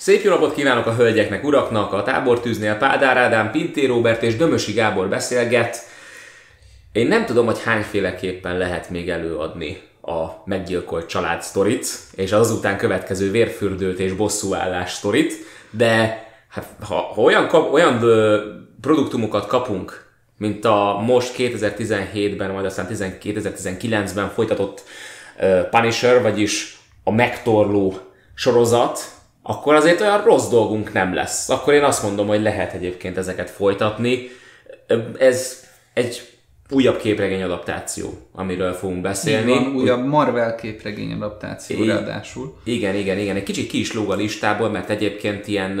Szép 0.00 0.22
jó 0.22 0.30
napot 0.30 0.54
kívánok 0.54 0.86
a 0.86 0.94
hölgyeknek, 0.94 1.44
uraknak, 1.44 1.92
a 1.92 2.02
tábortűznél 2.02 2.76
Pádár 2.76 3.16
Ádám, 3.16 3.50
Pinté 3.50 3.86
Robert 3.86 4.22
és 4.22 4.36
Dömösi 4.36 4.72
Gábor 4.72 5.08
beszélget. 5.08 5.76
Én 6.92 7.06
nem 7.06 7.24
tudom, 7.24 7.46
hogy 7.46 7.62
hányféleképpen 7.62 8.58
lehet 8.58 8.90
még 8.90 9.08
előadni 9.08 9.80
a 10.02 10.26
meggyilkolt 10.44 11.08
család 11.08 11.42
sztorit, 11.42 11.86
és 12.14 12.32
az 12.32 12.50
azután 12.50 12.76
következő 12.76 13.30
vérfürdőt 13.30 13.98
és 13.98 14.12
bosszúállás 14.12 14.92
sztorit, 14.92 15.34
de 15.70 16.24
hát, 16.48 16.66
ha, 16.86 16.94
ha 16.94 17.22
olyan, 17.22 17.48
kap, 17.48 17.72
olyan 17.72 18.02
ö, 18.02 18.40
produktumokat 18.80 19.46
kapunk, 19.46 20.06
mint 20.36 20.64
a 20.64 21.02
most 21.06 21.34
2017-ben, 21.38 22.50
majd 22.50 22.64
aztán 22.64 22.86
2019-ben 22.90 24.28
folytatott 24.28 24.82
uh, 25.40 25.60
Punisher, 25.68 26.22
vagyis 26.22 26.78
a 27.04 27.10
megtorló 27.10 27.98
sorozat, 28.34 29.18
akkor 29.42 29.74
azért 29.74 30.00
olyan 30.00 30.22
rossz 30.22 30.48
dolgunk 30.48 30.92
nem 30.92 31.14
lesz. 31.14 31.48
Akkor 31.48 31.74
én 31.74 31.82
azt 31.82 32.02
mondom, 32.02 32.26
hogy 32.26 32.42
lehet 32.42 32.72
egyébként 32.72 33.16
ezeket 33.16 33.50
folytatni. 33.50 34.28
Ez 35.18 35.64
egy 35.94 36.30
újabb 36.70 37.00
képregény 37.00 37.42
adaptáció, 37.42 38.18
amiről 38.32 38.72
fogunk 38.72 39.00
beszélni. 39.00 39.52
Van, 39.52 39.74
újabb 39.74 40.06
Marvel 40.06 40.54
képregény 40.54 41.12
adaptáció 41.12 41.82
I- 41.82 41.86
ráadásul. 41.86 42.60
Igen, 42.64 42.94
igen, 42.94 43.18
igen. 43.18 43.36
Egy 43.36 43.42
kicsit 43.42 43.68
ki 43.70 43.78
is 43.78 43.92
lóg 43.92 44.10
a 44.10 44.14
listából, 44.14 44.68
mert 44.68 44.90
egyébként 44.90 45.46
ilyen 45.46 45.80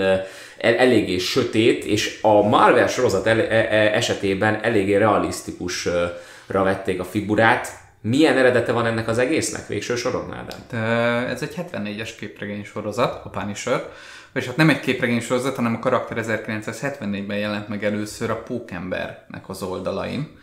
el, 0.58 0.76
eléggé 0.76 1.18
sötét, 1.18 1.84
és 1.84 2.18
a 2.22 2.42
Marvel 2.42 2.88
sorozat 2.88 3.26
el, 3.26 3.40
e, 3.40 3.68
e, 3.70 3.94
esetében 3.94 4.58
eléggé 4.62 4.96
realisztikusra 4.96 6.12
vették 6.46 7.00
a 7.00 7.04
figurát. 7.04 7.68
Milyen 8.02 8.36
eredete 8.36 8.72
van 8.72 8.86
ennek 8.86 9.08
az 9.08 9.18
egésznek 9.18 9.66
végső 9.66 9.96
soron, 9.96 10.32
Ádám? 10.32 11.26
Ez 11.26 11.42
egy 11.42 11.54
74-es 11.56 12.10
képregény 12.18 12.64
sorozat, 12.64 13.24
a 13.24 13.28
Punisher, 13.28 13.88
és 14.34 14.46
hát 14.46 14.56
nem 14.56 14.68
egy 14.68 14.80
képregény 14.80 15.20
sorozat, 15.20 15.56
hanem 15.56 15.74
a 15.74 15.78
karakter 15.78 16.24
1974-ben 16.26 17.36
jelent 17.36 17.68
meg 17.68 17.84
először 17.84 18.30
a 18.30 18.42
Pókembernek 18.42 19.48
az 19.48 19.62
oldalain. 19.62 20.38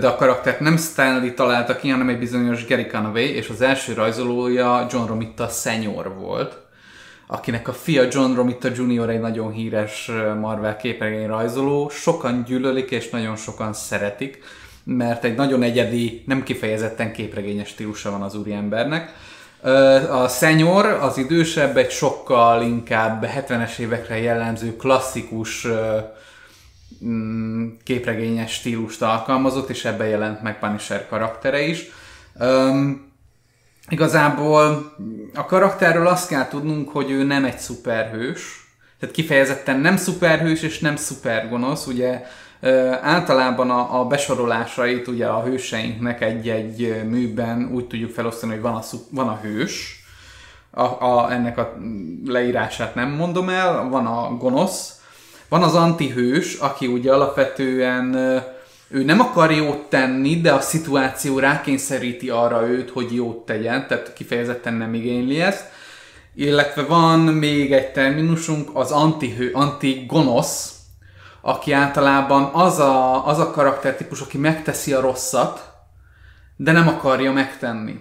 De 0.00 0.08
a 0.08 0.16
karaktert 0.16 0.60
nem 0.60 0.76
Stanley 0.76 1.34
találta 1.34 1.76
ki, 1.76 1.88
hanem 1.88 2.08
egy 2.08 2.18
bizonyos 2.18 2.66
Gary 2.66 2.86
Conway, 2.86 3.34
és 3.34 3.48
az 3.48 3.60
első 3.60 3.92
rajzolója 3.92 4.86
John 4.90 5.06
Romita 5.06 5.48
Senior 5.48 6.14
volt, 6.14 6.58
akinek 7.26 7.68
a 7.68 7.72
fia 7.72 8.06
John 8.10 8.34
Romita 8.34 8.68
Jr. 8.76 9.08
egy 9.08 9.20
nagyon 9.20 9.52
híres 9.52 10.10
Marvel 10.40 10.76
képregény 10.76 11.26
rajzoló. 11.26 11.88
Sokan 11.88 12.42
gyűlölik, 12.42 12.90
és 12.90 13.10
nagyon 13.10 13.36
sokan 13.36 13.72
szeretik, 13.72 14.44
mert 14.88 15.24
egy 15.24 15.34
nagyon 15.34 15.62
egyedi, 15.62 16.22
nem 16.26 16.42
kifejezetten 16.42 17.12
képregényes 17.12 17.68
stílusa 17.68 18.10
van 18.10 18.22
az 18.22 18.34
úriembernek. 18.34 19.14
A 20.10 20.28
Senior, 20.28 20.86
az 20.86 21.18
idősebb, 21.18 21.76
egy 21.76 21.90
sokkal 21.90 22.62
inkább 22.62 23.26
70-es 23.36 23.78
évekre 23.78 24.18
jellemző 24.18 24.76
klasszikus 24.76 25.66
mm, 27.04 27.68
képregényes 27.84 28.52
stílust 28.52 29.02
alkalmazott, 29.02 29.68
és 29.68 29.84
ebben 29.84 30.08
jelent 30.08 30.42
meg 30.42 30.58
Punisher 30.58 31.08
karaktere 31.08 31.60
is. 31.60 31.84
Igazából 33.88 34.94
a 35.34 35.46
karakterről 35.46 36.06
azt 36.06 36.28
kell 36.28 36.48
tudnunk, 36.48 36.88
hogy 36.88 37.10
ő 37.10 37.22
nem 37.22 37.44
egy 37.44 37.58
szuperhős, 37.58 38.66
tehát 39.00 39.14
kifejezetten 39.14 39.80
nem 39.80 39.96
szuperhős 39.96 40.62
és 40.62 40.78
nem 40.78 40.96
szupergonosz, 40.96 41.86
ugye 41.86 42.22
általában 43.02 43.70
a, 43.70 44.00
a 44.00 44.04
besorolásait 44.04 45.08
ugye 45.08 45.26
a 45.26 45.42
hőseinknek 45.42 46.22
egy-egy 46.22 47.02
műben 47.08 47.70
úgy 47.72 47.86
tudjuk 47.86 48.10
felosztani, 48.10 48.52
hogy 48.52 48.62
van 48.62 48.74
a, 48.74 48.82
van 49.10 49.28
a 49.28 49.40
hős, 49.42 50.04
a, 50.70 50.82
a, 50.82 51.32
ennek 51.32 51.58
a 51.58 51.76
leírását 52.26 52.94
nem 52.94 53.10
mondom 53.10 53.48
el, 53.48 53.88
van 53.88 54.06
a 54.06 54.36
gonosz, 54.36 55.00
van 55.48 55.62
az 55.62 55.74
antihős, 55.74 56.54
aki 56.54 56.86
ugye 56.86 57.12
alapvetően 57.12 58.14
ő 58.88 59.04
nem 59.04 59.20
akar 59.20 59.52
jót 59.52 59.88
tenni, 59.88 60.40
de 60.40 60.52
a 60.52 60.60
szituáció 60.60 61.38
rákényszeríti 61.38 62.28
arra 62.28 62.68
őt, 62.68 62.90
hogy 62.90 63.14
jót 63.14 63.44
tegyen, 63.44 63.86
tehát 63.86 64.12
kifejezetten 64.12 64.74
nem 64.74 64.94
igényli 64.94 65.40
ezt. 65.40 65.64
Illetve 66.34 66.82
van 66.82 67.18
még 67.18 67.72
egy 67.72 67.92
terminusunk, 67.92 68.68
az 68.72 68.90
antihő, 68.90 69.50
antigonosz, 69.52 70.75
aki 71.46 71.72
általában 71.72 72.50
az 72.52 72.78
a, 72.78 73.26
az 73.26 73.38
a 73.38 73.50
karaktertípus, 73.50 74.20
aki 74.20 74.38
megteszi 74.38 74.92
a 74.92 75.00
rosszat, 75.00 75.72
de 76.56 76.72
nem 76.72 76.88
akarja 76.88 77.32
megtenni. 77.32 77.94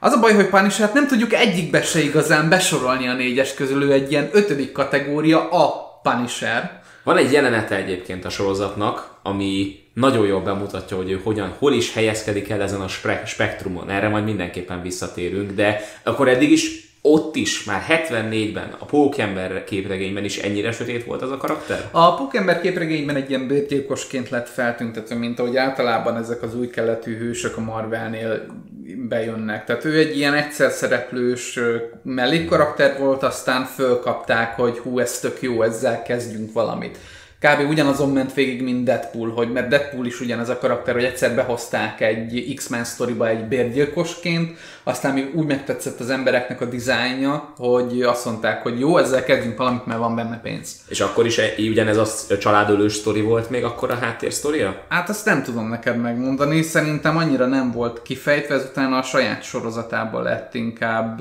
Az 0.00 0.12
a 0.12 0.20
baj, 0.20 0.34
hogy 0.34 0.48
Punisher 0.48 0.90
nem 0.94 1.06
tudjuk 1.06 1.32
egyikbe 1.32 1.82
se 1.82 2.00
igazán 2.00 2.48
besorolni 2.48 3.08
a 3.08 3.14
négyes 3.14 3.54
közül, 3.54 3.82
ő 3.82 3.92
egy 3.92 4.10
ilyen 4.10 4.28
ötödik 4.32 4.72
kategória, 4.72 5.48
a 5.50 6.00
Punisher. 6.02 6.80
Van 7.04 7.16
egy 7.16 7.32
jelenete 7.32 7.76
egyébként 7.76 8.24
a 8.24 8.30
sorozatnak, 8.30 9.18
ami 9.22 9.78
nagyon 9.94 10.26
jól 10.26 10.40
bemutatja, 10.40 10.96
hogy 10.96 11.10
ő 11.10 11.20
hogyan, 11.24 11.54
hol 11.58 11.72
is 11.72 11.92
helyezkedik 11.92 12.50
el 12.50 12.62
ezen 12.62 12.80
a 12.80 12.88
spektrumon. 13.24 13.90
Erre 13.90 14.08
majd 14.08 14.24
mindenképpen 14.24 14.82
visszatérünk, 14.82 15.50
de 15.50 15.80
akkor 16.02 16.28
eddig 16.28 16.50
is 16.50 16.87
ott 17.02 17.36
is, 17.36 17.64
már 17.64 17.84
74-ben, 17.88 18.74
a 18.78 18.84
Pókember 18.84 19.64
képregényben 19.64 20.24
is 20.24 20.38
ennyire 20.38 20.72
sötét 20.72 21.04
volt 21.04 21.22
az 21.22 21.30
a 21.30 21.36
karakter? 21.36 21.88
A 21.90 22.14
Pókember 22.14 22.60
képregényben 22.60 23.16
egy 23.16 23.30
ilyen 23.30 23.46
bőrgyilkosként 23.46 24.28
lett 24.28 24.48
feltüntetve, 24.48 25.14
mint 25.14 25.38
ahogy 25.38 25.56
általában 25.56 26.16
ezek 26.16 26.42
az 26.42 26.56
új 26.56 26.70
keletű 26.70 27.16
hősök 27.18 27.56
a 27.56 27.60
Marvelnél 27.60 28.46
bejönnek. 29.08 29.64
Tehát 29.64 29.84
ő 29.84 29.98
egy 29.98 30.16
ilyen 30.16 30.34
egyszer 30.34 30.70
szereplős 30.70 31.58
mellékkarakter 32.02 32.98
volt, 32.98 33.22
aztán 33.22 33.64
fölkapták, 33.64 34.56
hogy 34.56 34.78
hú, 34.78 34.98
ez 34.98 35.20
tök 35.20 35.42
jó, 35.42 35.62
ezzel 35.62 36.02
kezdjünk 36.02 36.52
valamit. 36.52 36.98
Kb. 37.40 37.68
ugyanazon 37.70 38.10
ment 38.10 38.34
végig, 38.34 38.62
mint 38.62 38.84
Deadpool, 38.84 39.32
hogy, 39.32 39.52
mert 39.52 39.68
Deadpool 39.68 40.06
is 40.06 40.20
ugyanez 40.20 40.48
a 40.48 40.58
karakter, 40.58 40.94
hogy 40.94 41.04
egyszer 41.04 41.34
behozták 41.34 42.00
egy 42.00 42.52
X-Men 42.56 42.84
sztoriba 42.84 43.28
egy 43.28 43.44
bérgyilkosként, 43.44 44.58
aztán 44.82 45.14
még 45.14 45.30
úgy 45.34 45.46
megtetszett 45.46 46.00
az 46.00 46.10
embereknek 46.10 46.60
a 46.60 46.64
dizájnja, 46.64 47.52
hogy 47.56 48.02
azt 48.02 48.24
mondták, 48.24 48.62
hogy 48.62 48.80
jó, 48.80 48.98
ezzel 48.98 49.24
kezdjünk 49.24 49.56
valamit, 49.56 49.86
mert 49.86 49.98
van 49.98 50.14
benne 50.14 50.40
pénz. 50.40 50.76
És 50.88 51.00
akkor 51.00 51.26
is 51.26 51.40
ugyanez 51.58 51.96
a 52.30 52.38
családölős 52.38 52.92
sztori 52.92 53.20
volt 53.20 53.50
még 53.50 53.64
akkor 53.64 53.90
a 53.90 53.94
háttérsztoria? 53.94 54.84
Hát 54.88 55.08
azt 55.08 55.24
nem 55.24 55.42
tudom 55.42 55.68
neked 55.68 56.00
megmondani, 56.00 56.62
szerintem 56.62 57.16
annyira 57.16 57.46
nem 57.46 57.72
volt 57.72 58.02
kifejtve, 58.02 58.54
ezután 58.54 58.92
a 58.92 59.02
saját 59.02 59.42
sorozatában 59.42 60.22
lett 60.22 60.54
inkább 60.54 61.20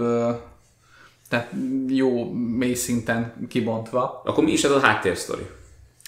tehát 1.29 1.51
jó 1.88 2.31
mély 2.33 2.73
szinten 2.73 3.33
kibontva. 3.50 4.22
Akkor 4.25 4.44
mi 4.44 4.51
is 4.51 4.63
ez 4.63 4.72
a 4.72 4.79
háttérsztori? 4.79 5.47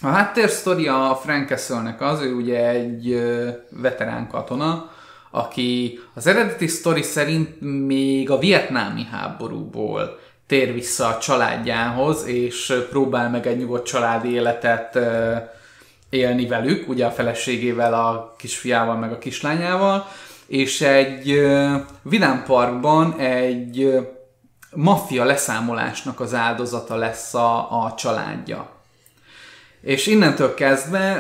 A 0.02 0.08
háttérsztori 0.08 0.88
a 0.88 1.20
Frank 1.22 1.48
Castle-nek 1.48 2.02
az, 2.02 2.22
ő 2.22 2.34
ugye 2.34 2.70
egy 2.70 3.22
veterán 3.70 4.28
katona, 4.28 4.92
aki 5.32 6.00
az 6.14 6.28
eredeti 6.28 6.68
sztori 6.68 7.02
szerint 7.02 7.62
még 7.86 8.30
a 8.30 8.38
vietnámi 8.38 9.04
háborúból 9.12 10.20
tér 10.48 10.74
vissza 10.74 11.08
a 11.08 11.18
családjához, 11.18 12.26
és 12.26 12.74
próbál 12.90 13.30
meg 13.30 13.48
egy 13.48 13.58
nyugodt 13.58 13.86
családi 13.86 14.32
életet 14.34 15.00
élni 16.10 16.48
velük, 16.48 16.90
ugye 16.90 17.06
a 17.06 17.12
feleségével, 17.12 17.94
a 17.94 18.36
kisfiával, 18.38 18.96
meg 18.96 19.12
a 19.12 19.18
kislányával, 19.18 20.08
és 20.48 20.82
egy 20.82 21.48
vidámparkban 22.02 23.20
egy 23.20 24.00
maffia 24.76 25.24
leszámolásnak 25.24 26.20
az 26.20 26.34
áldozata 26.34 26.96
lesz 26.96 27.34
a, 27.34 27.84
a 27.84 27.94
családja. 27.98 28.79
És 29.82 30.08
innentől 30.08 30.54
kezdve, 30.54 31.14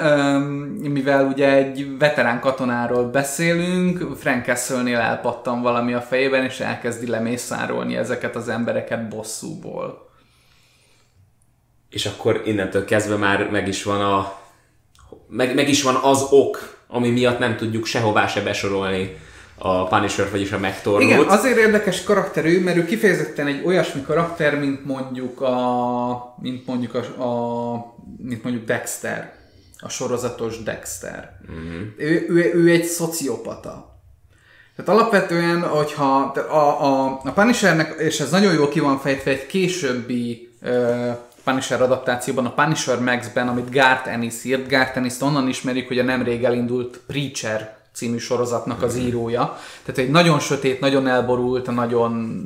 mivel 0.79 1.25
ugye 1.25 1.53
egy 1.53 1.97
veterán 1.97 2.39
katonáról 2.39 3.03
beszélünk, 3.03 4.17
Frank 4.17 4.45
Castle-nél 4.45 4.97
elpattan 4.97 5.61
valami 5.61 5.93
a 5.93 6.01
fejében, 6.01 6.43
és 6.43 6.59
elkezdi 6.59 7.07
lemészárolni 7.07 7.95
ezeket 7.95 8.35
az 8.35 8.49
embereket 8.49 9.07
bosszúból. 9.07 10.09
És 11.89 12.05
akkor 12.05 12.41
innentől 12.45 12.85
kezdve 12.85 13.15
már 13.15 13.49
meg 13.49 13.67
is 13.67 13.83
van 13.83 14.01
a 14.01 14.37
meg, 15.27 15.55
meg 15.55 15.69
is 15.69 15.83
van 15.83 15.95
az 15.95 16.27
ok, 16.29 16.83
ami 16.87 17.09
miatt 17.09 17.39
nem 17.39 17.55
tudjuk 17.55 17.85
sehová 17.85 18.27
se 18.27 18.41
besorolni 18.41 19.17
a 19.59 19.87
Punisher, 19.87 20.31
vagyis 20.31 20.51
a 20.51 20.59
megtorlót. 20.59 21.01
Igen, 21.01 21.27
azért 21.27 21.57
érdekes 21.57 22.03
karakter 22.03 22.45
ő, 22.45 22.63
mert 22.63 22.77
ő 22.77 22.85
kifejezetten 22.85 23.47
egy 23.47 23.61
olyasmi 23.65 24.01
karakter, 24.01 24.59
mint 24.59 24.85
mondjuk 24.85 25.41
a, 25.41 26.35
mint 26.41 26.65
mondjuk 26.65 26.93
a, 26.95 27.23
a 27.23 27.95
mint 28.17 28.43
mondjuk 28.43 28.65
Dexter, 28.65 29.33
a 29.79 29.89
sorozatos 29.89 30.63
Dexter. 30.63 31.39
Uh-huh. 31.41 31.81
Ő, 31.97 32.25
ő, 32.29 32.53
ő 32.53 32.69
egy 32.69 32.83
szociopata. 32.83 34.01
Tehát 34.75 35.01
alapvetően, 35.01 35.61
hogyha 35.61 36.33
a, 36.49 36.83
a, 36.83 37.05
a 37.23 37.31
Punishernek, 37.31 37.95
és 37.99 38.19
ez 38.19 38.31
nagyon 38.31 38.53
jól 38.53 38.69
ki 38.69 38.79
van 38.79 38.99
fejtve 38.99 39.31
egy 39.31 39.45
későbbi 39.45 40.49
uh, 40.61 41.17
Punisher 41.43 41.81
adaptációban, 41.81 42.45
a 42.45 42.53
Punisher 42.53 42.99
Max-ben, 42.99 43.47
amit 43.47 43.71
Garth 43.71 44.13
Ennis 44.13 44.43
írt. 44.43 44.69
Garth 44.69 44.97
Ennis-t 44.97 45.21
onnan 45.21 45.47
ismerjük, 45.47 45.87
hogy 45.87 45.99
a 45.99 46.03
nemrég 46.03 46.43
elindult 46.43 46.99
Preacher 47.07 47.78
című 47.99 48.17
sorozatnak 48.17 48.83
az 48.83 48.97
írója. 48.97 49.57
Tehát 49.85 49.99
egy 49.99 50.09
nagyon 50.09 50.39
sötét, 50.39 50.79
nagyon 50.79 51.07
elborult, 51.07 51.71
nagyon 51.75 52.41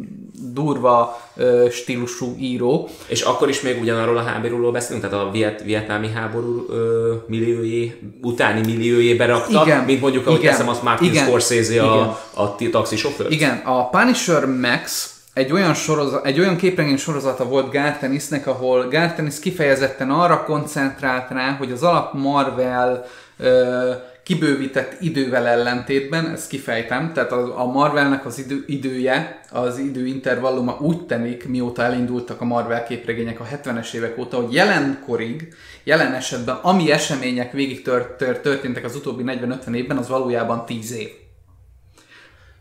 durva 0.53 1.21
ö, 1.35 1.67
stílusú 1.71 2.35
író. 2.39 2.89
És 3.07 3.21
akkor 3.21 3.50
is 3.50 3.61
még 3.61 3.81
ugyanarról 3.81 4.17
a 4.17 4.21
háborúról 4.21 4.71
beszélünk, 4.71 5.09
tehát 5.09 5.25
a 5.25 5.31
viet, 5.31 5.63
vietnámi 5.63 6.09
háború 6.11 6.65
ö, 6.69 7.13
milliójé, 7.27 8.00
utáni 8.21 8.61
milliójébe 8.65 9.25
rakta, 9.25 9.61
Igen. 9.65 9.83
mint 9.83 10.01
mondjuk, 10.01 10.27
ahogy 10.27 10.39
Igen. 10.39 10.51
teszem 10.51 10.69
azt 10.69 10.83
Martin 10.83 11.09
Igen. 11.09 11.25
Scorsese 11.25 11.71
Igen. 11.71 11.83
a, 11.85 12.19
a 12.33 12.56
ti- 12.56 12.69
taxisofőr. 12.69 13.31
Igen, 13.31 13.61
a 13.65 13.89
Punisher 13.89 14.45
Max 14.45 15.13
egy 15.33 15.51
olyan, 15.51 15.73
sorozat, 15.73 16.25
egy 16.25 16.39
olyan 16.39 16.56
képregény 16.56 16.97
sorozata 16.97 17.45
volt 17.45 17.71
Gartenisnek, 17.71 18.47
ahol 18.47 18.88
Gartenis 18.88 19.39
kifejezetten 19.39 20.09
arra 20.09 20.44
koncentrált 20.44 21.29
rá, 21.29 21.56
hogy 21.57 21.71
az 21.71 21.83
alap 21.83 22.13
Marvel 22.13 23.06
ö, 23.38 23.91
kibővített 24.23 25.01
idővel 25.01 25.47
ellentétben, 25.47 26.31
ezt 26.31 26.49
kifejtem, 26.49 27.13
tehát 27.13 27.31
a, 27.31 27.59
a 27.59 27.65
Marvelnek 27.65 28.25
az 28.25 28.39
idő, 28.39 28.63
idője, 28.67 29.41
az 29.51 29.77
időintervalluma 29.77 30.77
úgy 30.79 31.05
tenik, 31.05 31.47
mióta 31.47 31.83
elindultak 31.83 32.41
a 32.41 32.45
Marvel 32.45 32.83
képregények 32.83 33.39
a 33.39 33.45
70-es 33.45 33.93
évek 33.93 34.17
óta, 34.17 34.37
hogy 34.37 34.53
jelenkorig, 34.53 35.53
jelen 35.83 36.13
esetben, 36.13 36.55
ami 36.55 36.91
események 36.91 37.51
végig 37.51 37.81
tört, 37.81 38.17
tört, 38.17 38.41
történtek 38.41 38.83
az 38.83 38.95
utóbbi 38.95 39.23
40-50 39.25 39.75
évben, 39.75 39.97
az 39.97 40.07
valójában 40.07 40.65
10 40.65 40.91
év. 40.91 41.22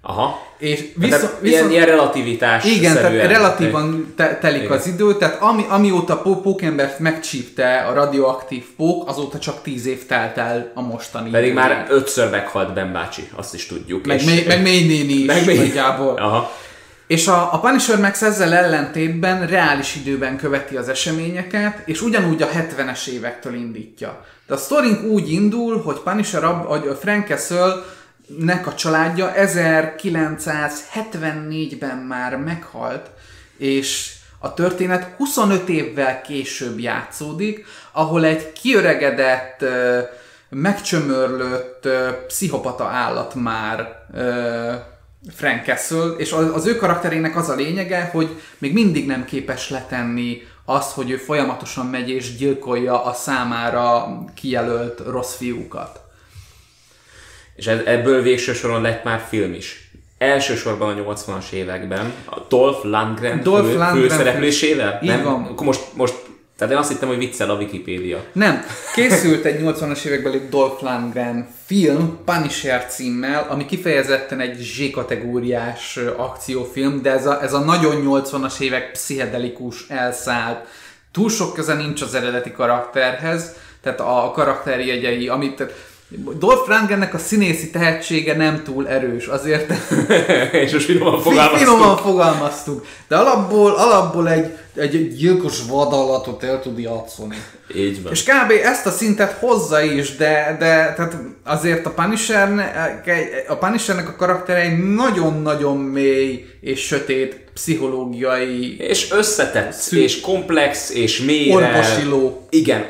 Aha. 0.04 0.46
És 0.58 0.84
Viszont, 0.94 1.22
viszont, 1.22 1.43
ilyen, 1.43 1.70
ilyen 1.70 1.87
relativitás 1.87 2.64
igen, 2.64 2.94
tehát 2.94 3.26
relatívan 3.26 4.12
te- 4.16 4.38
telik 4.40 4.62
Igen. 4.62 4.76
az 4.76 4.87
idő, 4.87 5.16
tehát 5.16 5.40
ami, 5.40 5.64
amióta 5.69 6.16
Pó- 6.16 6.40
Pókembert 6.40 6.99
megcsípte 6.99 7.76
a 7.90 7.93
radioaktív 7.94 8.64
pók, 8.76 9.08
azóta 9.08 9.38
csak 9.38 9.62
tíz 9.62 9.87
év 9.87 10.06
telt 10.06 10.38
el 10.38 10.70
a 10.75 10.81
mostani 10.81 11.31
Pedig 11.31 11.50
időig. 11.50 11.64
már 11.69 11.87
ötször 11.90 12.31
meghalt 12.31 12.75
Ben 12.75 12.93
bácsi, 12.93 13.28
azt 13.37 13.54
is 13.54 13.66
tudjuk. 13.66 14.06
Meg, 14.06 14.22
és, 14.22 14.44
meg 14.44 14.62
mély 14.62 14.87
néni 14.87 15.12
is 15.12 15.26
meg 15.26 15.56
nagyjából. 15.56 16.16
Aha. 16.16 16.50
És 17.06 17.26
a, 17.26 17.48
a 17.52 17.58
Punisher 17.60 17.98
Max 18.00 18.22
ezzel 18.22 18.52
ellentétben 18.55 19.46
reális 19.46 19.96
időben 19.96 20.37
követi 20.37 20.76
az 20.76 20.88
eseményeket, 20.88 21.82
és 21.84 22.02
ugyanúgy 22.02 22.43
a 22.43 22.48
70-es 22.48 23.06
évektől 23.06 23.55
indítja. 23.55 24.25
De 24.46 24.55
a 24.55 24.56
sztorink 24.56 25.02
úgy 25.05 25.32
indul, 25.32 25.82
hogy 25.82 25.96
Punisher, 26.05 26.44
ab, 26.44 26.66
hogy 26.66 26.96
Frank 27.00 27.26
Castle 27.26 27.75
nek 28.38 28.66
a 28.66 28.74
családja 28.74 29.32
1974-ben 29.36 31.96
már 31.96 32.36
meghalt, 32.36 33.10
és 33.56 34.12
a 34.38 34.54
történet 34.54 35.14
25 35.16 35.69
évvel 35.69 36.20
később 36.20 36.78
játszódik, 36.78 37.64
ahol 37.92 38.24
egy 38.24 38.52
kiöregedett, 38.52 39.64
megcsömörlött 40.48 41.88
pszichopata 42.26 42.84
állat 42.84 43.34
már 43.34 44.06
Frank 45.30 45.64
Castle, 45.64 46.14
és 46.16 46.32
az 46.32 46.66
ő 46.66 46.76
karakterének 46.76 47.36
az 47.36 47.48
a 47.48 47.54
lényege, 47.54 48.08
hogy 48.12 48.40
még 48.58 48.72
mindig 48.72 49.06
nem 49.06 49.24
képes 49.24 49.70
letenni 49.70 50.42
azt, 50.64 50.92
hogy 50.92 51.10
ő 51.10 51.16
folyamatosan 51.16 51.86
megy 51.86 52.10
és 52.10 52.36
gyilkolja 52.36 53.04
a 53.04 53.12
számára 53.12 54.19
kijelölt 54.34 55.02
rossz 55.06 55.34
fiúkat. 55.34 56.00
És 57.54 57.66
ez- 57.66 57.84
ebből 57.84 58.22
végső 58.22 58.52
soron 58.52 58.82
lett 58.82 59.04
már 59.04 59.25
film 59.28 59.52
is. 59.54 59.90
Elsősorban 60.19 60.99
a 60.99 61.12
80-as 61.12 61.50
években 61.52 62.12
a 62.31 62.37
Dolph 62.49 62.84
Lundgren, 62.84 63.43
Dolph 63.43 63.69
fő, 63.69 63.76
Lundgren 63.76 64.08
főszereplésével? 64.08 64.99
Így 65.02 65.08
Nem? 65.08 65.22
van. 65.25 65.44
Akkor 65.44 65.66
most, 65.66 65.81
most, 65.96 66.14
tehát 66.58 66.72
én 66.72 66.81
azt 66.81 66.90
hittem, 66.90 67.08
hogy 67.08 67.19
viccel 67.19 67.50
a 67.50 67.54
Wikipédia. 67.56 68.25
Nem, 68.32 68.64
készült 68.94 69.44
egy 69.44 69.60
80-as 69.62 70.04
évekbeli 70.04 70.40
Dolph 70.50 70.82
Lundgren 70.82 71.49
film, 71.66 72.19
Punisher 72.25 72.87
címmel, 72.87 73.46
ami 73.49 73.66
kifejezetten 73.66 74.40
egy 74.40 74.56
Z-kategóriás 74.58 75.98
akciófilm, 76.16 77.02
de 77.02 77.10
ez 77.10 77.26
a, 77.26 77.43
ez 77.43 77.52
a 77.52 77.58
nagyon 77.58 78.02
80-as 78.25 78.60
évek 78.60 78.90
pszichedelikus, 78.90 79.84
elszállt, 79.88 80.66
túl 81.12 81.31
sok 81.31 81.55
köze 81.55 81.75
nincs 81.75 82.02
az 82.02 82.14
eredeti 82.14 82.52
karakterhez, 82.52 83.52
tehát 83.82 84.00
a 84.00 84.31
karakterjegyei, 84.34 85.28
amit 85.28 85.56
tehát 85.56 85.72
Dolph 86.38 86.68
Lundgrennek 86.68 87.14
a 87.14 87.18
színészi 87.18 87.70
tehetsége 87.70 88.36
nem 88.36 88.62
túl 88.64 88.88
erős, 88.88 89.26
azért 89.26 89.72
és 90.64 90.72
most 90.72 90.84
finoman 90.84 91.14
Fi- 91.14 91.22
fogalmaztunk. 91.22 91.58
Finoman 91.68 91.96
fogalmaztunk. 91.96 92.84
De 93.08 93.16
alapból, 93.16 93.70
alapból 93.72 94.28
egy, 94.30 94.56
egy 94.76 95.14
gyilkos 95.16 95.58
vadallatot 95.68 96.42
el 96.42 96.60
tud 96.60 96.78
játszani. 96.78 97.36
Így 97.76 98.02
van. 98.02 98.12
És 98.12 98.22
kb. 98.22 98.50
ezt 98.62 98.86
a 98.86 98.90
szintet 98.90 99.32
hozza 99.32 99.82
is, 99.82 100.16
de, 100.16 100.56
de 100.58 100.92
tehát 100.96 101.16
azért 101.44 101.86
a 101.86 101.90
Punisher, 101.90 102.48
a 103.48 103.54
Punishernek 103.54 104.08
a 104.08 104.16
karaktere 104.16 104.60
egy 104.60 104.94
nagyon-nagyon 104.94 105.76
mély 105.76 106.44
és 106.60 106.80
sötét 106.86 107.40
pszichológiai 107.54 108.76
És 108.78 109.10
összetett, 109.10 109.72
Szű- 109.72 110.02
és 110.02 110.20
komplex, 110.20 110.90
és 110.90 111.20
mélyre. 111.20 111.54
Orvosiló. 111.54 112.46
Igen, 112.50 112.84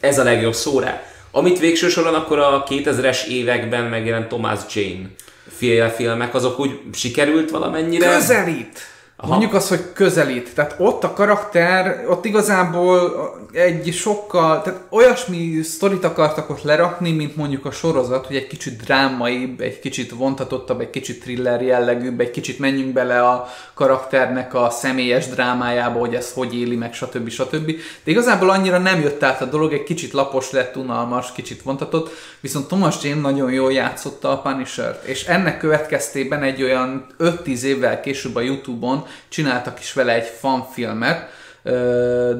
ez 0.00 0.18
a 0.18 0.22
legjobb 0.22 0.54
szó 0.54 0.78
rá. 0.78 1.02
Amit 1.36 1.58
végső 1.58 1.88
soron 1.88 2.14
akkor 2.14 2.38
a 2.38 2.64
2000-es 2.68 3.26
években 3.26 3.84
megjelent 3.84 4.28
Thomas 4.28 4.60
Jane 4.74 5.10
féle 5.56 5.90
filmek, 5.90 6.34
azok 6.34 6.58
úgy 6.58 6.80
sikerült 6.92 7.50
valamennyire? 7.50 8.14
Közelít! 8.14 8.93
Aha. 9.16 9.30
Mondjuk 9.30 9.54
azt, 9.54 9.68
hogy 9.68 9.92
közelít. 9.92 10.54
Tehát 10.54 10.74
ott 10.78 11.04
a 11.04 11.12
karakter, 11.12 12.04
ott 12.08 12.24
igazából 12.24 13.12
egy 13.52 13.92
sokkal, 13.92 14.62
tehát 14.62 14.80
olyasmi 14.90 15.62
sztorit 15.62 16.04
akartak 16.04 16.50
ott 16.50 16.62
lerakni, 16.62 17.12
mint 17.12 17.36
mondjuk 17.36 17.64
a 17.64 17.70
sorozat, 17.70 18.26
hogy 18.26 18.36
egy 18.36 18.46
kicsit 18.46 18.82
drámaibb, 18.82 19.60
egy 19.60 19.78
kicsit 19.78 20.10
vontatottabb, 20.10 20.80
egy 20.80 20.90
kicsit 20.90 21.20
thriller 21.20 21.62
jellegűbb, 21.62 22.20
egy 22.20 22.30
kicsit 22.30 22.58
menjünk 22.58 22.92
bele 22.92 23.22
a 23.22 23.48
karakternek 23.74 24.54
a 24.54 24.70
személyes 24.70 25.28
drámájába, 25.28 25.98
hogy 25.98 26.14
ez 26.14 26.32
hogy 26.32 26.58
éli 26.58 26.76
meg, 26.76 26.94
stb. 26.94 27.28
stb. 27.28 27.66
De 28.04 28.10
igazából 28.10 28.50
annyira 28.50 28.78
nem 28.78 29.00
jött 29.00 29.22
át 29.22 29.42
a 29.42 29.44
dolog, 29.44 29.72
egy 29.72 29.84
kicsit 29.84 30.12
lapos 30.12 30.50
lett, 30.50 30.76
unalmas, 30.76 31.32
kicsit 31.32 31.62
vontatott, 31.62 32.10
viszont 32.40 32.66
Thomas 32.66 33.02
Jane 33.02 33.20
nagyon 33.20 33.52
jól 33.52 33.72
játszotta 33.72 34.30
a 34.30 34.38
Punisher-t, 34.38 35.04
és 35.04 35.24
ennek 35.26 35.58
következtében 35.58 36.42
egy 36.42 36.62
olyan 36.62 37.06
5-10 37.18 37.60
évvel 37.62 38.00
később 38.00 38.36
a 38.36 38.40
Youtube-on 38.40 39.03
csináltak 39.28 39.80
is 39.80 39.92
vele 39.92 40.12
egy 40.12 40.26
fanfilmet, 40.26 41.28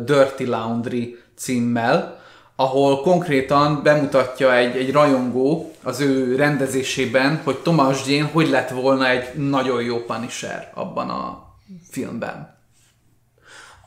Dirty 0.05 0.45
Laundry 0.47 1.19
címmel, 1.37 2.23
ahol 2.57 3.01
konkrétan 3.01 3.83
bemutatja 3.83 4.55
egy, 4.55 4.77
egy 4.77 4.93
rajongó 4.93 5.73
az 5.83 6.01
ő 6.01 6.37
rendezésében, 6.37 7.41
hogy 7.45 7.57
Thomas 7.57 8.07
Jane 8.07 8.31
hogy 8.33 8.49
lett 8.49 8.71
volna 8.71 9.09
egy 9.09 9.35
nagyon 9.35 9.83
jó 9.83 9.99
Punisher 9.99 10.71
abban 10.75 11.11
a 11.11 11.43
filmben. 11.91 12.57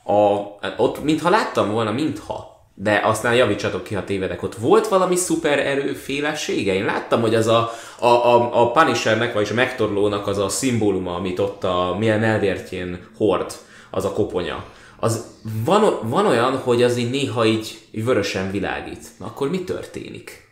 A, 0.04 0.14
ott 0.76 1.02
mintha 1.02 1.30
láttam 1.30 1.70
volna, 1.70 1.92
mintha. 1.92 2.57
De 2.80 3.00
aztán 3.04 3.34
javítsatok 3.34 3.82
ki, 3.82 3.94
ha 3.94 4.04
tévedek. 4.04 4.42
Ott 4.42 4.54
volt 4.54 4.88
valami 4.88 5.16
szuper 5.16 5.58
erőfélessége? 5.58 6.74
Én 6.74 6.84
láttam, 6.84 7.20
hogy 7.20 7.34
az 7.34 7.46
a, 7.46 7.70
a, 7.98 8.06
a, 8.06 8.62
a 8.62 8.70
Punishernek, 8.70 9.32
vagyis 9.32 9.50
a 9.50 9.54
megtorlónak 9.54 10.26
az 10.26 10.38
a 10.38 10.48
szimbóluma, 10.48 11.14
amit 11.14 11.38
ott 11.38 11.64
a 11.64 11.96
milyen 11.98 12.22
elvértjén 12.22 13.08
hord, 13.16 13.52
az 13.90 14.04
a 14.04 14.12
koponya. 14.12 14.64
Az 14.96 15.24
van, 15.64 15.98
van 16.02 16.26
olyan, 16.26 16.56
hogy 16.56 16.82
az 16.82 16.96
így 16.96 17.10
néha 17.10 17.44
így 17.44 17.78
vörösen 17.92 18.50
világít. 18.50 19.06
Na, 19.18 19.26
akkor 19.26 19.50
mi 19.50 19.64
történik? 19.64 20.48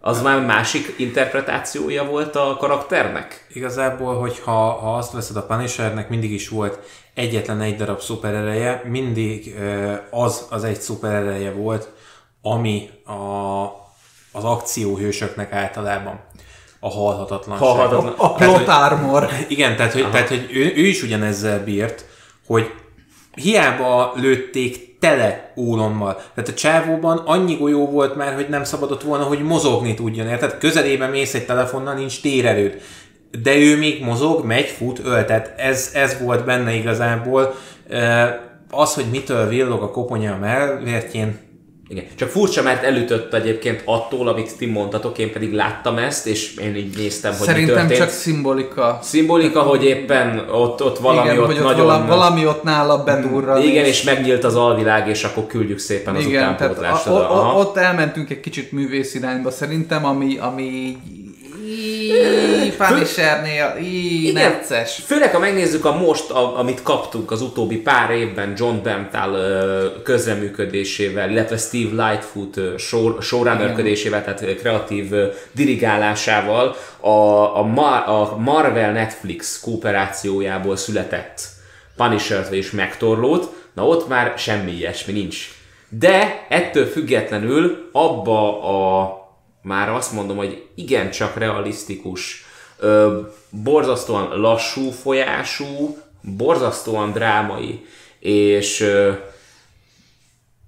Az 0.00 0.22
már 0.22 0.44
másik 0.44 0.94
interpretációja 0.98 2.04
volt 2.04 2.36
a 2.36 2.56
karakternek? 2.58 3.46
Igazából, 3.52 4.14
hogyha 4.14 4.70
ha 4.70 4.96
azt 4.96 5.12
veszed 5.12 5.36
a 5.36 5.46
Punishernek, 5.46 6.08
mindig 6.08 6.32
is 6.32 6.48
volt 6.48 6.78
egyetlen 7.16 7.60
egy 7.60 7.76
darab 7.76 8.00
szuperereje, 8.00 8.82
mindig 8.84 9.54
az 10.10 10.46
az 10.50 10.64
egy 10.64 10.80
szuperereje 10.80 11.52
volt, 11.52 11.88
ami 12.42 12.90
a, 13.04 13.64
az 14.32 14.44
akcióhősöknek 14.44 15.52
általában 15.52 16.20
a 16.80 16.90
halhatatlanság. 16.90 17.68
Halhatatlan. 17.68 18.14
A 18.16 18.34
Tehát, 18.34 18.54
plot 18.54 18.68
armor. 18.68 19.28
Igen, 19.48 19.76
tehát 19.76 19.92
hogy, 19.92 20.10
tehát, 20.10 20.28
hogy 20.28 20.48
ő, 20.52 20.72
ő 20.76 20.86
is 20.86 21.02
ugyanezzel 21.02 21.64
bírt, 21.64 22.04
hogy 22.46 22.70
hiába 23.34 24.12
lőtték 24.16 24.98
tele 24.98 25.52
ólommal. 25.56 26.14
Tehát 26.14 26.50
a 26.50 26.54
csávóban 26.54 27.18
annyi 27.18 27.54
golyó 27.54 27.90
volt 27.90 28.16
már, 28.16 28.34
hogy 28.34 28.48
nem 28.48 28.64
szabadott 28.64 29.02
volna, 29.02 29.24
hogy 29.24 29.42
mozogni 29.42 29.94
tudjon. 29.94 30.28
Érted? 30.28 30.58
Közelébe 30.58 31.06
mész 31.06 31.34
egy 31.34 31.46
telefonnal, 31.46 31.94
nincs 31.94 32.20
térerőd. 32.20 32.82
De 33.42 33.56
ő 33.56 33.76
még 33.78 34.02
mozog, 34.04 34.44
megy, 34.44 34.66
fut, 34.66 35.00
öl. 35.04 35.24
Tehát 35.24 35.54
ez, 35.56 35.90
ez 35.94 36.16
volt 36.20 36.44
benne 36.44 36.74
igazából. 36.74 37.54
Az, 38.70 38.94
hogy 38.94 39.04
mitől 39.10 39.48
villog 39.48 39.82
a 39.82 39.90
koponya 39.90 40.32
a 40.32 40.38
mellvértjén, 40.38 41.44
Igen. 41.88 42.04
Csak 42.14 42.28
furcsa, 42.28 42.62
mert 42.62 42.82
elütött 42.84 43.34
egyébként 43.34 43.82
attól, 43.84 44.28
amit 44.28 44.56
ti 44.56 44.66
mondtatok, 44.66 45.18
én 45.18 45.32
pedig 45.32 45.52
láttam 45.52 45.98
ezt, 45.98 46.26
és 46.26 46.56
én 46.56 46.76
így 46.76 46.96
néztem, 46.96 47.30
hogy 47.30 47.40
mi 47.40 47.46
Szerintem 47.46 47.76
történt. 47.76 47.98
csak 47.98 48.08
szimbolika. 48.08 48.98
Szimbolika, 49.02 49.60
hogy 49.60 49.84
éppen 49.84 50.48
ott, 50.52 50.82
ott 50.82 50.98
valami 50.98 51.28
Igen, 51.28 51.38
ott 51.40 51.46
hogy 51.46 51.56
ott 51.56 51.62
nagyon... 51.64 51.86
valami, 51.86 52.06
valami 52.08 52.46
ott 52.46 52.62
nála 52.62 53.02
bedurran. 53.04 53.62
igen, 53.62 53.84
és 53.84 54.02
megnyílt 54.02 54.44
az 54.44 54.56
alvilág, 54.56 55.08
és 55.08 55.24
akkor 55.24 55.46
küldjük 55.46 55.78
szépen 55.78 56.14
az 56.14 56.24
Igen, 56.24 56.56
tehát 56.56 56.60
utánpótlást. 56.60 57.06
a, 57.06 57.10
oda. 57.12 57.28
o, 57.28 57.32
Aha. 57.32 57.56
o, 57.56 57.60
ott 57.60 57.76
elmentünk 57.76 58.30
egy 58.30 58.40
kicsit 58.40 58.72
művész 58.72 59.14
irányba 59.14 59.50
szerintem, 59.50 60.04
ami, 60.04 60.38
ami 60.38 60.96
Íííí, 61.66 62.72
Punishernél, 62.76 63.76
íííí, 63.80 64.32
necces. 64.32 65.02
Főleg, 65.06 65.32
ha 65.32 65.38
megnézzük 65.38 65.84
a 65.84 65.96
most, 65.96 66.30
a, 66.30 66.58
amit 66.58 66.82
kaptunk 66.82 67.30
az 67.30 67.42
utóbbi 67.42 67.76
pár 67.76 68.10
évben 68.10 68.52
John 68.56 68.82
Berntal 68.82 70.02
közreműködésével, 70.02 71.30
illetve 71.30 71.56
Steve 71.56 72.08
Lightfoot 72.08 72.78
show, 72.78 73.20
showrunnerködésével, 73.20 74.24
tehát 74.24 74.58
kreatív 74.58 75.12
dirigálásával 75.52 76.76
a, 77.00 77.08
a, 77.58 77.62
Mar, 77.62 78.08
a 78.08 78.36
Marvel 78.36 78.92
Netflix 78.92 79.60
kooperációjából 79.60 80.76
született 80.76 81.40
Punisher-t 81.96 82.52
és 82.52 82.70
megtorlót, 82.70 83.54
na 83.74 83.86
ott 83.86 84.08
már 84.08 84.38
semmi 84.38 84.72
ilyesmi 84.72 85.12
nincs. 85.12 85.50
De 85.88 86.46
ettől 86.48 86.86
függetlenül 86.86 87.88
abba 87.92 88.62
a 88.62 89.25
már 89.66 89.88
azt 89.88 90.12
mondom, 90.12 90.36
hogy 90.36 90.66
igencsak 90.74 91.36
realisztikus, 91.36 92.44
ö, 92.78 93.20
borzasztóan 93.50 94.40
lassú 94.40 94.90
folyású, 94.90 95.98
borzasztóan 96.20 97.12
drámai, 97.12 97.86
és 98.18 98.80
ö, 98.80 99.12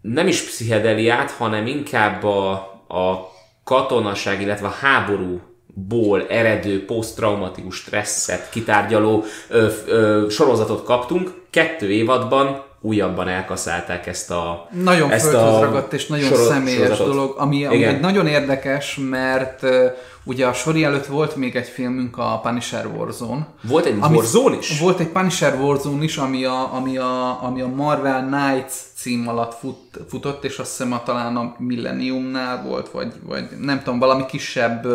nem 0.00 0.26
is 0.26 0.43
pszichedeliát, 0.43 1.31
hanem 1.31 1.67
inkább 1.67 2.25
a, 2.25 2.50
a 2.88 3.33
katonaság, 3.64 4.40
illetve 4.40 4.67
a 4.67 4.76
háborúból 4.81 6.26
eredő 6.28 6.85
posztraumatikus 6.85 7.76
stresszet 7.76 8.50
kitárgyaló 8.50 9.25
ö, 9.49 9.69
ö, 9.87 10.26
sorozatot 10.31 10.85
kaptunk. 10.85 11.35
Kettő 11.50 11.90
évadban 11.90 12.67
újabban 12.80 13.28
elkaszálták 13.28 14.06
ezt 14.06 14.30
a 14.30 14.68
Nagyon 14.82 15.11
ezt 15.11 15.28
földhöz 15.28 15.61
ragadt 15.61 15.92
és 15.92 16.06
nagyon 16.06 16.28
soro- 16.28 16.47
személyes 16.47 16.82
sorozatot. 16.82 17.12
dolog, 17.12 17.35
ami, 17.38 17.64
ami 17.64 17.85
egy 17.85 18.00
nagyon 18.00 18.26
érdekes, 18.26 18.99
mert 19.11 19.62
uh, 19.62 19.85
ugye 20.25 20.47
a 20.47 20.52
sori 20.52 20.85
előtt 20.85 21.06
volt 21.06 21.37
még 21.37 21.56
egy 21.56 21.68
filmünk, 21.68 22.18
a 22.18 22.40
Punisher 22.42 22.87
Warzone. 22.87 23.47
Volt 23.62 23.85
egy 23.85 23.97
Ami- 24.00 24.16
Warzone 24.16 24.56
is? 24.56 24.78
Volt 24.80 25.00
egy 25.00 25.08
Punisher 25.08 25.54
Warzone 25.61 26.04
is, 26.04 26.16
ami 26.16 26.44
a, 26.44 26.75
ami 26.75 26.97
a, 26.97 27.42
ami 27.42 27.61
a 27.61 27.66
Marvel 27.66 28.26
Knights 28.26 28.73
cím 28.97 29.28
alatt 29.28 29.54
fut, 29.54 29.76
futott, 30.08 30.44
és 30.44 30.58
azt 30.58 30.70
hiszem 30.70 30.92
a, 30.92 31.02
talán 31.02 31.37
a 31.37 31.54
Millenniumnál 31.58 32.62
volt, 32.62 32.88
vagy, 32.90 33.12
vagy 33.23 33.44
nem 33.61 33.78
tudom, 33.82 33.99
valami 33.99 34.26
kisebb 34.26 34.87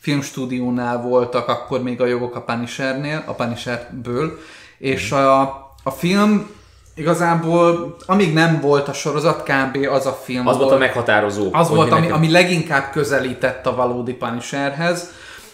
filmstúdiónál 0.00 1.00
voltak 1.02 1.48
akkor 1.48 1.82
még 1.82 2.00
a 2.00 2.06
jogok 2.06 2.34
a 2.36 2.40
Punishernél, 2.42 3.22
a 3.26 3.32
Punisherből, 3.32 4.38
és 4.78 5.12
a, 5.12 5.40
a 5.82 5.90
film 5.90 6.50
igazából, 6.96 7.96
amíg 8.06 8.32
nem 8.32 8.60
volt 8.60 8.88
a 8.88 8.92
sorozat, 8.92 9.42
kb. 9.42 9.86
az 9.90 10.06
a 10.06 10.20
film 10.24 10.46
Az 10.46 10.54
volt 10.56 10.66
a 10.66 10.68
volt, 10.68 10.80
meghatározó. 10.80 11.48
az 11.52 11.68
volt, 11.68 11.92
ami, 11.92 12.10
ami 12.10 12.30
leginkább 12.30 12.90
közelített 12.92 13.66
a 13.66 13.74
valódi 13.74 14.12
Punisherhez. 14.12 15.10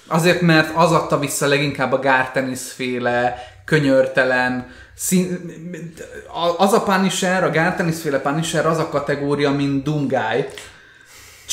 Azért, 0.07 0.41
mert 0.41 0.77
az 0.77 0.93
adta 0.93 1.19
vissza 1.19 1.47
leginkább 1.47 1.93
a 1.93 1.99
Gartenis 1.99 2.61
féle, 2.75 3.35
könyörtelen, 3.65 4.67
szín... 4.95 5.39
a- 6.35 6.63
az 6.63 6.73
a 6.73 6.83
Punisher, 6.83 7.45
a 7.45 7.51
Gartenis 7.51 8.01
féle 8.01 8.19
Punisher 8.19 8.67
az 8.67 8.79
a 8.79 8.89
kategória, 8.89 9.51
mint 9.51 9.83
Dungály. 9.85 10.49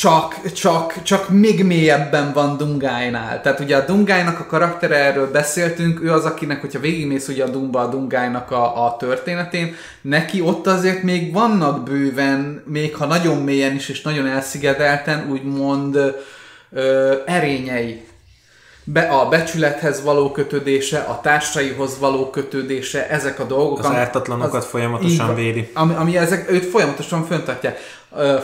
Csak, 0.00 0.52
csak, 0.52 1.02
csak 1.02 1.28
még 1.28 1.64
mélyebben 1.64 2.32
van 2.32 2.56
Dungájnál. 2.56 3.40
Tehát 3.40 3.60
ugye 3.60 3.76
a 3.76 3.84
Dungájnak 3.84 4.40
a 4.40 4.46
karaktere, 4.46 4.96
erről 4.96 5.30
beszéltünk, 5.30 6.02
ő 6.02 6.12
az, 6.12 6.24
akinek, 6.24 6.60
hogyha 6.60 6.80
végigmész 6.80 7.28
ugye 7.28 7.44
a 7.44 7.48
Dumba 7.48 7.80
a 7.80 7.88
Dungájnak 7.88 8.50
a, 8.50 8.86
a 8.86 8.96
történetén, 8.96 9.74
neki 10.00 10.40
ott 10.40 10.66
azért 10.66 11.02
még 11.02 11.32
vannak 11.32 11.82
bőven, 11.82 12.62
még 12.66 12.96
ha 12.96 13.06
nagyon 13.06 13.42
mélyen 13.42 13.74
is, 13.74 13.88
és 13.88 14.02
nagyon 14.02 14.26
elszigetelten, 14.26 15.30
úgymond 15.30 16.14
ö, 16.70 17.14
erényei. 17.26 18.02
Be, 18.92 19.00
a 19.00 19.28
becsülethez 19.28 20.02
való 20.02 20.30
kötődése, 20.30 20.98
a 20.98 21.20
társaihoz 21.20 21.98
való 21.98 22.30
kötődése, 22.30 23.08
ezek 23.08 23.38
a 23.38 23.44
dolgok. 23.44 23.78
Az 23.78 23.84
ami- 23.84 23.96
ártatlanokat 23.96 24.64
folyamatosan 24.64 25.30
így 25.30 25.36
védi. 25.36 25.70
Ami, 25.74 25.94
ami 25.94 26.16
ezek, 26.16 26.50
őt 26.50 26.64
folyamatosan 26.64 27.26
föntartják. 27.26 27.78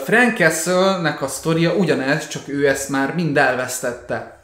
Frank 0.03 0.37
Castle-nek 0.37 1.21
a 1.21 1.27
sztoria 1.27 1.73
ugyanez, 1.73 2.27
csak 2.27 2.41
ő 2.47 2.67
ezt 2.67 2.89
már 2.89 3.13
mind 3.15 3.37
elvesztette. 3.37 4.36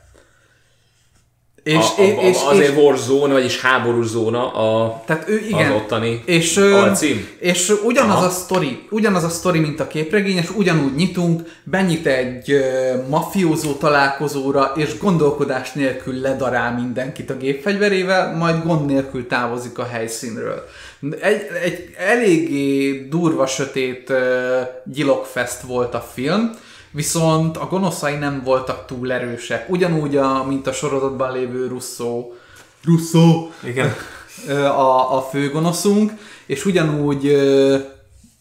És, 1.63 1.75
a, 1.75 2.01
a, 2.01 2.03
a, 2.03 2.21
és, 2.21 2.37
azért 2.49 2.71
és, 2.71 2.77
Warzone, 2.77 3.33
vagyis 3.33 3.61
háborús 3.61 4.07
zóna 4.07 4.51
a, 4.53 5.01
tehát 5.05 5.29
ő 5.29 5.41
igen. 5.47 5.71
az 5.71 5.75
ottani 5.75 6.21
És, 6.25 6.57
alcím. 6.57 7.27
és 7.39 7.73
ugyanaz 7.85 8.15
Aha. 8.15 8.25
a 8.25 8.29
sztori, 8.29 8.87
ugyanaz 8.89 9.23
a 9.23 9.29
sztori, 9.29 9.59
mint 9.59 9.79
a 9.79 9.87
képregény, 9.87 10.37
és 10.37 10.49
ugyanúgy 10.55 10.95
nyitunk, 10.95 11.41
benyit 11.63 12.05
egy 12.05 12.51
ö, 12.51 12.61
mafiózó 13.09 13.73
találkozóra, 13.73 14.71
és 14.75 14.97
gondolkodás 14.97 15.71
nélkül 15.71 16.19
ledarál 16.19 16.73
mindenkit 16.73 17.29
a 17.29 17.37
gépfegyverével, 17.37 18.35
majd 18.35 18.63
gond 18.63 18.85
nélkül 18.85 19.27
távozik 19.27 19.77
a 19.77 19.85
helyszínről. 19.85 20.67
Egy, 21.19 21.41
egy 21.63 21.89
eléggé 21.97 22.91
durva, 23.09 23.45
sötét 23.45 24.09
ö, 24.09 24.59
gyilokfest 24.85 25.61
volt 25.61 25.93
a 25.93 26.09
film, 26.13 26.51
viszont 26.93 27.57
a 27.57 27.67
gonoszai 27.67 28.15
nem 28.15 28.41
voltak 28.43 28.85
túl 28.85 29.11
erősek. 29.11 29.69
Ugyanúgy, 29.69 30.17
a, 30.17 30.43
mint 30.43 30.67
a 30.67 30.71
sorozatban 30.71 31.31
lévő 31.31 31.67
Russo, 31.67 32.27
Russo 32.83 33.49
Igen. 33.63 33.93
a, 34.65 35.17
a 35.17 35.21
főgonoszunk, 35.21 36.11
és 36.45 36.65
ugyanúgy 36.65 37.31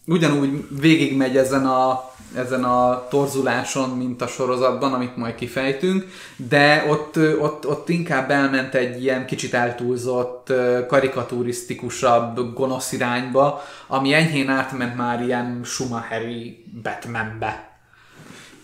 ugyanúgy 0.06 0.66
végigmegy 0.80 1.36
ezen 1.36 1.66
a, 1.66 2.10
ezen 2.36 2.64
a 2.64 3.06
torzuláson, 3.08 3.90
mint 3.90 4.22
a 4.22 4.26
sorozatban, 4.26 4.92
amit 4.92 5.16
majd 5.16 5.34
kifejtünk, 5.34 6.06
de 6.36 6.86
ott, 6.88 7.16
ott, 7.40 7.66
ott 7.66 7.88
inkább 7.88 8.30
elment 8.30 8.74
egy 8.74 9.02
ilyen 9.02 9.26
kicsit 9.26 9.54
eltúlzott, 9.54 10.52
karikaturisztikusabb 10.88 12.54
gonosz 12.54 12.92
irányba, 12.92 13.62
ami 13.86 14.12
enyhén 14.12 14.48
átment 14.48 14.96
már 14.96 15.22
ilyen 15.22 15.60
Schumacheri 15.64 16.64
Batmanbe. 16.82 17.71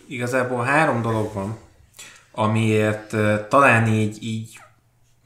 Igazából 0.08 0.64
három 0.64 1.02
dolog 1.02 1.32
van, 1.32 1.58
amiért 2.32 3.16
talán 3.48 3.86
így, 3.86 4.22
így, 4.22 4.60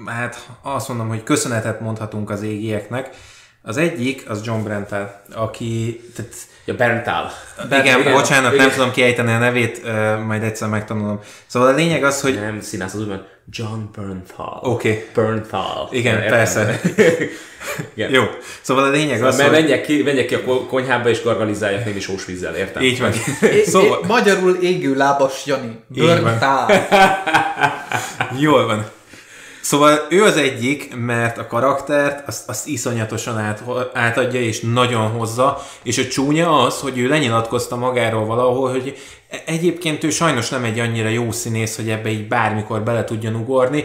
hát 0.07 0.51
azt 0.63 0.89
mondom, 0.89 1.09
hogy 1.09 1.23
köszönetet 1.23 1.81
mondhatunk 1.81 2.31
az 2.31 2.43
égieknek. 2.43 3.17
Az 3.63 3.77
egyik, 3.77 4.31
az 4.31 4.45
John 4.45 4.63
Brental, 4.63 5.23
aki, 5.33 6.01
tehát 6.15 6.35
Ja, 6.65 6.75
Berntal. 6.75 7.33
igen, 7.71 8.01
igen, 8.01 8.13
bocsánat, 8.13 8.53
igen. 8.53 8.67
nem 8.67 8.75
tudom 8.75 8.91
kiejteni 8.91 9.33
a 9.33 9.39
nevét, 9.39 9.81
uh, 9.85 10.25
majd 10.25 10.43
egyszer 10.43 10.69
megtanulom. 10.69 11.21
Szóval 11.47 11.69
a 11.69 11.73
lényeg 11.75 12.05
az, 12.05 12.21
hogy 12.21 12.35
Nem, 12.35 12.61
színász 12.61 12.95
az 12.95 13.01
úgy 13.01 13.09
van, 13.09 13.27
John 13.51 13.81
Bernthal. 13.97 14.61
Oké. 14.63 14.91
Okay. 14.91 15.25
Bernthal. 15.25 15.89
Igen, 15.91 16.15
Értem. 16.15 16.31
persze. 16.31 16.81
Igen. 17.95 18.11
Jó, 18.11 18.23
szóval 18.61 18.85
a 18.85 18.91
lényeg 18.91 19.23
az, 19.23 19.37
Mert 19.37 19.49
hogy... 19.49 19.61
menjek 19.61 19.83
ki, 19.83 20.03
menjek 20.03 20.27
ki 20.27 20.35
a 20.35 20.43
ko- 20.45 20.67
konyhába 20.69 21.09
és 21.09 21.23
gargalizáljak 21.23 21.85
némi 21.85 22.01
sós 22.01 22.25
vízzel, 22.25 22.55
értem? 22.55 22.83
Így 22.83 23.01
van. 23.01 23.13
É, 23.41 23.63
szóval, 23.65 24.01
é, 24.03 24.07
magyarul 24.07 24.55
égő 24.55 24.97
lábas 24.97 25.47
Jani. 25.47 25.85
Börntál. 25.87 26.87
Jól 28.39 28.67
van. 28.67 28.91
Szóval 29.63 30.07
ő 30.11 30.23
az 30.23 30.37
egyik, 30.37 30.97
mert 30.97 31.39
a 31.39 31.47
karaktert 31.47 32.29
azt, 32.29 32.49
azt 32.49 32.67
iszonyatosan 32.67 33.39
át, 33.39 33.63
átadja 33.93 34.41
és 34.41 34.61
nagyon 34.61 35.11
hozza, 35.11 35.67
és 35.83 35.99
a 35.99 36.07
csúnya 36.07 36.63
az, 36.63 36.81
hogy 36.81 36.99
ő 36.99 37.09
lenyilatkozta 37.09 37.77
magáról 37.77 38.25
valahol, 38.25 38.71
hogy 38.71 38.97
e- 39.29 39.43
egyébként 39.47 40.05
ő 40.05 40.11
sajnos 40.11 40.49
nem 40.49 40.65
egy 40.65 40.79
annyira 40.79 41.09
jó 41.09 41.31
színész, 41.31 41.77
hogy 41.77 41.91
ebbe 41.91 42.09
így 42.09 42.29
bármikor 42.29 42.81
bele 42.81 43.05
tudjon 43.05 43.35
ugorni, 43.35 43.85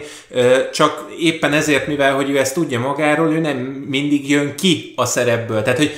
csak 0.73 1.05
éppen 1.19 1.53
ezért, 1.53 1.87
mivel 1.87 2.15
hogy 2.15 2.29
ő 2.29 2.37
ezt 2.37 2.53
tudja 2.53 2.79
magáról, 2.79 3.31
ő 3.31 3.39
nem 3.39 3.57
mindig 3.87 4.29
jön 4.29 4.55
ki 4.55 4.93
a 4.95 5.05
szerepből. 5.05 5.61
Tehát, 5.61 5.77
hogy 5.77 5.91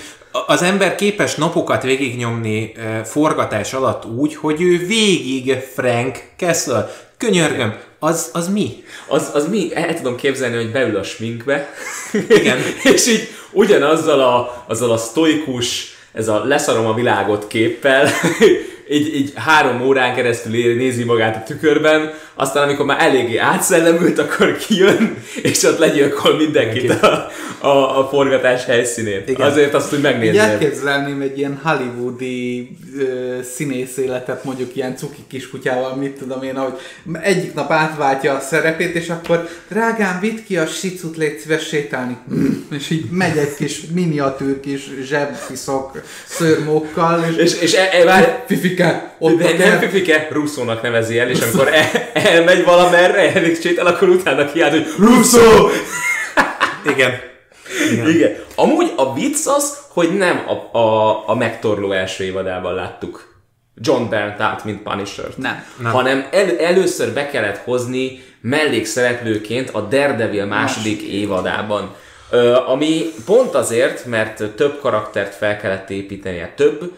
az 0.45 0.61
ember 0.61 0.95
képes 0.95 1.35
napokat 1.35 1.83
végignyomni 1.83 2.71
forgatás 3.03 3.73
alatt 3.73 4.05
úgy, 4.05 4.35
hogy 4.35 4.61
ő 4.61 4.77
végig 4.77 5.53
Frank 5.75 6.23
Kessler. 6.37 6.89
Könyörgöm, 7.17 7.73
az, 7.99 8.29
az 8.33 8.49
mi? 8.49 8.83
Az, 9.07 9.29
az 9.33 9.47
mi? 9.47 9.75
El 9.75 9.95
tudom 9.95 10.15
képzelni, 10.15 10.55
hogy 10.55 10.71
beül 10.71 10.95
a 10.95 11.03
sminkbe, 11.03 11.69
Igen. 12.39 12.57
és 12.83 13.07
így 13.07 13.27
ugyanazzal 13.51 14.19
a, 14.19 14.65
azzal 14.67 14.91
a 14.91 14.97
sztoikus, 14.97 15.97
ez 16.13 16.27
a 16.27 16.43
leszarom 16.45 16.85
a 16.85 16.93
világot 16.93 17.47
képpel, 17.47 18.09
így, 18.89 19.15
így 19.15 19.31
három 19.35 19.81
órán 19.81 20.15
keresztül 20.15 20.75
nézi 20.75 21.03
magát 21.03 21.35
a 21.35 21.43
tükörben, 21.43 22.13
aztán 22.39 22.63
amikor 22.63 22.85
már 22.85 23.01
eléggé 23.01 23.37
átszellemült, 23.37 24.19
akkor 24.19 24.57
kijön, 24.57 25.17
és 25.41 25.63
ott 25.63 25.77
legyilkol 25.77 26.35
mindenkit 26.35 26.89
a, 26.89 27.31
a, 27.59 27.99
a 27.99 28.07
forgatás 28.07 28.65
helyszínén. 28.65 29.23
Igen. 29.27 29.47
Azért 29.47 29.73
azt, 29.73 29.89
hogy 29.89 30.01
megnézni. 30.01 30.37
elképzelném 30.37 31.21
egy 31.21 31.37
ilyen 31.37 31.59
hollywoodi 31.63 32.69
ö, 32.97 33.37
színész 33.53 33.97
életet, 33.97 34.43
mondjuk 34.43 34.75
ilyen 34.75 34.95
cuki 34.95 35.23
kiskutyával, 35.27 35.95
mit 35.95 36.17
tudom 36.17 36.43
én, 36.43 36.55
ahogy 36.55 36.73
egyik 37.21 37.53
nap 37.53 37.71
átváltja 37.71 38.33
a 38.33 38.39
szerepét, 38.39 38.95
és 38.95 39.09
akkor 39.09 39.47
drágám, 39.69 40.19
vidd 40.19 40.37
ki 40.47 40.57
a 40.57 40.65
sicut, 40.65 41.17
légy 41.17 41.37
szíves 41.37 41.67
sétálni. 41.67 42.17
És 42.71 42.89
így 42.89 43.05
megy 43.11 43.37
egy 43.37 43.55
kis 43.55 43.81
miniatűr 43.93 44.59
kis 44.59 44.89
zsebfiszok 45.03 46.01
szörmókkal, 46.25 47.23
és, 47.29 47.35
És, 47.35 47.61
és 47.61 47.73
e, 47.73 47.89
e, 47.91 48.03
várj, 48.03 48.25
Fifi 48.45 48.67
Fifike, 48.69 49.15
ott 49.19 49.37
De 49.37 49.57
nem 49.57 49.79
Fifike, 49.79 50.27
Russo-nak 50.31 50.81
nevezi 50.81 51.17
el, 51.17 51.29
és 51.29 51.39
amikor 51.39 51.67
el, 51.73 51.89
elmegy 52.29 52.63
valamerre, 52.63 53.33
elég 53.33 53.61
sétál, 53.61 53.85
akkor 53.85 54.09
utána 54.09 54.51
kiált, 54.51 54.71
hogy 54.71 54.87
Russo! 54.97 55.69
Igen. 56.85 57.19
Igen. 57.91 58.09
Igen. 58.09 58.35
Amúgy 58.55 58.93
a 58.95 59.13
vicc 59.13 59.45
az, 59.45 59.77
hogy 59.89 60.17
nem 60.17 60.43
a, 60.47 60.77
a, 60.77 61.23
a 61.27 61.35
megtorló 61.35 61.91
első 61.91 62.23
évadában 62.23 62.73
láttuk 62.73 63.29
John 63.81 64.09
Bernthal, 64.09 64.59
mint 64.63 64.81
punisher 64.83 65.25
Nem. 65.35 65.63
Nem. 65.81 65.91
hanem 65.91 66.27
el, 66.31 66.59
először 66.59 67.13
be 67.13 67.27
kellett 67.27 67.57
hozni 67.57 68.23
mellékszereplőként 68.41 69.69
a 69.69 69.81
Daredevil 69.81 70.45
második 70.45 71.01
évadában. 71.01 71.95
Ö, 72.29 72.55
ami 72.55 73.05
pont 73.25 73.53
azért, 73.55 74.05
mert 74.05 74.43
több 74.55 74.79
karaktert 74.79 75.35
fel 75.35 75.57
kellett 75.57 75.89
építenie, 75.89 76.53
több 76.55 76.91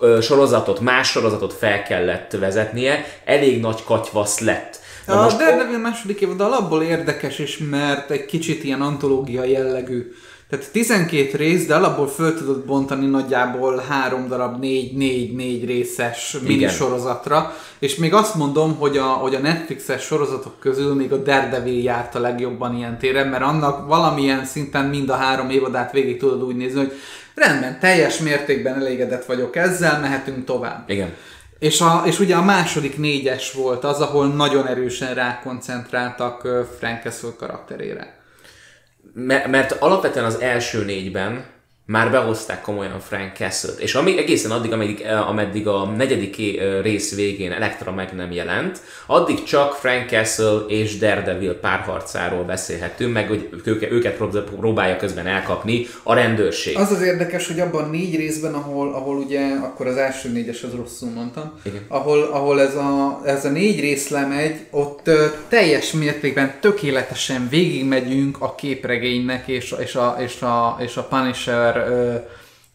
ö, 0.00 0.20
sorozatot, 0.20 0.80
más 0.80 1.10
sorozatot 1.10 1.52
fel 1.52 1.82
kellett 1.82 2.32
vezetnie, 2.32 3.04
elég 3.24 3.60
nagy 3.60 3.84
katyvasz 3.84 4.40
lett. 4.40 4.77
Na 5.08 5.26
A 5.26 5.36
Daredevil 5.36 5.78
második 5.78 6.20
évad 6.20 6.40
alapból 6.40 6.82
érdekes 6.82 7.38
is, 7.38 7.58
mert 7.70 8.10
egy 8.10 8.24
kicsit 8.24 8.64
ilyen 8.64 8.80
antológia 8.80 9.44
jellegű. 9.44 10.12
Tehát 10.48 10.72
12 10.72 11.36
rész, 11.36 11.66
de 11.66 11.74
alapból 11.74 12.08
föl 12.08 12.36
tudod 12.36 12.64
bontani 12.64 13.06
nagyjából 13.06 13.84
három 13.88 14.28
darab 14.28 14.60
négy-négy-négy 14.60 15.64
részes 15.64 16.36
minisorozatra, 16.46 17.54
és 17.78 17.96
még 17.96 18.14
azt 18.14 18.34
mondom, 18.34 18.76
hogy 18.76 18.96
a, 18.96 19.04
hogy 19.04 19.34
a 19.34 19.38
Netflixes 19.38 20.02
sorozatok 20.02 20.60
közül 20.60 20.94
még 20.94 21.12
a 21.12 21.16
Daredevil 21.16 21.82
járt 21.82 22.14
a 22.14 22.20
legjobban 22.20 22.76
ilyen 22.76 22.98
téren, 22.98 23.28
mert 23.28 23.42
annak 23.42 23.86
valamilyen 23.86 24.44
szinten 24.44 24.84
mind 24.84 25.08
a 25.08 25.14
három 25.14 25.50
évadát 25.50 25.92
végig 25.92 26.18
tudod 26.18 26.42
úgy 26.42 26.56
nézni, 26.56 26.78
hogy 26.78 26.92
rendben, 27.34 27.78
teljes 27.80 28.18
mértékben 28.18 28.74
elégedett 28.74 29.24
vagyok 29.24 29.56
ezzel, 29.56 30.00
mehetünk 30.00 30.44
tovább. 30.44 30.90
Igen. 30.90 31.14
És, 31.58 31.80
a, 31.80 32.02
és 32.06 32.18
ugye 32.18 32.36
a 32.36 32.44
második 32.44 32.98
négyes 32.98 33.52
volt 33.52 33.84
az, 33.84 34.00
ahol 34.00 34.26
nagyon 34.26 34.66
erősen 34.66 35.14
rákoncentráltak 35.14 36.48
Frank 36.78 37.02
Castle 37.02 37.32
karakterére. 37.38 38.18
Mert, 39.14 39.46
mert 39.46 39.72
alapvetően 39.72 40.24
az 40.24 40.40
első 40.40 40.84
négyben 40.84 41.44
már 41.90 42.10
behozták 42.10 42.60
komolyan 42.60 43.00
Frank 43.00 43.36
Castle-t, 43.36 43.78
és 43.80 43.94
ami, 43.94 44.18
egészen 44.18 44.50
addig, 44.50 44.72
ameddig, 44.72 45.00
eh, 45.00 45.28
ameddig 45.28 45.66
a 45.66 45.84
negyedik 45.96 46.38
é- 46.38 46.60
rész 46.82 47.14
végén 47.14 47.52
Elektra 47.52 47.92
meg 47.92 48.12
nem 48.14 48.32
jelent, 48.32 48.80
addig 49.06 49.42
csak 49.42 49.74
Frank 49.74 50.08
Castle 50.08 50.58
és 50.68 50.98
Daredevil 50.98 51.54
párharcáról 51.54 52.42
beszélhetünk, 52.44 53.12
meg 53.12 53.28
hogy 53.28 53.48
őke, 53.64 53.90
őket 53.90 54.16
prób- 54.16 54.50
próbálja 54.50 54.96
közben 54.96 55.26
elkapni 55.26 55.86
a 56.02 56.14
rendőrség. 56.14 56.76
Az 56.76 56.90
az 56.90 57.02
érdekes, 57.02 57.46
hogy 57.46 57.60
abban 57.60 57.90
négy 57.90 58.16
részben, 58.16 58.54
ahol, 58.54 58.94
ahol 58.94 59.16
ugye, 59.16 59.40
akkor 59.62 59.86
az 59.86 59.96
első 59.96 60.28
négyes, 60.28 60.62
az 60.62 60.74
rosszul 60.74 61.10
mondtam, 61.10 61.52
Igen. 61.62 61.82
ahol, 61.88 62.22
ahol 62.22 62.60
ez, 62.60 62.74
a, 62.74 63.20
ez 63.24 63.44
a 63.44 63.50
négy 63.50 63.80
rész 63.80 64.08
lemegy, 64.08 64.54
ott 64.70 65.06
ö, 65.08 65.26
teljes 65.48 65.92
mértékben 65.92 66.54
tökéletesen 66.60 67.46
végigmegyünk 67.50 68.36
a 68.40 68.54
képregénynek 68.54 69.48
és, 69.48 69.72
a- 69.72 69.80
és, 69.80 69.94
a, 69.94 70.16
és, 70.20 70.40
a, 70.42 70.76
és 70.80 70.96
a 70.96 71.02
Punisher 71.02 71.76
ö, 71.86 72.14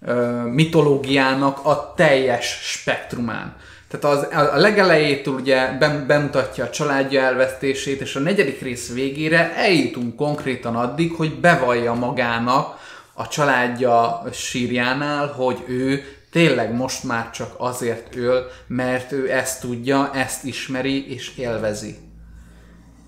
ö, 0.05 0.41
mitológiának 0.41 1.65
a 1.65 1.93
teljes 1.95 2.60
spektrumán. 2.62 3.55
Tehát 3.88 4.17
az, 4.17 4.27
a 4.53 4.57
legelejétől 4.57 5.33
ugye 5.33 5.77
bem- 5.79 6.07
bemutatja 6.07 6.63
a 6.63 6.69
családja 6.69 7.22
elvesztését, 7.22 8.01
és 8.01 8.15
a 8.15 8.19
negyedik 8.19 8.62
rész 8.62 8.93
végére 8.93 9.55
eljutunk 9.55 10.15
konkrétan 10.15 10.75
addig, 10.75 11.12
hogy 11.12 11.39
bevallja 11.39 11.93
magának 11.93 12.77
a 13.13 13.27
családja 13.27 14.24
sírjánál, 14.31 15.27
hogy 15.27 15.63
ő 15.67 16.03
tényleg 16.31 16.75
most 16.75 17.03
már 17.03 17.31
csak 17.31 17.53
azért 17.57 18.15
öl, 18.15 18.48
mert 18.67 19.12
ő 19.12 19.31
ezt 19.31 19.62
tudja, 19.62 20.12
ezt 20.13 20.43
ismeri 20.43 21.13
és 21.13 21.38
élvezi. 21.38 21.98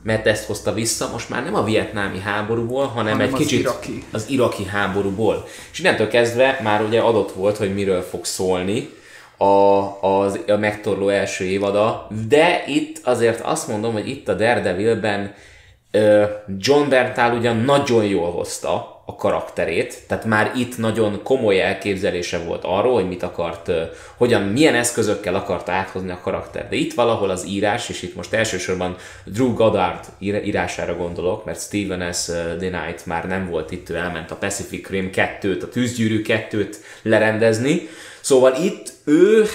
Mert 0.06 0.28
ezt 0.28 0.46
hozta 0.46 0.74
vissza 0.74 1.10
most 1.12 1.30
már 1.30 1.44
nem 1.44 1.56
a 1.56 1.64
vietnámi 1.64 2.20
háborúból, 2.20 2.86
hanem, 2.86 3.12
Hanem 3.12 3.28
egy 3.28 3.34
az 3.34 3.40
kicsit 3.40 3.60
iraki. 3.60 4.04
az 4.12 4.26
iraki 4.30 4.66
háborúból. 4.66 5.48
És 5.72 5.80
innentől 5.80 6.08
kezdve 6.08 6.60
már 6.64 6.82
ugye 6.82 7.00
adott 7.00 7.32
volt, 7.32 7.58
hogy 7.58 7.74
miről 7.74 8.02
fog 8.02 8.26
szólni 8.26 8.90
a, 9.38 9.46
az, 10.02 10.40
a 10.48 10.56
megtorló 10.56 11.10
első 11.10 11.44
évada, 11.44 12.08
de 12.27 12.64
itt 12.68 13.00
azért 13.03 13.42
azt 13.42 13.68
mondom, 13.68 13.94
hogy 13.94 14.08
itt 14.08 14.27
a 14.27 14.34
Daredevilben 14.34 15.34
John 16.58 16.90
Berntal 16.90 17.38
ugyan 17.38 17.58
nagyon 17.58 18.06
jól 18.06 18.32
hozta 18.32 18.95
a 19.05 19.15
karakterét, 19.15 19.98
tehát 20.07 20.25
már 20.25 20.51
itt 20.55 20.77
nagyon 20.77 21.24
komoly 21.24 21.61
elképzelése 21.61 22.37
volt 22.37 22.63
arról, 22.63 22.94
hogy 22.94 23.07
mit 23.07 23.24
akart, 23.24 23.72
hogyan, 24.18 24.41
milyen 24.41 24.75
eszközökkel 24.75 25.35
akart 25.35 25.70
áthozni 25.70 26.11
a 26.11 26.20
karakter. 26.24 26.70
De 26.70 26.75
itt 26.75 26.94
valahol 26.94 27.29
az 27.29 27.46
írás, 27.48 27.89
és 27.89 28.01
itt 28.01 28.15
most 28.15 28.33
elsősorban 28.33 28.96
Drew 29.25 29.53
Goddard 29.53 30.05
ír- 30.20 30.46
írására 30.46 30.96
gondolok, 30.96 31.46
mert 31.46 31.61
Steven 31.61 32.13
S. 32.13 32.25
Knight 32.57 33.05
már 33.05 33.27
nem 33.27 33.50
volt 33.50 33.72
itt, 33.72 33.89
ő 33.89 33.96
elment 33.96 34.31
a 34.31 34.35
Pacific 34.35 34.89
Rim 34.89 35.09
2-t, 35.13 35.63
a 35.63 35.70
Tűzgyűrű 35.70 36.22
2-t 36.27 36.75
lerendezni. 37.01 37.89
Szóval 38.22 38.55
itt 38.55 38.94
ő 39.03 39.46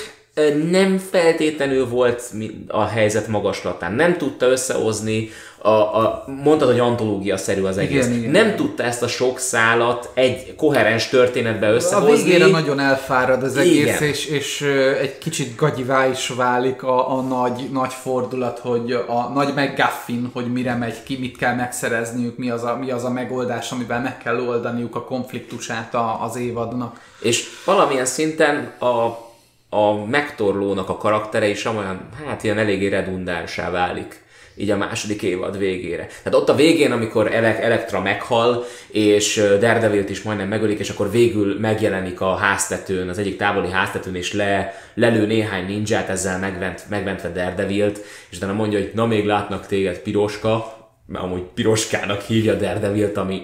nem 0.71 0.99
feltétlenül 1.11 1.89
volt 1.89 2.23
a 2.69 2.85
helyzet 2.85 3.29
magaslatán, 3.29 3.93
nem 3.93 4.17
tudta 4.17 4.47
összehozni, 4.47 5.29
a, 5.63 5.69
a, 5.69 6.25
mondtad, 6.43 6.69
hogy 6.69 6.79
antológia-szerű 6.79 7.63
az 7.63 7.79
egész. 7.79 8.07
Igen, 8.07 8.19
igen, 8.19 8.31
nem 8.31 8.45
igen. 8.45 8.57
tudta 8.57 8.83
ezt 8.83 9.03
a 9.03 9.09
sok 9.09 9.39
szálat 9.39 10.11
egy 10.15 10.55
koherens 10.57 11.09
történetbe 11.09 11.67
A 11.67 11.73
összehozni. 11.73 12.25
végére 12.25 12.47
nagyon 12.47 12.81
elfárad 12.81 13.43
az 13.43 13.57
egész, 13.57 13.83
Igen. 13.83 14.03
és, 14.03 14.27
és 14.27 14.61
ö, 14.61 14.99
egy 14.99 15.19
kicsit 15.19 15.57
gagyivá 15.57 16.07
is 16.07 16.29
válik 16.29 16.83
a, 16.83 17.17
a 17.17 17.21
nagy, 17.21 17.69
nagy 17.73 17.93
fordulat, 17.93 18.59
hogy 18.59 18.93
a 18.93 19.29
nagy 19.35 19.53
McGuffin, 19.55 20.31
hogy 20.33 20.53
mire 20.53 20.75
megy 20.75 21.03
ki, 21.03 21.17
mit 21.19 21.37
kell 21.37 21.55
megszerezniük, 21.55 22.37
mi 22.37 22.51
az 22.51 22.65
a, 22.65 22.77
mi 22.81 22.91
az 22.91 23.05
a 23.05 23.11
megoldás, 23.11 23.71
amivel 23.73 24.01
meg 24.01 24.19
kell 24.19 24.41
oldaniuk 24.41 24.97
a 24.97 25.05
konfliktusát 25.05 25.95
a, 25.95 26.23
az 26.23 26.37
évadnak. 26.37 27.01
És 27.21 27.45
valamilyen 27.65 28.05
szinten 28.05 28.73
a, 28.79 29.29
a 29.71 30.05
megtorlónak 30.05 30.89
a 30.89 30.97
karaktere 30.97 31.49
is 31.49 31.65
olyan, 31.65 32.09
hát 32.27 32.45
ilyen 32.45 32.59
eléggé 32.59 32.89
redundánsá 32.89 33.71
válik 33.71 34.29
így 34.61 34.71
a 34.71 34.77
második 34.77 35.23
évad 35.23 35.59
végére. 35.59 36.07
Tehát 36.07 36.41
ott 36.41 36.49
a 36.49 36.55
végén, 36.55 36.93
amikor 36.93 37.35
Ele- 37.35 37.59
Elektra 37.59 38.01
meghal, 38.01 38.65
és 38.89 39.37
Daredevilt 39.37 40.11
is 40.11 40.23
majdnem 40.23 40.49
megölik, 40.49 40.79
és 40.79 40.91
akkor 40.91 41.11
végül 41.11 41.59
megjelenik 41.59 42.21
a 42.21 42.35
háztetőn, 42.35 43.09
az 43.09 43.19
egyik 43.19 43.37
távoli 43.37 43.71
háztetőn, 43.71 44.15
és 44.15 44.33
le, 44.33 44.75
lelő 44.95 45.27
néhány 45.27 45.67
ninját, 45.67 46.09
ezzel 46.09 46.39
megvent, 46.39 46.85
megmentve 46.89 47.29
Daredevilt, 47.29 48.01
és 48.31 48.37
utána 48.37 48.53
mondja, 48.53 48.79
hogy 48.79 48.91
na 48.95 49.07
még 49.07 49.27
látnak 49.27 49.67
téged 49.67 49.99
piroska, 49.99 50.79
mert 51.07 51.25
amúgy 51.25 51.43
piroskának 51.55 52.23
hívja 52.23 52.55
Daredevilt, 52.55 53.17
ami 53.17 53.43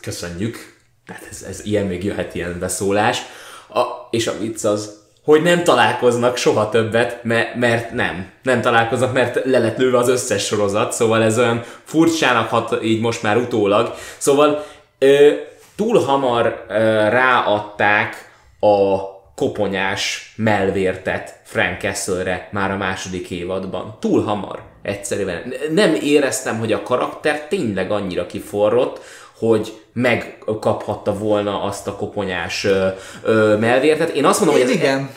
köszönjük, 0.00 0.74
tehát 1.06 1.26
ez, 1.30 1.42
ez 1.48 1.64
ilyen 1.64 1.86
még 1.86 2.04
jöhet 2.04 2.34
ilyen 2.34 2.56
beszólás. 2.58 3.22
A, 3.68 3.82
és 4.10 4.26
a 4.26 4.38
vicc 4.38 4.64
az, 4.64 5.01
hogy 5.24 5.42
nem 5.42 5.64
találkoznak 5.64 6.36
soha 6.36 6.68
többet, 6.68 7.24
mert, 7.54 7.92
nem. 7.92 8.30
Nem 8.42 8.60
találkoznak, 8.60 9.12
mert 9.12 9.44
le 9.44 9.58
lett 9.58 9.78
lőve 9.78 9.98
az 9.98 10.08
összes 10.08 10.44
sorozat, 10.44 10.92
szóval 10.92 11.22
ez 11.22 11.38
olyan 11.38 11.62
furcsának 11.84 12.48
hat 12.48 12.78
így 12.82 13.00
most 13.00 13.22
már 13.22 13.36
utólag. 13.36 13.94
Szóval 14.18 14.64
ö, 14.98 15.30
túl 15.76 15.98
hamar 16.04 16.64
ö, 16.68 16.74
ráadták 17.08 18.30
a 18.60 19.10
koponyás 19.34 20.32
melvértet 20.36 21.40
Frank 21.44 21.80
Castle-re 21.80 22.48
már 22.52 22.70
a 22.70 22.76
második 22.76 23.30
évadban. 23.30 23.96
Túl 24.00 24.22
hamar, 24.22 24.62
egyszerűen. 24.82 25.54
Nem 25.70 25.94
éreztem, 25.94 26.58
hogy 26.58 26.72
a 26.72 26.82
karakter 26.82 27.46
tényleg 27.48 27.90
annyira 27.90 28.26
kiforrott, 28.26 29.00
hogy 29.48 29.72
megkaphatta 29.92 31.18
volna 31.18 31.62
azt 31.62 31.86
a 31.86 31.96
koponyás 31.96 32.64
ö, 32.64 32.86
ö, 33.22 33.56
melvértet. 33.60 34.08
Én 34.08 34.24
azt 34.24 34.40
mondom, 34.40 34.58
hogy 34.60 34.68
ez, 34.68 34.74
igen. 34.74 35.10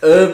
Ö, 0.00 0.28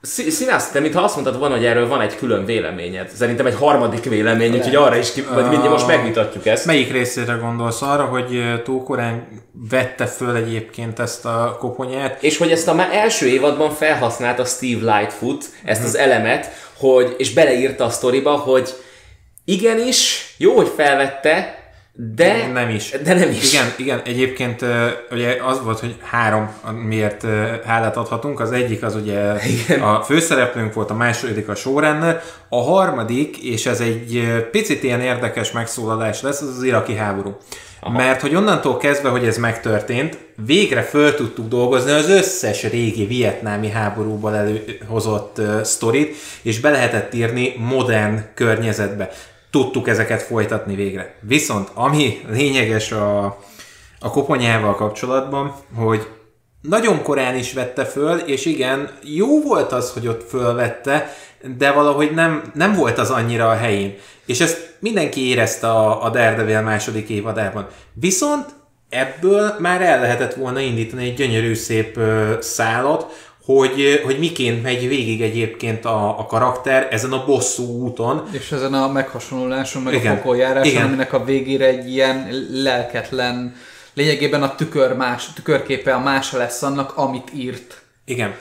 Szí- 0.00 0.30
Színász, 0.30 0.70
te 0.70 0.80
mintha 0.80 1.02
azt 1.02 1.14
mondtad 1.14 1.38
volna, 1.38 1.54
hogy 1.54 1.64
erről 1.64 1.88
van 1.88 2.00
egy 2.00 2.16
külön 2.16 2.44
véleményed. 2.44 3.08
Szerintem 3.08 3.46
egy 3.46 3.54
harmadik 3.54 4.04
vélemény, 4.04 4.54
úgyhogy 4.56 4.74
arra 4.74 4.96
is 4.96 5.12
ki, 5.12 5.22
vagy 5.22 5.48
mindjárt 5.48 5.70
most 5.70 5.86
megvitatjuk 5.86 6.46
ezt. 6.46 6.66
Melyik 6.66 6.92
részére 6.92 7.32
gondolsz? 7.32 7.82
Arra, 7.82 8.04
hogy 8.04 8.62
túl 8.64 8.82
korán 8.82 9.28
vette 9.70 10.06
föl 10.06 10.36
egyébként 10.36 10.98
ezt 10.98 11.24
a 11.24 11.56
koponyát? 11.58 12.22
És 12.22 12.38
hogy 12.38 12.50
ezt 12.50 12.68
a 12.68 12.74
már 12.74 12.88
első 12.92 13.26
évadban 13.26 13.70
felhasználta 13.70 14.44
Steve 14.44 14.96
Lightfoot, 14.96 15.44
ezt 15.64 15.84
az 15.84 15.96
elemet, 15.96 16.50
hogy, 16.78 17.14
és 17.18 17.32
beleírta 17.32 17.84
a 17.84 17.90
sztoriba, 17.90 18.30
hogy 18.30 18.74
igenis, 19.44 20.34
jó, 20.38 20.56
hogy 20.56 20.72
felvette, 20.76 21.61
de 21.94 22.46
Nem 22.52 22.68
is. 22.68 22.94
De 23.04 23.14
nem 23.14 23.30
is. 23.30 23.52
Igen, 23.52 23.66
igen, 23.76 24.00
egyébként 24.04 24.64
ugye 25.10 25.36
az 25.42 25.62
volt, 25.62 25.80
hogy 25.80 25.96
három, 26.02 26.50
miért 26.86 27.26
hálát 27.64 27.96
adhatunk. 27.96 28.40
Az 28.40 28.52
egyik 28.52 28.82
az 28.82 28.94
ugye 28.94 29.34
Igen. 29.46 29.80
a 29.80 30.02
főszereplőnk 30.02 30.74
volt, 30.74 30.90
a 30.90 30.94
második 30.94 31.48
a 31.48 31.54
showrunner, 31.54 32.22
a 32.48 32.62
harmadik, 32.62 33.42
és 33.42 33.66
ez 33.66 33.80
egy 33.80 34.22
picit 34.50 34.82
ilyen 34.82 35.00
érdekes 35.00 35.52
megszólalás 35.52 36.22
lesz, 36.22 36.40
az 36.40 36.56
az 36.56 36.62
iraki 36.62 36.94
háború. 36.94 37.36
Aha. 37.80 37.96
Mert 37.96 38.20
hogy 38.20 38.34
onnantól 38.34 38.76
kezdve, 38.76 39.08
hogy 39.08 39.24
ez 39.24 39.36
megtörtént, 39.36 40.18
végre 40.46 40.82
föl 40.82 41.14
tudtuk 41.14 41.48
dolgozni 41.48 41.90
az 41.90 42.08
összes 42.08 42.62
régi 42.62 43.06
vietnámi 43.06 43.70
háborúból 43.70 44.36
előhozott 44.36 45.38
uh, 45.38 45.62
sztorit, 45.62 46.16
és 46.42 46.60
be 46.60 46.70
lehetett 46.70 47.14
írni 47.14 47.54
modern 47.58 48.20
környezetbe. 48.34 49.10
Tudtuk 49.52 49.88
ezeket 49.88 50.22
folytatni 50.22 50.74
végre. 50.74 51.14
Viszont 51.20 51.70
ami 51.74 52.20
lényeges 52.28 52.92
a, 52.92 53.24
a 54.00 54.10
koponyával 54.10 54.74
kapcsolatban, 54.74 55.54
hogy 55.74 56.06
nagyon 56.60 57.02
korán 57.02 57.36
is 57.36 57.52
vette 57.52 57.84
föl, 57.84 58.18
és 58.18 58.44
igen, 58.44 58.90
jó 59.02 59.42
volt 59.42 59.72
az, 59.72 59.92
hogy 59.92 60.08
ott 60.08 60.28
fölvette, 60.28 61.14
de 61.56 61.72
valahogy 61.72 62.14
nem, 62.14 62.50
nem 62.54 62.74
volt 62.74 62.98
az 62.98 63.10
annyira 63.10 63.50
a 63.50 63.56
helyén. 63.56 63.94
És 64.26 64.40
ezt 64.40 64.76
mindenki 64.78 65.28
érezte 65.28 65.70
a, 65.70 66.04
a 66.04 66.10
Daredevil 66.10 66.60
második 66.60 67.08
évadában. 67.08 67.66
Viszont 67.92 68.46
ebből 68.88 69.54
már 69.58 69.82
el 69.82 70.00
lehetett 70.00 70.34
volna 70.34 70.60
indítani 70.60 71.04
egy 71.04 71.14
gyönyörű 71.14 71.54
szép 71.54 71.96
ö, 71.96 72.36
szálat, 72.40 73.31
hogy, 73.44 74.00
hogy 74.04 74.18
miként 74.18 74.62
megy 74.62 74.88
végig 74.88 75.22
egyébként 75.22 75.84
a, 75.84 76.18
a 76.18 76.26
karakter 76.26 76.88
ezen 76.90 77.12
a 77.12 77.24
bosszú 77.24 77.64
úton. 77.64 78.28
És 78.30 78.52
ezen 78.52 78.74
a 78.74 78.88
meghasonluláson, 78.88 79.82
meg 79.82 79.94
Igen. 79.94 80.12
a 80.12 80.16
pokoljáráson, 80.16 80.82
aminek 80.82 81.12
a 81.12 81.24
végére 81.24 81.66
egy 81.66 81.90
ilyen 81.90 82.28
lelketlen, 82.50 83.54
lényegében 83.94 84.42
a 84.42 84.54
tükör 84.54 84.96
más, 84.96 85.32
tükörképe 85.34 85.94
a 85.94 85.98
mása 85.98 86.38
lesz 86.38 86.62
annak, 86.62 86.96
amit 86.96 87.30
írt. 87.34 87.82
Igen. 88.04 88.34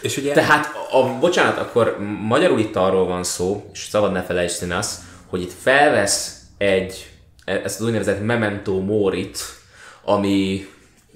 És 0.00 0.16
ugye... 0.16 0.32
Tehát, 0.32 0.72
a, 0.90 1.18
bocsánat, 1.20 1.58
akkor 1.58 1.96
magyarul 2.20 2.58
itt 2.58 2.76
arról 2.76 3.06
van 3.06 3.24
szó, 3.24 3.70
és 3.72 3.86
szabad 3.90 4.12
ne 4.12 4.22
felejtsd 4.22 4.70
azt, 4.70 5.00
hogy 5.26 5.40
itt 5.42 5.52
felvesz 5.62 6.40
egy, 6.58 7.10
ezt 7.44 7.80
az 7.80 7.86
úgynevezett 7.86 8.24
memento 8.24 8.80
morit, 8.80 9.38
ami 10.04 10.66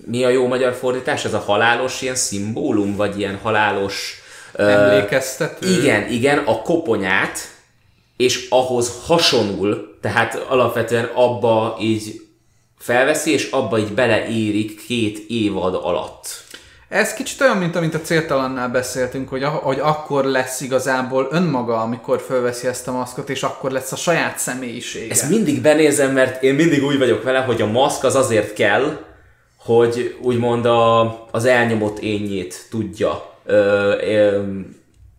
mi 0.06 0.24
a 0.24 0.28
jó 0.28 0.46
magyar 0.46 0.74
fordítás? 0.74 1.24
Ez 1.24 1.34
a 1.34 1.38
halálos 1.38 2.02
ilyen 2.02 2.14
szimbólum, 2.14 2.96
vagy 2.96 3.18
ilyen 3.18 3.38
halálos... 3.42 4.22
Emlékeztető? 4.52 5.66
Uh, 5.66 5.78
igen, 5.78 6.10
igen, 6.10 6.38
a 6.38 6.62
koponyát, 6.62 7.38
és 8.16 8.46
ahhoz 8.48 8.92
hasonul, 9.06 9.98
tehát 10.00 10.34
alapvetően 10.48 11.10
abba 11.14 11.76
így 11.80 12.20
felveszi, 12.78 13.32
és 13.32 13.50
abba 13.50 13.78
így 13.78 13.92
beleérik 13.92 14.86
két 14.86 15.18
évad 15.28 15.74
alatt. 15.74 16.44
Ez 16.88 17.14
kicsit 17.14 17.40
olyan, 17.40 17.56
mint 17.56 17.76
amint 17.76 17.94
a 17.94 18.00
céltalannál 18.00 18.68
beszéltünk, 18.68 19.28
hogy, 19.28 19.44
hogy 19.44 19.78
akkor 19.78 20.24
lesz 20.24 20.60
igazából 20.60 21.28
önmaga, 21.30 21.80
amikor 21.80 22.20
fölveszi 22.20 22.66
ezt 22.66 22.88
a 22.88 22.92
maszkot, 22.92 23.28
és 23.28 23.42
akkor 23.42 23.70
lesz 23.70 23.92
a 23.92 23.96
saját 23.96 24.38
személyisége. 24.38 25.10
Ezt 25.10 25.28
mindig 25.28 25.60
benézem, 25.60 26.12
mert 26.12 26.42
én 26.42 26.54
mindig 26.54 26.84
úgy 26.84 26.98
vagyok 26.98 27.22
vele, 27.22 27.38
hogy 27.38 27.62
a 27.62 27.66
maszk 27.66 28.04
az 28.04 28.14
azért 28.14 28.52
kell, 28.52 28.98
hogy 29.64 30.16
úgymond 30.22 30.66
a, 30.66 31.00
az 31.30 31.44
elnyomott 31.44 31.98
ényét 31.98 32.66
tudja 32.70 33.32
ö, 33.44 33.54
ö, 34.00 34.42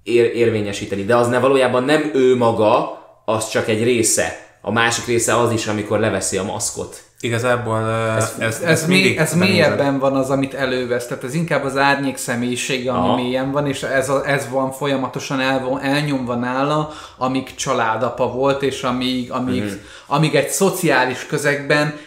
ér, 0.04 0.36
érvényesíteni. 0.36 1.04
De 1.04 1.16
az 1.16 1.28
ne 1.28 1.40
valójában 1.40 1.84
nem 1.84 2.12
ő 2.14 2.36
maga, 2.38 3.00
az 3.26 3.50
csak 3.50 3.68
egy 3.68 3.84
része. 3.84 4.50
A 4.62 4.72
másik 4.72 5.06
része 5.06 5.38
az 5.38 5.52
is, 5.52 5.68
amikor 5.68 6.00
leveszi 6.00 6.38
a 6.38 6.44
maszkot. 6.44 7.04
Igazából 7.20 7.90
ez, 8.18 8.36
ez, 8.40 8.62
ez, 8.62 8.62
ez, 8.62 8.88
mély, 8.88 9.18
ez 9.18 9.34
mélyebben 9.34 10.00
van 10.00 10.16
az, 10.16 10.30
amit 10.30 10.54
elővesz, 10.54 11.08
tehát 11.08 11.24
ez 11.24 11.34
inkább 11.34 11.64
az 11.64 11.78
árnyék 11.78 12.18
személyisége, 12.18 12.92
ami 12.92 13.08
Aha. 13.08 13.16
mélyen 13.16 13.52
van, 13.52 13.68
és 13.68 13.84
ez, 13.84 14.10
a, 14.10 14.28
ez 14.28 14.48
van 14.50 14.72
folyamatosan 14.72 15.40
el, 15.40 15.80
elnyomva 15.82 16.36
nála, 16.36 16.92
amíg 17.18 17.56
családapa 17.56 18.28
volt, 18.28 18.62
és 18.64 18.84
amíg, 18.84 19.32
amíg, 19.32 19.64
mm-hmm. 19.64 19.76
amíg 20.08 20.36
egy 20.36 20.50
szociális 20.50 21.26
közegben 21.26 22.00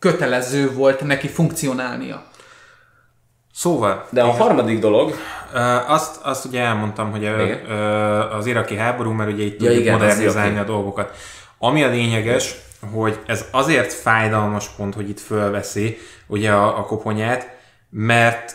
kötelező 0.00 0.72
volt 0.72 1.00
neki 1.00 1.28
funkcionálnia. 1.28 2.22
Szóval... 3.54 4.06
De 4.10 4.22
a 4.22 4.30
harmadik 4.30 4.78
dolog... 4.78 5.14
Azt, 5.86 6.20
azt 6.22 6.44
ugye 6.44 6.60
elmondtam, 6.60 7.10
hogy 7.10 7.22
igen. 7.22 7.64
az 8.30 8.46
iraki 8.46 8.76
háború, 8.76 9.10
mert 9.10 9.32
ugye 9.32 9.44
itt 9.44 9.62
ja, 9.62 9.72
tudjuk 9.72 9.98
modernizálni 9.98 10.58
a 10.58 10.64
dolgokat. 10.64 11.16
Ami 11.58 11.82
a 11.82 11.88
lényeges, 11.88 12.54
hogy 12.92 13.18
ez 13.26 13.44
azért 13.50 13.92
fájdalmas 13.92 14.68
pont, 14.68 14.94
hogy 14.94 15.08
itt 15.08 15.20
fölveszi 15.20 15.98
ugye 16.26 16.52
a, 16.52 16.78
a 16.78 16.84
koponyát, 16.84 17.58
mert 17.90 18.54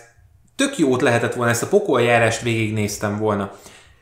tök 0.56 0.78
jót 0.78 1.02
lehetett 1.02 1.34
volna, 1.34 1.52
ezt 1.52 1.64
a 1.64 1.68
pokoljárást 1.68 2.42
végignéztem 2.42 3.18
volna. 3.18 3.52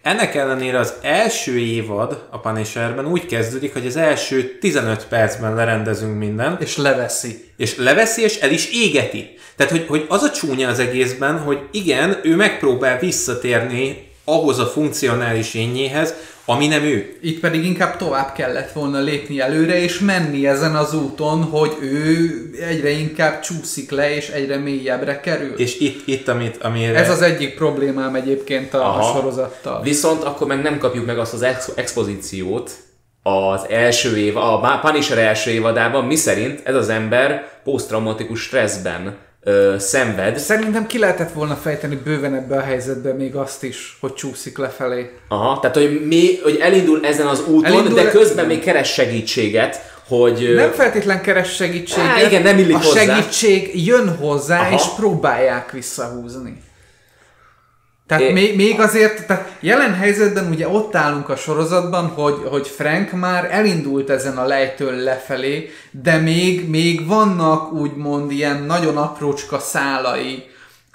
Ennek 0.04 0.36
ellenére 0.36 0.80
az 0.80 0.94
első 1.02 1.58
évad 1.58 2.28
a 2.30 2.40
Punisherben 2.40 3.06
úgy 3.06 3.26
kezdődik, 3.26 3.74
hogy 3.74 3.86
az 3.86 3.96
első 3.96 4.58
15 4.60 5.06
percben 5.08 5.56
lerendezünk 5.56 6.18
mindent. 6.18 6.62
És 6.62 6.78
leveszi. 6.78 7.52
És 7.58 7.78
leveszi, 7.78 8.22
és 8.22 8.38
el 8.38 8.52
is 8.52 8.70
égeti. 8.72 9.38
Tehát, 9.56 9.72
hogy, 9.72 9.86
hogy 9.88 10.06
az 10.10 10.22
a 10.22 10.32
csúnya 10.32 10.70
az 10.70 10.80
egészben, 10.80 11.40
hogy 11.40 11.60
igen, 11.72 12.20
ő 12.24 12.36
megpróbál 12.36 13.00
visszatérni 13.00 14.12
ahhoz 14.24 14.60
a 14.60 14.66
funkcionális 14.66 15.54
énjéhez, 15.54 16.14
ami 16.46 16.68
nem 16.68 16.84
ő. 16.84 17.18
Itt 17.22 17.40
pedig 17.40 17.66
inkább 17.66 17.98
tovább 17.98 18.34
kellett 18.34 18.72
volna 18.72 19.00
lépni 19.00 19.40
előre, 19.40 19.82
és 19.82 20.00
menni 20.00 20.48
ezen 20.48 20.76
az 20.76 20.94
úton, 20.94 21.44
hogy 21.44 21.78
ő 21.82 22.30
egyre 22.70 22.90
inkább 22.90 23.40
csúszik 23.40 23.92
le, 23.92 24.16
és 24.16 24.30
egyre 24.30 24.58
mélyebbre 24.58 25.20
kerül. 25.20 25.54
És 25.58 25.80
itt, 25.80 26.08
itt 26.08 26.28
amit, 26.28 26.58
amire... 26.58 26.96
Ez 26.96 27.10
az 27.10 27.22
egyik 27.22 27.56
problémám 27.56 28.16
egyébként 28.16 28.74
a, 28.74 29.00
a 29.00 29.14
sorozattal. 29.14 29.82
Viszont 29.82 30.24
akkor 30.24 30.48
meg 30.48 30.62
nem 30.62 30.78
kapjuk 30.78 31.06
meg 31.06 31.18
azt 31.20 31.34
az 31.34 31.42
ex- 31.42 31.78
expozíciót, 31.78 32.72
az 33.24 33.66
első 33.70 34.18
év, 34.18 34.38
a 34.38 34.80
Punisher 34.82 35.18
első 35.18 35.52
évadában, 35.52 36.06
mi 36.06 36.16
szerint 36.16 36.62
ez 36.64 36.76
az 36.76 36.90
ember 36.90 37.48
posztraumatikus 37.64 38.42
stresszben 38.42 39.18
ö, 39.44 39.76
szenved. 39.80 40.38
Szerintem 40.38 40.88
ki 40.88 41.00
lehetett 41.00 41.32
volna 41.32 41.56
fejteni 41.56 41.96
bőven 41.96 42.36
ebbe 42.36 42.58
a 42.58 42.62
helyzetbe 42.62 43.14
még 43.14 43.36
azt 43.36 43.64
is, 43.64 43.98
hogy 44.00 44.14
csúszik 44.14 44.58
lefelé. 44.58 45.12
Aha, 45.28 45.60
tehát 45.60 45.76
hogy, 45.76 46.06
mi, 46.08 46.40
hogy 46.44 46.58
elindul 46.62 47.06
ezen 47.06 47.28
az 47.28 47.44
úton, 47.48 47.66
elindul 47.66 47.94
de 47.94 48.10
közben 48.10 48.46
még 48.46 48.60
keres 48.60 48.94
segítséget, 48.94 49.92
hogy... 50.08 50.54
Nem 50.56 50.72
feltétlen 50.72 51.22
keres 51.22 51.56
segítséget, 51.56 52.10
á, 52.10 52.22
igen, 52.22 52.42
nem 52.42 52.58
illik 52.58 52.76
a 52.76 52.80
hozzá. 52.80 53.00
segítség 53.00 53.86
jön 53.86 54.16
hozzá, 54.16 54.60
Aha. 54.60 54.74
és 54.74 54.84
próbálják 54.96 55.72
visszahúzni. 55.72 56.62
Tehát 58.08 58.24
é, 58.24 58.32
még, 58.32 58.56
még 58.56 58.80
azért, 58.80 59.28
tehát 59.28 59.58
jelen 59.60 59.94
helyzetben 59.94 60.50
ugye 60.50 60.68
ott 60.68 60.96
állunk 60.96 61.30
a 61.30 61.36
sorozatban, 61.36 62.08
hogy, 62.08 62.36
hogy 62.50 62.68
Frank 62.68 63.12
már 63.12 63.48
elindult 63.52 64.10
ezen 64.10 64.38
a 64.38 64.46
lejtőn 64.46 64.96
lefelé, 64.96 65.70
de 65.92 66.18
még, 66.18 66.70
még 66.70 67.08
vannak 67.08 67.72
úgymond 67.72 68.32
ilyen 68.32 68.64
nagyon 68.64 68.98
aprócska 68.98 69.60
szálai 69.60 70.44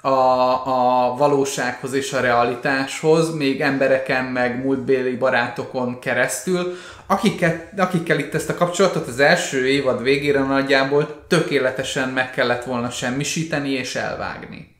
a, 0.01 0.09
a 0.09 1.15
valósághoz 1.17 1.93
és 1.93 2.13
a 2.13 2.19
realitáshoz, 2.19 3.35
még 3.35 3.61
embereken, 3.61 4.25
meg 4.25 4.63
múltbéli 4.63 5.15
barátokon 5.15 5.99
keresztül, 5.99 6.77
akiket, 7.07 7.79
akikkel 7.79 8.19
itt 8.19 8.33
ezt 8.33 8.49
a 8.49 8.55
kapcsolatot 8.55 9.07
az 9.07 9.19
első 9.19 9.67
évad 9.67 10.03
végére 10.03 10.39
nagyjából 10.39 11.25
tökéletesen 11.27 12.09
meg 12.09 12.31
kellett 12.31 12.63
volna 12.63 12.89
semmisíteni 12.89 13.69
és 13.69 13.95
elvágni 13.95 14.78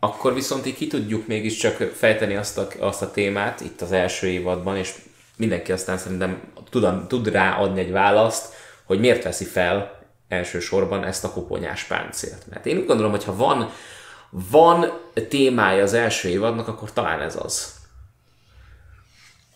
akkor 0.00 0.34
viszont 0.34 0.66
így 0.66 0.76
ki 0.76 0.86
tudjuk 0.86 1.26
mégiscsak 1.26 1.76
fejteni 1.76 2.36
azt 2.36 2.58
a, 2.58 2.68
azt 2.78 3.02
a 3.02 3.10
témát 3.10 3.60
itt 3.60 3.80
az 3.80 3.92
első 3.92 4.26
évadban, 4.26 4.76
és 4.76 4.94
mindenki 5.36 5.72
aztán 5.72 5.98
szerintem 5.98 6.40
tud, 6.70 7.06
tud 7.06 7.28
rá 7.28 7.56
adni 7.56 7.80
egy 7.80 7.90
választ, 7.90 8.54
hogy 8.84 9.00
miért 9.00 9.22
veszi 9.22 9.44
fel 9.44 10.04
elsősorban 10.28 11.04
ezt 11.04 11.24
a 11.24 11.30
koponyás 11.30 11.84
páncélt. 11.84 12.46
Mert 12.50 12.66
én 12.66 12.76
úgy 12.76 12.86
gondolom, 12.86 13.10
hogy 13.10 13.24
ha 13.24 13.36
van, 13.36 13.70
van 14.50 14.92
témája 15.28 15.82
az 15.82 15.92
első 15.92 16.28
évadnak, 16.28 16.68
akkor 16.68 16.92
talán 16.92 17.20
ez 17.20 17.36
az. 17.42 17.74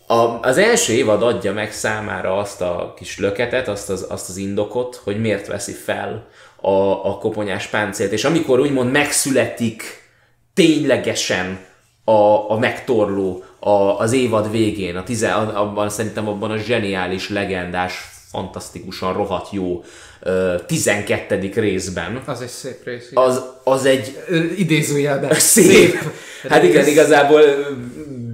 A, 0.07 0.39
az 0.41 0.57
első 0.57 0.93
évad 0.93 1.23
adja 1.23 1.53
meg 1.53 1.73
számára 1.73 2.37
azt 2.37 2.61
a 2.61 2.93
kis 2.95 3.17
löketet, 3.17 3.67
azt 3.67 3.89
az, 3.89 4.05
azt 4.09 4.29
az 4.29 4.37
indokot, 4.37 4.95
hogy 4.95 5.21
miért 5.21 5.47
veszi 5.47 5.73
fel 5.73 6.27
a, 6.61 6.71
a 7.09 7.17
koponyás 7.17 7.67
páncélt. 7.67 8.11
És 8.11 8.23
amikor 8.23 8.59
úgymond 8.59 8.91
megszületik 8.91 10.00
ténylegesen 10.53 11.59
a, 12.03 12.51
a 12.51 12.57
megtorló 12.59 13.43
a, 13.59 13.99
az 13.99 14.13
évad 14.13 14.51
végén, 14.51 14.95
a 14.95 15.03
tize, 15.03 15.33
abban 15.33 15.89
szerintem 15.89 16.27
abban 16.27 16.51
a 16.51 16.57
zseniális, 16.57 17.29
legendás, 17.29 18.09
fantasztikusan 18.31 19.13
rohadt 19.13 19.51
jó 19.51 19.83
uh, 20.23 20.65
12. 20.65 21.51
részben. 21.55 22.21
Az 22.25 22.41
egy 22.41 22.47
szép 22.47 22.83
rész. 22.83 23.09
Az, 23.13 23.43
az 23.63 23.85
egy... 23.85 24.17
Idézőjelben. 24.57 25.33
Szép. 25.53 25.65
szép 25.65 26.13
hát 26.49 26.63
igen, 26.63 26.87
igazából 26.87 27.41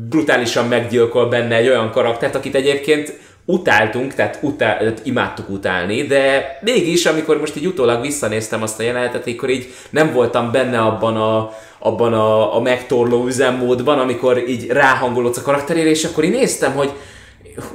brutálisan 0.09 0.67
meggyilkol 0.67 1.29
benne 1.29 1.55
egy 1.55 1.67
olyan 1.67 1.91
karaktert, 1.91 2.35
akit 2.35 2.55
egyébként 2.55 3.19
utáltunk, 3.49 4.13
tehát, 4.13 4.39
utál, 4.41 4.77
tehát 4.77 5.01
imádtuk 5.03 5.49
utálni, 5.49 6.03
de 6.03 6.57
mégis, 6.61 7.05
amikor 7.05 7.39
most 7.39 7.55
így 7.55 7.65
utólag 7.65 8.01
visszanéztem 8.01 8.61
azt 8.61 8.79
a 8.79 8.83
jelenetet, 8.83 9.27
akkor 9.27 9.49
így 9.49 9.67
nem 9.89 10.13
voltam 10.13 10.51
benne 10.51 10.79
abban 10.79 11.15
a, 11.15 11.51
abban 11.79 12.13
a, 12.13 12.55
a 12.55 12.61
megtorló 12.61 13.25
üzemmódban, 13.25 13.99
amikor 13.99 14.49
így 14.49 14.67
ráhangolódsz 14.67 15.37
a 15.37 15.41
karakterére, 15.41 15.89
és 15.89 16.03
akkor 16.03 16.23
én 16.23 16.31
néztem, 16.31 16.73
hogy 16.73 16.91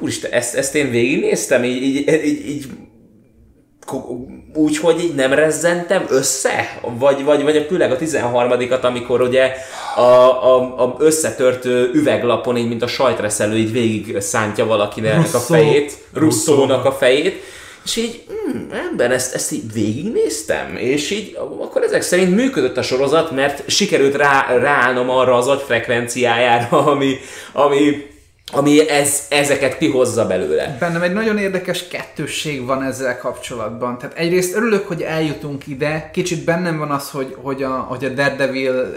úristen, 0.01 0.31
ezt, 0.31 0.55
ezt 0.55 0.75
én 0.75 0.91
végignéztem, 0.91 1.65
így, 1.65 1.83
így, 1.83 2.25
így, 2.25 2.49
így 2.49 2.67
úgy, 4.55 4.79
hogy 4.79 5.05
így 5.05 5.15
nem 5.15 5.33
rezzentem 5.33 6.05
össze? 6.09 6.81
Vagy, 6.99 7.25
vagy, 7.25 7.43
vagy 7.43 7.67
főleg 7.69 7.93
a 7.93 7.99
13-at, 7.99 8.81
amikor 8.81 9.21
ugye 9.21 9.53
a, 9.97 10.01
a, 10.01 10.57
a 10.79 10.97
összetört 10.99 11.65
üveglapon, 11.95 12.57
így 12.57 12.69
mint 12.69 12.83
a 12.83 12.87
sajtreszelő, 12.87 13.57
így 13.57 13.73
végig 13.73 14.21
szántja 14.21 14.67
valakinek 14.67 15.19
a 15.19 15.23
Russo. 15.23 15.39
fejét, 15.39 15.99
Russzónak 16.15 16.85
a 16.85 16.93
fejét, 16.93 17.43
és 17.85 17.97
így, 17.97 18.25
hm, 18.29 18.75
ember, 18.91 19.11
ezt, 19.11 19.35
ezt 19.35 19.53
így 19.53 19.73
végignéztem, 19.73 20.77
és 20.77 21.11
így 21.11 21.39
akkor 21.61 21.83
ezek 21.83 22.03
szerint 22.03 22.35
működött 22.35 22.77
a 22.77 22.83
sorozat, 22.83 23.31
mert 23.31 23.71
sikerült 23.71 24.17
rá, 24.17 24.57
ráállnom 24.59 25.11
arra 25.11 25.37
az 25.37 25.49
agyfrekvenciájára, 25.49 26.85
ami, 26.93 27.17
ami, 27.53 28.11
ami 28.55 28.89
ez, 28.89 29.27
ezeket 29.29 29.79
kihozza 29.79 30.27
belőle. 30.27 30.77
Bennem 30.81 31.03
egy 31.03 31.13
nagyon 31.13 31.39
érdekes 31.39 31.89
kettősség 31.89 32.67
van 32.67 32.83
ezzel 32.83 33.19
kapcsolatban. 33.19 33.99
Tehát 33.99 34.19
egyrészt 34.19 34.55
örülök, 34.55 34.87
hogy 34.87 35.03
eljutunk 35.03 35.67
ide, 35.67 36.11
kicsit 36.13 36.45
bennem 36.45 36.79
van 36.79 36.91
az, 36.91 37.11
hogy, 37.11 37.37
hogy, 37.43 37.63
a, 37.63 37.71
hogy 37.71 38.05
a 38.05 38.09
Daredevil 38.09 38.95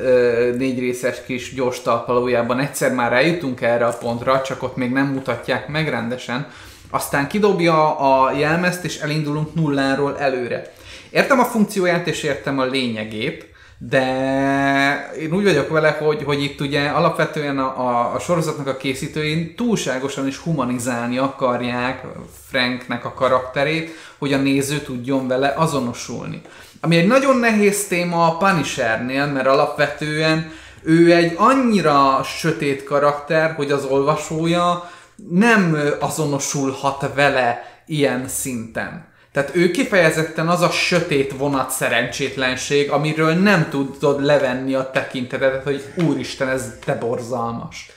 négy 0.58 0.80
részes 0.80 1.18
kis 1.26 1.54
gyors 1.54 1.82
talpalójában 1.82 2.60
egyszer 2.60 2.94
már 2.94 3.14
eljutunk 3.14 3.62
erre 3.62 3.86
a 3.86 3.98
pontra, 3.98 4.42
csak 4.42 4.64
ott 4.64 4.76
még 4.76 4.92
nem 4.92 5.08
mutatják 5.08 5.68
meg 5.68 5.90
rendesen. 5.90 6.48
Aztán 6.90 7.28
kidobja 7.28 7.98
a 7.98 8.32
jelmezt, 8.38 8.84
és 8.86 9.00
elindulunk 9.00 9.56
nulláról 9.56 10.18
előre. 10.20 10.74
Értem 11.10 11.40
a 11.40 11.46
funkcióját, 11.46 12.08
és 12.08 12.24
értem 12.24 12.60
a 12.60 12.66
lényegét, 12.66 13.55
de 13.78 15.12
én 15.20 15.34
úgy 15.34 15.44
vagyok 15.44 15.70
vele, 15.70 15.90
hogy, 15.90 16.24
hogy 16.24 16.44
itt 16.44 16.62
ugye 16.62 16.88
alapvetően 16.88 17.60
a, 17.60 17.88
a, 17.88 18.14
a 18.14 18.20
sorozatnak 18.20 18.68
a 18.68 18.78
készítői 18.78 19.54
túlságosan 19.54 20.28
is 20.28 20.38
humanizálni 20.38 21.18
akarják 21.18 22.04
Franknek 22.48 23.06
a 23.06 23.14
karakterét, 23.14 23.90
hogy 24.18 24.34
a 24.34 24.38
néző 24.38 24.80
tudjon 24.80 25.28
vele 25.28 25.54
azonosulni. 25.58 26.42
Ami 26.82 26.98
egy 26.98 27.08
nagyon 27.08 27.38
nehéz 27.38 27.88
téma 27.88 28.28
a 28.28 28.38
Punishernél, 28.38 29.26
mert 29.26 29.48
alapvetően 29.48 30.52
ő 30.84 31.14
egy 31.14 31.34
annyira 31.38 32.24
sötét 32.24 32.84
karakter, 32.84 33.54
hogy 33.54 33.72
az 33.72 33.86
olvasója 33.86 34.92
nem 35.30 35.78
azonosulhat 36.00 37.14
vele 37.16 37.64
ilyen 37.86 38.28
szinten. 38.28 39.14
Tehát 39.36 39.56
ő 39.56 39.72
kifejezetten 39.72 40.48
az 40.48 40.62
a 40.62 40.70
sötét 40.70 41.34
vonat 41.38 41.70
szerencsétlenség, 41.70 42.92
amiről 42.92 43.34
nem 43.34 43.70
tudod 43.70 44.24
levenni 44.24 44.74
a 44.74 44.92
tekintetedet, 44.92 45.64
hogy 45.64 45.84
úristen, 46.08 46.50
ez 46.50 46.78
te 46.86 46.96
borzalmas. 46.96 47.90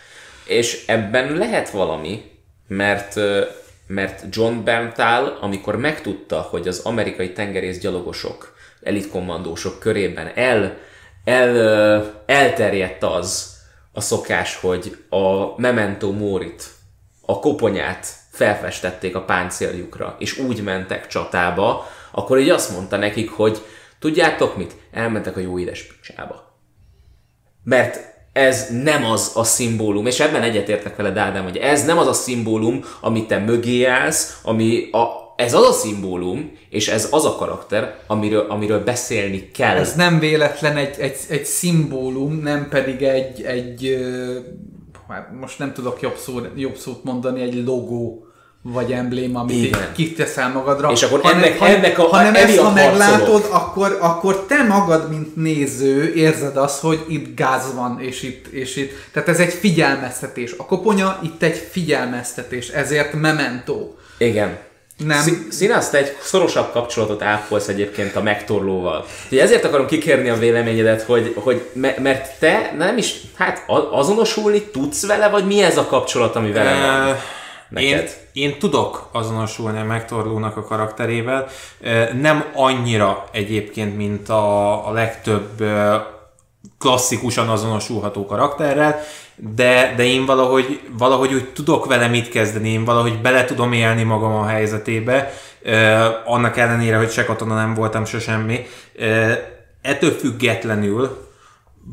És 0.46 0.84
ebben 0.86 1.36
lehet 1.36 1.70
valami, 1.70 2.22
mert, 2.68 3.14
mert 3.86 4.24
John 4.30 4.64
Berntal, 4.64 5.38
amikor 5.40 5.76
megtudta, 5.76 6.40
hogy 6.40 6.68
az 6.68 6.78
amerikai 6.78 7.32
tengerészgyalogosok, 7.32 8.54
elitkommandósok 8.82 9.78
körében 9.78 10.30
el, 10.34 10.76
el, 11.24 12.22
elterjedt 12.26 13.02
az 13.02 13.56
a 13.92 14.00
szokás, 14.00 14.56
hogy 14.56 15.04
a 15.08 15.60
Memento 15.60 16.12
Morit, 16.12 16.64
a 17.26 17.38
koponyát 17.38 18.06
felfestették 18.38 19.16
a 19.16 19.24
páncéljukra, 19.24 20.16
és 20.18 20.38
úgy 20.38 20.62
mentek 20.62 21.06
csatába, 21.06 21.88
akkor 22.10 22.38
így 22.38 22.50
azt 22.50 22.72
mondta 22.72 22.96
nekik, 22.96 23.30
hogy 23.30 23.62
tudjátok 23.98 24.56
mit? 24.56 24.76
Elmentek 24.92 25.36
a 25.36 25.40
jó 25.40 25.58
édes 25.58 25.82
picsába 25.82 26.48
mert 27.68 28.16
ez 28.32 28.68
nem 28.82 29.04
az 29.04 29.32
a 29.34 29.44
szimbólum, 29.44 30.06
és 30.06 30.20
ebben 30.20 30.42
egyetértek 30.42 30.96
veled, 30.96 31.16
Ádám, 31.16 31.42
hogy 31.42 31.56
ez 31.56 31.84
nem 31.84 31.98
az 31.98 32.06
a 32.06 32.12
szimbólum, 32.12 32.84
amit 33.00 33.26
te 33.26 33.38
mögé 33.38 33.84
állsz, 33.84 34.40
ami 34.42 34.90
a, 34.90 35.06
ez 35.36 35.54
az 35.54 35.66
a 35.66 35.72
szimbólum, 35.72 36.52
és 36.70 36.88
ez 36.88 37.08
az 37.10 37.24
a 37.24 37.36
karakter, 37.36 37.98
amiről, 38.06 38.46
amiről 38.48 38.84
beszélni 38.84 39.50
kell. 39.50 39.76
Ez 39.76 39.94
nem 39.94 40.18
véletlen 40.18 40.76
egy, 40.76 40.98
egy, 40.98 41.16
egy 41.28 41.44
szimbólum, 41.44 42.40
nem 42.42 42.68
pedig 42.68 43.02
egy, 43.02 43.42
egy 43.42 43.98
hát 45.08 45.32
most 45.40 45.58
nem 45.58 45.72
tudok 45.72 46.00
jobb, 46.00 46.16
szó, 46.16 46.40
jobb 46.56 46.76
szót 46.76 47.04
mondani, 47.04 47.42
egy 47.42 47.64
logó 47.64 48.27
vagy 48.62 48.92
embléma, 48.92 49.40
amit 49.40 49.64
Igen. 49.64 49.92
kiteszel 49.94 50.48
magadra. 50.52 50.90
És 50.90 51.02
akkor 51.02 51.20
hanem, 51.20 51.38
ennek- 51.42 51.58
hanem, 51.58 51.74
ennek 51.74 51.98
a- 51.98 52.02
hanem 52.06 52.34
ezt, 52.34 52.56
ha 52.58 52.72
meglátod, 52.72 53.46
akkor, 53.50 53.98
akkor 54.00 54.44
te 54.46 54.62
magad, 54.62 55.08
mint 55.10 55.36
néző, 55.36 56.12
érzed 56.14 56.56
azt, 56.56 56.80
hogy 56.80 57.04
itt 57.08 57.36
gáz 57.36 57.74
van, 57.74 58.00
és 58.00 58.22
itt, 58.22 58.46
és 58.46 58.76
itt. 58.76 58.92
Tehát 59.12 59.28
ez 59.28 59.38
egy 59.38 59.52
figyelmeztetés. 59.52 60.54
A 60.56 60.64
koponya 60.66 61.18
itt 61.22 61.42
egy 61.42 61.68
figyelmeztetés, 61.70 62.68
ezért 62.68 63.12
memento. 63.12 63.88
Igen. 64.18 64.58
Nem. 65.06 65.20
Szí- 65.20 65.52
Színasz, 65.52 65.90
te 65.90 65.98
egy 65.98 66.16
szorosabb 66.22 66.72
kapcsolatot 66.72 67.22
ápolsz 67.22 67.68
egyébként 67.68 68.16
a 68.16 68.22
megtorlóval. 68.22 69.04
Úgyhogy 69.22 69.38
ezért 69.38 69.64
akarom 69.64 69.86
kikérni 69.86 70.28
a 70.28 70.36
véleményedet, 70.36 71.02
hogy, 71.02 71.32
hogy 71.36 71.68
me- 71.72 71.98
mert 71.98 72.38
te 72.38 72.74
nem 72.78 72.96
is, 72.96 73.14
hát 73.36 73.64
azonosulni 73.90 74.62
tudsz 74.62 75.06
vele, 75.06 75.28
vagy 75.28 75.46
mi 75.46 75.62
ez 75.62 75.76
a 75.76 75.86
kapcsolat, 75.86 76.36
ami 76.36 76.52
vele 76.52 76.70
van? 76.72 77.16
Én, 77.76 78.02
én 78.32 78.58
tudok 78.58 79.08
azonosulni 79.12 79.78
a 79.78 79.84
megtorlónak 79.84 80.56
a 80.56 80.64
karakterével, 80.64 81.46
nem 82.20 82.44
annyira 82.54 83.24
egyébként, 83.32 83.96
mint 83.96 84.28
a, 84.28 84.88
a 84.88 84.92
legtöbb 84.92 85.64
klasszikusan 86.78 87.48
azonosulható 87.48 88.26
karakterrel, 88.26 89.00
de, 89.36 89.94
de 89.96 90.04
én 90.04 90.26
valahogy, 90.26 90.80
valahogy 90.98 91.34
úgy 91.34 91.52
tudok 91.52 91.86
vele 91.86 92.06
mit 92.06 92.28
kezdeni, 92.28 92.68
én 92.68 92.84
valahogy 92.84 93.20
bele 93.20 93.44
tudom 93.44 93.72
élni 93.72 94.02
magam 94.02 94.32
a 94.32 94.46
helyzetébe, 94.46 95.32
annak 96.24 96.56
ellenére, 96.56 96.96
hogy 96.96 97.10
se 97.10 97.24
katona 97.24 97.54
nem 97.54 97.74
voltam, 97.74 98.04
se 98.04 98.20
semmi. 98.20 98.66
Ettől 99.82 100.10
függetlenül 100.10 101.27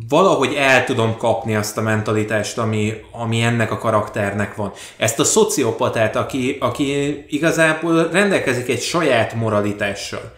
valahogy 0.10 0.54
el 0.54 0.86
tudom 0.86 1.18
kapni 1.18 1.56
azt 1.56 1.78
a 1.78 1.82
mentalitást, 1.82 2.58
ami, 2.58 2.94
ami 3.12 3.42
ennek 3.42 3.72
a 3.72 3.78
karakternek 3.78 4.56
van. 4.56 4.72
Ezt 4.98 5.20
a 5.20 5.24
szociopatát, 5.24 6.16
aki, 6.16 6.58
aki 6.60 7.24
igazából 7.28 8.10
rendelkezik 8.12 8.70
egy 8.70 8.82
saját 8.82 9.34
moralitással, 9.34 10.34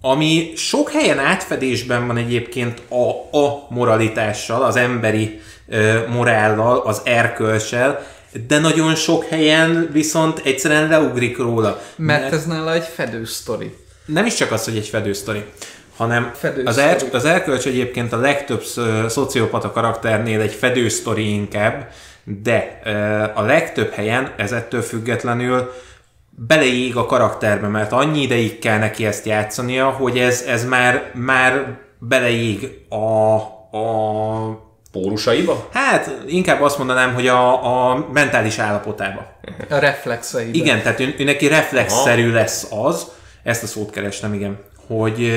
ami 0.00 0.52
sok 0.56 0.90
helyen 0.90 1.18
átfedésben 1.18 2.06
van 2.06 2.16
egyébként 2.16 2.82
a, 2.88 3.36
a 3.38 3.66
moralitással, 3.68 4.62
az 4.62 4.76
emberi 4.76 5.40
ö, 5.68 6.08
morállal, 6.08 6.78
az 6.78 7.00
erkölcsel, 7.04 8.06
de 8.46 8.58
nagyon 8.58 8.94
sok 8.94 9.24
helyen 9.24 9.88
viszont 9.92 10.40
egyszerűen 10.44 10.88
leugrik 10.88 11.38
róla. 11.38 11.80
Mert 11.96 12.32
ez 12.32 12.46
nála 12.46 12.72
egy 12.72 12.86
fedő 12.94 13.24
sztori. 13.24 13.74
Nem 14.06 14.26
is 14.26 14.34
csak 14.34 14.52
az, 14.52 14.64
hogy 14.64 14.76
egy 14.76 14.86
fedősztori, 14.86 15.44
hanem 15.98 16.30
Fedősztori. 16.34 16.66
az, 16.66 16.78
er, 16.78 16.96
az 17.12 17.24
erkölcs 17.24 17.66
egyébként 17.66 18.12
a 18.12 18.16
legtöbb 18.16 18.62
sz- 18.62 18.80
szociopata 19.08 19.72
karakternél 19.72 20.40
egy 20.40 20.52
fedősztori 20.52 21.32
inkább, 21.32 21.88
de 22.24 22.80
a 23.34 23.42
legtöbb 23.42 23.92
helyen 23.92 24.32
ez 24.36 24.52
ettől 24.52 24.82
függetlenül 24.82 25.72
beleég 26.30 26.96
a 26.96 27.06
karakterbe, 27.06 27.66
mert 27.66 27.92
annyi 27.92 28.22
ideig 28.22 28.58
kell 28.58 28.78
neki 28.78 29.06
ezt 29.06 29.26
játszania, 29.26 29.88
hogy 29.88 30.18
ez, 30.18 30.42
ez 30.42 30.64
már, 30.64 31.10
már 31.14 31.78
beleég 31.98 32.78
a, 32.88 33.34
a 33.76 34.66
Pórusaiba? 34.92 35.68
Hát 35.72 36.10
inkább 36.26 36.62
azt 36.62 36.78
mondanám, 36.78 37.14
hogy 37.14 37.26
a, 37.26 37.90
a 37.90 38.06
mentális 38.12 38.58
állapotába. 38.58 39.26
A 39.70 39.78
reflexeiben. 39.78 40.54
Igen, 40.54 40.82
tehát 40.82 41.00
ő, 41.00 41.14
ő 41.18 41.24
neki 41.24 41.48
reflexzerű 41.48 42.32
lesz 42.32 42.66
az, 42.70 43.06
ezt 43.42 43.62
a 43.62 43.66
szót 43.66 43.90
kerestem, 43.90 44.34
igen, 44.34 44.58
hogy, 44.86 45.32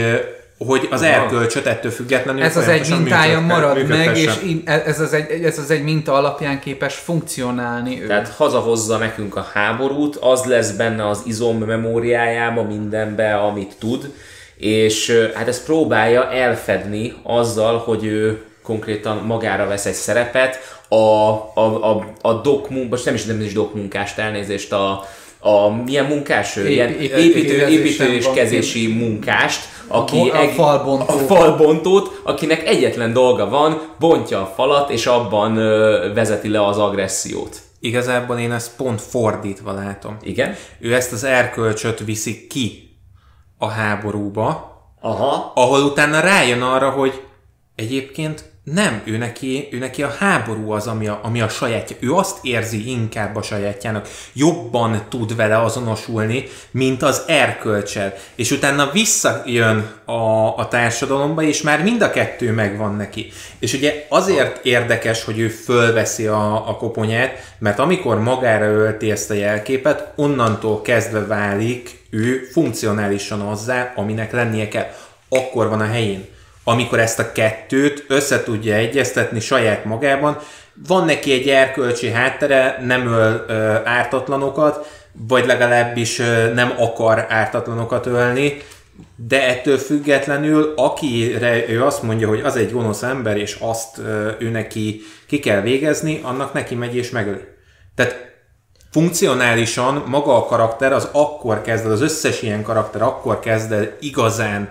hogy 0.65 0.88
az 0.91 1.02
erkölcsöt 1.02 1.65
ettől 1.65 1.91
függetlenül 1.91 2.43
Ez 2.43 2.58
az 2.58 2.67
egy 2.67 2.89
mintája 2.89 3.39
marad 3.39 3.88
meg, 3.88 4.17
és 4.17 4.32
in- 4.43 4.69
ez 4.69 5.00
az 5.00 5.13
egy, 5.13 5.43
ez 5.43 5.58
az 5.58 5.71
egy 5.71 5.84
minta 5.84 6.13
alapján 6.13 6.60
képes 6.60 6.95
funkcionálni 6.95 8.02
ő. 8.02 8.08
Tehát 8.08 8.28
hazahozza 8.28 8.97
nekünk 8.97 9.36
a 9.36 9.47
háborút, 9.54 10.15
az 10.15 10.43
lesz 10.43 10.71
benne 10.71 11.08
az 11.08 11.21
izom 11.26 11.58
memóriájába, 11.58 12.63
mindenbe, 12.63 13.36
amit 13.36 13.76
tud, 13.80 14.13
és 14.58 15.30
hát 15.34 15.47
ezt 15.47 15.65
próbálja 15.65 16.32
elfedni 16.32 17.13
azzal, 17.24 17.78
hogy 17.78 18.04
ő 18.04 18.41
konkrétan 18.63 19.17
magára 19.17 19.67
vesz 19.67 19.86
egy 19.86 19.93
szerepet, 19.93 20.80
a, 20.88 20.95
a, 20.95 21.91
a, 21.91 22.06
a 22.21 22.34
dok 22.34 22.89
most 22.89 23.06
nem 23.06 23.13
is 23.13 23.26
nem 23.26 23.41
is 23.41 23.54
dok 23.54 23.74
munkást, 23.74 24.17
elnézést, 24.17 24.74
a, 24.74 25.06
a 25.44 25.70
milyen 25.70 26.06
munkás 26.06 26.56
ő? 26.56 26.70
Ilyen 26.70 26.90
építő, 26.90 27.18
építő 27.18 27.68
építkezésen 27.68 28.14
és 28.16 28.28
kezési 28.34 28.88
munkást, 28.94 29.66
aki 29.88 30.30
a 30.30 30.36
eg- 30.36 30.54
falbontó. 30.54 31.14
a 31.14 31.18
falbontót, 31.18 32.22
akinek 32.24 32.68
egyetlen 32.68 33.14
dolga 33.14 33.50
van, 33.50 33.82
bontja 34.00 34.42
a 34.42 34.52
falat, 34.56 34.90
és 34.90 35.06
abban 35.06 35.58
ö, 35.58 36.12
vezeti 36.14 36.50
le 36.50 36.66
az 36.66 36.78
agressziót. 36.78 37.60
Igazából 37.80 38.38
én 38.40 38.52
ezt 38.52 38.76
pont 38.76 39.02
fordítva 39.02 39.74
látom. 39.74 40.18
Igen? 40.22 40.56
Ő 40.80 40.94
ezt 40.96 41.12
az 41.12 41.24
erkölcsöt 41.24 42.00
viszi 42.00 42.48
ki 42.48 42.96
a 43.58 43.68
háborúba, 43.68 44.70
Aha. 45.02 45.52
ahol 45.56 45.82
utána 45.82 46.20
rájön 46.20 46.62
arra, 46.62 46.90
hogy 46.90 47.22
egyébként 47.76 48.51
Nem, 48.74 49.02
ő 49.04 49.18
neki, 49.18 49.68
ő 49.72 49.78
neki 49.78 50.04
a 50.04 50.16
háború 50.20 50.72
az, 50.72 50.88
ami 50.88 51.08
a, 51.08 51.20
ami 51.24 51.42
a 51.42 51.50
sajátja. 51.50 51.96
Ő 52.00 52.14
azt 52.14 52.38
érzi 52.42 52.90
inkább 52.90 53.36
a 53.36 53.42
sajátjának. 53.42 54.08
Jobban 54.34 55.06
tud 55.10 55.36
vele 55.36 55.62
azonosulni, 55.62 56.44
mint 56.72 57.04
az 57.04 57.24
erkölcsel. 57.28 58.14
És 58.36 58.52
utána 58.52 58.92
visszajön 58.92 59.92
a, 60.06 60.58
a 60.58 60.68
társadalomba, 60.70 61.42
és 61.42 61.62
már 61.62 61.84
mind 61.84 62.02
a 62.02 62.10
kettő 62.10 62.52
megvan 62.52 62.96
neki. 62.96 63.32
És 63.60 63.74
ugye 63.74 64.06
azért 64.10 64.66
érdekes, 64.66 65.24
hogy 65.24 65.40
ő 65.40 65.48
fölveszi 65.48 66.26
a, 66.26 66.70
a 66.70 66.76
koponyát, 66.76 67.54
mert 67.60 67.80
amikor 67.80 68.20
magára 68.20 68.66
ölti 68.66 69.12
ezt 69.12 69.30
a 69.30 69.34
jelképet, 69.34 70.14
onnantól 70.16 70.82
kezdve 70.82 71.26
válik 71.26 72.00
ő 72.10 72.50
funkcionálisan 72.52 73.42
azzá, 73.42 73.94
aminek 73.96 74.32
lennie 74.32 74.68
kell. 74.68 74.88
Akkor 75.30 75.70
van 75.70 75.82
a 75.82 75.86
helyén 75.88 76.28
amikor 76.72 77.00
ezt 77.00 77.20
a 77.20 77.32
kettőt 77.32 78.06
össze 78.08 78.44
tudja 78.44 78.76
egyeztetni 78.76 79.40
saját 79.40 79.86
magában, 79.86 80.38
van 80.88 81.06
neki 81.06 81.32
egy 81.32 81.50
erkölcsi 81.50 82.10
háttere, 82.10 82.78
nem 82.86 83.08
öl 83.08 83.46
ö, 83.48 83.76
ártatlanokat, 83.84 84.88
vagy 85.28 85.46
legalábbis 85.46 86.20
ö, 86.20 86.54
nem 86.54 86.74
akar 86.78 87.26
ártatlanokat 87.30 88.06
ölni, 88.06 88.58
de 89.16 89.48
ettől 89.48 89.78
függetlenül, 89.78 90.74
akire 90.76 91.70
ő 91.70 91.84
azt 91.84 92.04
mondja, 92.04 92.28
hogy 92.28 92.40
az 92.40 92.56
egy 92.56 92.72
gonosz 92.72 93.04
ember, 93.04 93.38
és 93.38 93.58
azt 93.60 94.02
ő 94.40 94.50
neki 94.50 95.02
ki 95.28 95.40
kell 95.40 95.62
végezni, 95.62 96.20
annak 96.24 96.54
neki 96.54 96.76
megy 96.76 96.96
és 96.96 97.10
megöli. 97.10 97.42
Tehát 97.96 98.32
funkcionálisan 98.92 100.04
maga 100.08 100.36
a 100.36 100.46
karakter 100.46 100.94
az 100.94 101.08
akkor 101.12 101.62
kezd, 101.62 101.86
az 101.86 102.02
összes 102.02 102.42
ilyen 102.42 102.64
karakter 102.64 103.02
akkor 103.02 103.40
kezd 103.40 103.72
el 103.72 103.96
igazán 104.00 104.70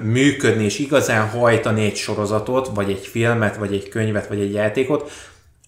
működni 0.00 0.64
és 0.64 0.78
igazán 0.78 1.28
hajtani 1.28 1.84
egy 1.84 1.96
sorozatot, 1.96 2.70
vagy 2.74 2.90
egy 2.90 3.06
filmet, 3.06 3.56
vagy 3.56 3.74
egy 3.74 3.88
könyvet, 3.88 4.28
vagy 4.28 4.40
egy 4.40 4.52
játékot, 4.52 5.10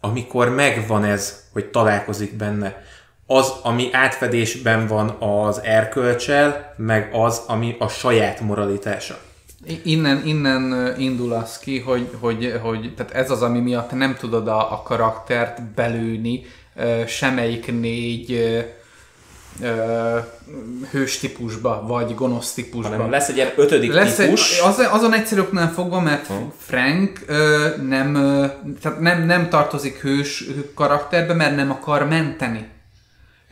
amikor 0.01 0.49
megvan 0.49 1.05
ez, 1.05 1.43
hogy 1.53 1.65
találkozik 1.65 2.37
benne. 2.37 2.83
Az, 3.27 3.53
ami 3.63 3.89
átfedésben 3.93 4.87
van 4.87 5.09
az 5.09 5.61
erkölcsel, 5.63 6.75
meg 6.77 7.11
az, 7.13 7.43
ami 7.47 7.77
a 7.79 7.89
saját 7.89 8.41
moralitása. 8.41 9.19
Innen, 9.83 10.23
innen 10.27 10.95
indul 10.99 11.33
az 11.33 11.59
ki, 11.59 11.79
hogy, 11.79 12.09
hogy, 12.21 12.59
hogy 12.63 12.95
tehát 12.97 13.13
ez 13.13 13.31
az, 13.31 13.43
ami 13.43 13.61
miatt 13.61 13.93
nem 13.93 14.15
tudod 14.15 14.49
a, 14.49 14.73
a 14.73 14.83
karaktert 14.83 15.63
belőni, 15.63 16.45
semmelyik 17.07 17.81
négy 17.81 18.39
ö, 19.61 20.19
hős 20.91 21.19
típusba, 21.19 21.85
vagy 21.87 22.15
gonosz 22.15 22.53
típusba. 22.53 22.89
Hanem 22.89 23.11
lesz 23.11 23.29
egy 23.29 23.37
ilyen 23.37 23.53
ötödik 23.57 23.93
lesz 23.93 24.15
típus. 24.15 24.59
Egy, 24.59 24.67
az, 24.67 24.89
azon 24.91 25.15
egyszerűknál 25.15 25.73
fogva, 25.73 26.01
mert 26.01 26.27
hmm. 26.27 26.53
Frank 26.59 27.21
ö, 27.27 27.69
nem, 27.89 28.15
ö, 28.15 28.47
tehát 28.81 29.01
nem, 29.01 29.23
nem 29.23 29.49
tartozik 29.49 30.01
hős 30.01 30.45
karakterbe, 30.75 31.35
mert 31.35 31.57
nem 31.57 31.71
akar 31.71 32.09
menteni. 32.09 32.69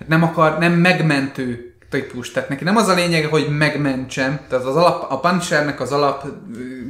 Nem 0.06 0.22
akar, 0.22 0.58
nem 0.58 0.72
megmentő 0.72 1.74
típus. 1.90 2.30
Tehát 2.30 2.48
neki 2.48 2.64
nem 2.64 2.76
az 2.76 2.88
a 2.88 2.94
lényege, 2.94 3.28
hogy 3.28 3.56
megmentsem. 3.58 4.40
Tehát 4.48 4.64
az 4.64 4.76
alap, 4.76 5.12
a 5.12 5.20
Punishernek 5.20 5.80
az 5.80 5.92
alap 5.92 6.26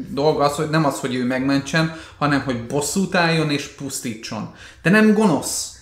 dolga 0.08 0.44
az, 0.44 0.54
hogy 0.54 0.70
nem 0.70 0.84
az, 0.84 1.00
hogy 1.00 1.14
ő 1.14 1.24
megmentsen, 1.24 1.96
hanem 2.18 2.42
hogy 2.44 2.66
bosszút 2.66 3.14
álljon 3.14 3.50
és 3.50 3.66
pusztítson. 3.66 4.54
De 4.82 4.90
nem 4.90 5.12
gonosz. 5.12 5.74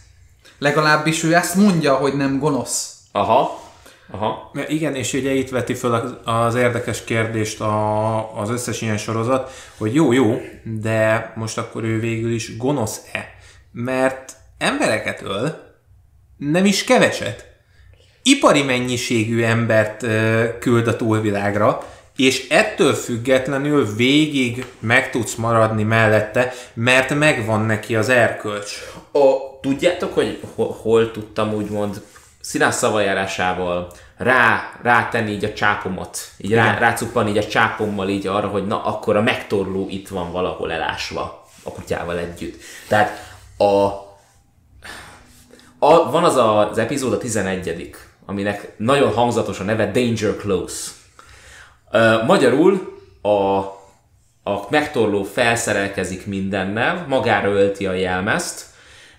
Legalábbis 0.58 1.22
ő 1.22 1.34
ezt 1.34 1.54
mondja, 1.54 1.94
hogy 1.94 2.16
nem 2.16 2.38
gonosz. 2.38 2.97
Aha. 3.12 3.66
Aha. 4.10 4.50
Igen, 4.68 4.94
és 4.94 5.12
ugye 5.12 5.32
itt 5.32 5.48
veti 5.48 5.74
fel 5.74 6.20
az, 6.24 6.54
érdekes 6.54 7.04
kérdést 7.04 7.60
a, 7.60 8.40
az 8.40 8.50
összes 8.50 8.80
ilyen 8.80 8.96
sorozat, 8.96 9.50
hogy 9.76 9.94
jó, 9.94 10.12
jó, 10.12 10.40
de 10.62 11.32
most 11.36 11.58
akkor 11.58 11.84
ő 11.84 12.00
végül 12.00 12.32
is 12.32 12.56
gonosz-e? 12.56 13.28
Mert 13.72 14.32
embereket 14.58 15.22
öl, 15.22 15.66
nem 16.36 16.64
is 16.64 16.84
keveset. 16.84 17.46
Ipari 18.22 18.62
mennyiségű 18.62 19.42
embert 19.42 20.06
küld 20.58 20.86
a 20.86 20.96
túlvilágra, 20.96 21.86
és 22.16 22.48
ettől 22.48 22.92
függetlenül 22.92 23.94
végig 23.94 24.66
meg 24.78 25.10
tudsz 25.10 25.34
maradni 25.34 25.82
mellette, 25.82 26.52
mert 26.74 27.14
megvan 27.14 27.60
neki 27.60 27.96
az 27.96 28.08
erkölcs. 28.08 28.72
A, 29.12 29.58
tudjátok, 29.60 30.14
hogy 30.14 30.40
hol, 30.54 30.76
hol 30.82 31.10
tudtam 31.10 31.54
úgymond 31.54 32.02
színás 32.48 32.74
szavajárásával 32.74 33.92
rá, 34.16 34.70
rátenni 34.82 35.30
így 35.30 35.44
a 35.44 35.52
csápomat, 35.52 36.18
így 36.38 36.52
rá, 36.52 36.78
rácuppani 36.78 37.30
így 37.30 37.36
a 37.36 37.46
csápommal 37.46 38.08
így 38.08 38.26
arra, 38.26 38.48
hogy 38.48 38.66
na 38.66 38.84
akkor 38.84 39.16
a 39.16 39.22
megtorló 39.22 39.86
itt 39.90 40.08
van 40.08 40.32
valahol 40.32 40.72
elásva 40.72 41.46
a 41.62 41.70
kutyával 41.70 42.18
együtt. 42.18 42.60
Tehát 42.88 43.34
a, 43.56 43.64
a 45.78 46.10
van 46.10 46.24
az 46.24 46.36
a, 46.36 46.70
az 46.70 46.78
epizód 46.78 47.12
a 47.12 47.18
11 47.18 47.90
aminek 48.26 48.74
nagyon 48.76 49.12
hangzatos 49.12 49.60
a 49.60 49.64
neve 49.64 49.90
Danger 49.90 50.36
Close. 50.36 50.90
Uh, 51.92 52.26
magyarul 52.26 53.00
a, 53.22 53.58
a 54.50 54.66
megtorló 54.70 55.22
felszerelkezik 55.22 56.26
mindennel, 56.26 57.04
magára 57.08 57.50
ölti 57.50 57.86
a 57.86 57.92
jelmezt, 57.92 58.66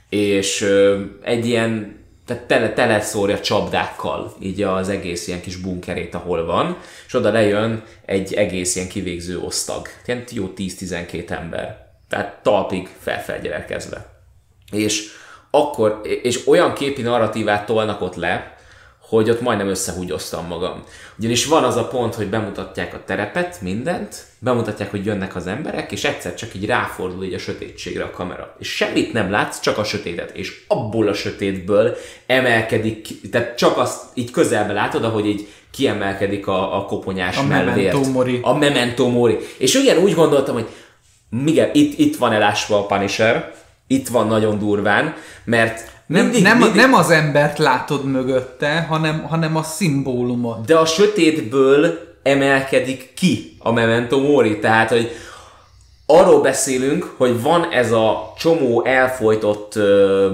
és 0.10 0.62
uh, 0.62 1.00
egy 1.22 1.48
ilyen 1.48 1.98
tehát 2.30 2.44
tele, 2.44 2.74
tele 2.74 3.02
szórja 3.02 3.40
csapdákkal 3.40 4.34
így 4.40 4.62
az 4.62 4.90
egész 4.90 5.28
ilyen 5.28 5.42
kis 5.42 5.56
bunkerét, 5.56 6.16
ahol 6.16 6.46
van, 6.46 6.78
és 7.08 7.14
oda 7.14 7.32
lejön 7.32 7.84
egy 8.06 8.34
egész 8.34 8.76
ilyen 8.76 8.88
kivégző 8.88 9.40
osztag. 9.40 9.88
Ilyen 10.06 10.24
jó 10.32 10.54
10-12 10.58 11.30
ember. 11.30 11.88
Tehát 12.10 12.40
talpig 12.44 12.90
felfelgyelkezve. 13.00 14.06
És 14.72 15.08
akkor, 15.52 16.02
és 16.22 16.48
olyan 16.48 16.74
képi 16.74 17.02
narratívát 17.02 17.66
tolnak 17.66 18.02
ott 18.02 18.16
le, 18.16 18.58
hogy 19.10 19.30
ott 19.30 19.42
majdnem 19.42 19.68
összehúgyoztam 19.68 20.48
magam. 20.48 20.84
Ugyanis 21.20 21.46
van 21.46 21.64
az 21.64 21.76
a 21.76 21.88
pont, 21.88 22.16
hogy 22.16 22.28
bemutatják 22.28 22.94
a 22.94 23.02
terepet, 23.06 23.62
mindent, 23.62 24.16
bemutatják, 24.40 24.92
hogy 24.92 25.06
jönnek 25.06 25.36
az 25.36 25.48
emberek, 25.48 25.92
és 25.92 26.04
egyszer 26.04 26.34
csak 26.34 26.56
így 26.56 26.66
ráfordul 26.66 27.24
így 27.24 27.34
a 27.34 27.38
sötétségre 27.38 28.04
a 28.04 28.12
kamera. 28.12 28.56
És 28.60 28.76
semmit 28.76 29.14
nem 29.14 29.32
látsz, 29.32 29.60
csak 29.60 29.78
a 29.78 29.84
sötétet. 29.84 30.36
És 30.36 30.64
abból 30.68 31.08
a 31.08 31.14
sötétből 31.14 31.96
emelkedik, 32.26 33.30
tehát 33.32 33.58
csak 33.58 33.78
azt 33.78 34.04
így 34.14 34.32
közelbe 34.32 34.74
látod, 34.74 35.04
ahogy 35.04 35.26
így 35.26 35.48
kiemelkedik 35.72 36.48
a, 36.48 36.78
a 36.78 36.86
koponyás 36.86 37.38
a 37.38 37.44
melvért. 37.44 37.94
Memento 37.94 38.12
Mori. 38.12 38.40
A 38.42 38.54
Memento 38.54 39.08
Mori. 39.08 39.38
És 39.58 39.74
igen, 39.74 39.98
úgy 39.98 40.14
gondoltam, 40.14 40.54
hogy 40.54 40.68
igen, 41.46 41.70
itt, 41.74 42.00
itt 42.00 42.18
van 42.18 42.32
elásva 42.32 42.78
a 42.78 42.86
Punisher, 42.86 43.54
itt 43.88 44.08
van 44.08 44.28
nagyon 44.28 44.60
durván, 44.60 45.16
mert 45.44 45.92
nem, 46.10 46.24
mindig, 46.24 46.44
nem, 46.44 46.58
mindig... 46.58 46.76
nem 46.76 46.94
az 46.94 47.10
embert 47.10 47.58
látod 47.58 48.06
mögötte, 48.06 48.86
hanem, 48.90 49.24
hanem 49.24 49.56
a 49.56 49.64
szimbólumot. 49.64 50.66
De 50.66 50.78
a 50.78 50.86
sötétből 50.86 52.00
emelkedik 52.24 53.14
ki 53.14 53.56
a 53.60 53.72
Memento 53.72 54.20
Mori, 54.20 54.60
tehát, 54.60 54.90
hogy 54.90 55.12
arról 56.06 56.42
beszélünk, 56.42 57.14
hogy 57.18 57.42
van 57.42 57.72
ez 57.72 57.92
a 57.92 58.34
csomó 58.38 58.86
elfolytott 58.86 59.76
ö, 59.76 60.28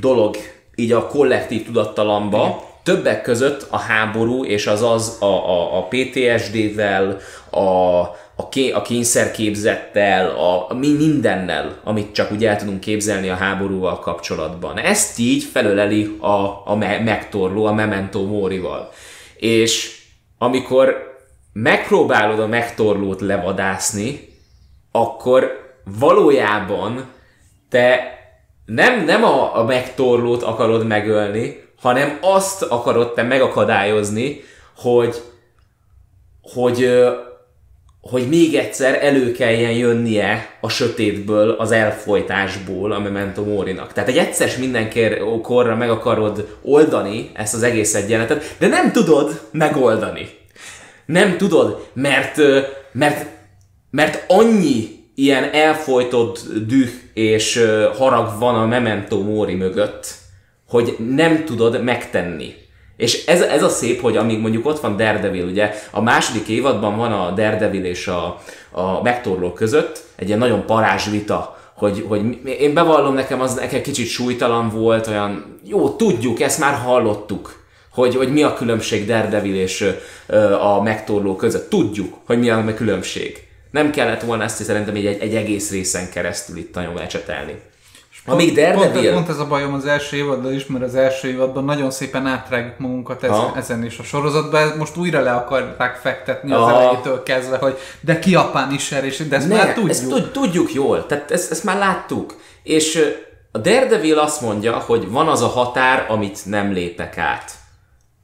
dolog 0.00 0.36
így 0.74 0.92
a 0.92 1.06
kollektív 1.06 1.64
tudattalamba, 1.64 2.44
Igen. 2.44 2.56
többek 2.82 3.22
között 3.22 3.66
a 3.70 3.78
háború 3.78 4.44
és 4.44 4.66
az 4.66 4.82
az 4.82 5.16
a, 5.20 5.24
a, 5.24 5.78
a 5.78 5.88
PTSD-vel, 5.88 7.18
a, 7.50 8.02
a, 8.42 8.48
ké, 8.48 8.70
a 8.70 8.82
kényszerképzettel, 8.82 10.30
a, 10.30 10.70
a 10.70 10.74
mindennel, 10.74 11.80
amit 11.84 12.12
csak 12.12 12.32
úgy 12.32 12.44
el 12.44 12.56
tudunk 12.56 12.80
képzelni 12.80 13.28
a 13.28 13.34
háborúval 13.34 13.98
kapcsolatban. 13.98 14.78
Ezt 14.78 15.18
így 15.18 15.42
felöleli 15.42 16.16
a, 16.20 16.62
a 16.64 16.76
me, 16.78 16.98
megtorló, 16.98 17.64
a 17.64 17.72
Memento 17.72 18.26
Morival. 18.26 18.90
És 19.36 20.00
amikor 20.38 21.16
megpróbálod 21.52 22.40
a 22.40 22.46
megtorlót 22.46 23.20
levadászni, 23.20 24.28
akkor 24.92 25.74
valójában 25.98 27.04
te 27.68 28.00
nem, 28.66 29.04
nem 29.04 29.24
a, 29.24 29.56
a 29.58 29.64
megtorlót 29.64 30.42
akarod 30.42 30.86
megölni, 30.86 31.64
hanem 31.80 32.18
azt 32.20 32.62
akarod 32.62 33.12
te 33.12 33.22
megakadályozni, 33.22 34.40
hogy, 34.76 35.22
hogy 36.42 36.90
hogy 38.10 38.28
még 38.28 38.54
egyszer 38.54 39.04
elő 39.04 39.32
kelljen 39.32 39.72
jönnie 39.72 40.56
a 40.60 40.68
sötétből, 40.68 41.50
az 41.50 41.70
elfolytásból 41.70 42.92
a 42.92 42.98
Memento 42.98 43.44
Morinak. 43.44 43.92
Tehát 43.92 44.08
egy 44.08 44.16
egyszer 44.16 44.50
mindenkorra 44.58 45.76
meg 45.76 45.90
akarod 45.90 46.58
oldani 46.62 47.30
ezt 47.34 47.54
az 47.54 47.62
egész 47.62 47.94
egyenletet, 47.94 48.54
de 48.58 48.66
nem 48.66 48.92
tudod 48.92 49.40
megoldani. 49.50 50.28
Nem 51.06 51.36
tudod, 51.36 51.88
mert, 51.92 52.36
mert, 52.92 53.26
mert 53.90 54.24
annyi 54.28 54.88
ilyen 55.14 55.52
elfolytott 55.52 56.46
düh 56.66 56.90
és 57.14 57.64
harag 57.96 58.38
van 58.38 58.54
a 58.54 58.66
Memento 58.66 59.22
Mori 59.22 59.54
mögött, 59.54 60.14
hogy 60.68 60.96
nem 61.14 61.44
tudod 61.44 61.82
megtenni. 61.82 62.54
És 62.96 63.26
ez, 63.26 63.40
ez 63.40 63.62
a 63.62 63.68
szép, 63.68 64.00
hogy 64.00 64.16
amíg 64.16 64.38
mondjuk 64.38 64.66
ott 64.66 64.80
van 64.80 64.96
Daredevil, 64.96 65.46
ugye 65.46 65.74
a 65.90 66.00
második 66.00 66.48
évadban 66.48 66.96
van 66.96 67.12
a 67.12 67.30
Daredevil 67.30 67.84
és 67.84 68.06
a, 68.06 68.40
a 68.70 69.02
megtorló 69.02 69.52
között 69.52 70.04
egy 70.16 70.26
ilyen 70.26 70.38
nagyon 70.38 70.66
parázs 70.66 71.08
vita, 71.10 71.60
hogy, 71.74 72.04
hogy 72.08 72.38
én 72.58 72.74
bevallom 72.74 73.14
nekem, 73.14 73.40
az 73.40 73.54
nekem 73.54 73.82
kicsit 73.82 74.06
súlytalan 74.06 74.68
volt, 74.68 75.06
olyan, 75.06 75.58
jó, 75.64 75.90
tudjuk, 75.90 76.40
ezt 76.40 76.58
már 76.58 76.74
hallottuk, 76.74 77.60
hogy, 77.92 78.16
hogy 78.16 78.32
mi 78.32 78.42
a 78.42 78.54
különbség 78.54 79.06
Daredevil 79.06 79.54
és 79.54 79.94
ö, 80.26 80.52
a 80.52 80.82
megtorló 80.82 81.36
között. 81.36 81.70
Tudjuk, 81.70 82.14
hogy 82.26 82.38
mi 82.38 82.50
a 82.50 82.74
különbség. 82.74 83.46
Nem 83.70 83.90
kellett 83.90 84.22
volna 84.22 84.42
ezt 84.42 84.64
szerintem 84.64 84.94
egy, 84.94 85.06
egy 85.06 85.34
egész 85.34 85.70
részen 85.70 86.10
keresztül 86.10 86.56
itt 86.56 86.74
nagyon 86.74 86.94
lecsetelni. 86.94 87.54
Amíg 88.26 88.54
Daredevil... 88.54 89.02
Pont, 89.02 89.14
pont 89.14 89.28
ez 89.28 89.38
a 89.38 89.46
bajom 89.46 89.74
az 89.74 89.86
első 89.86 90.16
évaddal 90.16 90.52
is, 90.52 90.66
mert 90.66 90.84
az 90.84 90.94
első 90.94 91.28
évadban 91.28 91.64
nagyon 91.64 91.90
szépen 91.90 92.26
átrágjuk 92.26 92.78
magunkat 92.78 93.22
ezen, 93.22 93.36
Ha. 93.36 93.56
ezen 93.56 93.84
is 93.84 93.98
a 93.98 94.02
sorozatban. 94.02 94.72
Most 94.78 94.96
újra 94.96 95.20
le 95.20 95.32
akarták 95.32 95.96
fektetni 95.96 96.52
az 96.52 96.60
Aha. 96.60 96.80
elejétől 96.80 97.22
kezdve, 97.22 97.56
hogy 97.56 97.78
de 98.00 98.18
ki 98.18 98.34
a 98.34 98.50
Punisher, 98.50 99.04
és 99.04 99.16
de 99.28 99.36
ezt 99.36 99.48
Ne, 99.48 99.56
már 99.56 99.72
tudjuk. 99.72 99.90
Ezt 99.90 100.08
tud, 100.08 100.30
tudjuk 100.30 100.72
jól, 100.72 101.06
tehát 101.06 101.30
ezt, 101.30 101.50
ezt 101.50 101.64
már 101.64 101.78
láttuk. 101.78 102.36
És 102.62 103.16
a 103.52 103.58
Daredevil 103.58 104.18
azt 104.18 104.40
mondja, 104.40 104.72
hogy 104.78 105.10
van 105.10 105.28
az 105.28 105.42
a 105.42 105.46
határ, 105.46 106.06
amit 106.08 106.46
nem 106.46 106.72
lépek 106.72 107.18
át. 107.18 107.50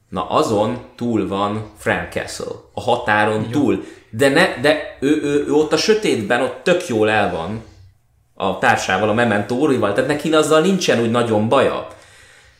Na 0.09 0.29
azon 0.29 0.77
túl 0.95 1.27
van 1.27 1.65
Frank 1.77 2.11
Castle. 2.11 2.55
A 2.73 2.81
határon 2.81 3.41
Jó. 3.41 3.49
túl. 3.49 3.83
De, 4.09 4.29
ne, 4.29 4.47
de 4.61 4.97
ő, 4.99 5.21
ő, 5.23 5.45
ő, 5.47 5.53
ott 5.53 5.73
a 5.73 5.77
sötétben 5.77 6.41
ott 6.41 6.59
tök 6.63 6.87
jól 6.87 7.09
el 7.09 7.31
van 7.31 7.63
a 8.41 8.57
társával, 8.57 9.09
a 9.09 9.13
Mementórival, 9.13 9.93
tehát 9.93 10.09
neki 10.09 10.33
azzal 10.33 10.61
nincsen 10.61 11.01
úgy 11.01 11.11
nagyon 11.11 11.49
baja. 11.49 11.87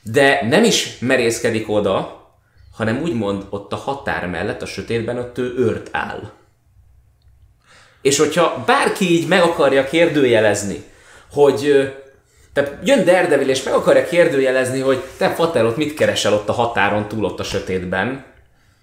De 0.01 0.39
nem 0.49 0.63
is 0.63 0.97
merészkedik 0.99 1.69
oda, 1.69 2.27
hanem 2.75 3.01
úgymond 3.01 3.45
ott 3.49 3.73
a 3.73 3.75
határ 3.75 4.27
mellett, 4.27 4.61
a 4.61 4.65
sötétben 4.65 5.17
ott 5.17 5.37
ő 5.37 5.53
őrt 5.57 5.89
áll. 5.91 6.31
És 8.01 8.17
hogyha 8.17 8.63
bárki 8.65 9.11
így 9.11 9.27
meg 9.27 9.41
akarja 9.41 9.83
kérdőjelezni, 9.83 10.83
hogy 11.31 11.93
tehát 12.53 12.77
jön 12.83 13.05
Daredevil 13.05 13.49
és 13.49 13.63
meg 13.63 13.73
akarja 13.73 14.05
kérdőjelezni, 14.05 14.79
hogy 14.79 15.03
te 15.17 15.29
Fater, 15.29 15.65
ott 15.65 15.77
mit 15.77 15.93
keresel 15.93 16.33
ott 16.33 16.49
a 16.49 16.53
határon 16.53 17.07
túl 17.07 17.25
ott 17.25 17.39
a 17.39 17.43
sötétben, 17.43 18.23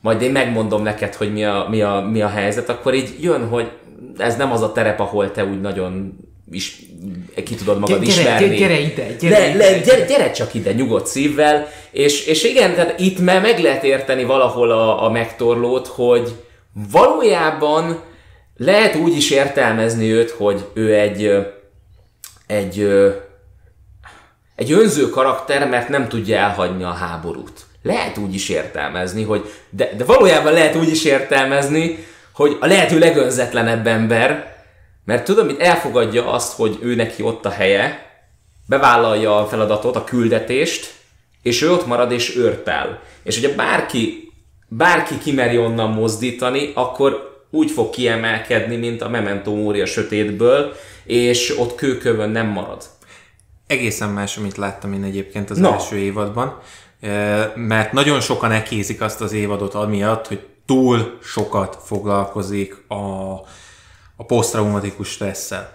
majd 0.00 0.22
én 0.22 0.32
megmondom 0.32 0.82
neked, 0.82 1.14
hogy 1.14 1.32
mi 1.32 1.44
a, 1.44 1.66
mi 1.70 1.82
a, 1.82 2.00
mi 2.00 2.22
a 2.22 2.28
helyzet, 2.28 2.68
akkor 2.68 2.94
így 2.94 3.16
jön, 3.20 3.48
hogy 3.48 3.72
ez 4.16 4.36
nem 4.36 4.52
az 4.52 4.62
a 4.62 4.72
terep, 4.72 5.00
ahol 5.00 5.30
te 5.30 5.44
úgy 5.44 5.60
nagyon 5.60 6.18
is 6.50 6.82
ki 7.44 7.54
tudod 7.54 7.78
magad 7.78 8.04
Gyere, 8.04 8.20
ismerni. 8.20 8.46
gyere, 8.46 8.58
gyere 8.58 8.80
ide, 8.80 9.16
gyere 9.20 9.38
le, 9.38 9.54
le, 9.54 9.78
gyere, 9.78 10.04
gyere 10.04 10.30
csak 10.30 10.54
ide 10.54 10.72
nyugodt 10.72 11.06
szívvel, 11.06 11.68
és, 11.90 12.26
és 12.26 12.44
igen, 12.44 12.74
tehát 12.74 13.00
itt 13.00 13.18
már 13.18 13.40
meg 13.40 13.58
lehet 13.58 13.84
érteni 13.84 14.24
valahol 14.24 14.70
a, 14.70 15.04
a 15.04 15.10
megtorlót, 15.10 15.86
hogy 15.86 16.32
valójában 16.90 18.00
lehet 18.56 18.94
úgy 18.94 19.16
is 19.16 19.30
értelmezni 19.30 20.12
őt, 20.12 20.30
hogy 20.30 20.64
ő 20.74 20.94
egy, 20.94 21.46
egy, 22.46 22.88
egy 24.56 24.72
önző 24.72 25.08
karakter, 25.08 25.68
mert 25.68 25.88
nem 25.88 26.08
tudja 26.08 26.38
elhagyni 26.38 26.82
a 26.82 26.92
háborút. 26.92 27.60
Lehet 27.82 28.18
úgy 28.18 28.34
is 28.34 28.48
értelmezni, 28.48 29.22
hogy 29.22 29.50
de, 29.70 29.90
de 29.96 30.04
valójában 30.04 30.52
lehet 30.52 30.76
úgy 30.76 30.88
is 30.88 31.04
értelmezni, 31.04 32.06
hogy 32.32 32.56
a 32.60 32.66
lehető 32.66 32.98
legönzetlenebb 32.98 33.86
ember, 33.86 34.55
mert 35.06 35.24
tudom, 35.24 35.46
hogy 35.46 35.56
elfogadja 35.58 36.32
azt, 36.32 36.52
hogy 36.52 36.78
ő 36.82 36.94
neki 36.94 37.22
ott 37.22 37.44
a 37.44 37.50
helye, 37.50 38.10
bevállalja 38.66 39.38
a 39.38 39.46
feladatot, 39.46 39.96
a 39.96 40.04
küldetést, 40.04 40.94
és 41.42 41.62
ő 41.62 41.72
ott 41.72 41.86
marad 41.86 42.12
és 42.12 42.36
őrt 42.36 42.68
el. 42.68 43.02
És 43.22 43.40
hogyha 43.40 43.56
bárki, 43.56 44.32
bárki 44.68 45.18
kimeri 45.18 45.58
onnan 45.58 45.90
mozdítani, 45.90 46.72
akkor 46.74 47.44
úgy 47.50 47.70
fog 47.70 47.90
kiemelkedni, 47.90 48.76
mint 48.76 49.02
a 49.02 49.08
Memento 49.08 49.54
Mori 49.54 49.80
a 49.80 49.86
sötétből, 49.86 50.72
és 51.04 51.58
ott 51.58 51.74
kőkövön 51.74 52.30
nem 52.30 52.46
marad. 52.46 52.82
Egészen 53.66 54.10
más, 54.10 54.36
amit 54.36 54.56
láttam 54.56 54.92
én 54.92 55.02
egyébként 55.02 55.50
az 55.50 55.58
Na. 55.58 55.72
első 55.72 55.96
évadban, 55.96 56.60
Eh, 57.00 57.52
mert 57.54 57.92
nagyon 57.92 58.20
sokan 58.20 58.52
ekézik 58.52 59.00
azt 59.00 59.20
az 59.20 59.32
évadot 59.32 59.74
amiatt, 59.74 60.26
hogy 60.26 60.46
túl 60.66 61.18
sokat 61.22 61.78
foglalkozik 61.84 62.84
a, 62.88 62.94
a 64.16 64.24
posztraumatikus 64.24 65.08
stresszel. 65.08 65.74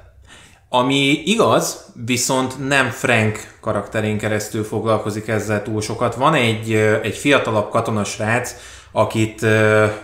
Ami 0.70 1.22
igaz, 1.26 1.86
viszont 2.06 2.68
nem 2.68 2.90
Frank 2.90 3.58
karakterén 3.62 4.18
keresztül 4.18 4.64
foglalkozik 4.64 5.28
ezzel 5.28 5.64
túl 5.64 5.82
sokat. 5.82 6.16
Van 6.16 6.34
egy, 6.34 6.74
egy 7.04 7.16
fiatalabb 7.16 7.70
katonasrác, 7.70 8.56
akit 8.92 9.46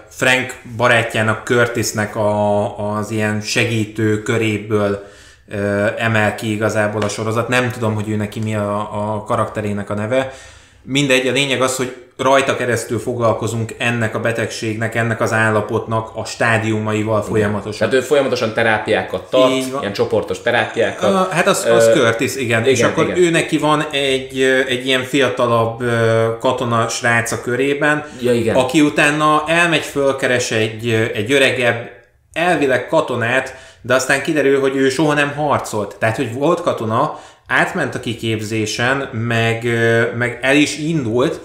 Frank 0.10 0.62
barátjának, 0.78 1.46
Curtisnek 1.46 2.16
a, 2.16 2.98
az 2.98 3.12
ilyen 3.12 3.42
segítő 3.42 4.22
köréből 4.22 5.06
emel 5.98 6.36
ki 6.36 6.52
igazából 6.52 7.02
a 7.02 7.10
sorozat. 7.10 7.48
Nem 7.48 7.72
tudom, 7.72 7.94
hogy 7.94 8.10
ő 8.10 8.16
neki 8.16 8.40
mi 8.40 8.56
a, 8.56 8.80
a 9.14 9.24
karakterének 9.24 9.90
a 9.90 9.94
neve. 9.94 10.34
Mindegy, 10.90 11.28
a 11.28 11.32
lényeg 11.32 11.62
az, 11.62 11.76
hogy 11.76 11.96
rajta 12.18 12.56
keresztül 12.56 13.00
foglalkozunk 13.00 13.76
ennek 13.78 14.16
a 14.16 14.20
betegségnek, 14.20 14.96
ennek 14.96 15.22
az 15.22 15.34
állapotnak 15.34 16.10
a 16.16 16.26
stádiumaival 16.26 17.22
folyamatosan. 17.22 17.90
Tehát 17.90 18.04
ő 18.04 18.08
folyamatosan 18.08 18.54
terápiákat 18.54 19.30
tart, 19.30 19.52
Így 19.52 19.72
van. 19.72 19.82
ilyen 19.82 19.94
csoportos 19.94 20.42
terápiákat. 20.42 21.14
Uh, 21.14 21.34
hát 21.34 21.48
az, 21.48 21.66
az 21.66 21.88
Ö, 21.88 21.92
Curtis, 21.94 22.36
igen. 22.36 22.62
igen. 22.62 22.74
És 22.74 22.84
akkor 22.84 23.04
igen. 23.04 23.18
ő 23.18 23.30
neki 23.30 23.58
van 23.58 23.86
egy, 23.92 24.42
egy 24.68 24.86
ilyen 24.86 25.04
fiatalabb 25.04 25.84
katona 26.40 26.88
srác 26.88 27.32
a 27.32 27.42
körében, 27.42 28.06
Ja, 28.22 28.34
igen. 28.34 28.56
aki 28.56 28.82
utána 28.82 29.44
elmegy, 29.48 29.84
fölkeres 29.86 30.52
egy, 30.52 31.10
egy 31.14 31.32
öregebb, 31.32 31.90
elvileg 32.34 32.88
katonát, 32.88 33.56
de 33.82 33.94
aztán 33.94 34.22
kiderül, 34.22 34.60
hogy 34.60 34.76
ő 34.76 34.90
soha 34.90 35.14
nem 35.14 35.34
harcolt. 35.36 35.96
Tehát, 36.00 36.16
hogy 36.16 36.34
volt 36.34 36.62
katona, 36.62 37.20
átment 37.48 37.96
a 37.96 38.00
kiképzésen, 38.00 39.10
meg, 39.12 39.64
meg 40.18 40.40
el 40.42 40.56
is 40.56 40.78
indult, 40.78 41.40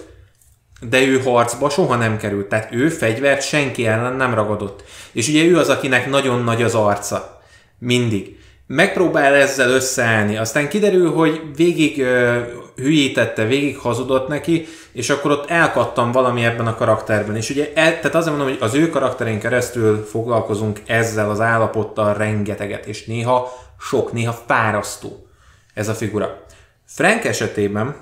de 0.88 1.02
ő 1.02 1.20
harcba 1.20 1.70
soha 1.70 1.96
nem 1.96 2.16
került. 2.16 2.46
Tehát 2.46 2.72
ő 2.72 2.88
fegyvert 2.88 3.42
senki 3.42 3.86
ellen 3.86 4.16
nem 4.16 4.34
ragadott. 4.34 4.84
És 5.12 5.28
ugye 5.28 5.44
ő 5.44 5.58
az, 5.58 5.68
akinek 5.68 6.10
nagyon 6.10 6.44
nagy 6.44 6.62
az 6.62 6.74
arca. 6.74 7.40
Mindig. 7.78 8.36
Megpróbál 8.66 9.34
ezzel 9.34 9.70
összeállni, 9.70 10.36
aztán 10.36 10.68
kiderül, 10.68 11.10
hogy 11.10 11.40
végig 11.56 12.02
ö, 12.02 12.40
hülyítette, 12.76 13.44
végig 13.44 13.78
hazudott 13.78 14.28
neki, 14.28 14.66
és 14.92 15.10
akkor 15.10 15.30
ott 15.30 15.50
elkattam 15.50 16.12
valami 16.12 16.44
ebben 16.44 16.66
a 16.66 16.74
karakterben. 16.74 17.36
És 17.36 17.50
ugye, 17.50 17.72
el, 17.74 18.00
tehát 18.00 18.14
azért 18.14 18.36
mondom, 18.36 18.48
hogy 18.48 18.68
az 18.68 18.74
ő 18.74 18.90
karakterén 18.90 19.38
keresztül 19.38 20.06
foglalkozunk 20.10 20.80
ezzel 20.86 21.30
az 21.30 21.40
állapottal 21.40 22.14
rengeteget, 22.14 22.86
és 22.86 23.04
néha 23.04 23.52
sok, 23.78 24.12
néha 24.12 24.42
fárasztó 24.46 25.26
ez 25.74 25.88
a 25.88 25.94
figura. 25.94 26.44
Frank 26.86 27.24
esetében 27.24 27.96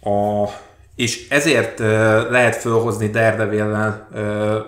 a, 0.00 0.48
és 0.96 1.28
ezért 1.28 1.78
lehet 2.30 2.56
fölhozni 2.56 3.08
Daredevil-nel 3.08 4.08
uh, 4.12 4.20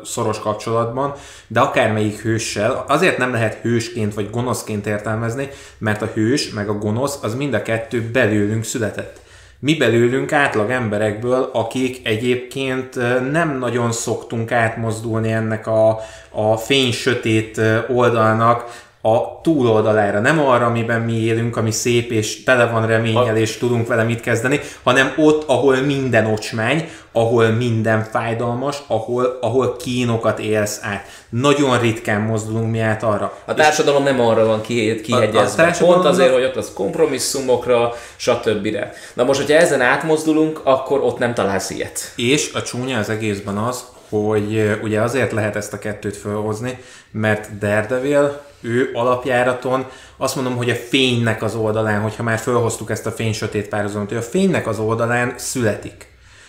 szoros 0.05 0.39
kapcsolatban, 0.39 1.15
de 1.47 1.61
akármelyik 1.61 2.21
hőssel, 2.21 2.85
azért 2.89 3.19
nem 3.19 3.33
lehet 3.33 3.55
hősként 3.55 4.15
vagy 4.15 4.31
gonoszként 4.31 4.87
értelmezni, 4.87 5.49
mert 5.79 6.03
a 6.03 6.11
hős 6.15 6.51
meg 6.51 6.69
a 6.69 6.79
gonosz 6.79 7.19
az 7.23 7.35
mind 7.35 7.55
a 7.55 7.63
kettő 7.63 8.11
belőlünk 8.13 8.65
született. 8.65 9.23
Mi 9.59 9.75
belőlünk 9.75 10.33
átlag 10.33 10.71
emberekből, 10.71 11.51
akik 11.53 12.07
egyébként 12.07 12.95
nem 13.31 13.59
nagyon 13.59 13.93
szoktunk 13.93 14.53
átmozdulni 14.53 15.33
ennek 15.33 15.67
a, 15.67 16.01
a 16.31 16.57
fény-sötét 16.57 17.61
oldalnak, 17.89 18.83
a 19.07 19.41
túloldalára, 19.43 20.21
nem 20.21 20.41
arra, 20.41 20.67
amiben 20.67 21.01
mi 21.01 21.13
élünk, 21.13 21.57
ami 21.57 21.71
szép 21.71 22.11
és 22.11 22.43
tele 22.43 22.67
van 22.67 22.87
reménnyel, 22.87 23.37
és 23.37 23.57
tudunk 23.57 23.87
vele 23.87 24.03
mit 24.03 24.21
kezdeni, 24.21 24.61
hanem 24.83 25.13
ott, 25.17 25.49
ahol 25.49 25.77
minden 25.77 26.27
ocsmány, 26.27 26.89
ahol 27.13 27.47
minden 27.49 28.03
fájdalmas, 28.03 28.77
ahol, 28.87 29.39
ahol 29.41 29.77
kínokat 29.77 30.39
élsz 30.39 30.79
át. 30.83 31.07
Nagyon 31.29 31.81
ritkán 31.81 32.21
mozdulunk 32.21 32.71
mi 32.71 32.81
át 32.81 33.03
arra. 33.03 33.39
A 33.45 33.55
társadalom 33.55 34.03
nem 34.03 34.21
arra 34.21 34.47
van 34.47 34.61
ki- 34.61 35.01
kihegyezve. 35.01 35.63
A- 35.63 35.67
a 35.67 35.87
Pont 35.87 36.05
azért, 36.05 36.33
hogy 36.33 36.45
ott 36.45 36.57
az 36.57 36.73
kompromisszumokra, 36.75 37.93
stb. 38.17 38.77
Na 39.15 39.25
most, 39.25 39.41
hogyha 39.41 39.57
ezen 39.57 39.81
átmozdulunk, 39.81 40.61
akkor 40.65 41.01
ott 41.01 41.19
nem 41.19 41.35
találsz 41.35 41.71
ilyet. 41.71 42.13
És 42.17 42.51
a 42.55 42.63
csúnya 42.63 42.99
az 42.99 43.09
egészben 43.09 43.57
az, 43.57 43.85
hogy 44.09 44.79
ugye 44.83 45.01
azért 45.01 45.33
lehet 45.33 45.57
ezt 45.57 45.73
a 45.73 45.79
kettőt 45.79 46.17
felhozni, 46.17 46.79
mert 47.11 47.59
Daredevil, 47.59 48.43
ő 48.61 48.91
alapjáraton 48.93 49.87
azt 50.17 50.35
mondom, 50.35 50.57
hogy 50.57 50.71
a 50.71 50.75
fénynek 50.75 51.43
az 51.43 51.55
oldalán, 51.55 52.01
hogyha 52.01 52.23
már 52.23 52.39
felhoztuk 52.39 52.91
ezt 52.91 53.07
a 53.07 53.11
fény-sötét 53.11 53.69
párhuzamot, 53.69 54.13
ő 54.13 54.17
a 54.17 54.23
fénynek 54.23 54.67
az 54.67 54.79
oldalán 54.79 55.35
születik. 55.37 56.07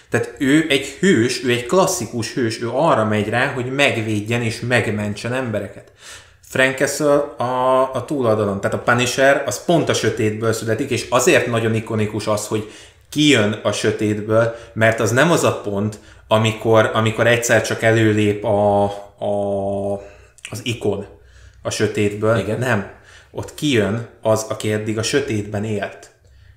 Tehát 0.10 0.36
ő 0.38 0.66
egy 0.70 0.86
hős, 1.00 1.44
ő 1.44 1.50
egy 1.50 1.66
klasszikus 1.66 2.34
hős, 2.34 2.62
ő 2.62 2.70
arra 2.70 3.06
megy 3.06 3.30
rá, 3.30 3.54
hogy 3.54 3.74
megvédjen 3.74 4.42
és 4.42 4.60
megmentsen 4.60 5.34
embereket. 5.34 5.92
Frank 6.50 6.78
Castle 6.78 7.16
a, 7.38 7.82
a 7.94 8.06
túloldalon, 8.06 8.62
tehát 8.62 8.78
a 8.78 8.92
Punisher 8.92 9.44
az 9.46 9.66
pont 9.66 9.90
a 9.90 9.94
sötétből 9.94 10.54
születik, 10.54 10.90
és 10.90 11.06
azért 11.10 11.48
nagyon 11.48 11.76
ikonikus 11.76 12.28
az, 12.28 12.48
hogy 12.48 12.72
kijön 13.10 13.60
a 13.64 13.72
sötétből, 13.72 14.56
mert 14.74 15.00
az 15.00 15.12
nem 15.12 15.32
az 15.32 15.44
a 15.44 15.62
pont, 15.62 16.00
amikor, 16.28 16.90
amikor 16.94 17.28
egyszer 17.28 17.62
csak 17.62 17.82
előlép 17.82 18.44
a, 18.44 18.84
a, 19.20 19.94
az 20.50 20.60
ikon 20.64 21.06
a 21.62 21.70
sötétből. 21.70 22.38
Igen. 22.38 22.60
Nem. 22.60 22.92
Ott 23.32 23.54
kijön 23.54 24.08
az, 24.22 24.46
aki 24.50 24.72
eddig 24.72 24.98
a 24.98 25.04
sötétben 25.04 25.64
élt. 25.64 26.12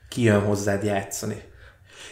Kijön 0.08 0.40
hozzád 0.40 0.84
játszani. 0.84 1.42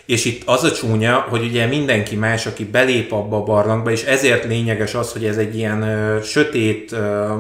És 0.06 0.24
itt 0.24 0.42
az 0.48 0.64
a 0.64 0.72
csúnya, 0.72 1.26
hogy 1.28 1.44
ugye 1.44 1.66
mindenki 1.66 2.16
más, 2.16 2.46
aki 2.46 2.64
belép 2.64 3.12
abba 3.12 3.36
a 3.36 3.42
barlangba, 3.42 3.90
és 3.90 4.02
ezért 4.04 4.44
lényeges 4.44 4.94
az, 4.94 5.12
hogy 5.12 5.24
ez 5.24 5.36
egy 5.36 5.56
ilyen 5.56 5.82
ö, 5.82 6.22
sötét 6.22 6.92
ö, 6.92 7.34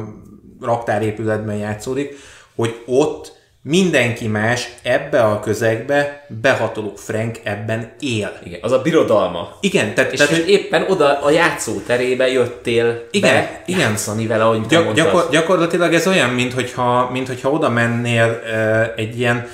raktárépületben 0.60 1.56
játszódik, 1.56 2.16
hogy 2.54 2.82
ott 2.86 3.35
mindenki 3.68 4.26
más 4.26 4.68
ebbe 4.82 5.22
a 5.22 5.40
közegbe, 5.40 6.26
behatoló 6.40 6.92
Frank 6.96 7.38
ebben 7.42 7.92
él. 8.00 8.38
Igen, 8.44 8.58
az 8.62 8.72
a 8.72 8.82
birodalma. 8.82 9.56
Igen, 9.60 9.94
tehát, 9.94 10.12
És 10.12 10.18
tehát 10.18 10.34
hogy 10.34 10.48
éppen 10.48 10.84
oda 10.88 11.22
a 11.22 11.30
játszóterébe 11.30 12.28
jöttél 12.28 13.06
Igen, 13.10 13.34
be 13.34 13.62
igen. 13.66 13.80
játszani 13.80 14.26
vele, 14.26 14.44
ahogy 14.44 14.66
Gyak, 14.66 14.94
gyakor, 14.94 15.28
gyakorlatilag 15.30 15.94
ez 15.94 16.06
olyan, 16.06 16.30
mint 16.30 16.52
hogyha, 16.52 17.10
mint 17.12 17.26
hogyha 17.26 17.50
oda 17.50 17.68
mennél 17.68 18.40
uh, 18.44 18.92
egy 18.96 19.18
ilyen 19.18 19.48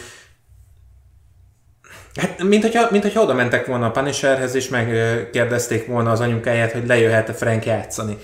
Hát, 2.20 2.42
mint 2.42 2.62
hogyha, 2.62 2.88
mint 2.90 3.02
hogyha 3.02 3.22
oda 3.22 3.34
mentek 3.34 3.66
volna 3.66 3.86
a 3.86 3.90
Punisherhez, 3.90 4.54
és 4.54 4.68
megkérdezték 4.68 5.86
volna 5.86 6.10
az 6.10 6.20
anyukáját, 6.20 6.72
hogy 6.72 6.86
lejöhet-e 6.86 7.32
Frank 7.32 7.64
játszani. 7.64 8.16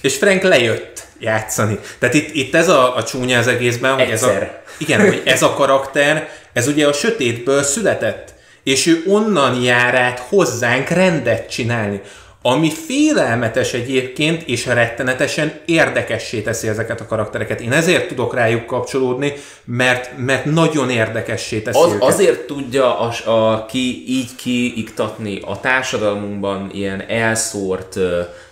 És 0.00 0.16
Frank 0.16 0.42
lejött 0.42 1.06
játszani. 1.18 1.78
Tehát 1.98 2.14
itt, 2.14 2.34
itt 2.34 2.54
ez 2.54 2.68
a, 2.68 2.96
a 2.96 3.02
csúnya 3.02 3.38
az 3.38 3.46
egészben, 3.46 3.94
hogy 3.94 4.10
ez 4.10 4.22
a, 4.22 4.60
igen, 4.78 5.00
hogy 5.00 5.22
ez 5.24 5.42
a 5.42 5.54
karakter, 5.54 6.28
ez 6.52 6.66
ugye 6.66 6.86
a 6.86 6.92
sötétből 6.92 7.62
született, 7.62 8.34
és 8.62 8.86
ő 8.86 9.02
onnan 9.06 9.62
jár 9.62 9.94
át 9.94 10.18
hozzánk 10.18 10.88
rendet 10.88 11.50
csinálni. 11.50 12.00
Ami 12.42 12.70
félelmetes 12.86 13.72
egyébként, 13.72 14.42
és 14.42 14.66
rettenetesen 14.66 15.60
érdekessé 15.64 16.40
teszi 16.40 16.68
ezeket 16.68 17.00
a 17.00 17.06
karaktereket. 17.06 17.60
Én 17.60 17.72
ezért 17.72 18.08
tudok 18.08 18.34
rájuk 18.34 18.66
kapcsolódni, 18.66 19.32
mert, 19.64 20.10
mert 20.16 20.44
nagyon 20.44 20.90
érdekessé 20.90 21.60
teszi 21.60 21.78
Az, 21.78 21.92
őket. 21.92 22.02
azért 22.08 22.40
tudja 22.40 22.98
a, 22.98 23.30
a, 23.30 23.66
ki 23.66 24.04
így 24.08 24.34
kiiktatni 24.36 25.40
a 25.46 25.60
társadalmunkban 25.60 26.70
ilyen 26.72 27.04
elszórt 27.08 27.96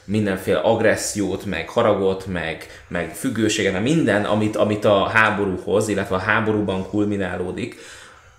mindenféle 0.09 0.59
agressziót, 0.59 1.44
meg 1.44 1.68
haragot, 1.68 2.26
meg, 2.26 2.66
meg 2.88 3.14
függőséget, 3.14 3.72
meg 3.72 3.82
minden, 3.82 4.24
amit, 4.24 4.56
amit 4.56 4.84
a 4.84 5.06
háborúhoz, 5.06 5.88
illetve 5.88 6.14
a 6.14 6.18
háborúban 6.18 6.88
kulminálódik, 6.88 7.76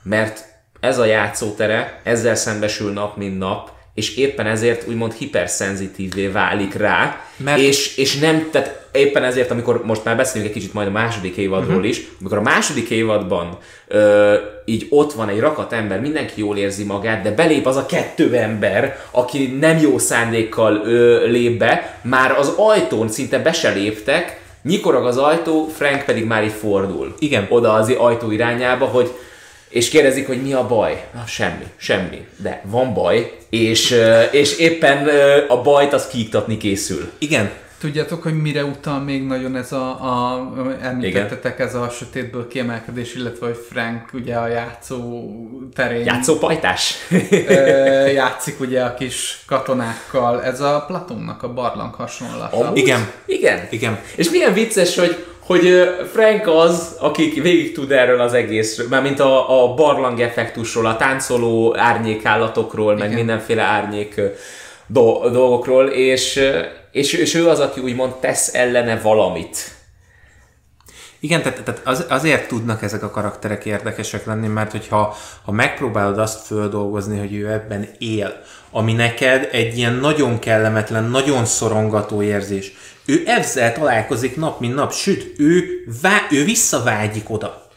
mert 0.03 0.45
ez 0.79 0.97
a 0.97 1.05
játszótere, 1.05 2.01
ezzel 2.03 2.35
szembesül 2.35 2.93
nap, 2.93 3.17
mint 3.17 3.37
nap, 3.37 3.71
és 3.93 4.17
éppen 4.17 4.45
ezért 4.45 4.87
úgymond 4.87 5.13
hiperszenzitívvé 5.13 6.27
válik 6.27 6.73
rá, 6.73 7.21
Mert- 7.37 7.59
és, 7.59 7.97
és 7.97 8.19
nem, 8.19 8.47
tehát 8.51 8.87
éppen 8.91 9.23
ezért, 9.23 9.51
amikor 9.51 9.85
most 9.85 10.03
már 10.03 10.15
beszélünk 10.15 10.49
egy 10.49 10.55
kicsit 10.55 10.73
majd 10.73 10.87
a 10.87 10.91
második 10.91 11.35
évadról 11.35 11.75
uh-huh. 11.75 11.89
is, 11.89 12.01
amikor 12.19 12.37
a 12.37 12.41
második 12.41 12.89
évadban 12.89 13.57
ö, 13.87 14.35
így 14.65 14.87
ott 14.89 15.13
van 15.13 15.29
egy 15.29 15.39
rakat 15.39 15.73
ember, 15.73 15.99
mindenki 15.99 16.39
jól 16.39 16.57
érzi 16.57 16.83
magát, 16.83 17.21
de 17.21 17.31
belép 17.31 17.65
az 17.65 17.75
a 17.75 17.85
kettő 17.85 18.35
ember, 18.35 18.99
aki 19.11 19.57
nem 19.59 19.77
jó 19.77 19.97
szándékkal 19.97 20.81
ö, 20.85 21.27
lép 21.27 21.57
be, 21.57 21.99
már 22.01 22.31
az 22.31 22.53
ajtón 22.57 23.09
szinte 23.09 23.39
be 23.39 23.51
se 23.51 23.69
léptek, 23.73 24.41
nyikorog 24.63 25.05
az 25.05 25.17
ajtó, 25.17 25.67
Frank 25.75 26.03
pedig 26.05 26.25
már 26.25 26.43
így 26.43 26.51
fordul. 26.59 27.15
Igen. 27.19 27.45
Oda 27.49 27.73
az 27.73 27.89
ajtó 27.97 28.31
irányába, 28.31 28.85
hogy 28.85 29.11
és 29.69 29.89
kérdezik, 29.89 30.27
hogy 30.27 30.41
mi 30.41 30.53
a 30.53 30.67
baj. 30.67 31.05
Na, 31.13 31.23
semmi, 31.25 31.65
semmi. 31.77 32.27
De 32.37 32.61
van 32.65 32.93
baj, 32.93 33.37
és, 33.49 33.95
és 34.31 34.57
éppen 34.57 35.09
a 35.47 35.61
bajt 35.61 35.93
az 35.93 36.07
kiiktatni 36.07 36.57
készül. 36.57 37.11
Igen, 37.17 37.51
Tudjátok, 37.79 38.23
hogy 38.23 38.41
mire 38.41 38.63
utal 38.63 38.99
még 38.99 39.25
nagyon 39.25 39.55
ez 39.55 39.71
a, 39.71 39.89
a 39.89 40.51
említettetek, 40.81 41.59
ez 41.59 41.75
a 41.75 41.89
sötétből 41.89 42.47
kiemelkedés, 42.47 43.15
illetve 43.15 43.45
hogy 43.45 43.65
Frank 43.69 44.13
ugye 44.13 44.35
a 44.35 44.47
játszó 44.47 45.31
terén 45.73 46.05
Játszópajtás? 46.05 46.95
játszik 48.13 48.59
ugye 48.59 48.83
a 48.83 48.93
kis 48.93 49.43
katonákkal. 49.45 50.43
Ez 50.43 50.61
a 50.61 50.83
Platonnak 50.87 51.43
a 51.43 51.53
barlang 51.53 51.93
hasonlata. 51.93 52.57
Amúgy? 52.57 52.77
Igen. 52.77 53.11
Igen. 53.25 53.67
Igen. 53.69 53.99
És 54.15 54.29
milyen 54.29 54.53
vicces, 54.53 54.97
hogy 54.97 55.25
hogy 55.49 55.95
Frank 56.11 56.47
az, 56.47 56.95
aki 56.99 57.41
végig 57.41 57.73
tud 57.73 57.91
erről 57.91 58.19
az 58.19 58.33
egészről, 58.33 58.87
mármint 58.87 59.19
a, 59.19 59.63
a 59.63 59.73
barlang 59.73 60.19
effektusról, 60.19 60.85
a 60.85 60.95
táncoló 60.95 61.77
árnyékállatokról, 61.77 62.95
meg 62.95 63.13
mindenféle 63.13 63.61
árnyék 63.61 64.21
do- 64.87 65.31
dolgokról, 65.31 65.87
és, 65.87 66.41
és, 66.91 67.13
és 67.13 67.33
ő 67.33 67.47
az, 67.47 67.59
aki 67.59 67.79
úgymond 67.79 68.13
tesz 68.13 68.53
ellene 68.53 68.99
valamit. 68.99 69.57
Igen, 71.19 71.41
tehát, 71.41 71.63
tehát 71.63 71.81
az, 71.83 72.05
azért 72.09 72.47
tudnak 72.47 72.81
ezek 72.81 73.03
a 73.03 73.09
karakterek 73.09 73.65
érdekesek 73.65 74.25
lenni, 74.25 74.47
mert 74.47 74.71
hogyha 74.71 75.15
ha 75.45 75.51
megpróbálod 75.51 76.17
azt 76.17 76.45
földolgozni, 76.45 77.19
hogy 77.19 77.33
ő 77.33 77.51
ebben 77.51 77.89
él, 77.97 78.41
ami 78.71 78.93
neked 78.93 79.49
egy 79.51 79.77
ilyen 79.77 79.93
nagyon 79.93 80.39
kellemetlen, 80.39 81.03
nagyon 81.03 81.45
szorongató 81.45 82.21
érzés, 82.21 82.73
ő 83.05 83.23
ezzel 83.25 83.73
találkozik 83.73 84.35
nap, 84.35 84.59
mint 84.59 84.75
nap, 84.75 84.93
sőt, 84.93 85.39
ő, 85.39 85.63
vá, 86.01 86.27
ő 86.31 86.43
visszavágyik 86.43 87.29
oda. 87.29 87.67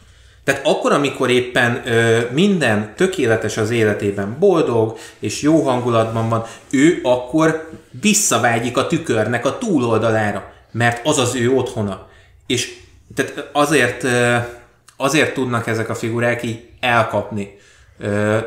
Tehát 0.44 0.66
akkor, 0.66 0.92
amikor 0.92 1.30
éppen 1.30 1.82
ö, 1.86 2.20
minden 2.32 2.92
tökéletes 2.96 3.56
az 3.56 3.70
életében, 3.70 4.36
boldog 4.38 4.98
és 5.18 5.42
jó 5.42 5.62
hangulatban 5.62 6.28
van, 6.28 6.44
ő 6.70 7.00
akkor 7.02 7.70
visszavágyik 8.00 8.76
a 8.76 8.86
tükörnek 8.86 9.46
a 9.46 9.58
túloldalára, 9.58 10.52
mert 10.72 11.06
az 11.06 11.18
az 11.18 11.34
ő 11.34 11.50
otthona. 11.50 12.08
És 12.46 12.74
tehát 13.14 13.48
azért, 13.52 14.04
ö, 14.04 14.36
azért 14.96 15.34
tudnak 15.34 15.66
ezek 15.66 15.88
a 15.88 15.94
figurák 15.94 16.42
így 16.42 16.68
elkapni 16.80 17.58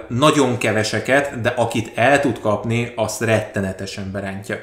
nagyon 0.07 0.57
keveseket, 0.57 1.41
de 1.41 1.53
akit 1.55 1.91
el 1.95 2.19
tud 2.19 2.39
kapni, 2.39 2.93
azt 2.95 3.21
rettenetesen 3.21 4.11
berántja. 4.11 4.59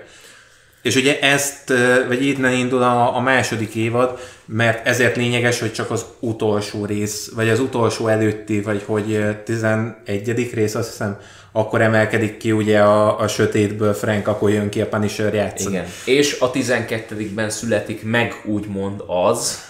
És 0.82 0.96
ugye 0.96 1.20
ezt, 1.20 1.72
vagy 2.08 2.26
innen 2.26 2.52
indul 2.52 2.82
a, 2.82 3.16
a 3.16 3.20
második 3.20 3.74
évad, 3.74 4.18
mert 4.44 4.86
ezért 4.86 5.16
lényeges, 5.16 5.60
hogy 5.60 5.72
csak 5.72 5.90
az 5.90 6.04
utolsó 6.20 6.84
rész, 6.84 7.30
vagy 7.34 7.48
az 7.48 7.60
utolsó 7.60 8.06
előtti, 8.06 8.60
vagy 8.60 8.82
hogy 8.86 9.12
ö, 9.12 9.30
11. 9.44 10.50
rész, 10.54 10.74
azt 10.74 10.88
hiszem, 10.88 11.18
akkor 11.52 11.80
emelkedik 11.80 12.36
ki 12.36 12.52
ugye 12.52 12.80
a, 12.80 13.18
a 13.18 13.28
sötétből 13.28 13.92
Frank, 13.92 14.28
akkor 14.28 14.50
jön 14.50 14.68
ki 14.68 14.80
a 14.80 14.88
Punisher 14.88 15.34
játszani. 15.34 15.74
Igen. 15.74 15.86
És 16.04 16.36
a 16.40 16.50
12-ben 16.50 17.50
születik 17.50 18.04
meg 18.04 18.42
úgymond 18.44 19.02
az, 19.06 19.64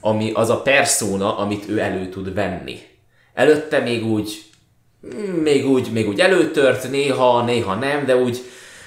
ami 0.00 0.30
az 0.34 0.50
a 0.50 0.62
persona, 0.62 1.38
amit 1.38 1.68
ő 1.68 1.78
elő 1.78 2.08
tud 2.08 2.34
venni. 2.34 2.78
Előtte 3.34 3.78
még 3.78 4.04
úgy, 4.04 4.42
még 5.42 5.68
úgy, 5.68 5.88
még 5.92 6.08
úgy 6.08 6.20
előtört, 6.20 6.90
néha, 6.90 7.44
néha 7.44 7.74
nem, 7.74 8.06
de 8.06 8.16
úgy, 8.16 8.42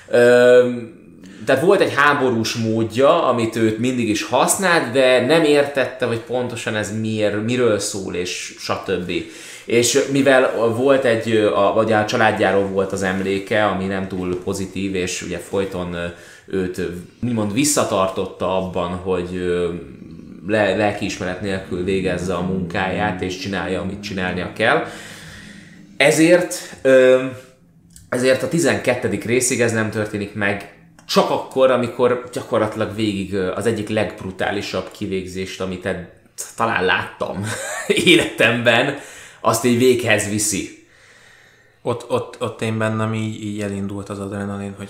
ö, 0.10 0.70
tehát 1.46 1.62
volt 1.62 1.82
egy 1.82 1.94
háborús 1.96 2.54
módja, 2.54 3.28
amit 3.28 3.56
őt 3.56 3.80
mindig 3.80 4.10
is 4.10 4.24
használt, 4.24 4.92
de 4.92 5.26
nem 5.26 5.44
értette, 5.44 6.06
hogy 6.06 6.20
pontosan 6.20 6.76
ez 6.76 7.00
miért, 7.00 7.44
miről 7.44 7.80
szól, 7.80 8.16
és 8.16 8.56
stb. 8.58 9.12
És 9.66 10.00
mivel 10.12 10.74
volt 10.78 11.06
egy, 11.06 11.36
a, 11.56 11.74
vagy 11.74 11.92
a 11.92 12.06
családjáról 12.06 12.68
volt 12.68 12.92
az 12.92 13.04
emléke, 13.04 13.66
ami 13.66 13.86
nem 13.86 14.08
túl 14.08 14.42
pozitív, 14.44 14.96
és 14.96 15.22
ugye 15.22 15.38
folyton 15.38 15.96
őt 16.48 16.82
úgymond 17.24 17.54
visszatartotta 17.54 18.58
abban, 18.58 18.90
hogy 18.90 19.46
le, 20.48 20.76
lelkiismeret 20.76 21.42
nélkül 21.42 21.84
végezze 21.84 22.34
a 22.34 22.42
munkáját, 22.42 23.22
és 23.22 23.38
csinálja, 23.38 23.82
amit 23.82 24.04
csinálnia 24.04 24.54
kell. 24.54 24.86
Ezért, 25.98 26.76
ezért 28.10 28.44
a 28.44 28.48
12. 28.48 29.20
részig 29.26 29.62
ez 29.62 29.72
nem 29.72 29.90
történik 29.90 30.34
meg, 30.34 30.76
csak 31.08 31.30
akkor, 31.30 31.72
amikor 31.72 32.30
gyakorlatilag 32.34 32.96
végig 32.96 33.36
az 33.36 33.66
egyik 33.66 33.90
legbrutálisabb 33.90 34.92
kivégzést, 34.92 35.62
amit 35.62 35.86
ed- 35.86 36.10
talán 36.56 36.86
láttam 36.86 37.46
életemben, 37.88 39.00
azt 39.42 39.66
így 39.66 39.78
véghez 39.78 40.30
viszi. 40.30 40.88
Ott, 41.82 42.10
ott, 42.10 42.42
ott 42.42 42.62
én 42.62 42.78
bennem 42.78 43.14
így, 43.14 43.44
így 43.44 43.62
elindult 43.62 44.10
az 44.10 44.20
adrenalin, 44.20 44.74
hogy 44.78 44.90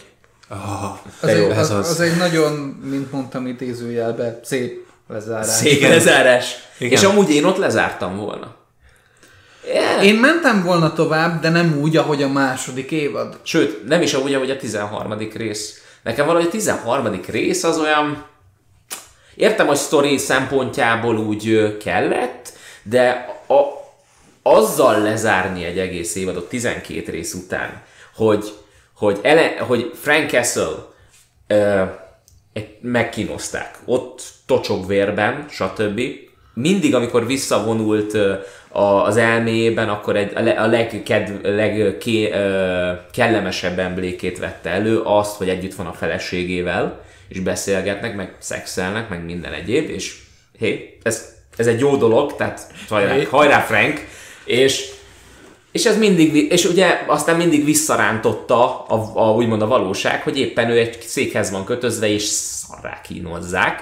oh, 0.49 0.91
Az, 1.21 1.29
egy, 1.29 1.49
ez 1.49 1.57
az, 1.57 1.69
az. 1.69 1.89
az 1.89 1.99
egy 1.99 2.17
nagyon, 2.17 2.53
mint 2.83 3.11
mondtam 3.11 3.47
idézőjelben, 3.47 4.39
szép 4.43 4.85
lezárás. 5.07 5.47
Szép 5.47 5.81
lezárás. 5.81 6.55
Igen. 6.77 6.91
És 6.91 7.03
amúgy 7.03 7.29
én 7.29 7.43
ott 7.45 7.57
lezártam 7.57 8.17
volna. 8.17 8.55
Yeah. 9.73 10.05
Én 10.05 10.15
mentem 10.15 10.63
volna 10.63 10.93
tovább, 10.93 11.41
de 11.41 11.49
nem 11.49 11.77
úgy, 11.81 11.97
ahogy 11.97 12.23
a 12.23 12.27
második 12.29 12.91
évad. 12.91 13.39
Sőt, 13.43 13.87
nem 13.87 14.01
is 14.01 14.13
úgy, 14.13 14.33
ahogy 14.33 14.49
a 14.49 14.57
13. 14.57 15.17
rész. 15.33 15.81
Nekem 16.03 16.25
valahogy 16.25 16.47
a 16.47 16.51
13. 16.51 17.21
rész 17.27 17.63
az 17.63 17.79
olyan... 17.79 18.25
Értem, 19.35 19.67
hogy 19.67 19.75
sztori 19.75 20.17
szempontjából 20.17 21.17
úgy 21.17 21.77
kellett, 21.83 22.53
de 22.83 23.25
a, 23.47 23.61
azzal 24.41 25.01
lezárni 25.01 25.63
egy 25.63 25.79
egész 25.79 26.15
évadot 26.15 26.49
12 26.49 27.11
rész 27.11 27.33
után, 27.33 27.81
hogy, 28.15 28.53
hogy, 28.95 29.19
ele, 29.21 29.57
hogy 29.57 29.91
Frank 30.01 30.29
Castle 30.29 30.75
ö, 31.47 31.83
egy- 32.53 32.77
megkínozták. 32.81 33.77
Ott 33.85 34.21
tocsog 34.45 34.87
vérben, 34.87 35.45
stb. 35.49 36.01
Mindig, 36.53 36.95
amikor 36.95 37.25
visszavonult 37.25 38.13
ö, 38.13 38.33
a- 38.77 39.03
az 39.05 39.17
elméjében, 39.17 39.89
akkor 39.89 40.15
egy, 40.15 40.31
a, 40.35 40.41
le, 40.41 40.51
a 40.51 40.65
legked, 40.67 41.39
legké, 41.43 42.31
ö, 42.31 42.91
kellemesebb 43.11 43.79
emlékét 43.79 44.39
vette 44.39 44.69
elő, 44.69 44.99
azt, 45.03 45.35
hogy 45.37 45.49
együtt 45.49 45.75
van 45.75 45.85
a 45.85 45.93
feleségével, 45.93 47.01
és 47.27 47.39
beszélgetnek, 47.39 48.15
meg 48.15 48.35
szexelnek, 48.39 49.09
meg 49.09 49.23
minden 49.25 49.53
egyéb, 49.53 49.89
és 49.89 50.15
hé, 50.59 50.97
ez, 51.03 51.25
ez 51.57 51.67
egy 51.67 51.79
jó 51.79 51.95
dolog, 51.95 52.35
tehát 52.35 52.61
hajrá, 52.89 53.13
Hé. 53.13 53.23
hajrá 53.23 53.59
Frank, 53.59 54.07
és 54.45 54.89
és 55.71 55.85
ez 55.85 55.97
mindig, 55.97 56.51
és 56.51 56.65
ugye 56.65 57.03
aztán 57.07 57.35
mindig 57.35 57.65
visszarántotta 57.65 58.85
a, 58.85 59.11
a, 59.13 59.33
úgymond 59.33 59.61
a 59.61 59.67
valóság, 59.67 60.21
hogy 60.21 60.39
éppen 60.39 60.69
ő 60.69 60.77
egy 60.77 61.01
székhez 61.01 61.51
van 61.51 61.65
kötözve, 61.65 62.07
és 62.07 62.23
szarrá 62.23 63.01
kínozzák. 63.01 63.81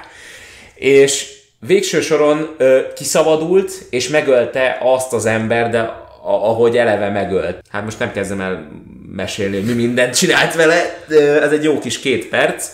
És 0.76 1.35
végső 1.66 2.02
soron 2.02 2.50
ö, 2.58 2.80
kiszabadult, 2.96 3.72
és 3.90 4.08
megölte 4.08 4.78
azt 4.82 5.14
az 5.14 5.26
ember, 5.26 5.70
de 5.70 6.04
ahogy 6.24 6.78
eleve 6.78 7.10
megölt. 7.10 7.62
Hát 7.70 7.84
most 7.84 8.00
nem 8.00 8.12
kezdem 8.12 8.42
el 8.42 8.68
mesélni, 9.12 9.56
hogy 9.56 9.66
mi 9.66 9.74
mindent 9.74 10.16
csinált 10.16 10.56
vele, 10.56 11.04
ez 11.42 11.52
egy 11.52 11.64
jó 11.64 11.80
kis 11.80 12.00
két 12.00 12.30
perc. 12.30 12.70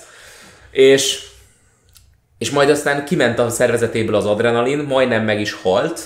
És 0.71 1.29
és 2.41 2.49
majd 2.49 2.69
aztán 2.69 3.05
kiment 3.05 3.39
a 3.39 3.49
szervezetéből 3.49 4.15
az 4.15 4.25
adrenalin, 4.25 4.77
majdnem 4.77 5.23
meg 5.23 5.39
is 5.39 5.53
halt, 5.53 6.01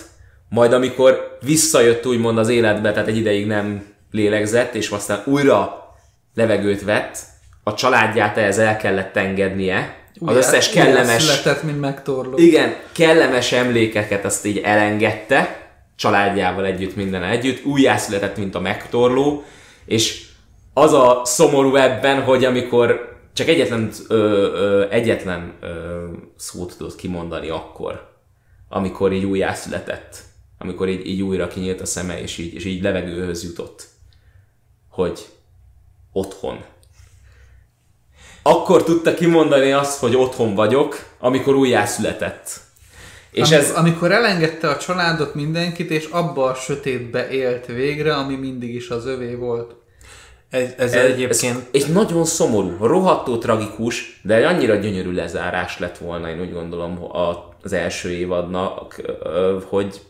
majd 0.50 0.74
amikor 0.74 1.38
visszajött 1.42 2.06
úgymond 2.06 2.38
az 2.38 2.50
életbe, 2.50 2.92
tehát 2.92 3.08
egy 3.08 3.18
ideig 3.18 3.48
nem 3.48 3.86
lélegzett, 4.12 4.74
és 4.74 4.90
aztán 4.90 5.22
újra 5.26 5.90
levegőt 6.34 6.84
vett, 6.84 7.18
a 7.64 7.74
családját 7.74 8.38
ehhez 8.38 8.60
el 8.60 8.78
kellett 8.78 9.18
engednie, 9.18 9.98
az 10.20 10.36
összes 10.36 10.70
kellemes, 10.70 11.24
Született, 11.24 11.64
mint 11.64 11.80
megtorló. 11.80 12.38
igen, 12.38 12.76
kellemes 12.92 13.52
emlékeket 13.52 14.26
azt 14.26 14.46
így 14.46 14.58
elengedte, 14.58 15.70
családjával 15.96 16.66
együtt, 16.66 16.96
minden 16.96 17.24
együtt, 17.24 17.66
újjászületett, 17.66 18.38
mint 18.38 18.56
a 18.56 18.60
megtorló, 18.60 19.44
és 19.86 20.26
az 20.74 20.94
a 20.94 21.22
szomorú 21.24 21.76
ebben, 21.76 22.22
hogy 22.22 22.46
amikor 22.46 23.18
csak 23.34 23.48
egyetlen, 23.48 23.90
ö, 24.08 24.16
ö, 24.16 24.86
egyetlen 24.90 25.54
ö, 25.62 26.04
szót 26.36 26.78
tudott 26.78 26.96
kimondani 26.96 27.50
akkor, 27.50 28.14
amikor 28.70 29.12
így 29.14 29.26
újjászületett, 29.26 30.18
amikor 30.58 30.90
így, 30.90 31.08
így 31.08 31.22
újra 31.22 31.48
kinyílt 31.48 31.82
a 31.82 31.86
szeme, 31.86 32.22
és 32.22 32.38
így, 32.38 32.54
és 32.54 32.66
így 32.66 32.84
levegőhöz 32.84 33.44
jutott, 33.44 33.88
hogy 34.90 35.26
otthon. 36.12 36.64
Akkor 38.48 38.84
tudta 38.84 39.14
kimondani 39.14 39.72
azt, 39.72 40.00
hogy 40.00 40.16
otthon 40.16 40.56
vagyok, 40.56 41.06
amikor 41.20 41.56
újjászületett. 41.56 42.50
És 43.32 43.52
Am- 43.52 43.60
ez, 43.60 43.72
Amikor 43.72 44.12
elengedte 44.12 44.70
a 44.70 44.78
családot 44.78 45.36
mindenkit, 45.36 45.90
és 45.90 46.06
abba 46.12 46.46
a 46.46 46.54
sötétbe 46.54 47.30
élt 47.30 47.66
végre, 47.66 48.16
ami 48.16 48.36
mindig 48.36 48.76
is 48.76 48.90
az 48.90 49.06
övé 49.06 49.34
volt. 49.36 49.76
Ez, 50.50 50.70
ez, 50.78 50.94
Ez, 50.94 51.04
egyébként... 51.12 51.56
ez 51.56 51.62
egy 51.72 51.94
nagyon 51.94 52.26
szomorú, 52.26 52.78
rohadtó 52.86 53.38
tragikus, 53.38 54.20
de 54.24 54.36
egy 54.36 54.44
annyira 54.44 54.76
gyönyörű 54.76 55.12
lezárás 55.12 55.80
lett 55.80 55.98
volna, 55.98 56.30
én 56.30 56.42
úgy 56.42 56.54
gondolom, 56.54 57.04
a- 57.04 57.56
az 57.64 57.74
első 57.74 58.10
évadnak, 58.12 59.02
hogy, 59.68 60.02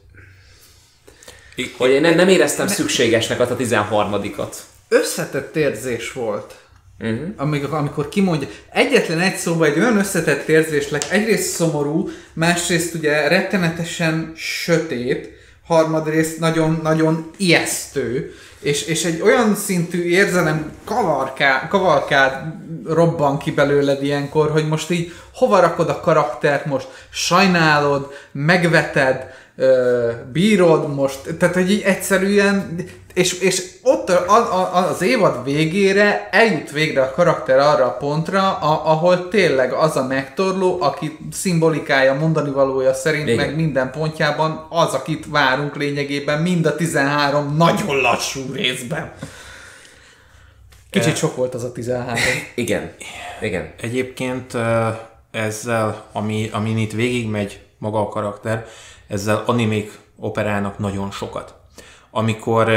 hogy 1.78 1.90
én 1.90 2.02
nem, 2.02 2.16
nem 2.16 2.28
éreztem 2.28 2.68
szükségesnek 2.68 3.40
azt 3.40 3.52
a 3.52 3.56
13-at. 3.56 4.56
Összetett 4.88 5.56
érzés 5.56 6.12
volt. 6.14 6.56
Uh-huh. 7.00 7.28
Amikor, 7.38 7.74
amikor 7.74 8.10
kimondja, 8.10 8.48
egyetlen 8.72 9.20
egy 9.20 9.36
szóban 9.36 9.70
egy 9.70 9.80
olyan 9.80 9.98
összetett 9.98 10.48
érzés 10.48 10.90
lett, 10.90 11.04
egyrészt 11.04 11.56
szomorú, 11.56 12.10
másrészt 12.34 12.94
ugye 12.94 13.28
rettenetesen 13.28 14.34
sötét, 14.36 15.30
harmadrészt 15.66 16.40
nagyon-nagyon 16.40 17.32
ijesztő, 17.38 18.34
és, 18.60 18.84
és 18.84 19.04
egy 19.04 19.22
olyan 19.22 19.56
szintű 19.56 20.04
érzelem 20.04 20.72
kavarká, 20.84 21.68
kavalkád 21.68 22.54
robban 22.86 23.38
ki 23.38 23.52
belőled 23.52 24.04
ilyenkor, 24.04 24.52
hogy 24.52 24.68
most 24.68 24.92
így 24.92 25.14
hova 25.34 25.60
rakod 25.60 25.90
a 25.90 26.00
karaktert 26.00 26.66
most, 26.66 26.88
sajnálod, 27.10 28.14
megveted, 28.32 29.34
ö, 29.56 30.12
bírod 30.32 30.96
most, 30.96 31.20
tehát 31.38 31.56
hogy 31.56 31.72
így 31.72 31.82
egyszerűen, 31.82 32.76
és, 33.14 33.40
és 33.40 33.64
ott 33.84 34.10
a, 34.10 34.26
a, 34.28 34.90
az 34.90 35.02
évad 35.02 35.44
végére 35.44 36.30
eljut 36.32 36.72
végre 36.72 37.02
a 37.02 37.12
karakter 37.12 37.60
arra 37.60 37.86
a 37.86 37.98
pontra, 37.98 38.58
a, 38.58 38.92
ahol 38.92 39.28
tényleg 39.28 39.74
az 39.74 39.96
a 39.96 40.04
megtorló, 40.08 40.82
aki 40.82 41.18
szimbolikája, 41.32 42.14
mondani 42.14 42.52
valója 42.52 42.94
szerint, 42.94 43.28
Igen. 43.28 43.46
meg 43.46 43.56
minden 43.56 43.92
pontjában 43.92 44.66
az, 44.70 44.94
akit 44.94 45.26
várunk 45.30 45.76
lényegében 45.76 46.42
mind 46.42 46.66
a 46.66 46.76
13 46.76 47.56
nagyon 47.58 47.96
lassú 47.96 48.42
részben. 48.54 49.14
Kicsit 50.90 51.16
sok 51.18 51.36
volt 51.36 51.54
az 51.54 51.64
a 51.64 51.72
13. 51.72 52.14
Igen, 52.56 52.92
igen. 53.42 53.74
Egyébként 53.82 54.58
ezzel, 55.32 56.06
ami, 56.12 56.50
amin 56.54 56.78
itt 56.78 56.92
végigmegy 56.92 57.60
maga 57.78 58.00
a 58.00 58.10
karakter, 58.10 58.66
ezzel 59.08 59.44
animék 59.46 59.92
operálnak 60.20 60.80
nagyon 60.80 61.12
sokat. 61.12 61.56
Amikor 62.12 62.70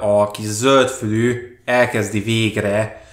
a 0.00 0.30
kis 0.30 0.46
zöldfülű 0.46 1.58
elkezdi 1.64 2.20
végre 2.20 3.04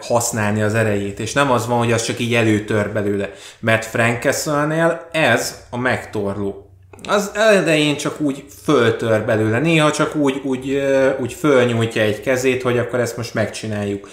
használni 0.00 0.62
az 0.62 0.74
erejét, 0.74 1.20
és 1.20 1.32
nem 1.32 1.50
az 1.50 1.66
van, 1.66 1.78
hogy 1.78 1.92
az 1.92 2.02
csak 2.02 2.18
így 2.18 2.34
előtör 2.34 2.92
belőle, 2.92 3.30
mert 3.58 3.84
Frank 3.84 4.22
Castle-nél 4.22 5.08
ez 5.12 5.64
a 5.70 5.76
megtorló. 5.76 6.70
Az 7.08 7.30
elején 7.34 7.96
csak 7.96 8.20
úgy 8.20 8.44
föltör 8.64 9.24
belőle, 9.24 9.58
néha 9.58 9.90
csak 9.90 10.14
úgy, 10.14 10.40
úgy, 10.44 10.82
úgy 11.18 11.32
fölnyújtja 11.32 12.02
egy 12.02 12.20
kezét, 12.20 12.62
hogy 12.62 12.78
akkor 12.78 13.00
ezt 13.00 13.16
most 13.16 13.34
megcsináljuk 13.34 14.08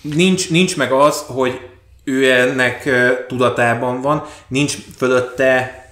nincs, 0.00 0.50
nincs 0.50 0.76
meg 0.76 0.92
az, 0.92 1.24
hogy 1.26 1.60
ő 2.04 2.30
ennek 2.32 2.88
tudatában 3.26 4.00
van, 4.00 4.24
nincs 4.48 4.76
fölötte 4.96 5.88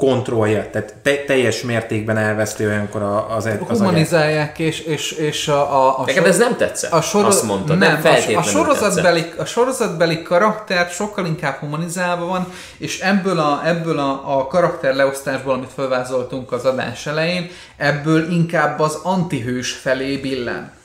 kontrollja, 0.00 0.70
tehát 0.70 0.94
te, 1.02 1.16
teljes 1.26 1.62
mértékben 1.62 2.16
elveszti 2.16 2.66
olyankor 2.66 3.02
az, 3.02 3.34
az 3.36 3.46
agyát. 3.46 3.68
Humanizálják, 3.68 4.58
és, 4.58 4.80
és, 4.80 5.12
és 5.12 5.48
a, 5.48 5.86
a, 5.86 5.98
a 5.98 6.04
Neked 6.06 6.26
ez 6.26 6.38
nem 6.38 6.56
tetszett? 6.56 6.92
a 6.92 7.00
soro- 7.00 7.26
Azt 7.26 7.42
mondta, 7.42 7.74
nem, 7.74 8.00
nem, 8.02 8.12
a, 8.34 8.38
a, 8.38 8.42
sorozatbeli, 8.42 9.32
a 9.38 9.44
sorozatbeli 9.44 10.22
karakter 10.22 10.88
sokkal 10.88 11.26
inkább 11.26 11.58
humanizálva 11.58 12.26
van, 12.26 12.52
és 12.78 13.00
ebből 13.00 13.38
a, 13.38 13.60
ebből 13.64 13.98
a, 13.98 14.38
a 14.38 14.46
karakter 14.46 14.94
leosztásból, 14.94 15.54
amit 15.54 15.72
felvázoltunk 15.74 16.52
az 16.52 16.64
adás 16.64 17.06
elején, 17.06 17.50
ebből 17.76 18.30
inkább 18.32 18.80
az 18.80 18.98
antihős 19.02 19.72
felé 19.72 20.16
billen. 20.16 20.78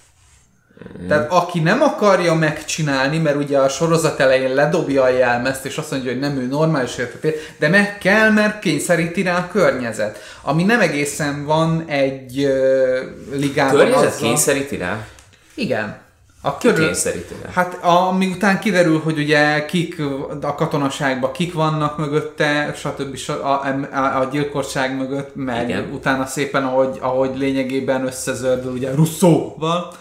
Mm. 1.03 1.07
Tehát 1.07 1.31
aki 1.31 1.59
nem 1.59 1.81
akarja 1.81 2.33
megcsinálni, 2.33 3.17
mert 3.17 3.35
ugye 3.35 3.57
a 3.57 3.69
sorozat 3.69 4.19
elején 4.19 4.53
ledobja 4.53 5.03
a 5.03 5.09
jelmezt, 5.09 5.65
és 5.65 5.77
azt 5.77 5.91
mondja, 5.91 6.11
hogy 6.11 6.19
nem 6.19 6.37
ő 6.37 6.47
normális 6.47 6.97
életet 6.97 7.23
él, 7.23 7.33
de 7.59 7.69
meg 7.69 7.97
kell, 7.97 8.29
mert 8.29 8.59
kényszeríti 8.59 9.21
rá 9.21 9.37
a 9.37 9.47
környezet. 9.51 10.19
Ami 10.41 10.63
nem 10.63 10.79
egészen 10.79 11.45
van 11.45 11.83
egy 11.87 12.43
ö, 12.43 12.99
ligában 13.33 13.75
Környezet 13.75 14.05
azzal- 14.05 14.19
kényszeríti 14.21 14.77
rá? 14.77 15.05
igen. 15.53 16.03
A 16.41 16.57
körül... 16.57 16.85
Kényszeríti 16.85 17.33
rá. 17.43 17.49
Hát 17.53 17.83
a, 17.83 18.11
miután 18.11 18.59
kiderül, 18.59 18.99
hogy 18.99 19.17
ugye 19.17 19.65
kik 19.65 20.01
a 20.41 20.55
katonaságban 20.55 21.31
kik 21.31 21.53
vannak 21.53 21.97
mögötte, 21.97 22.73
stb. 22.75 23.17
A, 23.27 23.47
a, 23.47 24.19
a 24.19 24.27
gyilkosság 24.31 24.97
mögött, 24.97 25.35
meg. 25.35 25.69
Igen. 25.69 25.89
utána 25.93 26.25
szépen, 26.25 26.63
ahogy, 26.63 26.97
ahogy 27.01 27.37
lényegében 27.37 28.05
összezördül 28.05 28.71
ugye 28.71 28.91
Russzóval, 28.95 29.93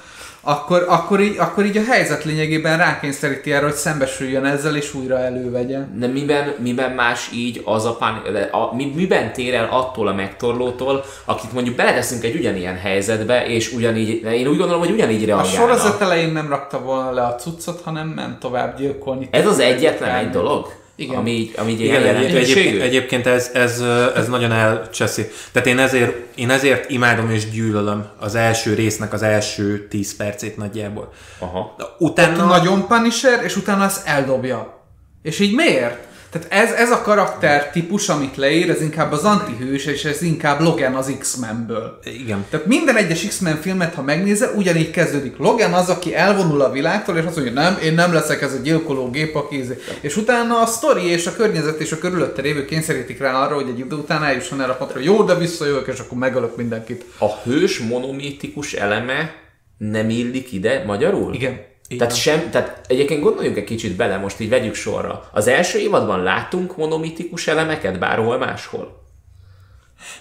akkor, 0.44 0.84
akkor, 0.88 1.20
így, 1.20 1.38
akkor 1.38 1.64
így 1.64 1.76
a 1.76 1.84
helyzet 1.90 2.24
lényegében 2.24 2.78
rákényszeríti 2.78 3.52
erre, 3.52 3.64
hogy 3.64 3.74
szembesüljön 3.74 4.44
ezzel, 4.44 4.76
és 4.76 4.94
újra 4.94 5.18
elővegye. 5.18 5.78
De 5.94 6.06
miben, 6.06 6.54
miben 6.58 6.90
más 6.90 7.30
így 7.34 7.62
az 7.64 7.84
a, 7.84 7.94
pán, 7.96 8.22
a 8.50 8.74
mi, 8.74 8.92
miben 8.94 9.32
tér 9.32 9.54
el 9.54 9.68
attól 9.70 10.08
a 10.08 10.12
megtorlótól, 10.14 11.04
akit 11.24 11.52
mondjuk 11.52 11.76
beleteszünk 11.76 12.24
egy 12.24 12.34
ugyanilyen 12.36 12.76
helyzetbe, 12.76 13.46
és 13.46 13.72
ugyanígy, 13.72 14.22
én 14.32 14.46
úgy 14.46 14.56
gondolom, 14.56 14.80
hogy 14.80 14.90
ugyanígy 14.90 15.22
A 15.22 15.26
reagálna. 15.26 15.50
sorozat 15.50 16.00
elején 16.00 16.32
nem 16.32 16.48
rakta 16.48 16.80
volna 16.80 17.10
le 17.10 17.22
a 17.22 17.34
cuccot, 17.34 17.80
hanem 17.84 18.08
ment 18.08 18.38
tovább 18.38 18.76
gyilkolni. 18.76 19.28
Ez 19.30 19.46
az 19.46 19.58
egyetlen 19.58 20.14
egy 20.14 20.30
dolog? 20.30 20.82
Igen. 20.96 21.16
Ami 21.16 21.30
így, 21.30 21.54
ami 21.56 21.70
így 21.70 21.80
Igen, 21.80 22.02
egyébként, 22.02 22.34
egyébként, 22.34 22.82
egyébként 22.82 23.26
ez, 23.26 23.50
ez, 23.54 23.82
ez 24.16 24.28
nagyon 24.28 24.52
elcseszi. 24.52 25.26
Tehát 25.52 25.68
én 25.68 25.78
ezért, 25.78 26.16
én 26.34 26.50
ezért 26.50 26.90
imádom 26.90 27.30
és 27.30 27.50
gyűlölöm 27.50 28.06
az 28.18 28.34
első 28.34 28.74
résznek 28.74 29.12
az 29.12 29.22
első 29.22 29.88
10 29.88 30.16
percét 30.16 30.56
nagyjából. 30.56 31.12
Aha. 31.38 31.76
Utána... 31.98 32.44
nagyon 32.44 32.86
Punisher, 32.86 33.44
és 33.44 33.56
utána 33.56 33.84
ezt 33.84 34.06
eldobja. 34.06 34.82
És 35.22 35.40
így 35.40 35.54
miért? 35.54 36.06
Tehát 36.34 36.68
ez, 36.68 36.72
ez 36.72 36.90
a 36.90 37.02
karakter 37.02 37.70
típus, 37.70 38.08
amit 38.08 38.36
leír, 38.36 38.70
ez 38.70 38.80
inkább 38.80 39.12
az 39.12 39.24
antihős, 39.24 39.86
és 39.86 40.04
ez 40.04 40.22
inkább 40.22 40.60
Logan 40.60 40.94
az 40.94 41.14
X-Menből. 41.18 41.98
Igen. 42.04 42.44
Tehát 42.50 42.66
minden 42.66 42.96
egyes 42.96 43.26
X-Men 43.26 43.60
filmet, 43.60 43.94
ha 43.94 44.02
megnézel, 44.02 44.52
ugyanígy 44.56 44.90
kezdődik. 44.90 45.36
Logan 45.36 45.72
az, 45.72 45.88
aki 45.88 46.14
elvonul 46.14 46.60
a 46.60 46.70
világtól, 46.70 47.16
és 47.16 47.24
azt 47.24 47.36
mondja, 47.36 47.54
nem, 47.54 47.78
én 47.82 47.94
nem 47.94 48.12
leszek 48.12 48.42
ez 48.42 48.52
a 48.52 48.56
gyilkoló 48.62 49.10
gép, 49.10 49.34
aki... 49.34 49.58
izé-" 49.58 49.98
És 50.00 50.16
utána 50.16 50.60
a 50.60 50.66
sztori 50.66 51.06
és 51.06 51.26
a 51.26 51.34
környezet 51.36 51.80
és 51.80 51.92
a 51.92 51.98
körülötte 51.98 52.42
lévő 52.42 52.64
kényszerítik 52.64 53.18
rá 53.18 53.44
arra, 53.44 53.54
hogy 53.54 53.68
egy 53.68 53.78
idő 53.78 53.96
után 53.96 54.24
eljusson 54.24 54.60
erre 54.60 54.72
a 54.72 54.76
pontra, 54.76 55.00
jó, 55.00 55.22
de 55.22 55.34
visszajövök, 55.34 55.86
és 55.86 55.98
akkor 55.98 56.18
megölök 56.18 56.56
mindenkit. 56.56 57.04
A 57.18 57.28
hős 57.44 57.78
monomítikus 57.78 58.72
eleme 58.72 59.34
nem 59.78 60.10
illik 60.10 60.52
ide 60.52 60.82
magyarul? 60.86 61.34
Igen. 61.34 61.72
Tehát, 61.88 62.16
sem, 62.16 62.50
tehát 62.50 62.80
egyébként 62.88 63.22
gondoljunk 63.22 63.56
egy 63.56 63.64
kicsit 63.64 63.96
bele, 63.96 64.16
most 64.16 64.40
így 64.40 64.48
vegyük 64.48 64.74
sorra. 64.74 65.28
Az 65.32 65.46
első 65.46 65.78
évadban 65.78 66.22
látunk 66.22 66.76
monomitikus 66.76 67.46
elemeket 67.46 67.98
bárhol 67.98 68.38
máshol? 68.38 69.02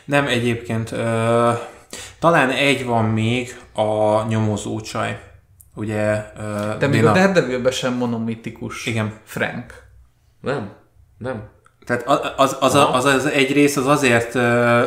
Nem 0.05 0.27
egyébként. 0.27 0.91
Ö, 0.91 1.51
talán 2.19 2.49
egy 2.49 2.85
van 2.85 3.05
még 3.05 3.59
a 3.73 4.23
nyomozó 4.27 4.81
csaj. 4.81 5.19
Ugye... 5.75 6.25
Ö, 6.37 6.77
De 6.79 6.87
még 6.87 6.99
Dina- 6.99 7.11
a 7.11 7.13
Daredevilben 7.13 7.71
sem 7.71 7.93
monomitikus. 7.93 8.85
Igen. 8.85 9.13
Frank. 9.23 9.83
Nem? 10.41 10.71
Nem. 11.17 11.43
Tehát 11.85 12.07
az 12.07 12.57
az, 12.59 12.75
az, 12.75 12.75
az, 12.75 13.05
az 13.05 13.25
egy 13.25 13.51
rész 13.51 13.77
az 13.77 13.87
azért, 13.87 14.35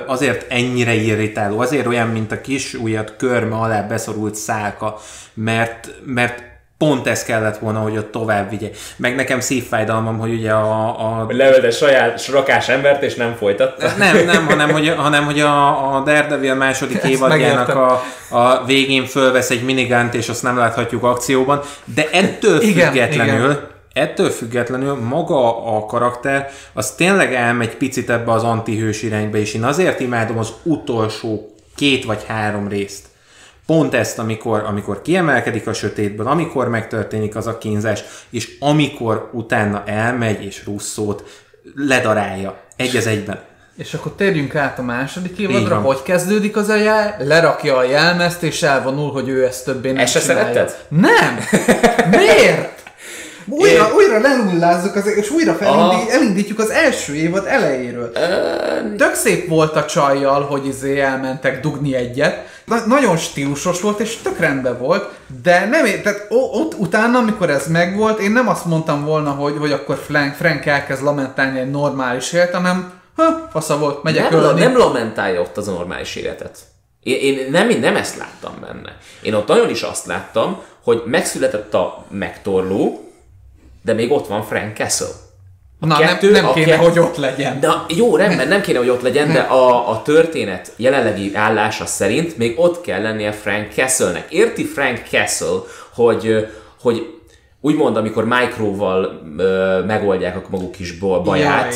azért 0.07 0.51
ennyire 0.53 0.95
irritáló, 0.95 1.59
azért 1.61 1.87
olyan, 1.87 2.09
mint 2.09 2.33
a 2.33 2.41
kis 2.41 2.75
ujjat 2.75 3.17
körme 3.17 3.57
alá 3.57 3.83
beszorult 3.83 4.35
szálka, 4.35 4.99
mert, 5.35 5.91
mert 6.05 6.43
pont 6.79 7.07
ez 7.07 7.25
kellett 7.25 7.59
volna, 7.59 7.79
hogy 7.79 7.97
ott 7.97 8.11
tovább 8.11 8.51
vigye. 8.51 8.71
Meg 8.97 9.15
nekem 9.15 9.41
szívfájdalmam, 9.41 10.19
hogy 10.19 10.33
ugye 10.33 10.53
a, 10.53 11.21
a 11.21 11.27
Leölte 11.29 11.71
saját 11.71 12.27
rakás 12.27 12.69
embert, 12.69 13.03
és 13.03 13.15
nem 13.15 13.35
folytatta. 13.39 13.93
nem, 13.99 14.25
nem, 14.25 14.47
hanem 14.47 14.71
hogy, 14.71 14.95
hanem, 14.97 15.25
hogy 15.25 15.41
a, 15.41 15.95
a 15.97 16.01
Daredevil 16.01 16.55
második 16.55 16.97
Ezt 16.97 17.05
évadjának 17.05 17.69
a, 17.69 18.03
a 18.31 18.65
végén 18.65 19.05
fölvesz 19.05 19.51
egy 19.51 19.65
minigánt, 19.65 20.15
és 20.15 20.29
azt 20.29 20.43
nem 20.43 20.57
láthatjuk 20.57 21.03
akcióban, 21.03 21.61
de 21.85 22.09
ettől 22.11 22.61
Igen, 22.61 22.87
függetlenül, 22.87 23.51
igen. 23.51 23.69
ettől 23.93 24.31
függetlenül 24.31 24.95
maga 24.95 25.77
a 25.77 25.87
karakter, 25.87 26.51
az 26.73 26.91
tényleg 26.91 27.35
elmegy 27.35 27.77
picit 27.77 28.11
ebbe 28.11 28.33
az 28.33 28.43
antihős 28.43 29.03
irányba, 29.03 29.37
és 29.37 29.55
én 29.55 29.65
azért 29.65 30.01
imádom 30.01 30.39
az 30.39 30.53
utolsó 30.63 31.55
két 31.77 32.05
vagy 32.05 32.25
három 32.27 32.69
részt. 32.69 33.05
Pont 33.67 33.95
ezt, 33.95 34.19
amikor, 34.19 34.63
amikor 34.67 35.03
kiemelkedik 35.03 35.67
a 35.67 35.73
sötétből, 35.73 36.27
amikor 36.27 36.69
megtörténik 36.69 37.37
az 37.37 37.47
a 37.47 37.59
kínzás, 37.59 38.03
és 38.31 38.57
amikor 38.61 39.31
utána 39.33 39.83
elmegy 39.87 40.45
és 40.45 40.65
Russzót 40.65 41.45
ledarálja. 41.75 42.61
Egy 42.77 42.97
az 42.97 43.07
egyben. 43.07 43.41
És 43.77 43.95
akkor 43.95 44.13
térjünk 44.13 44.55
át 44.55 44.79
a 44.79 44.83
második 44.83 45.39
évadra, 45.39 45.81
hogy 45.81 46.03
kezdődik 46.03 46.57
az 46.57 46.69
a 46.69 46.77
jel, 46.77 47.17
lerakja 47.19 47.77
a 47.77 47.83
jelmezt, 47.83 48.43
és 48.43 48.63
elvonul, 48.63 49.13
hogy 49.13 49.29
ő 49.29 49.45
ezt 49.45 49.65
többé 49.65 49.91
nem 49.91 50.03
Ezt 50.03 50.13
se 50.13 50.21
szeretted? 50.21 50.77
Nem! 50.89 51.39
Miért? 52.11 52.83
Újra, 53.49 53.95
újra 53.95 54.21
lenullázzuk, 54.21 54.95
az, 54.95 55.07
és 55.07 55.31
újra 55.31 55.55
felindít, 55.55 56.11
elindítjuk 56.11 56.59
az 56.59 56.71
első 56.71 57.15
évad 57.15 57.47
elejéről. 57.47 58.13
Tök 58.97 59.15
szép 59.15 59.49
volt 59.49 59.77
a 59.77 59.85
csajjal, 59.85 60.43
hogy 60.43 60.67
izé 60.67 61.01
elmentek 61.01 61.61
dugni 61.61 61.95
egyet. 61.95 62.55
Na, 62.65 62.87
nagyon 62.87 63.17
stílusos 63.17 63.81
volt, 63.81 64.01
és 64.01 64.17
tök 64.17 64.39
rendben 64.39 64.79
volt, 64.79 65.09
de 65.43 65.67
nem, 65.67 65.85
tehát 66.03 66.27
ott 66.31 66.75
utána, 66.75 67.19
amikor 67.19 67.51
ez 67.51 67.67
megvolt, 67.67 68.21
én 68.21 68.31
nem 68.31 68.49
azt 68.49 68.65
mondtam 68.65 69.05
volna, 69.05 69.31
hogy, 69.31 69.57
hogy 69.59 69.73
akkor 69.73 69.97
Frank, 70.07 70.35
Frank 70.35 70.67
elkezd 70.67 71.03
lamentálni 71.03 71.59
egy 71.59 71.71
normális 71.71 72.33
élet, 72.33 72.55
hanem 72.55 72.93
ha, 73.17 73.49
fasza 73.53 73.79
volt, 73.79 74.03
megyek 74.03 74.31
Nem, 74.31 74.41
ölni. 74.41 74.61
nem 74.61 74.77
lamentálja 74.77 75.41
ott 75.41 75.57
az 75.57 75.69
a 75.69 75.73
normális 75.73 76.17
életet. 76.17 76.59
Én, 77.01 77.21
én 77.21 77.51
nem, 77.51 77.71
én 77.71 77.81
nem 77.81 77.97
ezt 77.97 78.17
láttam 78.17 78.53
benne. 78.61 78.97
Én 79.23 79.35
ott 79.35 79.49
nagyon 79.49 79.71
is 79.71 79.83
azt 79.83 80.07
láttam, 80.07 80.63
hogy 80.85 81.03
megszületett 81.07 81.75
a 81.75 82.05
megtorló, 82.11 83.06
de 83.87 83.93
még 83.93 84.13
ott 84.13 84.27
van 84.27 84.43
Frank 84.43 84.77
Castle. 84.77 85.07
Na, 85.81 85.97
kettő- 85.99 86.31
nem, 86.31 86.43
nem 86.43 86.51
a 86.51 86.53
kéne, 86.53 86.67
kettő- 86.67 86.85
hogy 86.85 86.99
ott 86.99 87.17
legyen. 87.17 87.61
De 87.61 87.69
jó, 87.89 88.17
rendben, 88.17 88.49
nem 88.49 88.61
kéne, 88.61 88.79
hogy 88.79 88.89
ott 88.89 89.03
legyen, 89.03 89.33
de 89.33 89.39
a, 89.41 89.91
a 89.91 90.03
történet 90.03 90.73
jelenlegi 90.77 91.35
állása 91.35 91.87
szerint 91.87 92.37
még 92.39 92.59
ott 92.59 92.81
kell 92.81 93.03
lennie 93.03 93.33
Frank 93.33 93.73
Castle-nek. 93.73 94.33
Érti 94.33 94.65
Frank 94.65 95.01
Castle, 95.11 95.59
hogy, 95.95 96.47
hogy 96.81 97.15
úgymond, 97.61 97.97
amikor 97.97 98.25
Microval 98.25 99.23
ö, 99.37 99.83
megoldják 99.87 100.37
a 100.37 100.43
maguk 100.51 100.73
kis 100.73 100.99
baját, 100.99 101.75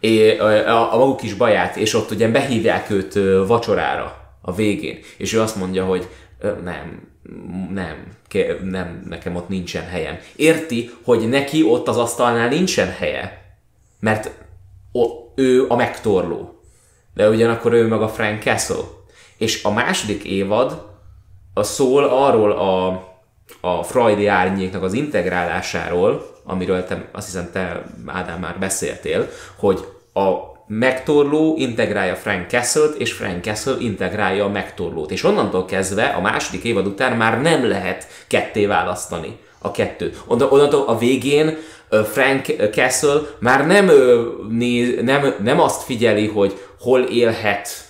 é, 0.00 0.38
a, 0.38 0.94
a 0.94 0.98
maguk 0.98 1.16
kis 1.16 1.34
baját, 1.34 1.76
és 1.76 1.94
ott 1.94 2.10
ugye 2.10 2.28
behívják 2.28 2.90
őt 2.90 3.16
ö, 3.16 3.44
vacsorára 3.46 4.14
a 4.42 4.54
végén, 4.54 4.98
és 5.16 5.32
ő 5.34 5.40
azt 5.40 5.56
mondja, 5.56 5.84
hogy 5.84 6.08
ö, 6.40 6.50
nem, 6.64 7.08
nem, 7.70 8.16
nem, 8.62 9.04
nekem 9.08 9.36
ott 9.36 9.48
nincsen 9.48 9.86
helyem. 9.86 10.18
Érti, 10.36 10.90
hogy 11.04 11.28
neki 11.28 11.62
ott 11.62 11.88
az 11.88 11.96
asztalnál 11.96 12.48
nincsen 12.48 12.92
helye, 12.92 13.42
mert 14.00 14.30
ő 15.34 15.66
a 15.68 15.76
megtorló. 15.76 16.60
De 17.14 17.28
ugyanakkor 17.28 17.72
ő 17.72 17.86
meg 17.86 18.02
a 18.02 18.08
Frank 18.08 18.42
Castle. 18.42 18.84
És 19.36 19.64
a 19.64 19.70
második 19.70 20.24
évad 20.24 20.86
a 21.54 21.62
szól 21.62 22.04
arról 22.04 22.52
a, 22.52 22.86
a 23.60 23.82
Freudi 23.82 24.26
árnyéknak 24.26 24.82
az 24.82 24.92
integrálásáról, 24.92 26.26
amiről 26.44 26.84
te, 26.84 27.08
azt 27.12 27.26
hiszem 27.26 27.50
te, 27.52 27.82
Ádám, 28.06 28.40
már 28.40 28.58
beszéltél, 28.58 29.28
hogy 29.56 29.84
a 30.12 30.55
megtorló 30.66 31.54
integrálja 31.58 32.14
Frank 32.14 32.48
Castle-t, 32.50 33.00
és 33.00 33.12
Frank 33.12 33.44
Castle 33.44 33.76
integrálja 33.78 34.44
a 34.44 34.48
megtorlót. 34.48 35.10
És 35.10 35.24
onnantól 35.24 35.64
kezdve 35.64 36.04
a 36.04 36.20
második 36.20 36.64
évad 36.64 36.86
után 36.86 37.16
már 37.16 37.40
nem 37.40 37.68
lehet 37.68 38.06
ketté 38.26 38.66
választani 38.66 39.38
a. 39.62 39.70
Onnan- 40.26 40.52
Onnantól 40.52 40.84
a 40.86 40.98
végén 40.98 41.56
Frank 42.12 42.46
Castle 42.72 43.20
már 43.38 43.66
nem, 43.66 43.90
néz, 44.48 45.02
nem, 45.02 45.34
nem 45.42 45.60
azt 45.60 45.82
figyeli, 45.82 46.26
hogy 46.26 46.58
hol 46.80 47.00
élhet 47.00 47.85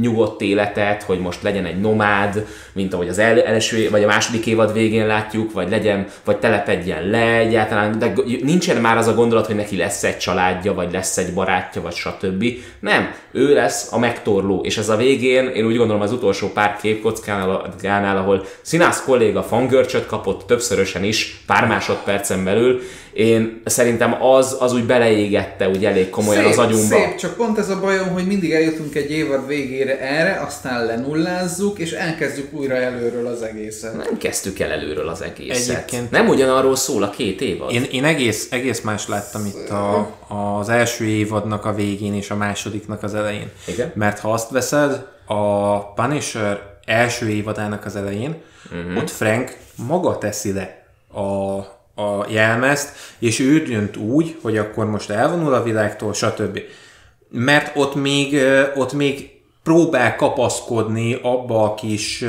nyugodt 0.00 0.40
életet, 0.40 1.02
hogy 1.02 1.18
most 1.18 1.42
legyen 1.42 1.64
egy 1.64 1.80
nomád, 1.80 2.46
mint 2.72 2.94
ahogy 2.94 3.08
az 3.08 3.18
el- 3.18 3.42
első 3.42 3.90
vagy 3.90 4.02
a 4.02 4.06
második 4.06 4.46
évad 4.46 4.72
végén 4.72 5.06
látjuk, 5.06 5.52
vagy 5.52 5.70
legyen, 5.70 6.06
vagy 6.24 6.36
telepedjen 6.36 7.06
le 7.06 7.36
egyáltalán, 7.36 7.98
de 7.98 8.12
nincsen 8.42 8.76
már 8.76 8.96
az 8.96 9.06
a 9.06 9.14
gondolat, 9.14 9.46
hogy 9.46 9.54
neki 9.54 9.76
lesz 9.76 10.04
egy 10.04 10.16
családja, 10.16 10.74
vagy 10.74 10.92
lesz 10.92 11.16
egy 11.16 11.34
barátja, 11.34 11.82
vagy 11.82 11.94
stb. 11.94 12.44
Nem, 12.80 13.14
ő 13.32 13.54
lesz 13.54 13.92
a 13.92 13.98
megtorló, 13.98 14.60
és 14.60 14.76
ez 14.76 14.88
a 14.88 14.96
végén, 14.96 15.48
én 15.48 15.66
úgy 15.66 15.76
gondolom 15.76 16.02
az 16.02 16.12
utolsó 16.12 16.48
pár 16.48 16.76
képkockánál, 16.76 18.16
ahol 18.16 18.44
színász 18.62 19.04
kolléga 19.04 19.42
fangörcsöt 19.42 20.06
kapott 20.06 20.46
többszörösen 20.46 21.04
is, 21.04 21.42
pár 21.46 21.66
másodpercen 21.66 22.44
belül, 22.44 22.80
én 23.16 23.62
szerintem 23.64 24.22
az, 24.22 24.56
az 24.60 24.72
úgy 24.72 24.84
beleégette 24.84 25.68
úgy 25.68 25.84
elég 25.84 26.10
komolyan 26.10 26.42
szép, 26.42 26.52
az 26.52 26.58
agyunkba. 26.58 26.96
Szép, 26.96 27.14
csak 27.14 27.36
pont 27.36 27.58
ez 27.58 27.68
a 27.68 27.80
bajom, 27.80 28.08
hogy 28.08 28.26
mindig 28.26 28.52
eljutunk 28.52 28.94
egy 28.94 29.10
évad 29.10 29.46
végére 29.46 30.00
erre, 30.00 30.40
aztán 30.46 30.84
lenullázzuk, 30.84 31.78
és 31.78 31.92
elkezdjük 31.92 32.52
újra 32.52 32.74
előről 32.74 33.26
az 33.26 33.42
egészet. 33.42 33.96
Nem 33.96 34.18
kezdtük 34.18 34.58
el 34.58 34.70
előről 34.70 35.08
az 35.08 35.22
egészet. 35.22 35.74
Egyébként- 35.76 36.10
Nem 36.10 36.28
ugyanarról 36.28 36.76
szól 36.76 37.02
a 37.02 37.10
két 37.10 37.40
évad. 37.40 37.72
Én, 37.72 37.86
én 37.90 38.04
egész, 38.04 38.48
egész 38.50 38.80
más 38.80 39.08
láttam 39.08 39.46
itt 39.46 39.68
a, 39.70 40.16
az 40.58 40.68
első 40.68 41.04
évadnak 41.04 41.64
a 41.64 41.74
végén 41.74 42.14
és 42.14 42.30
a 42.30 42.36
másodiknak 42.36 43.02
az 43.02 43.14
elején. 43.14 43.50
Igen. 43.66 43.92
Mert 43.94 44.18
ha 44.18 44.32
azt 44.32 44.50
veszed, 44.50 45.06
a 45.26 45.78
Punisher 45.92 46.60
első 46.84 47.28
évadának 47.28 47.84
az 47.84 47.96
elején, 47.96 48.34
uh-huh. 48.72 48.96
ott 49.02 49.10
Frank 49.10 49.56
maga 49.74 50.18
teszi 50.18 50.52
le 50.52 50.86
a, 51.14 51.22
a 51.96 52.26
jelmezt, 52.28 52.96
és 53.18 53.40
ő 53.40 53.62
dönt 53.62 53.96
úgy, 53.96 54.36
hogy 54.42 54.58
akkor 54.58 54.86
most 54.86 55.10
elvonul 55.10 55.54
a 55.54 55.62
világtól, 55.62 56.12
stb. 56.12 56.60
Mert 57.28 57.76
ott 57.76 57.94
még, 57.94 58.36
ott 58.74 58.92
még 58.92 59.30
próbál 59.62 60.16
kapaszkodni 60.16 61.18
abba 61.22 61.62
a 61.62 61.74
kis, 61.74 62.24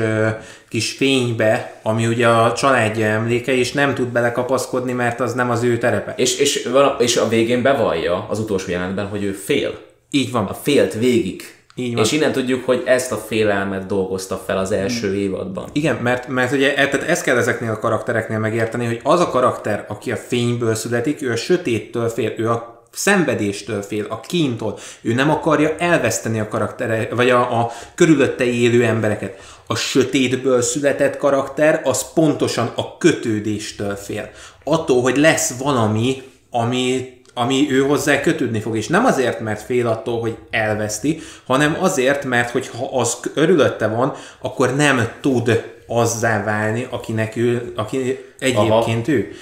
kis 0.68 0.92
fénybe, 0.92 1.80
ami 1.82 2.06
ugye 2.06 2.28
a 2.28 2.52
családja 2.52 3.06
emléke, 3.06 3.52
és 3.52 3.72
nem 3.72 3.94
tud 3.94 4.08
belekapaszkodni, 4.08 4.92
mert 4.92 5.20
az 5.20 5.34
nem 5.34 5.50
az 5.50 5.62
ő 5.62 5.78
terepe. 5.78 6.14
És, 6.16 6.38
és, 6.38 6.68
és 6.98 7.16
a 7.16 7.28
végén 7.28 7.62
bevallja 7.62 8.26
az 8.28 8.38
utolsó 8.38 8.70
jelentben, 8.70 9.06
hogy 9.06 9.22
ő 9.22 9.32
fél. 9.32 9.78
Így 10.10 10.30
van. 10.30 10.46
A 10.46 10.54
félt 10.54 10.94
végig. 10.94 11.57
Így 11.78 11.94
van. 11.94 12.04
És 12.04 12.12
innen 12.12 12.32
tudjuk, 12.32 12.64
hogy 12.64 12.82
ezt 12.86 13.12
a 13.12 13.16
félelmet 13.16 13.86
dolgozta 13.86 14.42
fel 14.46 14.58
az 14.58 14.72
első 14.72 15.14
évadban. 15.14 15.68
Igen, 15.72 15.96
mert, 15.96 16.28
mert 16.28 16.52
ugye 16.52 16.76
e- 16.76 16.88
tehát 16.88 17.08
ezt 17.08 17.22
kell 17.22 17.36
ezeknél 17.36 17.70
a 17.70 17.78
karaktereknél 17.78 18.38
megérteni, 18.38 18.86
hogy 18.86 19.00
az 19.02 19.20
a 19.20 19.30
karakter, 19.30 19.84
aki 19.88 20.12
a 20.12 20.16
fényből 20.16 20.74
születik, 20.74 21.22
ő 21.22 21.30
a 21.30 21.36
sötéttől 21.36 22.08
fél, 22.08 22.32
ő 22.36 22.50
a 22.50 22.82
szenvedéstől 22.92 23.82
fél, 23.82 24.06
a 24.08 24.20
kíntól. 24.20 24.78
Ő 25.00 25.14
nem 25.14 25.30
akarja 25.30 25.74
elveszteni 25.78 26.40
a 26.40 26.48
karaktere, 26.48 27.08
vagy 27.10 27.30
a, 27.30 27.60
a 27.60 27.70
körülötte 27.94 28.44
élő 28.44 28.84
embereket. 28.84 29.40
A 29.66 29.74
sötétből 29.74 30.62
született 30.62 31.16
karakter, 31.16 31.80
az 31.84 32.12
pontosan 32.12 32.72
a 32.74 32.96
kötődéstől 32.96 33.94
fél. 33.94 34.30
Attól, 34.64 35.02
hogy 35.02 35.16
lesz 35.16 35.58
valami, 35.58 36.22
ami, 36.50 37.17
ami 37.38 37.66
ő 37.70 37.80
hozzá 37.80 38.20
kötődni 38.20 38.60
fog, 38.60 38.76
és 38.76 38.86
nem 38.86 39.04
azért, 39.04 39.40
mert 39.40 39.62
fél 39.62 39.86
attól, 39.86 40.20
hogy 40.20 40.36
elveszti, 40.50 41.20
hanem 41.46 41.76
azért, 41.80 42.24
mert 42.24 42.50
hogy 42.50 42.68
ha 42.68 42.98
az 42.98 43.16
örülötte 43.34 43.86
van, 43.86 44.12
akkor 44.40 44.76
nem 44.76 45.08
tud 45.20 45.64
azzá 45.86 46.44
válni, 46.44 46.86
akinek 46.90 47.36
ő, 47.36 47.72
aki 47.76 48.24
egyébként 48.38 49.08
Aha. 49.08 49.16
ő. 49.16 49.32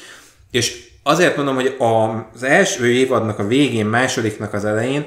És 0.50 0.88
azért 1.02 1.36
mondom, 1.36 1.54
hogy 1.54 1.76
az 2.34 2.42
első 2.42 2.86
évadnak 2.90 3.38
a 3.38 3.46
végén, 3.46 3.86
másodiknak 3.86 4.52
az 4.52 4.64
elején, 4.64 5.06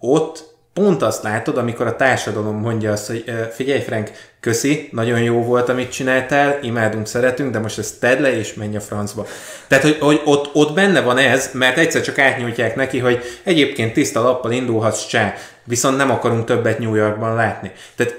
ott 0.00 0.44
pont 0.72 1.02
azt 1.02 1.22
látod, 1.22 1.56
amikor 1.56 1.86
a 1.86 1.96
társadalom 1.96 2.56
mondja 2.56 2.92
azt, 2.92 3.06
hogy 3.06 3.24
figyelj 3.52 3.80
Frank, 3.80 4.10
köszi, 4.40 4.88
nagyon 4.92 5.20
jó 5.22 5.42
volt, 5.42 5.68
amit 5.68 5.92
csináltál, 5.92 6.58
imádunk, 6.62 7.06
szeretünk, 7.06 7.52
de 7.52 7.58
most 7.58 7.78
ezt 7.78 8.00
tedd 8.00 8.20
le 8.20 8.38
és 8.38 8.54
menj 8.54 8.76
a 8.76 8.80
francba. 8.80 9.26
Tehát, 9.66 9.84
hogy, 9.84 9.96
hogy 10.00 10.20
ott, 10.24 10.50
ott 10.54 10.74
benne 10.74 11.00
van 11.00 11.18
ez, 11.18 11.50
mert 11.52 11.78
egyszer 11.78 12.02
csak 12.02 12.18
átnyújtják 12.18 12.76
neki, 12.76 12.98
hogy 12.98 13.22
egyébként 13.42 13.92
tiszta 13.92 14.22
lappal 14.22 14.52
indulhatsz 14.52 15.06
csá, 15.06 15.34
viszont 15.64 15.96
nem 15.96 16.10
akarunk 16.10 16.44
többet 16.44 16.78
New 16.78 16.94
Yorkban 16.94 17.34
látni. 17.34 17.70
Tehát 17.96 18.14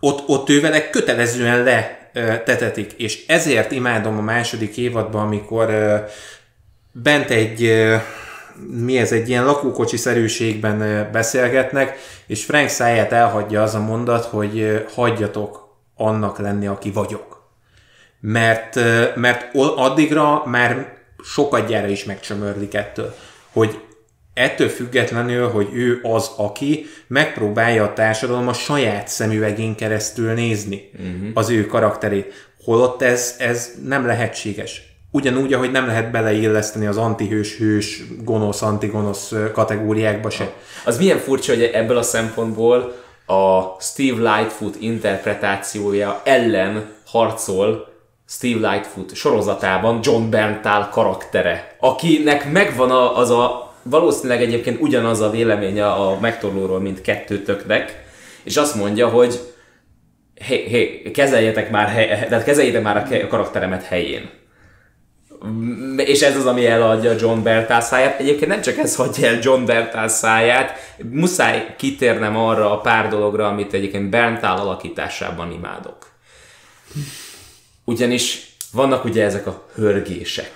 ott, 0.00 0.28
ott 0.28 0.50
ő 0.50 0.70
kötelezően 0.90 1.62
letetetik, 2.12 2.92
és 2.92 3.26
ezért 3.26 3.72
imádom 3.72 4.18
a 4.18 4.22
második 4.22 4.76
évadban, 4.76 5.26
amikor 5.26 5.68
bent 6.92 7.30
egy 7.30 7.86
mi 8.66 8.98
ez, 8.98 9.12
egy 9.12 9.28
ilyen 9.28 9.44
lakókocsi 9.44 9.96
szerűségben 9.96 11.08
beszélgetnek, 11.12 11.98
és 12.26 12.44
Frank 12.44 12.68
száját 12.68 13.12
elhagyja 13.12 13.62
az 13.62 13.74
a 13.74 13.80
mondat, 13.80 14.24
hogy 14.24 14.84
hagyjatok 14.94 15.76
annak 15.96 16.38
lenni, 16.38 16.66
aki 16.66 16.90
vagyok. 16.90 17.50
Mert, 18.20 18.74
mert 19.14 19.54
addigra 19.54 20.42
már 20.46 20.96
sokadjára 21.24 21.86
is 21.86 22.04
megcsömörlik 22.04 22.74
ettől, 22.74 23.14
hogy 23.52 23.80
ettől 24.34 24.68
függetlenül, 24.68 25.48
hogy 25.48 25.68
ő 25.72 26.00
az, 26.02 26.30
aki 26.36 26.86
megpróbálja 27.06 27.84
a 27.84 27.92
társadalom 27.92 28.48
a 28.48 28.52
saját 28.52 29.08
szemüvegén 29.08 29.74
keresztül 29.74 30.32
nézni 30.32 30.90
uh-huh. 30.92 31.30
az 31.34 31.50
ő 31.50 31.66
karakterét. 31.66 32.50
Holott 32.64 33.02
ez, 33.02 33.34
ez 33.38 33.70
nem 33.84 34.06
lehetséges. 34.06 34.87
Ugyanúgy, 35.10 35.52
ahogy 35.52 35.70
nem 35.70 35.86
lehet 35.86 36.10
beleilleszteni 36.10 36.86
az 36.86 36.96
antihős, 36.96 37.56
hős, 37.56 38.02
gonosz, 38.24 38.62
antigonosz 38.62 39.32
kategóriákba 39.52 40.30
se. 40.30 40.52
Az 40.84 40.98
milyen 40.98 41.18
furcsa, 41.18 41.52
hogy 41.52 41.62
ebből 41.62 41.96
a 41.96 42.02
szempontból 42.02 42.94
a 43.26 43.62
Steve 43.80 44.36
Lightfoot 44.36 44.76
interpretációja 44.80 46.20
ellen 46.24 46.86
harcol 47.06 47.88
Steve 48.26 48.70
Lightfoot 48.70 49.14
sorozatában 49.14 50.00
John 50.02 50.30
Berntal 50.30 50.88
karaktere, 50.88 51.76
akinek 51.80 52.52
megvan 52.52 52.90
az 52.90 53.30
a 53.30 53.72
valószínűleg 53.82 54.42
egyébként 54.42 54.80
ugyanaz 54.80 55.20
a 55.20 55.30
véleménye 55.30 55.86
a 55.86 56.18
megtorlóról, 56.20 56.80
mint 56.80 57.00
kettőtöknek, 57.00 58.04
és 58.42 58.56
azt 58.56 58.74
mondja, 58.74 59.08
hogy 59.08 59.40
hé, 60.34 60.56
hé, 60.56 61.10
kezeljetek 61.10 61.70
már, 61.70 61.88
hely, 61.88 62.06
tehát 62.06 62.44
kezeljétek 62.44 62.82
már 62.82 62.96
a 62.96 63.26
karakteremet 63.26 63.82
helyén 63.82 64.30
és 65.96 66.20
ez 66.20 66.36
az, 66.36 66.46
ami 66.46 66.66
eladja 66.66 67.14
John 67.18 67.42
Bertal 67.42 67.80
száját. 67.80 68.20
Egyébként 68.20 68.50
nem 68.50 68.60
csak 68.60 68.76
ez 68.76 68.96
hagyja 68.96 69.28
el 69.28 69.38
John 69.42 69.64
Bertal 69.64 70.08
száját, 70.08 70.78
muszáj 71.10 71.74
kitérnem 71.78 72.36
arra 72.36 72.72
a 72.72 72.80
pár 72.80 73.08
dologra, 73.08 73.46
amit 73.46 73.72
egyébként 73.72 74.10
Bertal 74.10 74.58
alakításában 74.58 75.52
imádok. 75.52 75.96
Ugyanis 77.84 78.56
vannak 78.72 79.04
ugye 79.04 79.24
ezek 79.24 79.46
a 79.46 79.66
hörgések, 79.74 80.52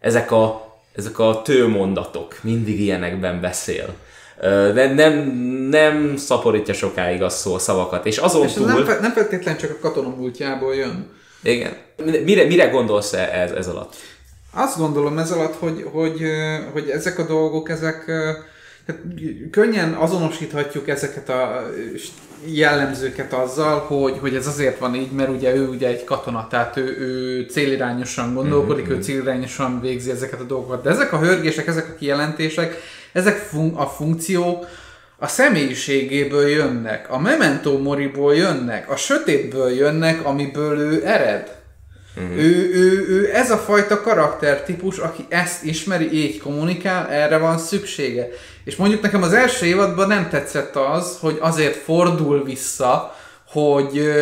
ezek 0.00 0.30
a, 0.30 0.74
ezek 0.94 1.18
a 1.18 1.42
tőmondatok, 1.44 2.38
mindig 2.42 2.80
ilyenekben 2.80 3.40
beszél. 3.40 3.94
De 4.74 4.92
nem, 4.94 5.14
nem 5.70 6.16
szaporítja 6.16 6.74
sokáig 6.74 7.22
a 7.22 7.28
szó, 7.28 7.54
a 7.54 7.58
szavakat. 7.58 8.06
És 8.06 8.16
azon 8.16 8.46
és 8.46 8.52
túl... 8.52 8.66
nem, 8.66 8.98
nem 9.00 9.12
feltétlenül 9.12 9.60
csak 9.60 9.70
a 9.70 9.78
katona 9.80 10.08
múltjából 10.08 10.74
jön. 10.74 11.15
Igen. 11.46 11.76
Mire, 12.24 12.44
mire 12.44 12.66
gondolsz 12.66 13.12
ez, 13.12 13.50
ez 13.50 13.66
alatt? 13.66 13.94
Azt 14.54 14.78
gondolom 14.78 15.18
ez 15.18 15.30
alatt, 15.30 15.54
hogy, 15.54 15.88
hogy, 15.92 16.20
hogy 16.72 16.88
ezek 16.88 17.18
a 17.18 17.26
dolgok, 17.26 17.70
ezek 17.70 18.04
tehát 18.86 19.02
könnyen 19.50 19.92
azonosíthatjuk 19.92 20.88
ezeket 20.88 21.28
a 21.28 21.70
jellemzőket 22.44 23.32
azzal, 23.32 23.78
hogy, 23.78 24.18
hogy 24.18 24.34
ez 24.34 24.46
azért 24.46 24.78
van 24.78 24.94
így, 24.94 25.10
mert 25.10 25.28
ugye 25.28 25.54
ő 25.54 25.68
ugye 25.68 25.88
egy 25.88 26.04
katona, 26.04 26.46
tehát 26.50 26.76
ő, 26.76 26.96
ő 26.98 27.46
célirányosan 27.50 28.34
gondolkodik, 28.34 28.86
mm-hmm. 28.86 28.96
ő 28.96 29.02
célirányosan 29.02 29.80
végzi 29.80 30.10
ezeket 30.10 30.40
a 30.40 30.44
dolgokat. 30.44 30.82
De 30.82 30.90
ezek 30.90 31.12
a 31.12 31.18
hörgések, 31.18 31.66
ezek 31.66 31.88
a 31.88 31.94
kijelentések, 31.98 32.76
ezek 33.12 33.36
fun- 33.36 33.78
a 33.78 33.86
funkciók, 33.86 34.66
a 35.18 35.26
személyiségéből 35.26 36.48
jönnek, 36.48 37.10
a 37.10 37.18
memento 37.18 37.78
moriból 37.78 38.34
jönnek, 38.34 38.90
a 38.90 38.96
sötétből 38.96 39.70
jönnek, 39.70 40.24
amiből 40.24 40.78
ő 40.78 41.06
ered. 41.06 41.54
Uh-huh. 42.16 42.36
Ő, 42.36 42.70
ő, 42.74 43.06
ő 43.08 43.34
ez 43.34 43.50
a 43.50 43.56
fajta 43.56 44.00
karaktertípus, 44.00 44.98
aki 44.98 45.24
ezt 45.28 45.64
ismeri, 45.64 46.12
így 46.12 46.38
kommunikál, 46.38 47.08
erre 47.08 47.38
van 47.38 47.58
szüksége. 47.58 48.28
És 48.64 48.76
mondjuk 48.76 49.02
nekem 49.02 49.22
az 49.22 49.32
első 49.32 49.66
évadban 49.66 50.08
nem 50.08 50.28
tetszett 50.28 50.76
az, 50.76 51.18
hogy 51.20 51.38
azért 51.40 51.76
fordul 51.76 52.44
vissza, 52.44 53.16
hogy 53.48 54.12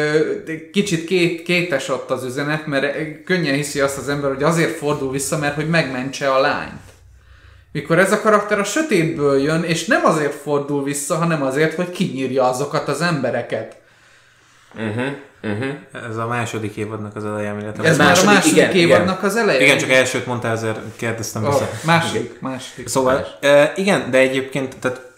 kicsit 0.72 1.04
két, 1.04 1.42
kétes 1.42 1.88
ott 1.88 2.10
az 2.10 2.24
üzenet, 2.24 2.66
mert 2.66 2.96
könnyen 3.24 3.54
hiszi 3.54 3.80
azt 3.80 3.98
az 3.98 4.08
ember, 4.08 4.30
hogy 4.30 4.42
azért 4.42 4.76
fordul 4.76 5.10
vissza, 5.10 5.38
mert 5.38 5.54
hogy 5.54 5.68
megmentse 5.68 6.30
a 6.30 6.40
lányt. 6.40 6.93
Mikor 7.74 7.98
ez 7.98 8.12
a 8.12 8.20
karakter 8.20 8.58
a 8.58 8.64
sötétből 8.64 9.40
jön, 9.40 9.62
és 9.62 9.86
nem 9.86 10.04
azért 10.04 10.34
fordul 10.34 10.82
vissza, 10.84 11.16
hanem 11.16 11.42
azért, 11.42 11.74
hogy 11.74 11.90
kinyírja 11.90 12.48
azokat 12.48 12.88
az 12.88 13.00
embereket. 13.00 13.76
Uh-huh. 14.74 15.06
Uh-huh. 15.42 16.08
Ez 16.10 16.16
a 16.16 16.26
második 16.26 16.76
évadnak 16.76 17.16
az 17.16 17.24
eleje, 17.24 17.56
illetve 17.60 17.84
Ez 17.84 17.98
már 17.98 18.18
a 18.18 18.24
második 18.24 18.52
igen, 18.52 18.70
évadnak 18.70 19.18
igen. 19.18 19.30
az 19.30 19.36
eleje? 19.36 19.62
Igen, 19.62 19.78
csak 19.78 19.90
elsőt 19.90 20.26
mondtál, 20.26 20.52
ezért 20.52 20.78
kérdeztem 20.96 21.44
oh, 21.44 21.50
vissza. 21.50 21.70
Második, 21.84 22.40
második. 22.40 22.88
Szóval, 22.88 23.14
más. 23.14 23.52
uh, 23.52 23.78
igen, 23.78 24.10
de 24.10 24.18
egyébként, 24.18 24.76
tehát 24.80 25.12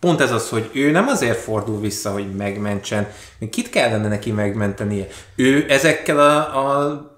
pont 0.00 0.20
ez 0.20 0.32
az, 0.32 0.48
hogy 0.48 0.70
ő 0.72 0.90
nem 0.90 1.08
azért 1.08 1.38
fordul 1.38 1.80
vissza, 1.80 2.10
hogy 2.10 2.34
megmentsen. 2.36 3.08
Kit 3.50 3.70
kellene 3.70 4.08
neki 4.08 4.32
megmentenie? 4.32 5.06
Ő 5.36 5.66
ezekkel 5.68 6.18
a, 6.18 6.36
a 6.36 7.17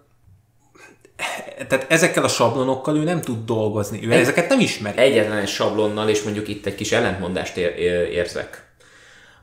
tehát 1.69 1.87
ezekkel 1.89 2.25
a 2.25 2.29
sablonokkal 2.29 2.97
ő 2.97 3.03
nem 3.03 3.21
tud 3.21 3.45
dolgozni. 3.45 4.07
Ő 4.07 4.13
egy, 4.13 4.21
ezeket 4.21 4.49
nem 4.49 4.61
ismeri. 4.61 4.99
Egyetlen 4.99 5.39
egy 5.39 5.49
sablonnal, 5.49 6.09
és 6.09 6.23
mondjuk 6.23 6.49
itt 6.49 6.67
egy 6.67 6.75
kis 6.75 6.93
ellentmondást 6.93 7.57
ér, 7.57 7.79
érzek 8.13 8.69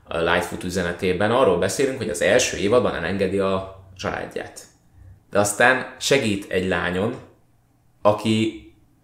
a 0.08 0.18
Lightfoot 0.18 0.64
üzenetében 0.64 1.30
arról 1.30 1.58
beszélünk, 1.58 1.98
hogy 1.98 2.08
az 2.08 2.22
első 2.22 2.56
évadban 2.56 2.94
elengedi 2.94 3.38
a 3.38 3.84
családját. 3.96 4.60
De 5.30 5.38
aztán 5.38 5.94
segít 5.98 6.50
egy 6.50 6.68
lányon, 6.68 7.14
aki 8.02 8.62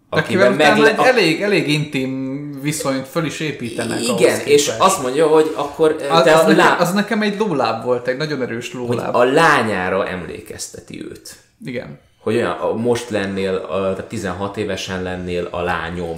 Akivel 0.09 0.51
meg... 0.51 0.79
egy 0.79 0.93
a... 0.97 1.07
elég, 1.07 1.41
elég 1.41 1.69
intim 1.69 2.51
viszonyt 2.61 3.07
föl 3.07 3.25
is 3.25 3.39
építenek. 3.39 4.01
Igen, 4.01 4.39
és 4.39 4.71
azt 4.77 5.01
mondja, 5.01 5.27
hogy 5.27 5.53
akkor... 5.55 5.95
Az, 6.09 6.23
te 6.23 6.33
az, 6.33 6.43
a 6.43 6.47
nekem, 6.47 6.65
lá... 6.65 6.77
az 6.77 6.93
nekem 6.93 7.21
egy 7.21 7.39
lóláb 7.39 7.83
volt, 7.83 8.07
egy 8.07 8.17
nagyon 8.17 8.41
erős 8.41 8.73
lóláb. 8.73 9.15
Hogy 9.15 9.27
a 9.27 9.31
lányára 9.31 10.07
emlékezteti 10.07 11.03
őt. 11.03 11.35
Igen. 11.65 11.99
Hogy 12.25 12.35
olyan, 12.35 12.77
most 12.77 13.09
lennél, 13.09 13.67
tehát 13.67 14.03
16 14.03 14.57
évesen 14.57 15.03
lennél 15.03 15.47
a 15.51 15.61
lányom. 15.61 16.15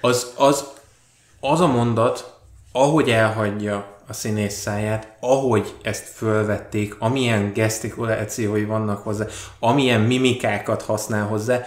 Az, 0.00 0.32
az, 0.36 0.64
az 1.40 1.60
a 1.60 1.66
mondat, 1.66 2.38
ahogy 2.72 3.10
elhagyja 3.10 3.96
a 4.08 4.12
színész 4.12 4.54
száját, 4.54 5.16
ahogy 5.20 5.74
ezt 5.82 6.04
fölvették, 6.04 6.96
amilyen 6.98 7.52
gesztikulációi 7.52 8.64
vannak 8.64 9.02
hozzá, 9.02 9.26
amilyen 9.58 10.00
mimikákat 10.00 10.82
használ 10.82 11.26
hozzá, 11.26 11.64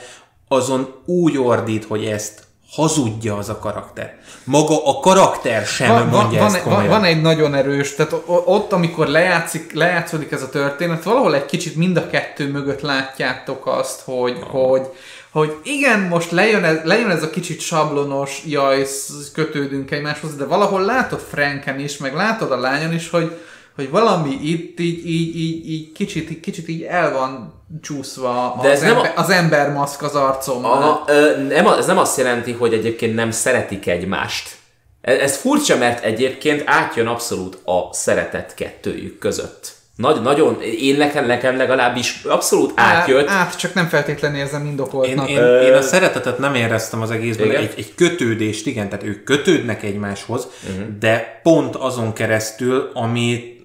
azon 0.48 0.96
úgy 1.06 1.38
ordít, 1.38 1.86
hogy 1.86 2.06
ezt 2.06 2.44
hazudja 2.72 3.38
az 3.38 3.50
a 3.50 3.60
karakter. 3.60 4.18
Maga 4.44 4.86
a 4.86 5.00
karakter 5.00 5.66
sem 5.66 5.90
van, 5.90 6.08
mondja 6.08 6.40
van, 6.40 6.56
ezt 6.56 6.64
van, 6.64 6.88
van 6.88 7.04
egy 7.04 7.22
nagyon 7.22 7.56
erős, 7.56 7.96
tehát 7.96 8.16
ott, 8.26 8.72
amikor 8.72 9.08
lejátszik, 9.08 9.74
lejátszódik 9.74 10.32
ez 10.32 10.42
a 10.42 10.50
történet, 10.50 11.04
valahol 11.04 11.36
egy 11.36 11.46
kicsit 11.46 11.76
mind 11.76 11.98
a 11.98 12.10
kettő 12.10 12.52
mögött 12.52 12.82
látjátok 12.82 13.68
azt, 13.68 14.02
hogy, 14.06 14.38
hogy 14.50 14.90
hogy 15.32 15.58
igen, 15.64 16.00
most 16.00 16.32
lejön 16.32 16.64
ez, 16.64 16.78
lejön 16.84 17.10
ez 17.10 17.24
a 17.24 17.30
kicsit 17.30 17.60
sablonos, 17.60 18.44
jaj, 18.46 18.86
kötődünk 19.34 19.92
egymáshoz, 19.92 20.36
de 20.36 20.46
valahol 20.46 20.82
látod 20.82 21.20
Franken 21.20 21.80
is, 21.80 21.98
meg 21.98 22.14
látod 22.14 22.52
a 22.52 22.60
lányon 22.60 22.94
is, 22.94 23.10
hogy, 23.10 23.38
hogy 23.76 23.90
valami 23.90 24.40
itt 24.44 24.80
így, 24.80 25.10
így, 25.10 25.36
így, 25.36 25.70
így 25.70 25.92
kicsit, 25.92 26.40
kicsit 26.40 26.68
így 26.68 26.82
el 26.82 27.12
van 27.12 27.59
csúszva 27.82 28.60
de 28.62 28.70
az, 28.70 28.74
ez 28.74 28.82
ember, 28.82 29.04
nem 29.04 29.12
a... 29.16 29.20
az 29.20 29.30
ember 29.30 29.72
maszk 29.72 30.02
az 30.02 30.16
arcom. 30.16 30.66
Aha, 30.66 31.04
ö, 31.08 31.44
nem, 31.48 31.68
ez 31.68 31.86
nem 31.86 31.98
azt 31.98 32.18
jelenti, 32.18 32.52
hogy 32.52 32.74
egyébként 32.74 33.16
nem 33.16 33.32
szeretik 33.32 33.88
egymást. 33.88 34.58
Ez, 35.02 35.18
ez 35.18 35.38
furcsa, 35.38 35.78
mert 35.78 36.04
egyébként 36.04 36.64
átjön 36.66 37.08
abszolút 37.08 37.58
a 37.66 37.94
szeretet 37.94 38.54
kettőjük 38.54 39.20
között. 39.20 39.78
Nagy, 39.96 40.22
nagyon, 40.22 40.62
én 40.62 40.98
nekem, 40.98 41.26
nekem 41.26 41.58
legalábbis 41.58 42.24
abszolút 42.24 42.72
átjött. 42.76 43.28
Át, 43.30 43.58
csak 43.58 43.74
nem 43.74 43.88
feltétlenül 43.88 44.38
érzem 44.38 44.62
Én, 44.62 44.68
indokoltnak. 44.68 45.30
én, 45.30 45.44
én 45.44 45.74
a 45.74 45.82
szeretetet 45.82 46.38
nem 46.38 46.56
éreztem 46.56 47.02
az 47.02 47.12
egészben, 47.12 47.52
egy, 47.52 47.74
egy 47.78 47.96
kötődést, 47.96 48.68
igen, 48.68 48.90
tehát 48.90 49.06
ők 49.06 49.24
kötődnek 49.24 49.84
egymáshoz, 49.84 50.48
uh-huh. 50.70 50.98
de 51.00 51.40
pont 51.44 51.76
azon 51.76 52.14
keresztül, 52.14 52.92
ami, 52.94 53.59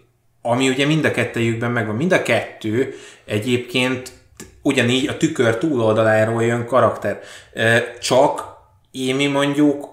ami 0.47 0.68
ugye 0.68 0.86
mind 0.86 1.05
a 1.05 1.11
kettejükben 1.11 1.70
megvan. 1.70 1.97
Mind 1.97 2.12
a 2.12 2.22
kettő 2.22 2.95
egyébként 3.24 4.12
ugyanígy 4.62 5.09
a 5.09 5.16
tükör 5.16 5.59
túloldaláról 5.59 6.42
jön 6.42 6.66
karakter. 6.66 7.20
Csak 8.01 8.53
Émi 8.90 9.26
mondjuk 9.26 9.92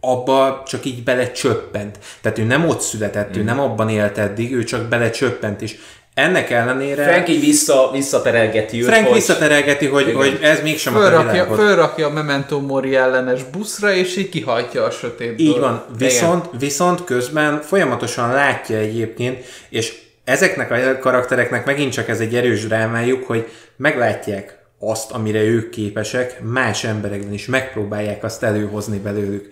abba 0.00 0.62
csak 0.66 0.84
így 0.84 1.02
belecsöppent. 1.02 1.98
Tehát 2.20 2.38
ő 2.38 2.44
nem 2.44 2.68
ott 2.68 2.80
született, 2.80 3.36
ő 3.36 3.42
nem 3.42 3.60
abban 3.60 3.88
élt 3.88 4.18
eddig, 4.18 4.52
ő 4.52 4.64
csak 4.64 4.88
belecsöppent, 4.88 5.62
és 5.62 5.76
ennek 6.14 6.50
ellenére... 6.50 7.02
Frank 7.04 7.28
így 7.28 7.40
vissza, 7.40 7.90
visszaterelgeti 7.92 8.80
őt, 8.80 8.86
Frank 8.86 9.06
hogy... 9.06 9.14
visszaterelgeti, 9.14 9.86
hogy, 9.86 10.02
Igen. 10.02 10.14
hogy 10.14 10.38
ez 10.42 10.62
mégsem 10.62 10.96
a 10.96 10.98
te 10.98 11.04
Fölrakja, 11.04 11.54
fölrakja 11.54 12.06
a 12.06 12.10
Memento 12.10 12.60
Mori 12.60 12.94
ellenes 12.94 13.42
buszra, 13.42 13.92
és 13.92 14.16
így 14.16 14.28
kihajtja 14.28 14.84
a 14.84 14.90
sötétből. 14.90 15.46
Így 15.46 15.58
van, 15.58 15.84
viszont, 15.98 16.44
viszont 16.58 17.04
közben 17.04 17.60
folyamatosan 17.60 18.32
látja 18.32 18.76
egyébként, 18.76 19.44
és 19.68 20.02
ezeknek 20.24 20.70
a 20.70 20.98
karaktereknek 20.98 21.64
megint 21.64 21.92
csak 21.92 22.08
ez 22.08 22.20
egy 22.20 22.34
erős 22.34 22.66
drámájuk, 22.66 23.24
hogy 23.24 23.48
meglátják 23.76 24.58
azt, 24.78 25.10
amire 25.10 25.42
ők 25.42 25.70
képesek, 25.70 26.40
más 26.42 26.84
emberekben 26.84 27.32
is 27.32 27.46
megpróbálják 27.46 28.24
azt 28.24 28.42
előhozni 28.42 28.98
belőlük. 28.98 29.48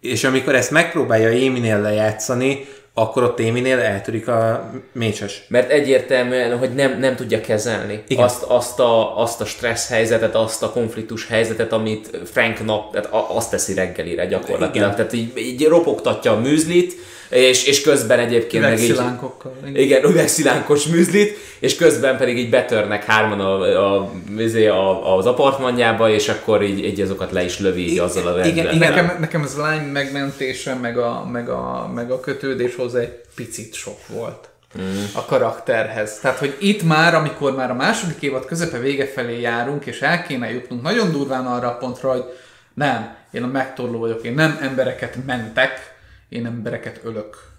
És 0.00 0.24
amikor 0.24 0.54
ezt 0.54 0.70
megpróbálja 0.70 1.30
Éminél 1.30 1.80
lejátszani, 1.80 2.66
akkor 2.94 3.22
ott 3.22 3.40
Éminél 3.40 3.78
eltörik 3.78 4.28
a 4.28 4.70
mécses. 4.92 5.44
Mert 5.48 5.70
egyértelműen, 5.70 6.58
hogy 6.58 6.74
nem, 6.74 6.98
nem 6.98 7.16
tudja 7.16 7.40
kezelni 7.40 8.02
Igen. 8.08 8.24
azt, 8.24 8.42
azt, 8.42 8.80
a, 8.80 9.20
azt 9.20 9.40
a 9.40 9.44
stressz 9.44 9.88
helyzetet, 9.88 10.34
azt 10.34 10.62
a 10.62 10.70
konfliktus 10.70 11.26
helyzetet, 11.28 11.72
amit 11.72 12.20
Frank 12.24 12.64
nap, 12.64 12.92
tehát 12.92 13.12
a- 13.12 13.36
azt 13.36 13.50
teszi 13.50 13.74
reggelire 13.74 14.26
gyakorlatilag. 14.26 14.74
Igen. 14.74 14.94
Tehát 14.94 15.12
így, 15.12 15.32
így 15.36 15.64
ropogtatja 15.66 16.32
a 16.32 16.40
műzlit, 16.40 16.92
és, 17.28 17.66
és 17.66 17.80
közben 17.80 18.18
egyébként 18.18 18.62
meg 18.62 18.80
így... 18.80 19.00
Igen, 19.74 20.04
üvegszilánkos 20.04 20.86
műzlit, 20.86 21.36
és 21.58 21.76
közben 21.76 22.16
pedig 22.16 22.38
így 22.38 22.50
betörnek 22.50 23.04
hárman 23.04 23.40
a, 23.40 23.60
a, 23.96 24.10
izé, 24.38 24.66
a, 24.66 25.16
az 25.16 25.26
apartmanjába, 25.26 26.10
és 26.10 26.28
akkor 26.28 26.62
így, 26.62 26.84
így 26.84 27.00
azokat 27.00 27.32
le 27.32 27.44
is 27.44 27.58
lövi 27.58 27.90
így 27.90 27.98
azzal 27.98 28.26
a 28.26 28.38
Igen, 28.38 28.64
rendben. 28.64 28.74
igen. 28.74 28.90
Nekem, 28.90 29.16
nekem 29.20 29.42
ez 29.42 29.54
a 29.58 29.60
lány 29.60 29.86
megmentése, 29.86 30.74
meg 30.74 30.98
a, 30.98 31.28
meg 31.32 31.48
a, 31.48 31.90
meg 31.94 32.10
a 32.10 32.20
kötődés 32.20 32.74
hozzá 32.74 32.98
egy 32.98 33.20
picit 33.34 33.74
sok 33.74 34.06
volt 34.06 34.48
mm. 34.78 35.02
a 35.12 35.24
karakterhez. 35.24 36.18
Tehát, 36.18 36.38
hogy 36.38 36.56
itt 36.58 36.82
már, 36.82 37.14
amikor 37.14 37.54
már 37.54 37.70
a 37.70 37.74
második 37.74 38.22
évad 38.22 38.44
közepe 38.44 38.78
vége 38.78 39.06
felé 39.06 39.40
járunk, 39.40 39.86
és 39.86 40.00
el 40.00 40.22
kéne 40.22 40.52
jutnunk 40.52 40.82
nagyon 40.82 41.12
durván 41.12 41.46
arra 41.46 41.68
a 41.68 41.76
pontra, 41.76 42.10
hogy 42.10 42.24
nem, 42.74 43.16
én 43.30 43.42
a 43.42 43.46
megtorló 43.46 43.98
vagyok, 43.98 44.24
én 44.24 44.34
nem 44.34 44.58
embereket 44.62 45.16
mentek, 45.26 45.93
én 46.34 46.46
embereket 46.46 47.00
ölök. 47.02 47.52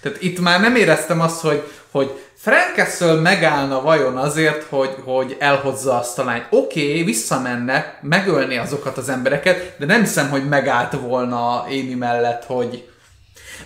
Tehát 0.00 0.22
itt 0.22 0.40
már 0.40 0.60
nem 0.60 0.76
éreztem 0.76 1.20
azt, 1.20 1.40
hogy, 1.40 1.62
hogy 1.90 2.10
Frank 2.34 2.74
Castle 2.76 3.14
megállna 3.14 3.80
vajon 3.80 4.16
azért, 4.16 4.62
hogy, 4.62 4.94
hogy 5.04 5.36
elhozza 5.38 5.98
azt 5.98 6.18
a 6.18 6.24
lányt. 6.24 6.46
Oké, 6.50 6.88
okay, 6.88 7.04
visszamenne, 7.04 7.98
megölni 8.02 8.56
azokat 8.56 8.96
az 8.96 9.08
embereket, 9.08 9.74
de 9.78 9.86
nem 9.86 10.00
hiszem, 10.00 10.30
hogy 10.30 10.48
megállt 10.48 10.92
volna 10.92 11.62
Amy 11.62 11.94
mellett, 11.94 12.44
hogy 12.44 12.88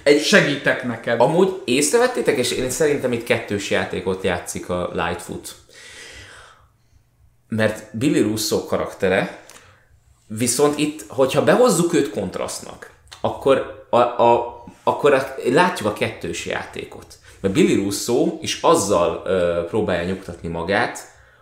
Egy- 0.03 0.23
segítek 0.23 0.85
neked. 0.85 1.21
Amúgy 1.21 1.63
észrevettétek, 1.65 2.37
és 2.37 2.51
én 2.51 2.71
szerintem 2.71 3.13
itt 3.13 3.25
kettős 3.25 3.71
játékot 3.71 4.25
játszik 4.25 4.69
a 4.69 4.91
Lightfoot. 4.93 5.55
Mert 7.49 7.97
Billy 7.97 8.21
Russo 8.21 8.65
karaktere, 8.65 9.39
viszont 10.27 10.79
itt, 10.79 11.05
hogyha 11.09 11.45
behozzuk 11.45 11.95
őt 11.95 12.11
kontrasztnak, 12.11 12.91
akkor, 13.21 13.76
a, 13.91 13.99
a, 13.99 14.65
akkor 14.85 15.13
a, 15.13 15.35
látjuk 15.53 15.89
a 15.89 15.93
kettős 15.93 16.47
játékot. 16.47 17.07
Mert 17.41 17.55
Billy 17.55 17.75
Russo 17.75 18.39
is 18.41 18.59
azzal 18.63 19.23
ö, 19.27 19.65
próbálja 19.69 20.05
nyugtatni 20.05 20.49
magát, 20.49 20.99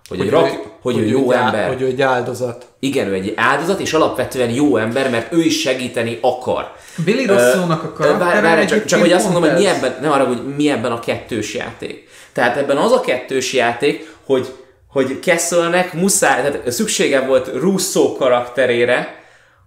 hogy, 0.08 0.18
hogy, 0.18 0.30
rak, 0.30 0.58
hogy, 0.82 0.98
ő 0.98 1.06
jó 1.06 1.30
egy 1.30 1.38
á- 1.38 1.44
ember. 1.44 1.68
Hogy 1.68 1.82
ő 1.82 1.86
egy 1.86 2.02
áldozat. 2.02 2.66
Igen, 2.78 3.06
ő 3.06 3.12
egy 3.12 3.32
áldozat, 3.36 3.80
és 3.80 3.92
alapvetően 3.92 4.50
jó 4.50 4.76
ember, 4.76 5.10
mert 5.10 5.32
ő 5.32 5.42
is 5.42 5.60
segíteni 5.60 6.18
akar. 6.20 6.72
Billy 7.04 7.26
Russo-nak 7.26 7.82
a 7.82 7.92
karaktere 7.92 8.40
várj, 8.40 8.64
csak, 8.66 8.84
csak 8.84 9.00
hogy 9.00 9.12
azt 9.12 9.30
mondom, 9.30 9.50
hogy 9.50 9.60
mi 9.60 9.66
ebben, 9.66 9.96
nem 10.00 10.10
arra, 10.10 10.24
hogy 10.24 10.54
mi 10.56 10.70
ebben 10.70 10.92
a 10.92 11.00
kettős 11.00 11.54
játék. 11.54 12.08
Tehát 12.32 12.56
ebben 12.56 12.76
az 12.76 12.92
a 12.92 13.00
kettős 13.00 13.52
játék, 13.52 14.16
hogy, 14.24 14.52
hogy 14.88 15.18
Kesselnek 15.20 15.92
muszáj, 15.92 16.42
tehát 16.42 16.72
szüksége 16.72 17.20
volt 17.20 17.50
Russo 17.54 18.12
karakterére, 18.12 19.23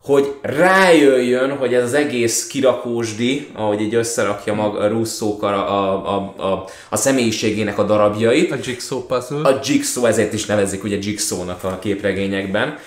hogy 0.07 0.33
rájöjjön, 0.41 1.57
hogy 1.57 1.73
ez 1.73 1.83
az 1.83 1.93
egész 1.93 2.47
kirakósdi, 2.47 3.47
ahogy 3.53 3.81
így 3.81 3.95
összerakja 3.95 4.53
maga 4.53 4.87
Russo 4.87 5.37
a, 5.41 5.45
a, 5.45 6.15
a, 6.15 6.33
a, 6.51 6.65
a 6.89 6.95
személyiségének 6.95 7.77
a 7.77 7.83
darabjait, 7.83 8.51
A 8.51 8.57
Jigsaw 8.63 9.01
puzzle. 9.01 9.49
a 9.49 9.59
Jigsaw, 9.63 10.05
ezért 10.05 10.33
is 10.33 10.45
nevezik 10.45 10.83
ugye 10.83 10.97
Jigsaw-nak 11.01 11.63
a 11.63 11.79
képregényekben. 11.79 12.77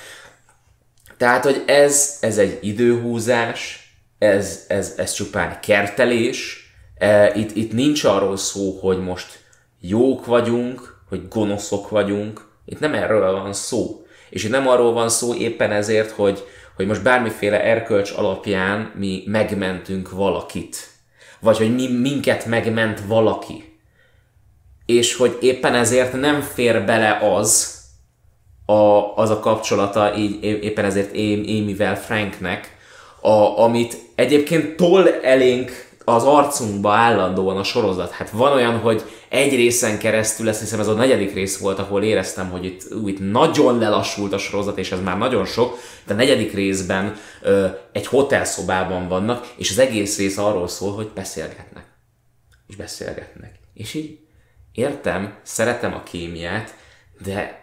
Tehát, 1.17 1.45
hogy 1.45 1.63
ez, 1.67 2.17
ez 2.21 2.39
egy 2.39 2.59
időhúzás, 2.61 3.89
ez, 4.19 4.65
ez, 4.69 4.95
ez 4.97 5.13
csupán 5.13 5.59
kertelés, 5.63 6.61
E, 7.01 7.33
itt, 7.35 7.57
itt 7.57 7.73
nincs 7.73 8.05
arról 8.05 8.37
szó, 8.37 8.79
hogy 8.81 8.99
most 9.03 9.27
jók 9.81 10.27
vagyunk, 10.27 10.99
hogy 11.09 11.29
gonoszok 11.29 11.89
vagyunk, 11.89 12.49
itt 12.65 12.81
nem 12.81 12.95
erről 12.95 13.33
van 13.33 13.53
szó. 13.53 14.05
És 14.31 14.45
itt 14.45 14.51
nem 14.51 14.69
arról 14.69 14.93
van 14.93 15.09
szó 15.09 15.35
éppen 15.35 15.73
ezért, 15.73 16.11
hogy, 16.11 16.45
hogy 16.81 16.89
most 16.89 17.03
bármiféle 17.03 17.65
erkölcs 17.65 18.13
alapján 18.17 18.93
mi 18.95 19.23
megmentünk 19.27 20.11
valakit. 20.11 20.77
Vagy 21.41 21.57
hogy 21.57 21.75
mi, 21.75 21.89
minket 21.89 22.47
megment 22.47 23.01
valaki 23.07 23.71
és 24.91 25.17
hogy 25.17 25.39
éppen 25.41 25.75
ezért 25.75 26.13
nem 26.13 26.41
fér 26.41 26.85
bele 26.85 27.19
az, 27.23 27.79
a, 28.67 29.13
az 29.17 29.31
a 29.31 29.41
kapcsolata 29.41 30.17
így 30.17 30.43
éppen 30.43 30.85
ezért 30.85 31.11
Amy-vel 31.17 31.97
Franknek, 31.97 32.77
a, 33.21 33.59
amit 33.59 33.97
egyébként 34.15 34.77
toll 34.77 35.09
elénk 35.23 35.89
az 36.15 36.25
arcunkba 36.25 36.93
állandóan 36.93 37.57
a 37.57 37.63
sorozat. 37.63 38.11
Hát 38.11 38.31
van 38.31 38.53
olyan, 38.53 38.79
hogy 38.79 39.03
egy 39.29 39.55
részen 39.55 39.99
keresztül, 39.99 40.49
ezt 40.49 40.61
hiszem 40.61 40.81
ez 40.81 40.89
a 40.89 40.93
negyedik 40.93 41.35
rész 41.35 41.59
volt, 41.59 41.79
ahol 41.79 42.03
éreztem, 42.03 42.51
hogy 42.51 42.65
itt, 42.65 42.95
ú, 42.95 43.09
itt 43.09 43.31
nagyon 43.31 43.79
lelassult 43.79 44.33
a 44.33 44.39
sorozat, 44.39 44.79
és 44.79 44.93
ez 44.93 45.01
már 45.01 45.19
nagyon 45.19 45.45
sok, 45.45 45.79
de 46.07 46.13
a 46.13 46.17
negyedik 46.17 46.55
részben 46.55 47.17
ö, 47.43 47.67
egy 47.93 48.07
hotelszobában 48.07 49.09
vannak, 49.09 49.47
és 49.57 49.71
az 49.71 49.79
egész 49.79 50.19
rész 50.19 50.39
arról 50.39 50.69
szól, 50.69 50.95
hogy 50.95 51.11
beszélgetnek 51.15 51.91
és 52.71 52.77
beszélgetnek. 52.77 53.59
És 53.75 53.95
így 53.95 54.19
értem, 54.73 55.39
szeretem 55.43 55.95
a 55.95 56.03
kémiát, 56.03 56.75
de 57.23 57.60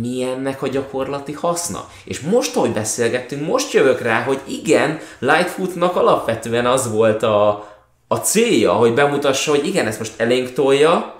mi 0.00 0.22
ennek 0.22 0.62
a 0.62 0.68
gyakorlati 0.68 1.32
haszna? 1.32 1.88
És 2.04 2.20
most, 2.20 2.54
hogy 2.54 2.72
beszélgettünk, 2.72 3.46
most 3.46 3.72
jövök 3.72 4.00
rá, 4.00 4.22
hogy 4.22 4.40
igen, 4.46 4.98
Lightfootnak 5.18 5.96
alapvetően 5.96 6.66
az 6.66 6.92
volt 6.92 7.22
a, 7.22 7.68
a 8.08 8.16
célja, 8.16 8.72
hogy 8.72 8.94
bemutassa, 8.94 9.50
hogy 9.50 9.66
igen, 9.66 9.86
ezt 9.86 9.98
most 9.98 10.20
elénk 10.20 10.52
tolja, 10.52 11.14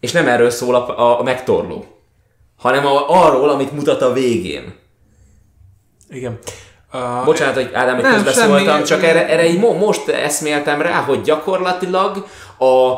és 0.00 0.12
nem 0.12 0.28
erről 0.28 0.50
szól 0.50 0.74
a, 0.74 0.98
a, 0.98 1.20
a 1.20 1.22
megtorló, 1.22 1.84
hanem 2.56 2.86
a, 2.86 3.24
arról, 3.24 3.48
amit 3.48 3.72
mutat 3.72 4.02
a 4.02 4.12
végén. 4.12 4.74
Igen. 6.08 6.38
Uh, 6.92 7.24
Bocsánat, 7.24 7.54
hogy 7.54 7.70
Ádám, 7.72 7.94
hogy 7.94 8.04
közbeszóltam, 8.04 8.84
csak 8.84 9.02
erre, 9.02 9.28
erre 9.28 9.48
így 9.48 9.58
mo- 9.58 9.78
most 9.78 10.08
eszméltem 10.08 10.80
rá, 10.80 11.00
hogy 11.00 11.20
gyakorlatilag 11.20 12.26
a 12.58 12.94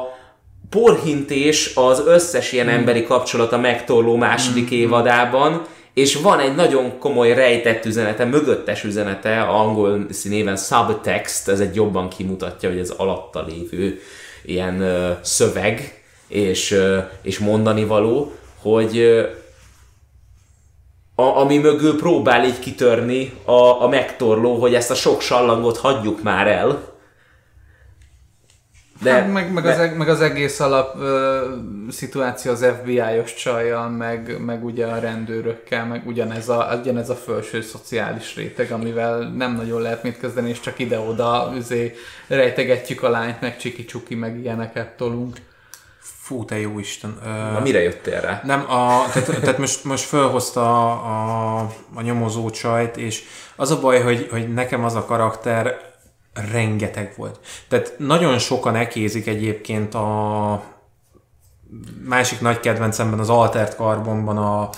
porhintés 0.71 1.73
az 1.75 2.03
összes 2.07 2.53
ilyen 2.53 2.69
emberi 2.69 3.03
kapcsolat 3.03 3.53
a 3.53 3.59
megtorló 3.59 4.17
második 4.17 4.71
évadában, 4.71 5.67
és 5.95 6.17
van 6.17 6.39
egy 6.39 6.55
nagyon 6.55 6.99
komoly 6.99 7.35
rejtett 7.35 7.85
üzenete, 7.85 8.25
mögöttes 8.25 8.85
üzenete, 8.85 9.41
angol 9.41 10.07
néven 10.23 10.57
subtext, 10.57 11.49
ez 11.49 11.61
egy 11.61 11.75
jobban 11.75 12.09
kimutatja, 12.09 12.69
hogy 12.69 12.79
ez 12.79 12.91
alatta 12.91 13.45
lévő 13.45 14.01
ilyen 14.45 14.81
ö, 14.81 15.11
szöveg 15.23 16.03
és, 16.29 16.71
ö, 16.71 16.99
és 17.23 17.39
mondani 17.39 17.85
való, 17.85 18.33
hogy 18.63 18.99
ö, 18.99 19.27
a, 21.15 21.23
ami 21.23 21.59
mögül 21.59 21.97
próbál 21.97 22.45
így 22.45 22.59
kitörni 22.59 23.33
a, 23.45 23.83
a 23.83 23.89
megtorló, 23.89 24.55
hogy 24.55 24.75
ezt 24.75 24.91
a 24.91 24.95
sok 24.95 25.21
sallangot 25.21 25.77
hagyjuk 25.77 26.23
már 26.23 26.47
el, 26.47 26.98
De, 29.01 29.13
hát 29.13 29.33
meg, 29.33 29.53
meg, 29.53 29.65
de... 29.65 29.73
Az, 29.73 29.97
meg 29.97 30.09
az 30.09 30.21
egész 30.21 30.61
alap 30.61 31.01
ö, 31.01 31.47
szituáció 31.91 32.53
az 32.53 32.67
FBI-os 32.81 33.35
csajjal, 33.35 33.89
meg, 33.89 34.41
meg 34.45 34.65
ugye 34.65 34.87
a 34.87 34.99
rendőrökkel, 34.99 35.87
meg 35.87 36.07
ugyanez 36.07 36.49
a, 36.49 36.79
ugyanez 36.81 37.11
a 37.11 37.15
felső 37.15 37.61
szociális 37.61 38.35
réteg, 38.37 38.73
amivel 38.73 39.19
nem 39.19 39.55
nagyon 39.55 39.81
lehet 39.81 40.03
mit 40.03 40.19
kezdeni, 40.19 40.49
és 40.49 40.61
csak 40.61 40.79
ide-oda 40.79 41.53
üzé, 41.57 41.95
rejtegetjük 42.27 43.03
a 43.03 43.09
lányt, 43.09 43.41
meg 43.41 43.57
csiki-csuki, 43.57 44.15
meg 44.15 44.39
ilyeneket 44.39 44.97
tolunk. 44.97 45.37
Fú, 46.01 46.45
te 46.45 46.59
jó 46.59 46.79
Isten. 46.79 47.19
Na, 47.53 47.61
mire 47.61 47.83
jöttél 47.83 48.21
rá? 48.21 48.41
Nem, 48.45 48.61
a, 48.71 49.05
tehát, 49.13 49.41
tehát 49.41 49.59
most, 49.59 49.85
most 49.85 50.05
felhozta 50.05 50.61
a, 50.61 51.61
a, 51.61 51.71
a 51.95 52.03
nyomozó 52.03 52.51
csajt, 52.51 52.97
és 52.97 53.23
az 53.57 53.71
a 53.71 53.81
baj, 53.81 54.01
hogy, 54.01 54.29
hogy 54.31 54.53
nekem 54.53 54.85
az 54.85 54.95
a 54.95 55.05
karakter 55.05 55.81
rengeteg 56.53 57.13
volt. 57.17 57.41
Tehát 57.69 57.95
nagyon 57.99 58.39
sokan 58.39 58.75
ekézik 58.75 59.27
egyébként 59.27 59.95
a 59.95 60.63
másik 62.05 62.41
nagy 62.41 62.61
kedvencemben 62.61 63.19
az 63.19 63.29
Altert 63.29 63.77
Carbonban 63.77 64.37
a, 64.37 64.71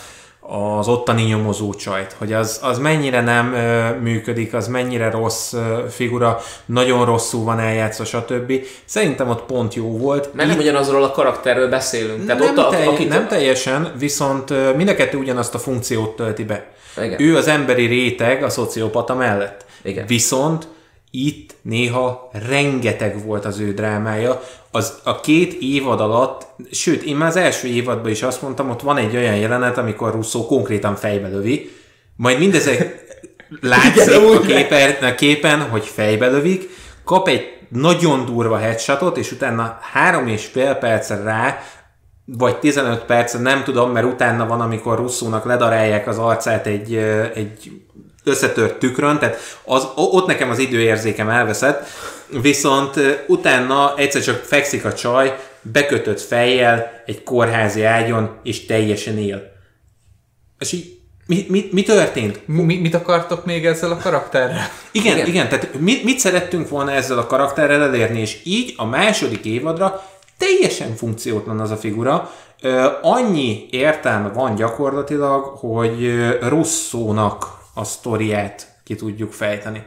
az 0.78 0.88
ottani 0.88 1.22
nyomozó 1.22 1.74
csajt, 1.74 2.12
hogy 2.18 2.32
az, 2.32 2.60
az 2.62 2.78
mennyire 2.78 3.20
nem 3.20 3.52
ö, 3.52 3.98
működik, 3.98 4.54
az 4.54 4.68
mennyire 4.68 5.10
rossz 5.10 5.52
ö, 5.52 5.84
figura, 5.90 6.40
nagyon 6.64 7.04
rosszul 7.04 7.44
van 7.44 7.58
eljátszva, 7.58 8.04
stb. 8.04 8.52
Szerintem 8.84 9.28
ott 9.28 9.42
pont 9.42 9.74
jó 9.74 9.98
volt. 9.98 10.34
Mert 10.34 10.48
nem 10.48 10.58
ugyanazról 10.58 11.04
a 11.04 11.10
karakterről 11.10 11.68
beszélünk. 11.68 12.26
Tehát 12.26 12.42
nem, 12.42 12.50
ott 12.50 12.64
a, 12.64 12.68
telj, 12.68 12.86
akit... 12.86 13.08
nem 13.08 13.28
teljesen, 13.28 13.92
viszont 13.98 14.50
ö, 14.50 14.74
mind 14.74 14.88
a 14.88 14.94
kettő 14.94 15.18
ugyanazt 15.18 15.54
a 15.54 15.58
funkciót 15.58 16.16
tölti 16.16 16.44
be. 16.44 16.70
Igen. 17.02 17.20
Ő 17.20 17.36
az 17.36 17.48
emberi 17.48 17.86
réteg 17.86 18.42
a 18.42 18.48
szociopata 18.48 19.14
mellett. 19.14 19.64
Igen. 19.82 20.06
Viszont 20.06 20.66
itt 21.10 21.54
néha 21.62 22.30
rengeteg 22.48 23.24
volt 23.24 23.44
az 23.44 23.58
ő 23.58 23.74
drámája. 23.74 24.42
Az 24.70 25.00
a 25.04 25.20
két 25.20 25.56
évad 25.60 26.00
alatt, 26.00 26.46
sőt, 26.70 27.02
én 27.02 27.16
már 27.16 27.28
az 27.28 27.36
első 27.36 27.68
évadban 27.68 28.10
is 28.10 28.22
azt 28.22 28.42
mondtam, 28.42 28.70
ott 28.70 28.80
van 28.80 28.96
egy 28.96 29.16
olyan 29.16 29.36
jelenet, 29.36 29.78
amikor 29.78 30.12
Russo 30.12 30.46
konkrétan 30.46 30.94
fejbe 30.96 31.28
lövi, 31.28 31.70
majd 32.16 32.38
mindezek 32.38 33.04
látszik 33.60 34.14
a 34.14 34.40
képen, 34.40 35.10
a 35.10 35.14
képen, 35.14 35.60
hogy 35.60 35.84
fejbe 35.84 36.26
lövik, 36.26 36.68
kap 37.04 37.28
egy 37.28 37.58
nagyon 37.68 38.24
durva 38.24 38.56
headshotot, 38.56 39.16
és 39.16 39.32
utána 39.32 39.78
három 39.92 40.26
és 40.26 40.46
fél 40.46 40.74
percre 40.74 41.22
rá, 41.22 41.58
vagy 42.24 42.58
15 42.58 43.04
perc, 43.04 43.32
nem 43.32 43.64
tudom, 43.64 43.90
mert 43.90 44.06
utána 44.06 44.46
van, 44.46 44.60
amikor 44.60 44.96
Russzónak 44.96 45.44
ledarálják 45.44 46.06
az 46.06 46.18
arcát 46.18 46.66
egy, 46.66 46.94
egy 47.34 47.70
összetört 48.24 48.78
tükrön, 48.78 49.18
tehát 49.18 49.36
az, 49.64 49.88
ott 49.94 50.26
nekem 50.26 50.50
az 50.50 50.58
időérzékem 50.58 51.28
elveszett, 51.28 51.86
viszont 52.26 52.94
utána 53.26 53.94
egyszer 53.96 54.22
csak 54.22 54.44
fekszik 54.44 54.84
a 54.84 54.92
csaj, 54.92 55.38
bekötött 55.62 56.20
fejjel 56.20 57.02
egy 57.06 57.22
kórházi 57.22 57.82
ágyon, 57.84 58.30
és 58.42 58.66
teljesen 58.66 59.18
él. 59.18 59.52
És 60.58 60.72
így 60.72 60.98
mi, 61.26 61.46
mi, 61.48 61.68
mi 61.72 61.82
történt? 61.82 62.40
Mi, 62.46 62.76
mit 62.76 62.94
akartok 62.94 63.44
még 63.44 63.66
ezzel 63.66 63.90
a 63.90 63.96
karakterrel? 63.96 64.68
Igen, 64.92 65.16
igen, 65.16 65.26
igen 65.26 65.48
tehát 65.48 65.78
mit, 65.78 66.04
mit 66.04 66.18
szerettünk 66.18 66.68
volna 66.68 66.90
ezzel 66.90 67.18
a 67.18 67.26
karakterrel 67.26 67.82
elérni, 67.82 68.20
és 68.20 68.40
így 68.44 68.74
a 68.76 68.84
második 68.84 69.44
évadra 69.44 70.02
teljesen 70.38 70.96
funkciótlan 70.96 71.60
az 71.60 71.70
a 71.70 71.76
figura. 71.76 72.30
Annyi 73.02 73.66
értelme 73.70 74.28
van 74.28 74.54
gyakorlatilag, 74.54 75.44
hogy 75.44 76.28
Russzónak 76.40 77.59
a 77.74 77.84
sztoriát 77.84 78.68
ki 78.84 78.94
tudjuk 78.94 79.32
fejteni. 79.32 79.84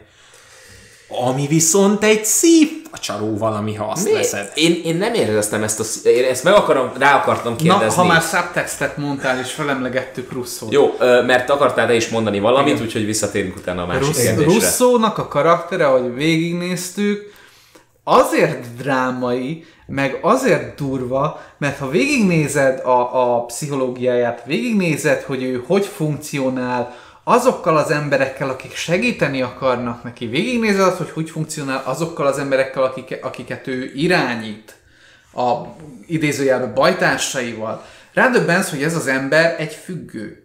Ami 1.27 1.47
viszont 1.47 2.03
egy 2.03 2.25
szív 2.25 2.69
a 2.91 2.99
csaló 2.99 3.38
valami, 3.38 3.73
ha 3.73 3.86
azt 3.86 4.05
Mi? 4.05 4.11
veszed. 4.11 4.51
Én, 4.55 4.81
én 4.84 4.95
nem 4.95 5.13
éreztem 5.13 5.63
ezt 5.63 5.79
a... 5.79 6.07
Én 6.09 6.23
ezt 6.29 6.43
meg 6.43 6.53
akarom, 6.53 6.91
rá 6.99 7.15
akartam 7.15 7.55
kérdezni. 7.55 7.86
Na, 7.86 7.93
ha 7.93 8.03
már 8.03 8.21
subtextet 8.21 8.97
mondtál, 8.97 9.39
és 9.39 9.51
felemlegettük 9.51 10.31
Russzót. 10.31 10.71
Jó, 10.71 10.95
mert 10.99 11.49
akartál 11.49 11.88
te 11.88 11.95
is 11.95 12.09
mondani 12.09 12.39
valamit, 12.39 12.73
Igen. 12.73 12.86
úgyhogy 12.86 13.05
visszatérünk 13.05 13.55
utána 13.55 13.81
a 13.81 13.86
másik 13.86 14.05
Rusz, 14.05 14.21
kérdésre. 14.21 14.53
Russzónak 14.53 15.17
a 15.17 15.27
karaktere, 15.27 15.88
ahogy 15.88 16.13
végignéztük, 16.13 17.34
azért 18.03 18.75
drámai, 18.77 19.65
meg 19.86 20.19
azért 20.21 20.75
durva, 20.75 21.41
mert 21.57 21.79
ha 21.79 21.89
végignézed 21.89 22.79
a, 22.79 23.36
a 23.36 23.45
pszichológiáját, 23.45 24.43
végignézed, 24.45 25.21
hogy 25.21 25.43
ő 25.43 25.63
hogy 25.67 25.86
funkcionál, 25.86 26.95
azokkal 27.24 27.78
az 27.78 27.91
emberekkel, 27.91 28.49
akik 28.49 28.76
segíteni 28.76 29.41
akarnak 29.41 30.03
neki, 30.03 30.26
végignézed 30.26 30.82
azt, 30.82 30.97
hogy 30.97 31.11
hogy 31.11 31.30
funkcionál 31.30 31.84
azokkal 31.86 32.28
az 32.28 32.38
emberekkel, 32.38 32.84
akik, 32.84 33.19
akiket 33.21 33.67
ő 33.67 33.91
irányít, 33.95 34.76
a 35.36 35.76
idézőjelben 36.07 36.74
bajtársaival, 36.74 37.86
rádöbbensz, 38.13 38.69
hogy 38.69 38.84
ez 38.84 38.95
az 38.95 39.07
ember 39.07 39.55
egy 39.57 39.74
függő. 39.74 40.38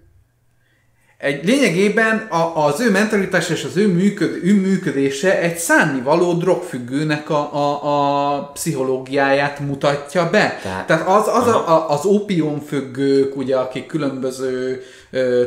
Egy 1.18 1.44
lényegében 1.44 2.16
a, 2.16 2.66
az 2.66 2.80
ő 2.80 2.90
mentalitás 2.90 3.48
és 3.48 3.64
az 3.64 3.76
ő, 3.76 3.88
működ, 3.88 4.40
ő 4.42 4.54
működése 4.54 5.38
egy 5.38 5.56
szánnivaló 5.56 6.32
drogfüggőnek 6.32 7.30
a, 7.30 7.54
a, 7.54 8.36
a 8.36 8.42
pszichológiáját 8.52 9.60
mutatja 9.60 10.30
be. 10.30 10.58
Tehát, 10.62 10.86
Tehát 10.86 11.08
az, 11.08 11.28
az, 11.28 11.46
a, 11.46 11.68
a, 11.68 11.90
az 11.90 12.04
ópiumfüggők, 12.04 13.36
ugye, 13.36 13.56
akik 13.56 13.86
különböző 13.86 14.82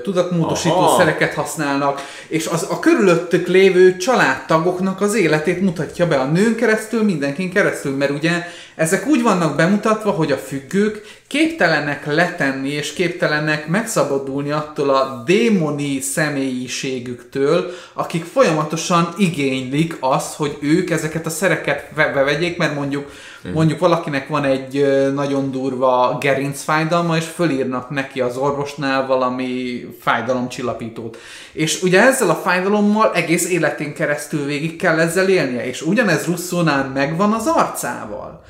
tudatmódosító 0.04 0.76
Aha. 0.76 0.98
szereket 0.98 1.34
használnak, 1.34 2.02
és 2.28 2.48
az 2.48 2.68
a 2.70 2.80
körülöttük 2.80 3.48
lévő 3.48 3.98
családtagoknak 3.98 5.02
az 5.02 5.16
életét 5.16 5.62
mutatja 5.62 6.08
be 6.08 6.20
a 6.20 6.26
nőn 6.26 6.56
keresztül, 6.56 7.04
mindenkin 7.04 7.52
keresztül, 7.52 7.96
mert 7.96 8.12
ugye 8.12 8.32
ezek 8.76 9.08
úgy 9.08 9.22
vannak 9.22 9.56
bemutatva, 9.56 10.12
hogy 10.12 10.32
a 10.32 10.38
függők 10.38 11.02
képtelenek 11.28 12.06
letenni 12.06 12.70
és 12.70 12.94
képtelenek 12.94 13.68
megszabadulni 13.68 14.52
attól 14.52 14.90
a 14.90 15.24
démoni 15.26 16.00
személyiségüktől, 16.00 17.72
akik 17.94 18.26
folyamatosan 18.26 19.14
igénylik 19.18 19.98
azt, 20.00 20.36
hogy 20.36 20.58
ők 20.62 20.90
ezeket 20.90 21.26
a 21.26 21.30
szereket 21.30 21.94
bevegyék, 21.96 22.58
mert 22.58 22.76
mondjuk 22.76 23.12
Hmm. 23.44 23.52
Mondjuk 23.52 23.80
valakinek 23.80 24.28
van 24.28 24.44
egy 24.44 24.86
nagyon 25.14 25.52
durva 25.52 26.18
gerincfájdalma, 26.20 27.18
és 27.18 27.26
fölírnak 27.26 27.90
neki 27.90 28.22
az 28.22 28.38
orvosnál 28.38 29.08
valami 29.08 29.86
fájdalomcsillapítót. 30.02 31.18
És 31.52 31.82
ugye 31.84 32.02
ezzel 32.02 32.30
a 32.30 32.36
fájdalommal 32.36 33.12
egész 33.14 33.50
életén 33.50 33.94
keresztül 33.94 34.46
végig 34.46 34.76
kell 34.76 35.00
ezzel 35.00 35.30
élnie, 35.30 35.66
és 35.66 35.82
ugyanez 35.82 36.26
Russzónál 36.26 36.92
megvan 36.94 37.34
az 37.34 37.48
arcával. 37.48 38.44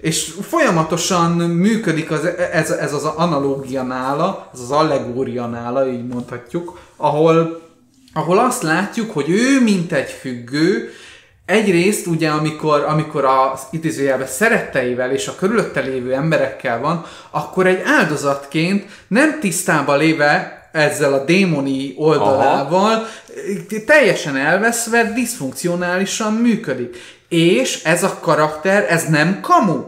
És 0.00 0.34
folyamatosan 0.40 1.30
működik 1.36 2.10
az, 2.10 2.24
ez, 2.52 2.70
ez 2.70 2.92
az 2.92 3.04
analógia 3.04 3.82
nála, 3.82 4.50
ez 4.52 4.60
az 4.60 4.70
allegória 4.70 5.46
nála, 5.46 5.88
így 5.88 6.06
mondhatjuk, 6.06 6.78
ahol, 6.96 7.62
ahol 8.12 8.38
azt 8.38 8.62
látjuk, 8.62 9.10
hogy 9.10 9.30
ő, 9.30 9.60
mint 9.62 9.92
egy 9.92 10.10
függő, 10.10 10.90
egyrészt 11.46 12.06
ugye, 12.06 12.28
amikor, 12.28 12.84
amikor 12.88 13.24
az 13.24 13.60
idézőjelben 13.70 14.26
szeretteivel 14.26 15.10
és 15.10 15.28
a 15.28 15.34
körülötte 15.34 15.80
lévő 15.80 16.14
emberekkel 16.14 16.80
van, 16.80 17.04
akkor 17.30 17.66
egy 17.66 17.82
áldozatként 17.84 18.84
nem 19.08 19.40
tisztában 19.40 19.98
léve 19.98 20.68
ezzel 20.72 21.12
a 21.12 21.24
démoni 21.24 21.94
oldalával, 21.96 22.92
Aha. 22.92 23.06
teljesen 23.86 24.36
elveszve, 24.36 25.12
diszfunkcionálisan 25.12 26.32
működik. 26.32 26.96
És 27.28 27.84
ez 27.84 28.02
a 28.02 28.18
karakter, 28.20 28.86
ez 28.88 29.04
nem 29.08 29.40
kamu, 29.40 29.82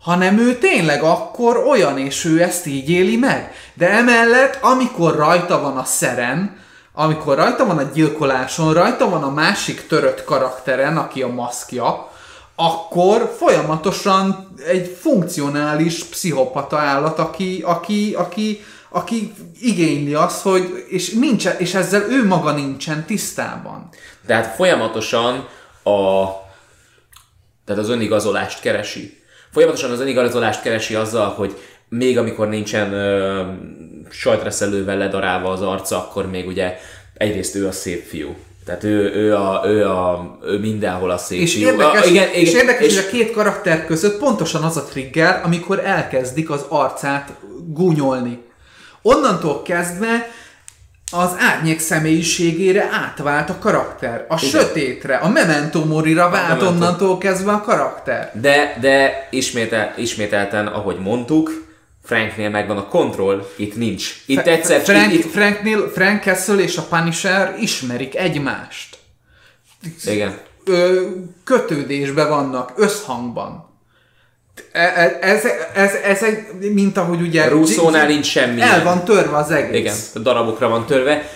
hanem 0.00 0.38
ő 0.38 0.54
tényleg 0.54 1.02
akkor 1.02 1.56
olyan, 1.56 1.98
és 1.98 2.24
ő 2.24 2.42
ezt 2.42 2.66
így 2.66 2.90
éli 2.90 3.16
meg. 3.16 3.52
De 3.74 3.90
emellett, 3.90 4.58
amikor 4.60 5.16
rajta 5.16 5.60
van 5.60 5.76
a 5.76 5.84
szeren, 5.84 6.56
amikor 7.00 7.36
rajta 7.36 7.66
van 7.66 7.78
a 7.78 7.82
gyilkoláson, 7.82 8.72
rajta 8.72 9.08
van 9.08 9.22
a 9.22 9.30
másik 9.30 9.86
törött 9.86 10.24
karakteren, 10.24 10.96
aki 10.96 11.22
a 11.22 11.28
maszkja, 11.28 12.10
akkor 12.54 13.34
folyamatosan 13.36 14.48
egy 14.66 14.96
funkcionális 15.00 16.04
pszichopata 16.04 16.78
állat, 16.78 17.18
aki, 17.18 17.62
aki, 17.64 18.14
aki, 18.14 18.60
aki 18.88 19.32
igényli 19.60 20.14
azt, 20.14 20.42
hogy, 20.42 20.84
és, 20.88 21.10
nincsen, 21.10 21.56
és 21.58 21.74
ezzel 21.74 22.10
ő 22.10 22.26
maga 22.26 22.52
nincsen 22.52 23.04
tisztában. 23.04 23.88
Tehát 24.26 24.54
folyamatosan 24.54 25.34
a, 25.82 26.24
tehát 27.64 27.82
az 27.82 27.88
önigazolást 27.88 28.60
keresi. 28.60 29.22
Folyamatosan 29.52 29.90
az 29.90 30.00
önigazolást 30.00 30.62
keresi 30.62 30.94
azzal, 30.94 31.28
hogy 31.28 31.58
még 31.88 32.18
amikor 32.18 32.48
nincsen 32.48 32.92
ö, 32.92 33.46
sajtreszelővel 34.10 34.96
ledarálva 34.96 35.50
az 35.50 35.62
arca, 35.62 35.96
akkor 35.96 36.30
még 36.30 36.46
ugye 36.46 36.78
egyrészt 37.14 37.54
ő 37.54 37.66
a 37.66 37.72
szép 37.72 38.06
fiú. 38.06 38.36
Tehát 38.64 38.84
ő, 38.84 39.14
ő, 39.14 39.34
a, 39.34 39.62
ő, 39.66 39.84
a, 39.86 40.38
ő 40.44 40.58
mindenhol 40.58 41.10
a 41.10 41.18
szép 41.18 41.40
és 41.40 41.52
fiú. 41.52 41.66
Érdekes, 41.66 42.02
a, 42.02 42.08
igen, 42.08 42.28
és 42.32 42.52
érdekes, 42.52 42.86
és... 42.86 42.96
hogy 42.96 43.04
a 43.04 43.10
két 43.10 43.32
karakter 43.32 43.86
között 43.86 44.18
pontosan 44.18 44.62
az 44.62 44.76
a 44.76 44.84
trigger, 44.84 45.40
amikor 45.44 45.80
elkezdik 45.84 46.50
az 46.50 46.64
arcát 46.68 47.32
gúnyolni. 47.66 48.42
Onnantól 49.02 49.62
kezdve 49.62 50.30
az 51.12 51.30
árnyék 51.38 51.78
személyiségére 51.78 52.88
átvált 52.92 53.50
a 53.50 53.58
karakter. 53.58 54.26
A 54.28 54.38
Igen. 54.42 54.50
sötétre, 54.50 55.16
a 55.16 55.28
Memento 55.28 55.84
Morira 55.84 56.30
vált 56.30 56.48
Memento. 56.48 56.66
onnantól 56.66 57.18
kezdve 57.18 57.52
a 57.52 57.60
karakter. 57.60 58.30
De, 58.40 58.76
de 58.80 59.28
ismétel, 59.30 59.94
ismételten, 59.96 60.66
ahogy 60.66 60.98
mondtuk, 60.98 61.67
Franknél 62.08 62.48
megvan 62.48 62.76
a 62.76 62.88
kontroll, 62.88 63.46
itt 63.56 63.76
nincs. 63.76 64.22
Itt 64.26 64.36
Fe- 64.36 64.46
egyszer... 64.46 64.80
Frank, 64.80 65.12
itt, 65.12 65.30
Franknél, 65.30 65.90
Frank 65.90 66.22
Castle 66.22 66.58
és 66.58 66.76
a 66.76 66.82
Punisher 66.82 67.56
ismerik 67.60 68.16
egymást. 68.16 68.98
Igen. 70.04 70.38
Ö, 70.64 71.06
kötődésben 71.44 72.28
vannak, 72.28 72.72
összhangban. 72.76 73.68
E, 74.72 74.80
e, 74.80 75.18
ez, 75.20 75.44
ez, 75.74 75.92
ez 75.92 76.22
egy, 76.22 76.72
mint 76.72 76.96
ahogy 76.96 77.20
ugye... 77.20 77.48
Russo-nál 77.48 78.06
nincs 78.06 78.26
semmi. 78.26 78.60
El 78.60 78.82
van 78.82 79.04
törve 79.04 79.36
az 79.36 79.50
egész. 79.50 80.10
Igen, 80.12 80.22
darabokra 80.22 80.68
van 80.68 80.86
törve. 80.86 81.30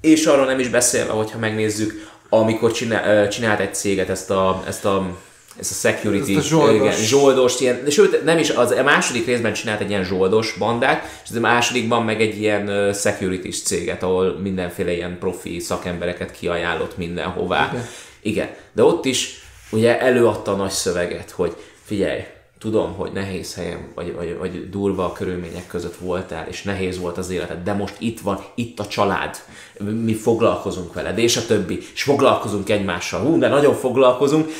És 0.00 0.26
arról 0.26 0.46
nem 0.46 0.58
is 0.58 0.68
beszélve, 0.68 1.12
hogyha 1.12 1.38
megnézzük, 1.38 2.08
amikor 2.28 2.72
csinál, 2.72 3.28
csinált 3.28 3.60
egy 3.60 3.74
céget, 3.74 4.08
ezt 4.08 4.30
a, 4.30 4.62
ezt 4.66 4.84
a 4.84 5.16
ezt 5.58 5.84
a 5.84 5.88
security, 5.88 6.36
ezt 6.36 6.44
a 6.44 6.48
zsoldos. 6.48 6.74
Igen, 6.74 6.92
zsoldos, 6.92 7.60
ilyen, 7.60 7.80
de 7.84 7.90
sőt, 7.90 8.24
nem 8.24 8.38
is, 8.38 8.50
az 8.50 8.70
a 8.70 8.82
második 8.82 9.26
részben 9.26 9.52
csinált 9.52 9.80
egy 9.80 9.90
ilyen 9.90 10.04
zsoldos 10.04 10.54
bandát, 10.58 11.22
és 11.24 11.36
a 11.36 11.40
másodikban 11.40 12.04
meg 12.04 12.20
egy 12.20 12.40
ilyen 12.40 12.92
security 12.92 13.48
céget, 13.48 14.02
ahol 14.02 14.38
mindenféle 14.42 14.92
ilyen 14.92 15.18
profi 15.18 15.58
szakembereket 15.58 16.30
kiajánlott 16.30 16.96
mindenhová. 16.96 17.68
Igen. 17.72 17.86
Igen, 18.20 18.48
de 18.72 18.82
ott 18.82 19.04
is 19.04 19.42
ugye 19.70 20.00
előadta 20.00 20.52
a 20.52 20.56
nagy 20.56 20.70
szöveget, 20.70 21.30
hogy 21.30 21.56
figyelj, 21.84 22.20
tudom, 22.58 22.94
hogy 22.94 23.12
nehéz 23.12 23.54
helyen, 23.54 23.88
vagy, 23.94 24.14
vagy, 24.14 24.36
vagy 24.38 24.70
durva 24.70 25.04
a 25.04 25.12
körülmények 25.12 25.66
között 25.66 25.96
voltál, 25.96 26.46
és 26.48 26.62
nehéz 26.62 26.98
volt 26.98 27.18
az 27.18 27.30
életed, 27.30 27.62
de 27.62 27.72
most 27.72 27.94
itt 27.98 28.20
van, 28.20 28.44
itt 28.54 28.80
a 28.80 28.86
család, 28.86 29.36
mi 29.78 30.14
foglalkozunk 30.14 30.94
veled, 30.94 31.18
és 31.18 31.36
a 31.36 31.46
többi, 31.46 31.78
és 31.94 32.02
foglalkozunk 32.02 32.68
egymással, 32.68 33.20
hú, 33.20 33.38
de 33.38 33.48
nagyon 33.48 33.74
foglalkozunk. 33.74 34.50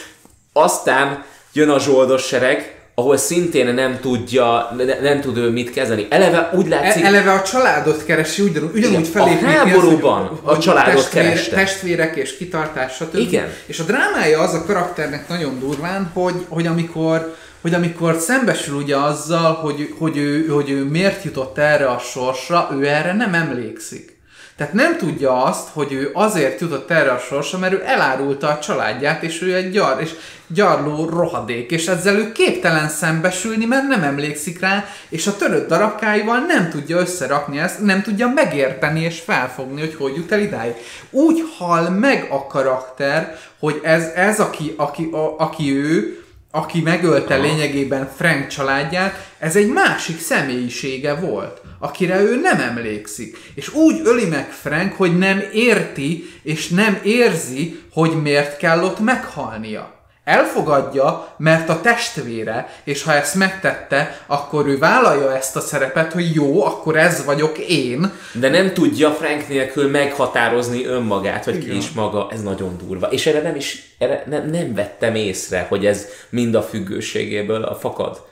Aztán 0.62 1.24
jön 1.52 1.68
a 1.68 1.78
zsoldos 1.78 2.26
sereg, 2.26 2.78
ahol 2.94 3.16
szintén 3.16 3.74
nem 3.74 3.98
tudja, 4.01 4.74
ne, 4.76 5.01
nem 5.01 5.20
tud 5.20 5.36
ő 5.36 5.51
mit 5.51 5.70
kezdeni. 5.70 6.06
Eleve 6.10 6.51
úgy 6.55 6.68
látszik... 6.68 7.02
E- 7.02 7.06
eleve 7.06 7.32
a 7.32 7.43
családot 7.43 8.05
keresi, 8.05 8.43
ugyanúgy, 8.43 8.76
ugyanúgy 8.76 9.06
felépíti. 9.06 9.44
A 9.44 9.48
háborúban 9.48 10.40
az, 10.43 10.56
a 10.56 10.59
családot 10.59 10.94
testvér, 10.94 11.22
kereste. 11.22 11.56
Testvérek 11.56 12.16
és 12.16 12.36
kitartás, 12.36 12.94
stb. 12.94 13.16
Igen. 13.16 13.47
És 13.66 13.78
a 13.78 13.82
drámája 13.82 14.40
az 14.40 14.55
a 14.55 14.64
karakternek 14.64 15.28
nagyon 15.28 15.59
durván, 15.59 16.10
hogy, 16.14 16.44
hogy 16.48 16.66
amikor 16.66 17.35
hogy 17.60 17.74
amikor 17.74 18.16
szembesül 18.18 18.74
ugye 18.74 18.97
azzal, 18.97 19.55
hogy, 19.55 19.94
hogy, 19.98 20.16
ő, 20.16 20.47
hogy 20.47 20.70
ő 20.70 20.85
miért 20.85 21.24
jutott 21.24 21.59
erre 21.59 21.86
a 21.86 21.98
sorsra, 21.98 22.68
ő 22.80 22.86
erre 22.86 23.12
nem 23.12 23.35
emlékszik. 23.35 24.18
Tehát 24.59 24.72
nem 24.72 24.97
tudja 24.97 25.43
azt, 25.43 25.68
hogy 25.72 25.93
ő 25.93 26.10
azért 26.12 26.60
jutott 26.60 26.90
erre 26.90 27.10
a 27.10 27.18
sorsra, 27.18 27.59
mert 27.59 27.72
ő 27.72 27.82
elárulta 27.86 28.48
a 28.48 28.59
családját, 28.59 29.22
és 29.22 29.43
ő 29.43 29.55
egy 29.55 29.70
gyar, 29.70 30.01
és 30.01 30.10
gyarló 30.47 31.09
rohadék, 31.09 31.70
és 31.70 31.86
ezzel 31.86 32.16
ő 32.16 32.32
képtelen 32.32 32.89
szembesülni, 32.89 33.64
mert 33.64 33.89
nem 33.89 34.02
emlékszik 34.02 34.60
rá, 34.60 34.85
és 35.09 35.26
a 35.26 35.36
törött 35.36 35.68
darabkáival 35.68 36.39
nem 36.39 36.70
tudja 36.70 36.98
összerakni 36.98 37.59
ezt, 37.59 37.80
nem 37.80 38.02
tudja 38.02 38.32
megérteni 38.35 39.01
és 39.01 39.20
felfogni, 39.20 39.80
hogy 39.80 39.94
hogy 39.94 40.16
jut 40.16 40.32
el 40.32 40.40
idáig. 40.40 40.74
Úgy 41.10 41.44
hal 41.59 41.90
meg 41.90 42.26
a 42.30 42.47
karakter, 42.47 43.39
hogy 43.59 43.80
ez, 43.82 44.05
ez 44.14 44.40
aki, 44.40 44.74
aki, 44.76 45.09
a, 45.12 45.35
aki 45.39 45.76
ő, 45.76 46.22
aki 46.51 46.81
megölte 46.81 47.35
Aha. 47.35 47.43
lényegében 47.43 48.12
Frank 48.16 48.47
családját, 48.47 49.31
ez 49.39 49.57
egy 49.57 49.69
másik 49.69 50.20
személyisége 50.20 51.15
volt, 51.15 51.61
akire 51.79 52.20
ő 52.20 52.41
nem 52.41 52.61
emlékszik. 52.61 53.37
És 53.55 53.75
úgy 53.75 54.01
öli 54.05 54.25
meg 54.25 54.51
Frank, 54.51 54.93
hogy 54.93 55.19
nem 55.19 55.43
érti, 55.53 56.25
és 56.43 56.69
nem 56.69 57.01
érzi, 57.03 57.81
hogy 57.93 58.23
miért 58.23 58.57
kell 58.57 58.83
ott 58.83 58.99
meghalnia 58.99 59.98
elfogadja, 60.29 61.35
mert 61.37 61.69
a 61.69 61.81
testvére, 61.81 62.81
és 62.85 63.03
ha 63.03 63.13
ezt 63.13 63.35
megtette, 63.35 64.21
akkor 64.27 64.67
ő 64.67 64.79
vállalja 64.79 65.37
ezt 65.37 65.57
a 65.57 65.61
szerepet, 65.61 66.13
hogy 66.13 66.35
jó, 66.35 66.65
akkor 66.65 66.97
ez 66.97 67.25
vagyok 67.25 67.59
én. 67.59 68.13
De 68.33 68.49
nem 68.49 68.73
tudja 68.73 69.11
Frank 69.11 69.49
nélkül 69.49 69.91
meghatározni 69.91 70.85
önmagát, 70.85 71.45
vagy 71.45 71.59
ki 71.59 71.77
is 71.77 71.91
maga, 71.91 72.29
ez 72.31 72.43
nagyon 72.43 72.77
durva. 72.87 73.07
És 73.07 73.27
erre 73.27 73.43
nem 73.43 73.55
is, 73.55 73.95
erre 73.99 74.25
nem, 74.27 74.51
nem 74.51 74.75
vettem 74.75 75.15
észre, 75.15 75.67
hogy 75.69 75.87
ez 75.87 76.07
mind 76.31 76.55
a 76.55 76.63
függőségéből 76.63 77.63
a 77.63 77.75
fakad. 77.75 78.27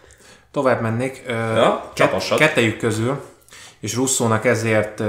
Tovább 0.53 0.81
mennék. 0.81 1.23
Ja, 1.29 1.93
Ket, 1.95 2.37
kettejük 2.37 2.79
közül, 2.79 3.21
és 3.81 3.95
Russzónak 3.95 4.45
ezért, 4.45 5.03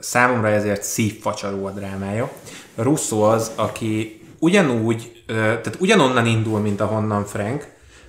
számomra 0.00 0.48
ezért 0.48 0.82
szívfacsaró 0.82 1.66
a 1.66 1.70
drámája. 1.70 2.30
Russzó 2.76 3.22
az, 3.22 3.50
aki 3.54 4.20
ugyanúgy 4.38 5.21
tehát 5.34 5.76
ugyanonnan 5.78 6.26
indul, 6.26 6.60
mint 6.60 6.80
ahonnan 6.80 7.24
Frank, 7.24 7.66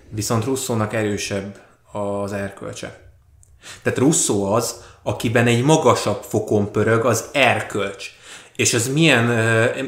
viszont 0.09 0.45
Russzónak 0.45 0.93
erősebb 0.93 1.59
az 1.91 2.33
erkölcse. 2.33 2.99
Tehát 3.81 3.99
Russzó 3.99 4.53
az, 4.53 4.81
akiben 5.03 5.47
egy 5.47 5.63
magasabb 5.63 6.23
fokon 6.23 6.71
pörög 6.71 7.05
az 7.05 7.25
erkölcs. 7.31 8.11
És 8.55 8.73
ez 8.73 8.93
milyen, 8.93 9.25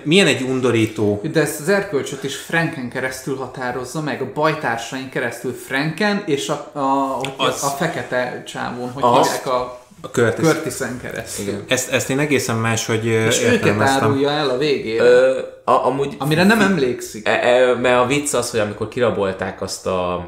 milyen 0.03 0.27
egy 0.27 0.41
undorító... 0.41 1.21
De 1.31 1.41
ezt 1.41 1.59
az 1.59 1.69
erkölcsöt 1.69 2.23
is 2.23 2.35
Franken 2.35 2.89
keresztül 2.89 3.35
határozza 3.35 4.01
meg, 4.01 4.21
a 4.21 4.31
bajtársain 4.33 5.09
keresztül 5.09 5.53
Franken, 5.53 6.23
és 6.25 6.49
a, 6.49 6.69
a, 6.73 6.79
a, 6.79 7.21
az... 7.37 7.63
a 7.63 7.67
fekete 7.67 8.43
csávon, 8.45 8.91
hogy 8.91 9.03
az... 9.03 9.41
a 9.45 9.84
a 10.05 10.09
Curtis. 10.11 10.45
Curtisen 10.45 10.99
keresztül. 11.01 11.47
Igen. 11.47 11.63
Ezt, 11.67 11.91
ezt 11.91 12.09
én 12.09 12.19
egészen 12.19 12.55
máshogy 12.55 13.05
És 13.05 13.41
őket 13.41 13.79
árulja 13.79 14.29
el 14.29 14.49
a 14.49 14.57
végén. 14.57 14.99
Ö, 14.99 15.39
a, 15.63 15.85
amúgy, 15.85 16.15
Amire 16.17 16.43
nem 16.43 16.61
emlékszik. 16.61 17.27
E, 17.27 17.31
e, 17.31 17.75
mert 17.75 18.03
a 18.03 18.05
vicc 18.05 18.33
az, 18.33 18.51
hogy 18.51 18.59
amikor 18.59 18.87
kirabolták 18.87 19.61
azt 19.61 19.87
a 19.87 20.27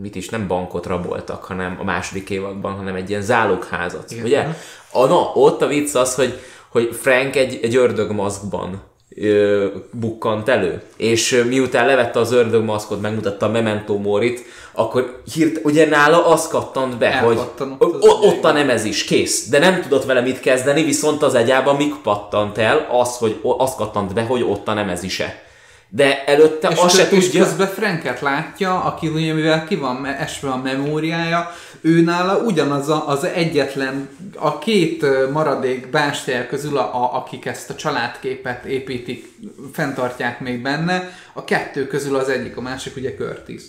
mit 0.00 0.14
is, 0.14 0.28
nem 0.28 0.46
bankot 0.46 0.86
raboltak, 0.86 1.44
hanem 1.44 1.76
a 1.80 1.84
második 1.84 2.30
évadban, 2.30 2.72
hanem 2.72 2.94
egy 2.94 3.10
ilyen 3.10 3.22
zálogházat, 3.22 4.10
Igen. 4.10 4.24
ugye? 4.24 4.46
A, 4.92 5.06
na, 5.06 5.32
ott 5.34 5.62
a 5.62 5.66
vicc 5.66 5.94
az, 5.94 6.14
hogy, 6.14 6.40
hogy 6.68 6.96
Frank 7.00 7.36
egy, 7.36 7.58
egy 7.62 7.76
ördögmaszkban 7.76 8.82
ö, 9.16 9.66
bukkant 9.90 10.48
elő. 10.48 10.82
És 10.96 11.44
miután 11.48 11.86
levette 11.86 12.18
az 12.18 12.32
ördögmaszkot, 12.32 13.00
megmutatta 13.00 13.46
a 13.46 13.50
Memento 13.50 13.96
Morit, 13.96 14.44
akkor 14.72 15.20
hírt, 15.34 15.64
ugye 15.64 15.86
nála 15.86 16.26
az 16.26 16.48
kattant 16.48 16.98
be, 16.98 17.18
hogy 17.18 17.38
ott, 17.78 18.22
ott 18.22 18.44
a 18.44 18.52
nemez 18.52 18.84
is, 18.84 19.04
kész. 19.04 19.48
De 19.48 19.58
nem 19.58 19.82
tudott 19.82 20.04
vele 20.04 20.20
mit 20.20 20.40
kezdeni, 20.40 20.82
viszont 20.82 21.22
az 21.22 21.34
egyában 21.34 21.76
mik 21.76 21.94
pattant 22.02 22.58
el, 22.58 22.88
az, 22.90 23.16
hogy 23.16 23.40
az 23.58 23.74
kattant 23.74 24.14
be, 24.14 24.22
hogy 24.22 24.42
ott 24.42 24.68
a 24.68 24.72
nemez 24.72 25.02
is 25.02 25.20
-e. 25.20 25.48
De 25.92 26.24
előtte 26.24 26.68
és 26.68 26.78
azt 26.78 26.96
se 26.96 27.08
tudja... 27.08 27.26
És 27.26 27.48
közben 27.48 27.66
Franket 27.66 28.20
látja, 28.20 28.82
aki 28.82 29.08
ugye 29.08 29.32
mivel 29.32 29.66
ki 29.66 29.76
van 29.76 30.06
esve 30.06 30.50
a 30.50 30.56
memóriája, 30.56 31.50
ő 31.80 32.00
nála 32.00 32.36
ugyanaz 32.36 32.88
a, 32.88 33.08
az 33.08 33.24
egyetlen, 33.24 34.08
a 34.36 34.58
két 34.58 35.06
maradék 35.32 35.90
bástyája 35.90 36.46
közül, 36.46 36.76
a, 36.76 36.94
a, 36.94 37.16
akik 37.16 37.46
ezt 37.46 37.70
a 37.70 37.74
családképet 37.74 38.64
építik, 38.64 39.32
fenntartják 39.72 40.40
még 40.40 40.62
benne, 40.62 41.12
a 41.32 41.44
kettő 41.44 41.86
közül 41.86 42.16
az 42.16 42.28
egyik, 42.28 42.56
a 42.56 42.60
másik 42.60 42.96
ugye 42.96 43.14
Curtis. 43.14 43.62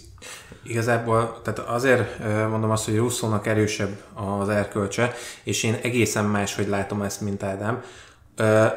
Igazából, 0.64 1.40
tehát 1.44 1.60
azért 1.60 2.20
mondom 2.50 2.70
azt, 2.70 2.86
hogy 2.86 2.98
Russzónak 2.98 3.48
erősebb 3.48 4.02
az 4.42 4.50
erkölcse, 4.50 5.14
és 5.44 5.64
én 5.64 5.78
egészen 5.82 6.26
más, 6.26 6.56
hogy 6.56 6.68
látom 6.68 7.02
ezt, 7.02 7.22
mint 7.22 7.44
Ádám. 7.44 7.84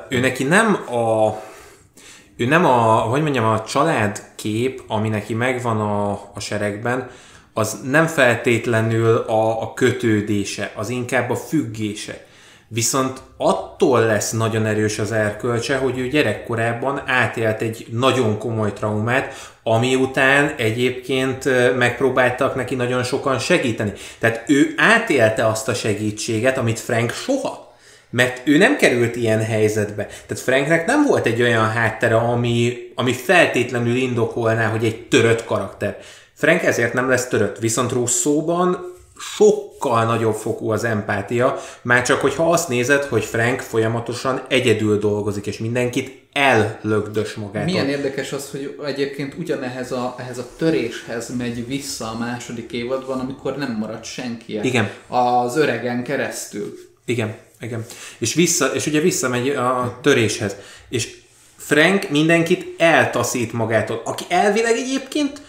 Ő 0.08 0.20
neki 0.20 0.44
nem 0.44 0.74
a 0.74 1.34
ő 2.36 2.46
nem 2.46 2.64
a, 2.64 2.98
hogy 2.98 3.22
mondjam, 3.22 3.44
a 3.44 3.64
családkép, 3.64 4.82
ami 4.88 5.08
neki 5.08 5.34
megvan 5.34 5.80
a, 5.80 6.10
a 6.10 6.40
seregben, 6.40 7.10
az 7.52 7.80
nem 7.84 8.06
feltétlenül 8.06 9.16
a, 9.16 9.62
a 9.62 9.72
kötődése, 9.74 10.72
az 10.74 10.88
inkább 10.88 11.30
a 11.30 11.36
függése. 11.36 12.26
Viszont 12.68 13.20
attól 13.36 14.00
lesz 14.00 14.30
nagyon 14.30 14.66
erős 14.66 14.98
az 14.98 15.12
erkölcse, 15.12 15.76
hogy 15.76 15.98
ő 15.98 16.08
gyerekkorában 16.08 17.02
átélt 17.06 17.62
egy 17.62 17.86
nagyon 17.90 18.38
komoly 18.38 18.72
traumát, 18.72 19.52
ami 19.62 19.94
után 19.94 20.54
egyébként 20.56 21.48
megpróbáltak 21.76 22.54
neki 22.54 22.74
nagyon 22.74 23.02
sokan 23.02 23.38
segíteni. 23.38 23.92
Tehát 24.18 24.44
ő 24.46 24.74
átélte 24.76 25.46
azt 25.46 25.68
a 25.68 25.74
segítséget, 25.74 26.58
amit 26.58 26.80
Frank 26.80 27.10
soha. 27.10 27.63
Mert 28.14 28.40
ő 28.44 28.56
nem 28.56 28.76
került 28.76 29.16
ilyen 29.16 29.44
helyzetbe. 29.44 30.06
Tehát 30.06 30.42
Franknek 30.42 30.86
nem 30.86 31.04
volt 31.06 31.26
egy 31.26 31.42
olyan 31.42 31.70
háttere, 31.70 32.16
ami, 32.16 32.76
ami 32.94 33.12
feltétlenül 33.12 33.96
indokolná, 33.96 34.68
hogy 34.68 34.84
egy 34.84 35.08
törött 35.08 35.44
karakter. 35.44 35.98
Frank 36.34 36.62
ezért 36.62 36.92
nem 36.92 37.08
lesz 37.08 37.28
törött, 37.28 37.58
viszont 37.58 37.92
Russzóban 37.92 38.92
sokkal 39.36 40.04
nagyobb 40.04 40.34
fokú 40.34 40.70
az 40.70 40.84
empátia, 40.84 41.60
már 41.82 42.02
csak 42.02 42.20
hogyha 42.20 42.50
azt 42.50 42.68
nézed, 42.68 43.04
hogy 43.04 43.24
Frank 43.24 43.60
folyamatosan 43.60 44.42
egyedül 44.48 44.98
dolgozik, 44.98 45.46
és 45.46 45.58
mindenkit 45.58 46.22
ellögdös 46.32 47.34
magát. 47.34 47.64
Milyen 47.64 47.88
érdekes 47.88 48.32
az, 48.32 48.50
hogy 48.50 48.78
egyébként 48.84 49.34
ugyanehhez 49.38 49.92
a, 49.92 50.14
ehhez 50.18 50.38
a 50.38 50.46
töréshez 50.56 51.36
megy 51.36 51.66
vissza 51.66 52.10
a 52.10 52.18
második 52.18 52.72
évadban, 52.72 53.20
amikor 53.20 53.56
nem 53.56 53.76
marad 53.80 54.04
senki 54.04 54.60
Igen. 54.62 54.90
az 55.08 55.56
öregen 55.56 56.02
keresztül. 56.02 56.74
Igen. 57.04 57.36
Igen. 57.64 57.84
És, 58.18 58.34
vissza, 58.34 58.66
és 58.66 58.86
ugye 58.86 59.00
visszamegy 59.00 59.48
a 59.48 59.98
töréshez. 60.02 60.56
És 60.88 61.16
Frank 61.56 62.10
mindenkit 62.10 62.80
eltaszít 62.80 63.52
magától, 63.52 64.02
aki 64.04 64.24
elvileg 64.28 64.76
egyébként 64.76 65.40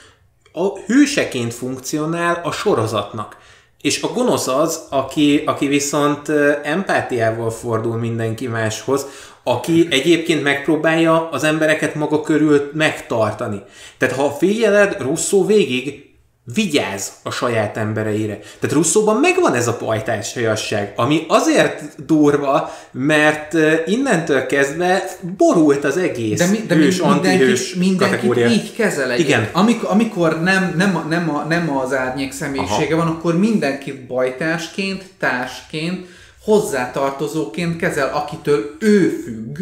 a 0.52 0.80
hőseként 0.80 1.54
funkcionál 1.54 2.42
a 2.44 2.52
sorozatnak. 2.52 3.38
És 3.82 4.02
a 4.02 4.08
gonosz 4.08 4.48
az, 4.48 4.86
aki, 4.90 5.44
aki 5.46 5.68
viszont 5.68 6.30
empátiával 6.64 7.52
fordul 7.52 7.98
mindenki 7.98 8.48
máshoz, 8.48 9.06
aki 9.44 9.88
egyébként 9.90 10.44
megpróbálja 10.44 11.30
az 11.30 11.44
embereket 11.44 11.96
maga 11.96 12.22
körül 12.22 12.72
megtartani. 12.74 13.62
Tehát 13.98 14.16
ha 14.16 14.30
figyeled, 14.30 15.02
Russo 15.02 15.46
végig 15.46 16.15
vigyáz 16.54 17.12
a 17.24 17.32
saját 17.32 17.78
embereire. 17.78 18.38
Tehát 18.60 18.76
Russzóban 18.76 19.18
megvan 19.18 19.54
ez 19.54 19.68
a 19.68 19.74
pajtásajasság, 19.74 20.94
ami 20.96 21.26
azért 21.28 22.06
durva, 22.06 22.72
mert 22.92 23.54
innentől 23.86 24.46
kezdve 24.46 25.04
borult 25.38 25.84
az 25.84 25.98
egész 25.98 26.38
de, 26.38 26.48
mi, 26.48 26.64
de 26.68 26.76
hős, 26.76 27.00
mindenkit, 27.00 27.76
mindenkit 27.76 28.38
így 28.38 28.76
kezel 28.76 29.12
egy. 29.12 29.20
Igen. 29.20 29.50
Amikor, 29.52 29.90
amikor 29.90 30.42
nem, 30.42 30.74
nem, 30.78 31.06
nem, 31.10 31.36
a, 31.36 31.46
nem 31.50 31.78
az 31.78 31.94
árnyék 31.94 32.32
személyisége 32.32 32.96
Aha. 32.96 33.06
van, 33.06 33.16
akkor 33.16 33.40
mindenkit 33.40 34.08
bajtásként, 34.08 35.04
társként, 35.20 36.08
hozzátartozóként 36.44 37.78
kezel, 37.78 38.10
akitől 38.14 38.76
ő 38.80 39.10
függ, 39.24 39.60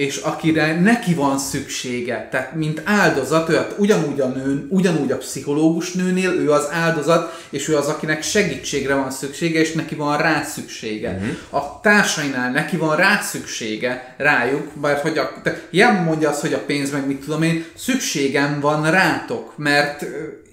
és 0.00 0.16
akire 0.16 0.80
neki 0.80 1.14
van 1.14 1.38
szüksége, 1.38 2.28
tehát 2.30 2.54
mint 2.54 2.82
áldozat, 2.84 3.48
ő 3.48 3.66
ugyanúgy 3.78 4.20
a 4.20 4.26
nő, 4.26 4.66
ugyanúgy 4.68 5.12
a 5.12 5.16
pszichológus 5.16 5.92
nőnél, 5.92 6.30
ő 6.30 6.50
az 6.50 6.68
áldozat, 6.70 7.44
és 7.50 7.68
ő 7.68 7.76
az, 7.76 7.86
akinek 7.86 8.22
segítségre 8.22 8.94
van 8.94 9.10
szüksége, 9.10 9.60
és 9.60 9.72
neki 9.72 9.94
van 9.94 10.16
rá 10.16 10.42
szüksége. 10.42 11.10
Uh-huh. 11.10 11.62
A 11.62 11.80
társainál 11.80 12.50
neki 12.50 12.76
van 12.76 12.96
rá 12.96 13.20
szüksége, 13.20 14.14
rájuk, 14.16 14.80
mert 14.80 15.00
hogy 15.00 15.18
a, 15.18 15.32
te, 15.42 15.60
ilyen 15.70 15.94
mondja 15.94 16.28
azt, 16.28 16.40
hogy 16.40 16.52
a 16.52 16.64
pénz 16.64 16.92
meg 16.92 17.06
mit 17.06 17.24
tudom 17.24 17.42
én, 17.42 17.64
szükségem 17.74 18.60
van 18.60 18.90
rátok, 18.90 19.52
mert 19.56 20.06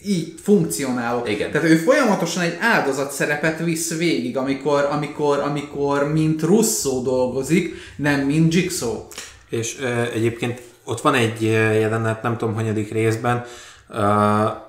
így 0.05 0.33
funkcionálok. 0.43 1.29
Igen. 1.29 1.51
Tehát 1.51 1.69
ő 1.69 1.75
folyamatosan 1.75 2.43
egy 2.43 2.57
áldozat 2.59 3.11
szerepet 3.11 3.59
visz 3.63 3.97
végig, 3.97 4.37
amikor, 4.37 4.87
amikor, 4.91 5.39
amikor 5.39 6.11
mint 6.13 6.41
Russo 6.41 7.01
dolgozik, 7.01 7.75
nem 7.95 8.19
mint 8.19 8.53
Jigsaw. 8.53 9.03
És 9.49 9.77
uh, 9.79 10.01
egyébként 10.13 10.61
ott 10.83 11.01
van 11.01 11.13
egy 11.13 11.41
jelenet, 11.41 12.21
nem 12.21 12.37
tudom, 12.37 12.55
hanyadik 12.55 12.91
részben, 12.91 13.45
uh, 13.89 14.65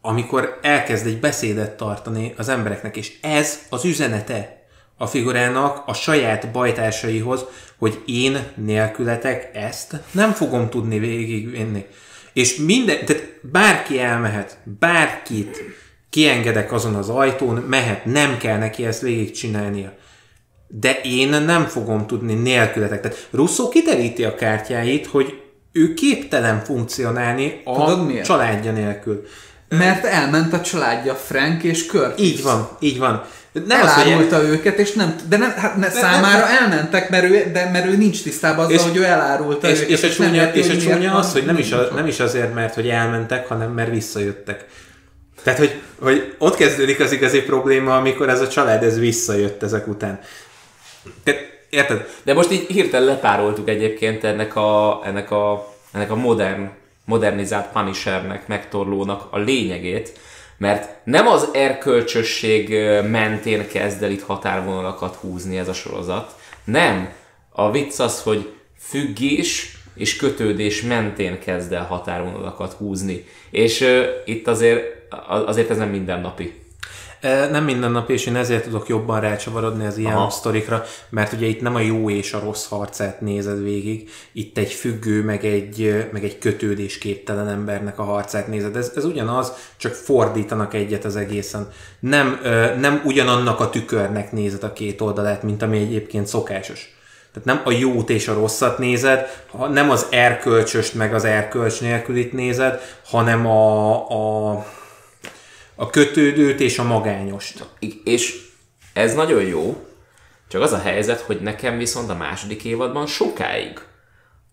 amikor 0.00 0.58
elkezd 0.62 1.06
egy 1.06 1.20
beszédet 1.20 1.76
tartani 1.76 2.34
az 2.36 2.48
embereknek, 2.48 2.96
és 2.96 3.12
ez 3.20 3.58
az 3.70 3.84
üzenete 3.84 4.62
a 4.96 5.06
figurának 5.06 5.82
a 5.86 5.94
saját 5.94 6.50
bajtársaihoz, 6.52 7.44
hogy 7.78 8.02
én 8.06 8.38
nélkületek 8.54 9.50
ezt 9.54 10.00
nem 10.10 10.32
fogom 10.32 10.68
tudni 10.68 10.98
végigvinni. 10.98 11.86
És 12.32 12.56
minden, 12.56 13.04
tehát 13.04 13.22
bárki 13.40 14.00
elmehet, 14.00 14.58
bárkit 14.78 15.62
kiengedek 16.10 16.72
azon 16.72 16.94
az 16.94 17.08
ajtón, 17.08 17.56
mehet, 17.56 18.04
nem 18.04 18.38
kell 18.38 18.58
neki 18.58 18.86
ezt 18.86 19.00
végigcsinálnia 19.00 19.92
de 20.80 21.00
én 21.02 21.28
nem 21.28 21.66
fogom 21.66 22.06
tudni 22.06 22.34
nélkületek. 22.34 23.00
Tehát 23.00 23.28
Russo 23.30 23.68
kiteríti 23.68 24.24
a 24.24 24.34
kártyáit, 24.34 25.06
hogy 25.06 25.40
ő 25.72 25.94
képtelen 25.94 26.64
funkcionálni 26.64 27.60
a 27.64 27.84
Tudod, 27.84 28.20
családja 28.20 28.72
nélkül. 28.72 29.24
Mert 29.68 30.04
elment 30.04 30.52
a 30.52 30.60
családja 30.60 31.14
Frank 31.14 31.62
és 31.62 31.86
Kurt. 31.86 32.20
Így 32.20 32.42
van, 32.42 32.68
így 32.80 32.98
van. 32.98 33.24
Nem 33.66 33.80
elárulta 33.80 34.36
az, 34.36 34.42
hogy 34.42 34.50
őket, 34.50 34.78
és 34.78 34.92
nem, 34.92 35.14
de 35.28 35.36
nem, 35.36 35.50
hát 35.50 35.76
ne, 35.76 35.90
számára 35.90 36.46
nem, 36.46 36.56
elmentek, 36.62 37.10
mert 37.10 37.24
ő, 37.24 37.50
de, 37.52 37.70
mert 37.72 37.86
ő 37.86 37.96
nincs 37.96 38.22
tisztában 38.22 38.64
azzal, 38.64 38.76
és, 38.76 38.82
hogy 38.82 38.96
ő 38.96 39.04
elárulta 39.04 39.68
és, 39.68 39.78
őket. 39.78 39.88
És, 39.88 40.02
és, 40.02 40.10
a 40.10 40.14
csúnya, 40.14 40.52
és 40.52 40.68
a 40.68 40.76
csúnya 40.76 41.14
az, 41.14 41.32
hogy 41.32 41.44
nem 41.44 41.56
is, 41.56 41.72
a, 41.72 41.88
nem 41.94 42.06
is 42.06 42.20
azért, 42.20 42.54
mert 42.54 42.74
hogy 42.74 42.88
elmentek, 42.88 43.48
hanem 43.48 43.70
mert 43.70 43.90
visszajöttek. 43.90 44.66
Tehát, 45.42 45.58
hogy, 45.58 45.80
hogy 46.00 46.34
ott 46.38 46.56
kezdődik 46.56 47.00
az 47.00 47.12
igazi 47.12 47.42
probléma, 47.42 47.96
amikor 47.96 48.28
ez 48.28 48.40
a 48.40 48.48
család 48.48 48.82
ez 48.82 48.98
visszajött 48.98 49.62
ezek 49.62 49.88
után. 49.88 50.20
Te, 51.22 51.34
érted? 51.70 52.08
De 52.22 52.34
most 52.34 52.52
így 52.52 52.66
hirtelen 52.66 53.06
lepároltuk 53.06 53.68
egyébként 53.68 54.24
ennek 54.24 54.56
a, 54.56 55.00
ennek 55.04 55.30
a, 55.30 55.74
ennek 55.92 56.10
a 56.10 56.16
modern, 56.16 56.70
modernizált 57.04 57.72
Punishernek, 57.72 58.46
megtorlónak 58.46 59.28
a 59.30 59.38
lényegét, 59.38 60.18
mert 60.56 60.88
nem 61.04 61.26
az 61.26 61.48
erkölcsösség 61.52 62.68
mentén 63.10 63.68
kezd 63.68 64.02
el 64.02 64.10
itt 64.10 64.22
határvonalakat 64.22 65.14
húzni 65.14 65.58
ez 65.58 65.68
a 65.68 65.72
sorozat, 65.72 66.34
nem. 66.64 67.12
A 67.54 67.70
vicc 67.70 67.98
az, 67.98 68.22
hogy 68.22 68.52
függés 68.78 69.76
és 69.94 70.16
kötődés 70.16 70.82
mentén 70.82 71.38
kezd 71.38 71.72
el 71.72 71.84
határvonalakat 71.84 72.72
húzni. 72.72 73.24
És 73.50 73.80
uh, 73.80 74.04
itt 74.24 74.46
azért, 74.46 74.84
azért 75.28 75.70
ez 75.70 75.76
nem 75.76 75.88
mindennapi. 75.88 76.61
Nem 77.50 77.64
minden 77.64 77.90
nap, 77.90 78.10
és 78.10 78.26
én 78.26 78.36
ezért 78.36 78.64
tudok 78.64 78.88
jobban 78.88 79.20
rácsavarodni 79.20 79.86
az 79.86 79.96
ilyen 79.96 80.12
Aha. 80.12 80.30
sztorikra, 80.30 80.84
mert 81.08 81.32
ugye 81.32 81.46
itt 81.46 81.60
nem 81.60 81.74
a 81.74 81.80
jó 81.80 82.10
és 82.10 82.32
a 82.32 82.40
rossz 82.40 82.68
harcát 82.68 83.20
nézed 83.20 83.62
végig, 83.62 84.10
itt 84.32 84.58
egy 84.58 84.72
függő, 84.72 85.24
meg 85.24 85.44
egy, 85.44 86.06
meg 86.12 86.24
egy 86.24 86.38
kötődésképtelen 86.38 87.48
embernek 87.48 87.98
a 87.98 88.02
harcát 88.02 88.46
nézed. 88.48 88.76
Ez, 88.76 88.92
ez 88.96 89.04
ugyanaz, 89.04 89.52
csak 89.76 89.92
fordítanak 89.92 90.74
egyet 90.74 91.04
az 91.04 91.16
egészen. 91.16 91.68
Nem, 92.00 92.40
nem 92.80 93.02
ugyanannak 93.04 93.60
a 93.60 93.70
tükörnek 93.70 94.32
nézed 94.32 94.62
a 94.62 94.72
két 94.72 95.00
oldalát, 95.00 95.42
mint 95.42 95.62
ami 95.62 95.78
egyébként 95.78 96.26
szokásos. 96.26 96.96
Tehát 97.32 97.48
nem 97.48 97.60
a 97.64 97.78
jót 97.78 98.10
és 98.10 98.28
a 98.28 98.34
rosszat 98.34 98.78
nézed, 98.78 99.44
nem 99.70 99.90
az 99.90 100.06
erkölcsöst 100.10 100.94
meg 100.94 101.14
az 101.14 101.24
erkölcs 101.24 101.80
nélkülit 101.80 102.32
nézed, 102.32 102.80
hanem 103.04 103.46
a, 103.46 103.92
a 104.50 104.64
a 105.82 105.90
kötődőt 105.90 106.60
és 106.60 106.78
a 106.78 106.82
magányost. 106.82 107.64
És 108.04 108.40
ez 108.92 109.14
nagyon 109.14 109.42
jó, 109.42 109.86
csak 110.48 110.62
az 110.62 110.72
a 110.72 110.78
helyzet, 110.78 111.20
hogy 111.20 111.40
nekem 111.40 111.78
viszont 111.78 112.10
a 112.10 112.14
második 112.14 112.64
évadban 112.64 113.06
sokáig 113.06 113.80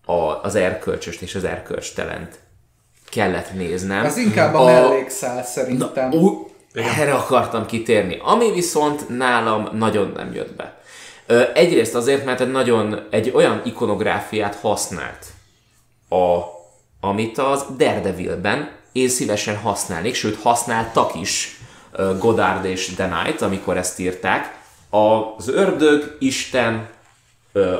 a, 0.04 0.12
az 0.42 0.54
erkölcsöst 0.54 1.22
és 1.22 1.34
az 1.34 1.44
erkölcstelent 1.44 2.38
kellett 3.10 3.52
néznem. 3.54 4.04
Az 4.04 4.16
inkább 4.16 4.54
a, 4.54 4.60
a 4.60 4.64
mellékszál 4.64 5.44
szerintem. 5.44 6.08
Na, 6.08 6.16
ú, 6.16 6.50
erre 6.74 7.14
akartam 7.14 7.66
kitérni. 7.66 8.18
Ami 8.22 8.52
viszont 8.52 9.08
nálam 9.08 9.68
nagyon 9.72 10.12
nem 10.16 10.34
jött 10.34 10.56
be. 10.56 10.80
Egyrészt 11.54 11.94
azért, 11.94 12.24
mert 12.24 12.40
egy 12.40 12.50
nagyon 12.50 13.06
egy 13.10 13.30
olyan 13.34 13.62
ikonográfiát 13.64 14.54
használt, 14.54 15.26
a, 16.08 16.40
amit 17.00 17.38
az 17.38 17.64
Daredevilben 17.76 18.78
én 18.92 19.08
szívesen 19.08 19.56
használnék, 19.56 20.14
sőt 20.14 20.42
használtak 20.42 21.14
is 21.20 21.60
Godard 22.18 22.64
és 22.64 22.86
The 22.96 23.08
Knight, 23.08 23.42
amikor 23.42 23.76
ezt 23.76 23.98
írták. 23.98 24.58
Az 24.90 25.48
ördög, 25.48 26.16
Isten, 26.18 26.88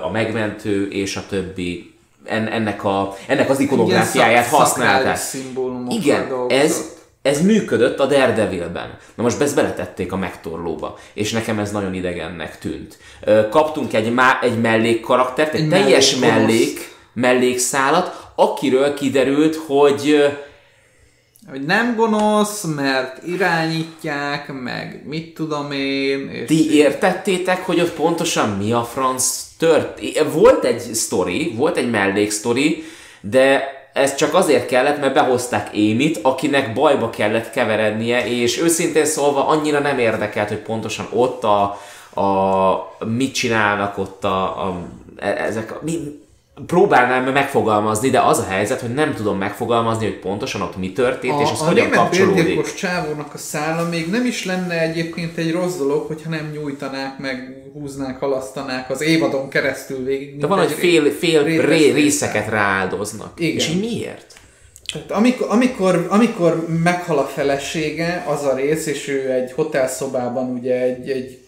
a 0.02 0.10
megmentő 0.10 0.88
és 0.90 1.16
a 1.16 1.22
többi 1.28 1.94
ennek, 2.24 2.84
a, 2.84 3.16
ennek 3.26 3.50
az 3.50 3.60
ikonográfiáját 3.60 4.46
használták. 4.46 5.18
Igen, 5.88 6.32
ez, 6.48 6.84
ez 7.22 7.42
működött 7.42 7.98
a 7.98 8.06
Daredevilben. 8.06 8.98
Na 9.14 9.22
most 9.22 9.40
ezt 9.40 9.54
beletették 9.54 10.12
a 10.12 10.16
megtorlóba, 10.16 10.98
és 11.12 11.32
nekem 11.32 11.58
ez 11.58 11.70
nagyon 11.70 11.94
idegennek 11.94 12.58
tűnt. 12.58 12.98
Kaptunk 13.50 13.92
egy, 13.92 14.12
má, 14.12 14.38
egy 14.42 14.60
mellékkaraktert, 14.60 15.54
egy, 15.54 15.60
egy 15.60 15.68
teljes 15.68 16.16
mellék, 16.16 16.94
mellékszálat, 17.12 18.28
akiről 18.34 18.94
kiderült, 18.94 19.56
hogy 19.66 20.30
hogy 21.48 21.64
nem 21.64 21.96
gonosz, 21.96 22.64
mert 22.64 23.26
irányítják, 23.26 24.52
meg 24.62 25.02
mit 25.06 25.34
tudom 25.34 25.72
én. 25.72 26.30
És 26.30 26.46
Ti 26.46 26.74
értettétek, 26.74 27.66
hogy 27.66 27.80
ott 27.80 27.92
pontosan 27.92 28.48
mi 28.48 28.72
a 28.72 28.84
franc 28.84 29.42
tört? 29.58 30.00
Volt 30.32 30.64
egy 30.64 30.80
sztori, 30.80 31.54
volt 31.56 31.76
egy 31.76 31.90
melléksztori, 31.90 32.84
de 33.20 33.62
ez 33.92 34.14
csak 34.14 34.34
azért 34.34 34.66
kellett, 34.66 35.00
mert 35.00 35.14
behozták 35.14 35.74
Émit, 35.74 36.18
akinek 36.22 36.72
bajba 36.72 37.10
kellett 37.10 37.50
keverednie, 37.50 38.26
és 38.26 38.60
őszintén 38.60 39.04
szólva 39.04 39.46
annyira 39.46 39.78
nem 39.78 39.98
érdekelt, 39.98 40.48
hogy 40.48 40.62
pontosan 40.62 41.06
ott 41.12 41.44
a, 41.44 41.62
a 42.20 43.04
mit 43.04 43.34
csinálnak 43.34 43.98
ott 43.98 44.24
a, 44.24 44.66
a 44.68 44.86
ezek 45.20 45.72
a, 45.72 45.80
mi, 45.82 46.20
próbálnám 46.66 47.32
megfogalmazni, 47.32 48.10
de 48.10 48.20
az 48.20 48.38
a 48.38 48.44
helyzet, 48.44 48.80
hogy 48.80 48.94
nem 48.94 49.14
tudom 49.14 49.38
megfogalmazni, 49.38 50.04
hogy 50.04 50.18
pontosan 50.18 50.60
ott 50.60 50.76
mi 50.76 50.92
történt, 50.92 51.38
a, 51.38 51.40
és 51.40 51.50
az 51.52 51.60
a 51.60 51.64
hogyan 51.64 51.90
kapcsolódik. 51.90 52.58
A 52.58 52.74
csávónak 52.76 53.34
a 53.34 53.38
szála 53.38 53.88
még 53.88 54.10
nem 54.10 54.26
is 54.26 54.44
lenne 54.44 54.80
egyébként 54.80 55.36
egy 55.36 55.52
rossz 55.52 55.76
dolog, 55.76 56.06
hogyha 56.06 56.30
nem 56.30 56.50
nyújtanák 56.52 57.18
meg, 57.18 57.62
húznák, 57.72 58.18
halasztanák 58.18 58.90
az 58.90 59.00
évadon 59.00 59.48
keresztül 59.48 60.04
végig. 60.04 60.38
De 60.38 60.46
van, 60.46 60.58
hogy 60.58 60.72
fél, 60.72 61.10
fél 61.10 61.42
ré, 61.42 61.90
részeket 61.90 62.48
rááldoznak. 62.48 63.32
Igen. 63.36 63.56
És 63.56 63.68
így 63.68 63.80
miért? 63.80 64.34
Tehát 64.92 65.10
amikor, 65.10 65.46
amikor, 65.50 66.06
amikor 66.10 66.66
meghal 66.82 67.18
a 67.18 67.24
felesége, 67.24 68.24
az 68.28 68.44
a 68.44 68.54
rész, 68.54 68.86
és 68.86 69.08
ő 69.08 69.30
egy 69.30 69.52
hotelszobában 69.52 70.50
ugye 70.50 70.80
egy, 70.80 71.10
egy 71.10 71.38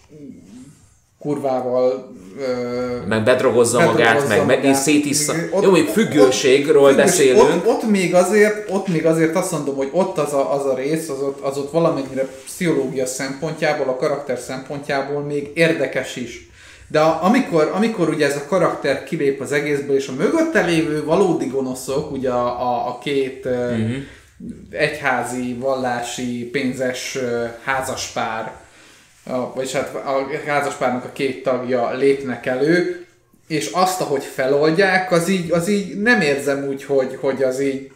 kurvával 1.22 2.12
ö, 2.40 3.06
Meg 3.06 3.22
bedrogozza 3.24 3.78
magát, 3.80 3.96
bedrogozza 3.96 4.28
meg 4.36 4.46
megint 4.46 4.64
magát. 4.66 4.82
szétissza. 4.82 5.32
Ott- 5.50 5.62
Jó, 5.62 5.70
még 5.70 5.82
ott- 5.82 5.92
függőségről 5.92 6.88
függőség- 6.88 6.96
beszélünk. 7.36 7.66
Ott, 7.66 7.66
ott, 7.66 7.90
még 7.90 8.14
azért, 8.14 8.70
ott 8.70 8.88
még 8.88 9.06
azért 9.06 9.36
azt 9.36 9.50
mondom, 9.52 9.76
hogy 9.76 9.88
ott 9.92 10.18
az 10.18 10.32
a, 10.32 10.54
az 10.54 10.66
a 10.66 10.74
rész, 10.74 11.08
az 11.08 11.20
ott, 11.22 11.40
az 11.40 11.58
ott 11.58 11.70
valamennyire 11.70 12.26
pszichológia 12.44 13.06
szempontjából, 13.06 13.88
a 13.88 13.96
karakter 13.96 14.38
szempontjából 14.38 15.22
még 15.22 15.50
érdekes 15.54 16.16
is. 16.16 16.50
De 16.88 17.00
a, 17.00 17.18
amikor, 17.22 17.70
amikor 17.74 18.08
ugye 18.08 18.26
ez 18.26 18.36
a 18.36 18.46
karakter 18.48 19.04
kilép 19.04 19.40
az 19.40 19.52
egészből, 19.52 19.96
és 19.96 20.08
a 20.08 20.12
mögötte 20.18 20.64
lévő 20.64 21.04
valódi 21.04 21.46
gonoszok, 21.46 22.12
ugye 22.12 22.30
a, 22.30 22.46
a, 22.46 22.86
a 22.88 22.98
két 23.02 23.44
uh-huh. 23.44 23.90
egyházi, 24.70 25.54
vallási, 25.60 26.48
pénzes 26.52 27.18
házaspár, 27.64 28.52
a, 29.24 29.54
vagyis 29.54 29.72
hát 29.72 29.94
a 29.94 30.26
házaspárnak 30.46 31.04
a 31.04 31.12
két 31.12 31.42
tagja 31.42 31.92
lépnek 31.92 32.46
elő, 32.46 33.06
és 33.46 33.70
azt, 33.72 34.00
ahogy 34.00 34.24
feloldják, 34.24 35.12
az 35.12 35.28
így, 35.28 35.50
az 35.50 35.68
így 35.68 36.00
nem 36.00 36.20
érzem 36.20 36.66
úgy, 36.66 36.84
hogy, 36.84 37.18
hogy 37.20 37.42
az 37.42 37.60
így 37.60 37.90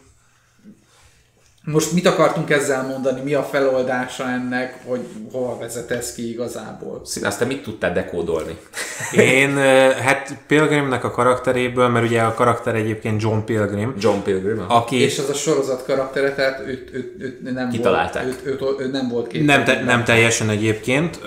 most 1.71 1.91
mit 1.91 2.05
akartunk 2.05 2.49
ezzel 2.49 2.83
mondani, 2.83 3.21
mi 3.21 3.33
a 3.33 3.43
feloldása 3.43 4.29
ennek, 4.29 4.79
hogy 4.85 4.99
hova 5.31 5.57
vezet 5.57 5.91
ez 5.91 6.13
ki 6.13 6.29
igazából. 6.29 7.01
Színász, 7.05 7.37
te 7.37 7.45
mit 7.45 7.63
tudtál 7.63 7.93
dekódolni? 7.93 8.57
Én, 9.11 9.55
hát 10.01 10.37
Pilgrimnek 10.47 11.03
a 11.03 11.11
karakteréből, 11.11 11.87
mert 11.87 12.05
ugye 12.05 12.21
a 12.21 12.33
karakter 12.33 12.75
egyébként 12.75 13.21
John 13.21 13.39
Pilgrim, 13.45 13.93
John 13.99 14.19
Pilgrim? 14.23 14.65
aki 14.67 15.01
És 15.01 15.17
ez 15.17 15.29
a 15.29 15.33
sorozat 15.33 15.85
karaktere, 15.85 16.33
tehát 16.33 16.59
őt, 16.67 16.89
őt, 16.93 17.13
őt 17.19 17.53
nem 17.53 17.69
Kitalálták. 17.69 18.23
volt, 18.23 18.41
őt, 18.43 18.61
őt, 18.61 18.79
őt, 18.79 18.91
nem 18.91 19.09
volt 19.09 19.27
két 19.27 19.45
nem, 19.45 19.63
te, 19.63 19.83
nem 19.83 20.03
teljesen 20.03 20.49
egyébként. 20.49 21.19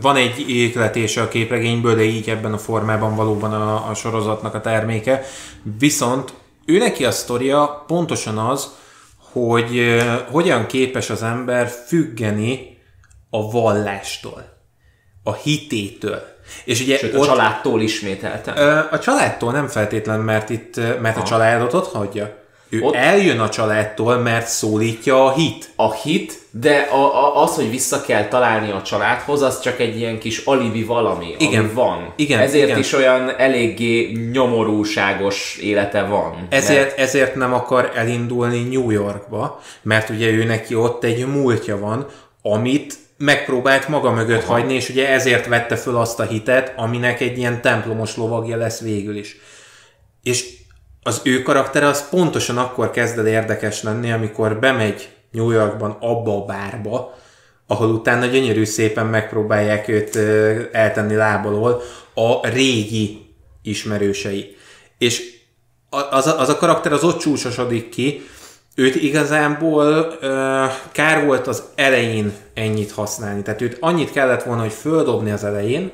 Van 0.00 0.16
egy 0.16 0.44
ékletése 0.50 1.22
a 1.22 1.28
képregényből, 1.28 1.94
de 1.94 2.02
így 2.02 2.28
ebben 2.28 2.52
a 2.52 2.58
formában 2.58 3.16
valóban 3.16 3.52
a, 3.52 3.88
a 3.90 3.94
sorozatnak 3.94 4.54
a 4.54 4.60
terméke. 4.60 5.22
Viszont 5.78 6.32
ő 6.64 6.78
neki 6.78 7.04
a 7.04 7.10
sztoria 7.10 7.84
pontosan 7.86 8.38
az, 8.38 8.68
hogy 9.44 10.02
hogyan 10.30 10.66
képes 10.66 11.10
az 11.10 11.22
ember 11.22 11.68
függeni 11.86 12.78
a 13.30 13.50
vallástól, 13.50 14.44
a 15.22 15.34
hitétől. 15.34 16.22
És 16.64 16.80
ugye 16.80 16.98
Sőt, 16.98 17.14
a 17.14 17.24
családtól 17.24 17.80
ismételtem. 17.80 18.56
Ö, 18.56 18.78
A 18.90 18.98
családtól 18.98 19.52
nem 19.52 19.66
feltétlen, 19.66 20.20
mert 20.20 20.50
itt, 20.50 20.76
mert 21.00 21.16
a 21.16 21.22
családot 21.22 21.72
ott 21.72 21.92
hagyja. 21.92 22.44
Ő 22.76 22.80
Ott- 22.82 22.94
eljön 22.94 23.40
a 23.40 23.48
családtól, 23.48 24.16
mert 24.18 24.46
szólítja 24.46 25.24
a 25.24 25.32
hit. 25.32 25.70
a 25.76 25.92
hit, 25.94 26.38
de 26.50 26.88
a, 26.90 26.96
a, 26.96 27.42
az, 27.42 27.54
hogy 27.54 27.70
vissza 27.70 28.00
kell 28.00 28.28
találni 28.28 28.70
a 28.70 28.82
családhoz, 28.82 29.42
az 29.42 29.60
csak 29.60 29.80
egy 29.80 29.96
ilyen 29.96 30.18
kis 30.18 30.38
alibi 30.44 30.84
valami, 30.84 31.34
Igen. 31.38 31.64
ami 31.64 31.72
van. 31.72 32.12
Igen, 32.16 32.40
Ezért 32.40 32.66
igen. 32.66 32.78
is 32.78 32.92
olyan 32.92 33.34
eléggé 33.38 34.10
nyomorúságos 34.32 35.58
élete 35.62 36.02
van. 36.02 36.46
Ezért, 36.50 36.98
ezért 36.98 37.34
nem 37.34 37.54
akar 37.54 37.92
elindulni 37.94 38.62
New 38.62 38.90
Yorkba, 38.90 39.60
mert 39.82 40.08
ugye 40.10 40.30
ő 40.30 40.44
neki 40.44 40.74
ott 40.74 41.04
egy 41.04 41.26
múltja 41.26 41.78
van, 41.78 42.06
amit 42.42 42.94
megpróbált 43.18 43.88
maga 43.88 44.10
mögött 44.10 44.42
Aha. 44.42 44.52
hagyni, 44.52 44.74
és 44.74 44.88
ugye 44.88 45.08
ezért 45.08 45.46
vette 45.46 45.76
föl 45.76 45.96
azt 45.96 46.20
a 46.20 46.24
hitet, 46.24 46.72
aminek 46.76 47.20
egy 47.20 47.38
ilyen 47.38 47.60
templomos 47.60 48.16
lovagja 48.16 48.56
lesz 48.56 48.80
végül 48.80 49.16
is. 49.16 49.36
És 50.22 50.44
az 51.06 51.20
ő 51.22 51.42
karaktere 51.42 51.86
az 51.86 52.08
pontosan 52.08 52.58
akkor 52.58 52.90
kezd 52.90 53.18
el 53.18 53.26
érdekes 53.26 53.82
lenni, 53.82 54.12
amikor 54.12 54.58
bemegy 54.58 55.08
New 55.30 55.50
Yorkban 55.50 55.96
abba 56.00 56.36
a 56.36 56.44
bárba, 56.44 57.14
ahol 57.66 57.88
utána 57.88 58.26
gyönyörű 58.26 58.64
szépen 58.64 59.06
megpróbálják 59.06 59.88
őt 59.88 60.16
eltenni 60.72 61.14
lábalól 61.14 61.82
a 62.14 62.48
régi 62.48 63.34
ismerősei. 63.62 64.56
És 64.98 65.22
az 66.10 66.26
a, 66.26 66.40
az 66.40 66.48
a 66.48 66.56
karakter 66.56 66.92
az 66.92 67.04
ott 67.04 67.18
csúcsosodik 67.18 67.88
ki, 67.88 68.26
őt 68.74 68.94
igazából 68.94 70.16
ö, 70.20 70.64
kár 70.92 71.24
volt 71.24 71.46
az 71.46 71.62
elején 71.74 72.32
ennyit 72.54 72.92
használni. 72.92 73.42
Tehát 73.42 73.60
őt 73.60 73.76
annyit 73.80 74.12
kellett 74.12 74.42
volna, 74.42 74.62
hogy 74.62 74.72
földobni 74.72 75.30
az 75.30 75.44
elején, 75.44 75.92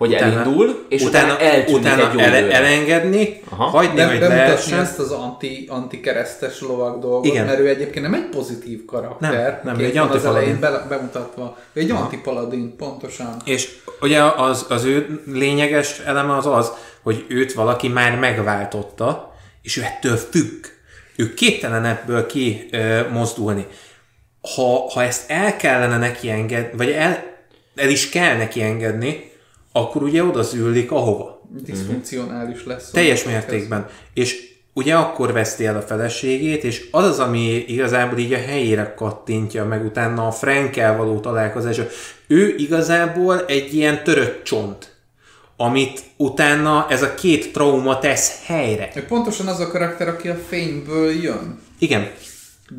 Hogy 0.00 0.12
elindul, 0.12 0.86
és 0.88 1.02
utána, 1.02 1.34
utána, 1.34 1.64
utána 1.78 2.12
időre. 2.12 2.52
elengedni, 2.52 3.40
Aha. 3.48 3.64
Hagyni, 3.64 3.94
De 3.94 4.06
hogy 4.06 4.18
lehessen. 4.18 4.78
ezt 4.80 4.98
az 4.98 5.10
anti, 5.10 5.66
anti-keresztes 5.68 6.60
lovag 6.60 7.00
dolgot, 7.00 7.24
Igen. 7.24 7.46
mert 7.46 7.58
ő 7.58 7.68
egyébként 7.68 8.04
nem 8.04 8.14
egy 8.14 8.28
pozitív 8.28 8.84
karakter. 8.84 9.60
Nem, 9.64 9.76
nem, 9.76 9.84
egy 9.84 9.94
van 9.96 10.08
az 10.08 10.10
antipaladin. 10.10 10.36
elején 10.36 10.60
be, 10.60 10.86
bemutatva. 10.88 11.58
Ő 11.72 11.80
egy 11.80 11.90
antipaladin, 11.90 12.76
pontosan. 12.76 13.36
És 13.44 13.68
ugye 14.00 14.22
az, 14.22 14.66
az 14.68 14.84
ő 14.84 15.22
lényeges 15.26 15.98
eleme 16.06 16.36
az 16.36 16.46
az, 16.46 16.72
hogy 17.02 17.24
őt 17.28 17.52
valaki 17.52 17.88
már 17.88 18.18
megváltotta, 18.18 19.34
és 19.62 19.76
ő 19.76 19.82
ettől 19.82 20.16
függ. 20.16 20.64
Ő 21.16 21.34
képtelen 21.34 21.84
ebből 21.84 22.26
ki 22.26 22.68
ö, 22.72 23.00
mozdulni. 23.12 23.66
Ha, 24.54 24.90
ha 24.92 25.02
ezt 25.02 25.30
el 25.30 25.56
kellene 25.56 25.98
neki 25.98 26.30
engedni, 26.30 26.76
vagy 26.76 26.90
el, 26.90 27.22
el 27.76 27.88
is 27.88 28.08
kell 28.08 28.36
neki 28.36 28.62
engedni, 28.62 29.28
akkor 29.72 30.02
ugye 30.02 30.24
oda 30.24 30.42
züllik 30.42 30.90
ahova. 30.90 31.40
Diszfunkcionális 31.64 32.64
lesz. 32.64 32.90
Teljes 32.90 33.24
mértékben. 33.24 33.86
És 34.14 34.48
ugye 34.72 34.94
akkor 34.94 35.32
veszti 35.32 35.66
el 35.66 35.76
a 35.76 35.82
feleségét, 35.82 36.64
és 36.64 36.88
az 36.90 37.04
az, 37.04 37.18
ami 37.18 37.64
igazából 37.66 38.18
így 38.18 38.32
a 38.32 38.38
helyére 38.38 38.94
kattintja 38.96 39.64
meg 39.64 39.84
utána 39.84 40.26
a 40.26 40.30
Frankel 40.30 40.96
való 40.96 41.20
találkozás. 41.20 41.80
Ő 42.26 42.54
igazából 42.56 43.44
egy 43.46 43.74
ilyen 43.74 44.04
törött 44.04 44.44
csont, 44.44 44.96
amit 45.56 46.02
utána 46.16 46.86
ez 46.88 47.02
a 47.02 47.14
két 47.14 47.52
trauma 47.52 47.98
tesz 47.98 48.46
helyre. 48.46 48.90
Ő 48.94 49.04
pontosan 49.04 49.46
az 49.46 49.60
a 49.60 49.70
karakter, 49.70 50.08
aki 50.08 50.28
a 50.28 50.36
fényből 50.48 51.10
jön. 51.10 51.60
Igen. 51.78 52.10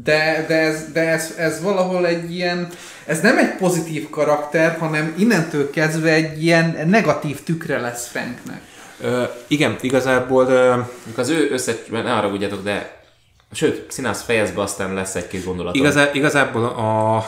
De, 0.03 0.45
de, 0.47 0.55
ez, 0.55 0.91
de 0.93 1.09
ez, 1.09 1.34
ez 1.38 1.61
valahol 1.61 2.05
egy 2.05 2.35
ilyen, 2.35 2.68
ez 3.05 3.22
nem 3.22 3.38
egy 3.38 3.55
pozitív 3.55 4.09
karakter, 4.09 4.77
hanem 4.77 5.13
innentől 5.18 5.69
kezdve 5.69 6.13
egy 6.13 6.43
ilyen 6.43 6.77
negatív 6.88 7.43
tükre 7.43 7.80
lesz 7.80 8.07
Franknek. 8.07 8.61
Ö, 9.01 9.23
igen, 9.47 9.76
igazából 9.81 10.45
ö, 10.45 10.80
Az 11.15 11.30
ő 11.30 11.49
össze... 11.51 11.76
Ne 11.89 12.11
haragudjatok, 12.11 12.63
de... 12.63 12.99
Sőt, 13.53 13.91
színász 13.91 14.23
fejezd 14.23 14.55
be, 14.55 14.61
aztán 14.61 14.93
lesz 14.93 15.15
egy-két 15.15 15.45
gondolatom. 15.45 15.81
igazá, 15.81 16.09
igazából 16.13 16.65
a, 16.65 17.23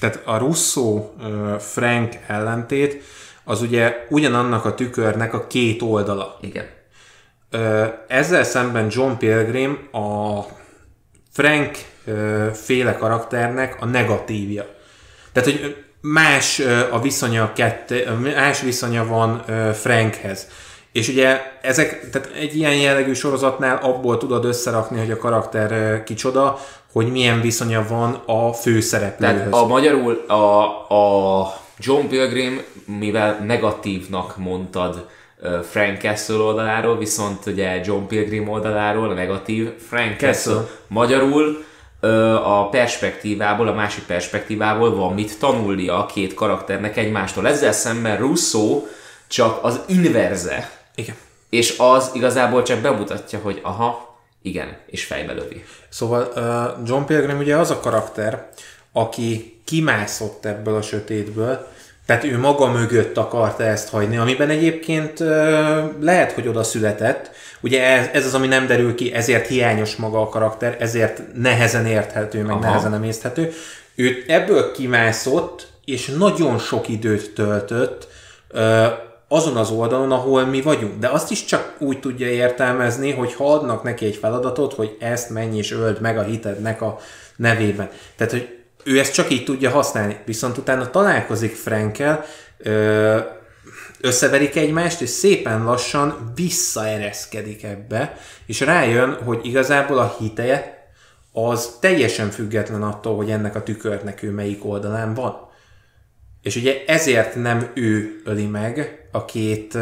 tehát 0.00 0.20
a 0.24 0.36
Russo 0.36 1.10
ö, 1.22 1.54
Frank 1.58 2.14
ellentét 2.26 3.02
az 3.44 3.62
ugye 3.62 4.06
ugyanannak 4.08 4.64
a 4.64 4.74
tükörnek 4.74 5.34
a 5.34 5.46
két 5.46 5.82
oldala. 5.82 6.38
Igen. 6.40 6.66
Ö, 7.50 7.84
Ezzel 8.08 8.44
szemben 8.44 8.86
John 8.90 9.12
Pilgrim 9.18 9.88
a 9.92 10.40
Frank 11.32 11.78
féle 12.54 12.96
karakternek 12.96 13.76
a 13.80 13.86
negatívja. 13.86 14.66
Tehát, 15.32 15.50
hogy 15.50 15.76
más 16.00 16.62
a 16.90 17.00
viszonya 17.00 17.52
kette, 17.52 18.12
más 18.34 18.60
viszonya 18.60 19.06
van 19.06 19.44
Frankhez. 19.74 20.48
És 20.92 21.08
ugye 21.08 21.40
ezek, 21.62 22.10
tehát 22.10 22.30
egy 22.34 22.56
ilyen 22.56 22.74
jellegű 22.76 23.12
sorozatnál 23.12 23.76
abból 23.82 24.18
tudod 24.18 24.44
összerakni, 24.44 24.98
hogy 24.98 25.10
a 25.10 25.16
karakter 25.16 26.02
kicsoda, 26.04 26.58
hogy 26.92 27.10
milyen 27.10 27.40
viszonya 27.40 27.86
van 27.88 28.22
a 28.26 28.52
főszereplőhöz. 28.52 29.36
Tehát 29.36 29.52
a 29.52 29.66
magyarul 29.66 30.24
a, 30.26 30.64
a 30.94 31.52
John 31.78 32.06
Pilgrim, 32.06 32.62
mivel 32.98 33.38
negatívnak 33.46 34.36
mondtad 34.36 35.06
Frank 35.70 36.00
Castle 36.00 36.36
oldaláról, 36.36 36.98
viszont 36.98 37.46
ugye 37.46 37.80
John 37.84 38.06
Pilgrim 38.06 38.48
oldaláról 38.48 39.10
a 39.10 39.14
negatív 39.14 39.70
Frank 39.88 40.18
Castle. 40.18 40.52
Castle. 40.52 40.76
Magyarul 40.86 41.64
a 42.44 42.68
perspektívából, 42.68 43.68
a 43.68 43.72
másik 43.72 44.04
perspektívából 44.04 44.94
van 44.94 45.14
mit 45.14 45.38
tanulnia 45.38 45.98
a 45.98 46.06
két 46.06 46.34
karakternek 46.34 46.96
egymástól. 46.96 47.48
Ezzel 47.48 47.72
szemben 47.72 48.16
Russo 48.16 48.82
csak 49.26 49.64
az 49.64 49.80
inverze, 49.86 50.70
Igen. 50.94 51.14
és 51.50 51.78
az 51.78 52.10
igazából 52.14 52.62
csak 52.62 52.80
bemutatja, 52.80 53.38
hogy 53.38 53.60
aha, 53.62 54.18
igen, 54.42 54.76
és 54.86 55.04
fejbe 55.04 55.32
lövi. 55.32 55.64
Szóval 55.88 56.32
John 56.84 57.04
Pilgrim 57.04 57.38
ugye 57.38 57.56
az 57.56 57.70
a 57.70 57.80
karakter, 57.80 58.48
aki 58.92 59.60
kimászott 59.64 60.44
ebből 60.44 60.74
a 60.74 60.82
sötétből, 60.82 61.68
tehát 62.10 62.24
ő 62.24 62.38
maga 62.38 62.66
mögött 62.66 63.16
akarta 63.16 63.62
ezt 63.64 63.88
hagyni, 63.88 64.16
amiben 64.16 64.48
egyébként 64.48 65.18
lehet, 66.00 66.32
hogy 66.32 66.48
oda 66.48 66.62
született. 66.62 67.30
Ugye 67.60 67.84
ez, 67.84 68.08
ez 68.12 68.26
az, 68.26 68.34
ami 68.34 68.46
nem 68.46 68.66
derül 68.66 68.94
ki, 68.94 69.12
ezért 69.12 69.46
hiányos 69.46 69.96
maga 69.96 70.20
a 70.20 70.28
karakter, 70.28 70.76
ezért 70.78 71.22
nehezen 71.34 71.86
érthető, 71.86 72.42
meg 72.42 72.50
Aha. 72.50 72.60
nehezen 72.60 72.94
emészthető. 72.94 73.52
Ő 73.94 74.24
ebből 74.26 74.72
kimászott, 74.72 75.68
és 75.84 76.06
nagyon 76.06 76.58
sok 76.58 76.88
időt 76.88 77.34
töltött 77.34 78.08
azon 79.28 79.56
az 79.56 79.70
oldalon, 79.70 80.12
ahol 80.12 80.44
mi 80.44 80.60
vagyunk. 80.60 80.98
De 80.98 81.08
azt 81.08 81.30
is 81.30 81.44
csak 81.44 81.74
úgy 81.78 82.00
tudja 82.00 82.26
értelmezni, 82.26 83.12
hogy 83.12 83.34
ha 83.34 83.52
adnak 83.52 83.82
neki 83.82 84.06
egy 84.06 84.16
feladatot, 84.16 84.74
hogy 84.74 84.96
ezt 85.00 85.30
menj 85.30 85.58
és 85.58 85.72
öld 85.72 86.00
meg 86.00 86.18
a 86.18 86.22
hitednek 86.22 86.82
a 86.82 86.98
nevében. 87.36 87.90
Tehát, 88.16 88.32
hogy 88.32 88.59
ő 88.84 88.98
ezt 88.98 89.14
csak 89.14 89.30
így 89.30 89.44
tudja 89.44 89.70
használni. 89.70 90.18
Viszont 90.24 90.58
utána 90.58 90.90
találkozik 90.90 91.54
Frankel, 91.54 92.24
összeverik 94.00 94.56
egymást, 94.56 95.00
és 95.00 95.08
szépen 95.08 95.64
lassan 95.64 96.32
visszaereszkedik 96.34 97.64
ebbe, 97.64 98.16
és 98.46 98.60
rájön, 98.60 99.22
hogy 99.24 99.40
igazából 99.42 99.98
a 99.98 100.16
hiteje 100.18 100.88
az 101.32 101.76
teljesen 101.80 102.30
független 102.30 102.82
attól, 102.82 103.16
hogy 103.16 103.30
ennek 103.30 103.54
a 103.54 103.62
tükörnek 103.62 104.22
ő 104.22 104.30
melyik 104.30 104.64
oldalán 104.64 105.14
van. 105.14 105.48
És 106.42 106.56
ugye 106.56 106.82
ezért 106.86 107.34
nem 107.34 107.70
ő 107.74 108.20
öli 108.24 108.46
meg 108.46 109.06
a 109.12 109.24
két 109.24 109.78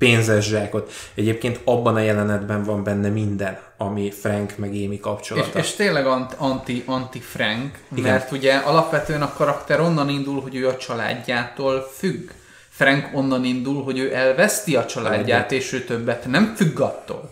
pénzes 0.00 0.44
zsákot. 0.44 0.92
Egyébként 1.14 1.60
abban 1.64 1.94
a 1.94 2.00
jelenetben 2.00 2.62
van 2.62 2.84
benne 2.84 3.08
minden, 3.08 3.58
ami 3.76 4.10
Frank 4.10 4.56
meg 4.56 4.74
És, 4.74 5.00
kapcsolata. 5.00 5.58
és 5.58 5.70
tényleg 5.70 6.06
ant- 6.06 6.34
anti, 6.38 6.82
anti 6.86 7.18
Frank, 7.18 7.78
Igen. 7.94 8.12
mert 8.12 8.32
ugye 8.32 8.56
alapvetően 8.56 9.22
a 9.22 9.32
karakter 9.32 9.80
onnan 9.80 10.08
indul, 10.08 10.40
hogy 10.40 10.56
ő 10.56 10.68
a 10.68 10.76
családjától 10.76 11.90
függ. 11.96 12.30
Frank 12.68 13.08
onnan 13.12 13.44
indul, 13.44 13.82
hogy 13.82 13.98
ő 13.98 14.14
elveszti 14.14 14.76
a 14.76 14.86
családját, 14.86 15.52
és 15.52 15.72
ő 15.72 15.84
többet 15.84 16.26
nem 16.26 16.54
függ 16.56 16.80
attól. 16.80 17.30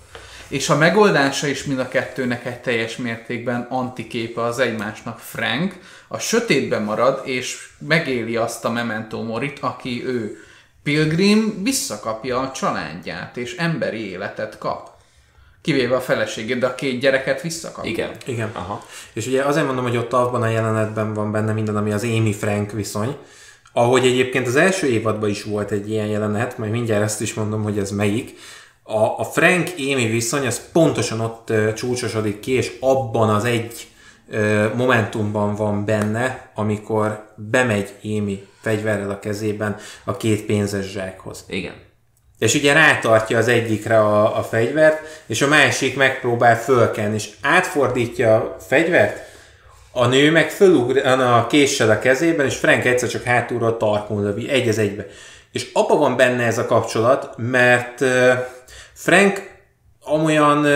És 0.49 0.69
a 0.69 0.77
megoldása 0.77 1.47
is 1.47 1.65
mind 1.65 1.78
a 1.78 1.89
kettőnek 1.89 2.47
egy 2.47 2.61
teljes 2.61 2.97
mértékben 2.97 3.66
antiképe 3.70 4.43
az 4.43 4.59
egymásnak. 4.59 5.19
Frank 5.19 5.78
a 6.09 6.19
sötétben 6.19 6.82
marad, 6.82 7.20
és 7.24 7.69
megéli 7.78 8.36
azt 8.36 8.65
a 8.65 8.70
memento 8.70 9.23
morit, 9.23 9.59
aki 9.61 10.07
ő. 10.07 10.43
Pilgrim 10.89 11.62
visszakapja 11.62 12.39
a 12.39 12.51
családját, 12.51 13.36
és 13.36 13.56
emberi 13.56 14.10
életet 14.10 14.59
kap. 14.59 14.90
Kivéve 15.62 15.97
a 15.97 16.01
feleségét, 16.01 16.59
de 16.59 16.66
a 16.66 16.74
két 16.74 17.01
gyereket 17.01 17.43
visszakapja. 17.43 17.90
Igen. 17.90 18.10
Igen. 18.27 18.51
Aha. 18.52 18.85
És 19.12 19.27
ugye 19.27 19.43
azért 19.43 19.66
mondom, 19.66 19.85
hogy 19.85 19.97
ott 19.97 20.12
abban 20.12 20.43
a 20.43 20.48
jelenetben 20.48 21.15
van 21.15 21.32
benne 21.32 21.52
minden, 21.52 21.77
ami 21.77 21.93
az 21.93 22.02
Amy 22.02 22.32
Frank 22.32 22.73
viszony, 22.73 23.16
ahogy 23.73 24.06
egyébként 24.06 24.47
az 24.47 24.56
első 24.56 24.86
évadban 24.86 25.28
is 25.28 25.43
volt 25.43 25.70
egy 25.70 25.90
ilyen 25.90 26.06
jelenet, 26.06 26.59
majd 26.59 26.70
mindjárt 26.70 27.02
ezt 27.02 27.20
is 27.20 27.35
mondom, 27.35 27.62
hogy 27.62 27.78
ez 27.78 27.90
melyik. 27.90 28.39
A, 28.82 29.19
a 29.19 29.24
Frank-Amy 29.24 30.06
viszony, 30.06 30.47
az 30.47 30.60
pontosan 30.73 31.20
ott 31.20 31.51
uh, 31.51 31.73
csúcsosodik 31.73 32.40
ki, 32.40 32.52
és 32.52 32.77
abban 32.81 33.28
az 33.28 33.44
egy 33.44 33.86
momentumban 34.74 35.55
van 35.55 35.85
benne, 35.85 36.51
amikor 36.55 37.32
bemegy 37.36 37.94
Amy 38.02 38.47
fegyverrel 38.69 39.11
a 39.11 39.19
kezében 39.19 39.77
a 40.05 40.16
két 40.16 40.47
pénzes 40.47 40.86
zsákhoz. 40.86 41.45
Igen. 41.49 41.74
És 42.39 42.55
ugye 42.55 42.73
rátartja 42.73 43.39
az 43.39 43.49
egyikre 43.49 43.99
a, 44.01 44.39
a 44.39 44.43
fegyvert, 44.43 45.23
és 45.27 45.43
a 45.43 45.49
másik 45.49 45.97
megpróbál 45.97 46.57
fölkenni, 46.57 47.15
és 47.15 47.28
átfordítja 47.43 48.35
a 48.35 48.57
fegyvert, 48.61 49.27
a 49.93 50.07
nő 50.07 50.31
meg 50.31 50.51
fölugran 50.51 51.20
a 51.20 51.47
késsel 51.47 51.90
a 51.90 51.99
kezében, 51.99 52.47
és 52.47 52.57
Frank 52.57 52.85
egyszer 52.85 53.09
csak 53.09 53.23
hátulról 53.23 53.77
tarkon 53.77 54.23
lövi, 54.23 54.49
egy 54.49 54.69
az 54.69 54.78
egybe. 54.78 55.07
És 55.53 55.70
abban 55.73 55.99
van 55.99 56.16
benne 56.16 56.45
ez 56.45 56.59
a 56.59 56.66
kapcsolat, 56.66 57.35
mert 57.36 58.05
Frank 58.93 59.51
amolyan 60.01 60.66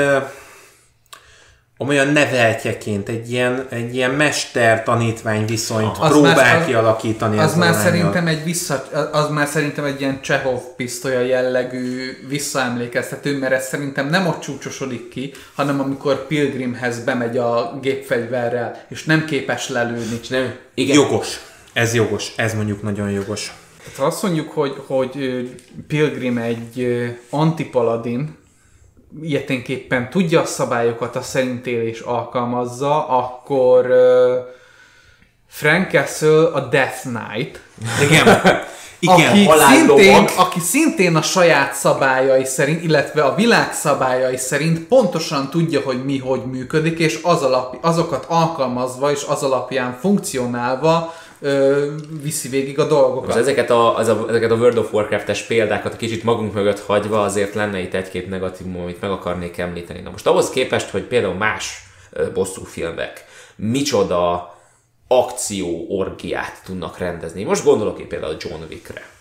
amolyan 1.82 2.08
neveltjeként 2.08 3.08
egy 3.08 3.32
ilyen, 3.32 3.66
egy 3.70 3.94
ilyen 3.94 4.10
mester-tanítvány 4.10 5.44
viszonyt 5.46 5.96
Az 6.00 6.10
próbál 6.10 6.34
már- 6.34 6.60
az- 6.60 6.66
kialakítani. 6.66 7.38
Az 7.38 7.44
ezzel 7.44 7.58
már 7.58 7.68
a 7.68 7.72
lánnyal. 7.72 7.90
szerintem 7.90 8.26
egy 8.26 8.44
vissza, 8.44 8.84
az 9.12 9.28
már 9.28 9.46
szerintem 9.46 9.84
egy 9.84 10.00
ilyen 10.00 10.20
Csehov 10.22 10.60
pisztolya 10.76 11.20
jellegű 11.20 12.10
visszaemlékeztető, 12.28 13.38
mert 13.38 13.52
ez 13.52 13.66
szerintem 13.66 14.08
nem 14.08 14.26
ott 14.26 14.40
csúcsosodik 14.40 15.08
ki, 15.08 15.32
hanem 15.54 15.80
amikor 15.80 16.26
Pilgrimhez 16.26 17.04
bemegy 17.04 17.36
a 17.38 17.78
gépfegyverrel, 17.82 18.84
és 18.88 19.04
nem 19.04 19.24
képes 19.24 19.68
lelőni. 19.68 20.18
És 20.22 20.28
nem, 20.28 20.54
igen. 20.74 20.94
Jogos. 20.96 21.40
Ez 21.72 21.94
jogos. 21.94 22.32
Ez 22.36 22.54
mondjuk 22.54 22.82
nagyon 22.82 23.10
jogos. 23.10 23.52
Tehát 23.94 24.12
azt 24.12 24.22
mondjuk, 24.22 24.50
hogy, 24.50 24.74
hogy 24.86 25.10
Pilgrim 25.88 26.38
egy 26.38 26.86
antipaladin, 27.30 28.36
ilyeténképpen 29.22 30.10
tudja 30.10 30.40
a 30.40 30.44
szabályokat, 30.44 31.16
a 31.16 31.22
szerintélés 31.22 32.00
alkalmazza, 32.00 33.08
akkor 33.08 33.86
uh, 33.86 34.60
Frank 35.48 35.90
Castle 35.90 36.46
a 36.52 36.60
Death 36.60 37.00
Knight, 37.00 37.60
Igen. 38.02 38.40
Igen. 39.02 39.30
aki, 39.30 39.48
szintén, 39.74 40.24
aki 40.36 40.60
szintén 40.60 41.16
a 41.16 41.22
saját 41.22 41.74
szabályai 41.74 42.44
szerint, 42.44 42.82
illetve 42.82 43.22
a 43.22 43.34
világ 43.34 43.72
szabályai 43.72 44.36
szerint 44.36 44.78
pontosan 44.78 45.50
tudja, 45.50 45.80
hogy 45.80 46.04
mi 46.04 46.18
hogy 46.18 46.44
működik, 46.44 46.98
és 46.98 47.18
az 47.22 47.42
alap, 47.42 47.78
azokat 47.80 48.24
alkalmazva 48.28 49.10
és 49.10 49.24
az 49.28 49.42
alapján 49.42 49.98
funkcionálva 50.00 51.14
ö, 51.42 51.86
viszi 52.22 52.48
végig 52.48 52.78
a 52.78 52.86
dolgokat. 52.86 53.26
Most 53.26 53.38
ezeket 53.38 53.70
a, 53.70 53.96
az 53.96 54.08
a, 54.08 54.24
ezeket 54.28 54.50
a 54.50 54.54
World 54.54 54.78
of 54.78 54.92
Warcraft-es 54.92 55.42
példákat 55.42 55.96
kicsit 55.96 56.22
magunk 56.22 56.54
mögött 56.54 56.80
hagyva 56.80 57.22
azért 57.22 57.54
lenne 57.54 57.80
itt 57.80 57.94
egy-két 57.94 58.28
negatívum, 58.28 58.80
amit 58.80 59.00
meg 59.00 59.10
akarnék 59.10 59.58
említeni. 59.58 60.00
Na 60.00 60.10
most 60.10 60.26
ahhoz 60.26 60.50
képest, 60.50 60.90
hogy 60.90 61.02
például 61.02 61.34
más 61.34 61.82
ö, 62.10 62.32
bosszúfilmek 62.32 63.24
micsoda 63.56 64.54
akció 65.08 65.86
orgiát 65.88 66.62
tudnak 66.64 66.98
rendezni. 66.98 67.44
Most 67.44 67.64
gondolok 67.64 67.98
én 67.98 68.08
például 68.08 68.36
John 68.38 68.62
Wickre. 68.68 69.11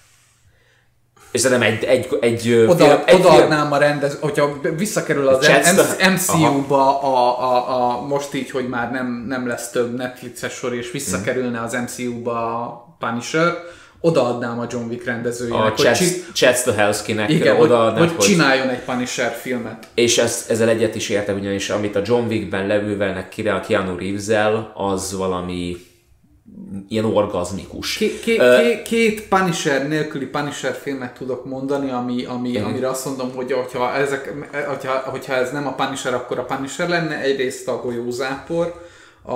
És 1.32 1.42
szerintem 1.42 1.68
egy, 1.68 1.84
egy, 1.84 2.08
egy, 2.22 2.48
ö, 2.50 2.68
Oda, 2.68 2.86
film, 2.86 3.00
egy 3.06 3.16
film, 3.16 3.26
odaadnám 3.26 3.72
a 3.72 3.78
rendez, 3.78 4.18
hogyha 4.20 4.60
visszakerül 4.78 5.28
az 5.28 5.50
MCU-ba 6.14 7.02
a, 7.02 7.42
a, 7.42 7.80
a, 7.80 8.02
most 8.02 8.34
így, 8.34 8.52
hogy 8.52 8.68
már 8.68 8.92
nem, 8.92 9.26
nem 9.28 9.48
lesz 9.48 9.70
több 9.70 9.96
Netflixes 9.96 10.54
sor, 10.54 10.74
és 10.74 10.92
visszakerülne 10.92 11.62
az 11.62 11.74
MCU-ba 11.74 12.32
a 12.32 12.86
Punisher, 13.00 13.54
odaadnám 14.02 14.60
a 14.60 14.66
John 14.70 14.90
Wick 14.90 15.06
rendezőjének, 15.06 15.62
a 15.62 15.74
hogy, 15.76 16.16
Chad, 16.34 16.56
Stahelski-nek 16.56 17.30
igen, 17.30 17.56
hogy, 17.56 17.66
odaadnád, 17.66 18.10
hogy, 18.10 18.18
csináljon 18.18 18.70
egy 18.70 18.80
Punisher 18.80 19.32
filmet. 19.42 19.88
És 19.94 20.18
ez, 20.18 20.46
ezzel 20.50 20.70
egyet 20.70 20.96
is 20.96 21.10
értek, 21.10 21.36
ugyanis 21.36 21.70
amit 21.70 21.96
a 21.96 22.02
John 22.06 22.28
Wickben 22.28 22.68
levővelnek 22.68 23.30
ki 23.30 23.48
a 23.48 23.60
Keanu 23.60 23.98
Reeves-el, 23.98 24.72
az 24.76 25.16
valami 25.18 25.78
ilyen 26.88 27.06
orgazmikus. 27.06 27.98
Ké, 27.98 28.38
Ö, 28.38 28.58
ké, 28.62 28.82
két 28.82 29.28
Punisher 29.28 29.88
nélküli 29.88 30.26
Punisher 30.26 30.74
filmet 30.74 31.14
tudok 31.14 31.46
mondani, 31.46 31.92
ami, 31.92 32.26
ami, 32.26 32.58
amire 32.58 32.90
azt 32.90 33.06
mondom, 33.06 33.32
hogy 33.36 33.52
hogyha, 33.52 33.94
ezek, 33.94 34.34
hogyha, 34.68 34.92
hogyha 34.98 35.34
ez 35.34 35.52
nem 35.52 35.68
a 35.68 35.74
Punisher, 35.74 36.14
akkor 36.14 36.40
a 36.40 36.46
Punisher 36.46 36.90
lenne. 36.90 37.20
Egyrészt 37.22 37.68
a 37.68 37.82
golyózápor, 37.82 38.88
a 39.24 39.34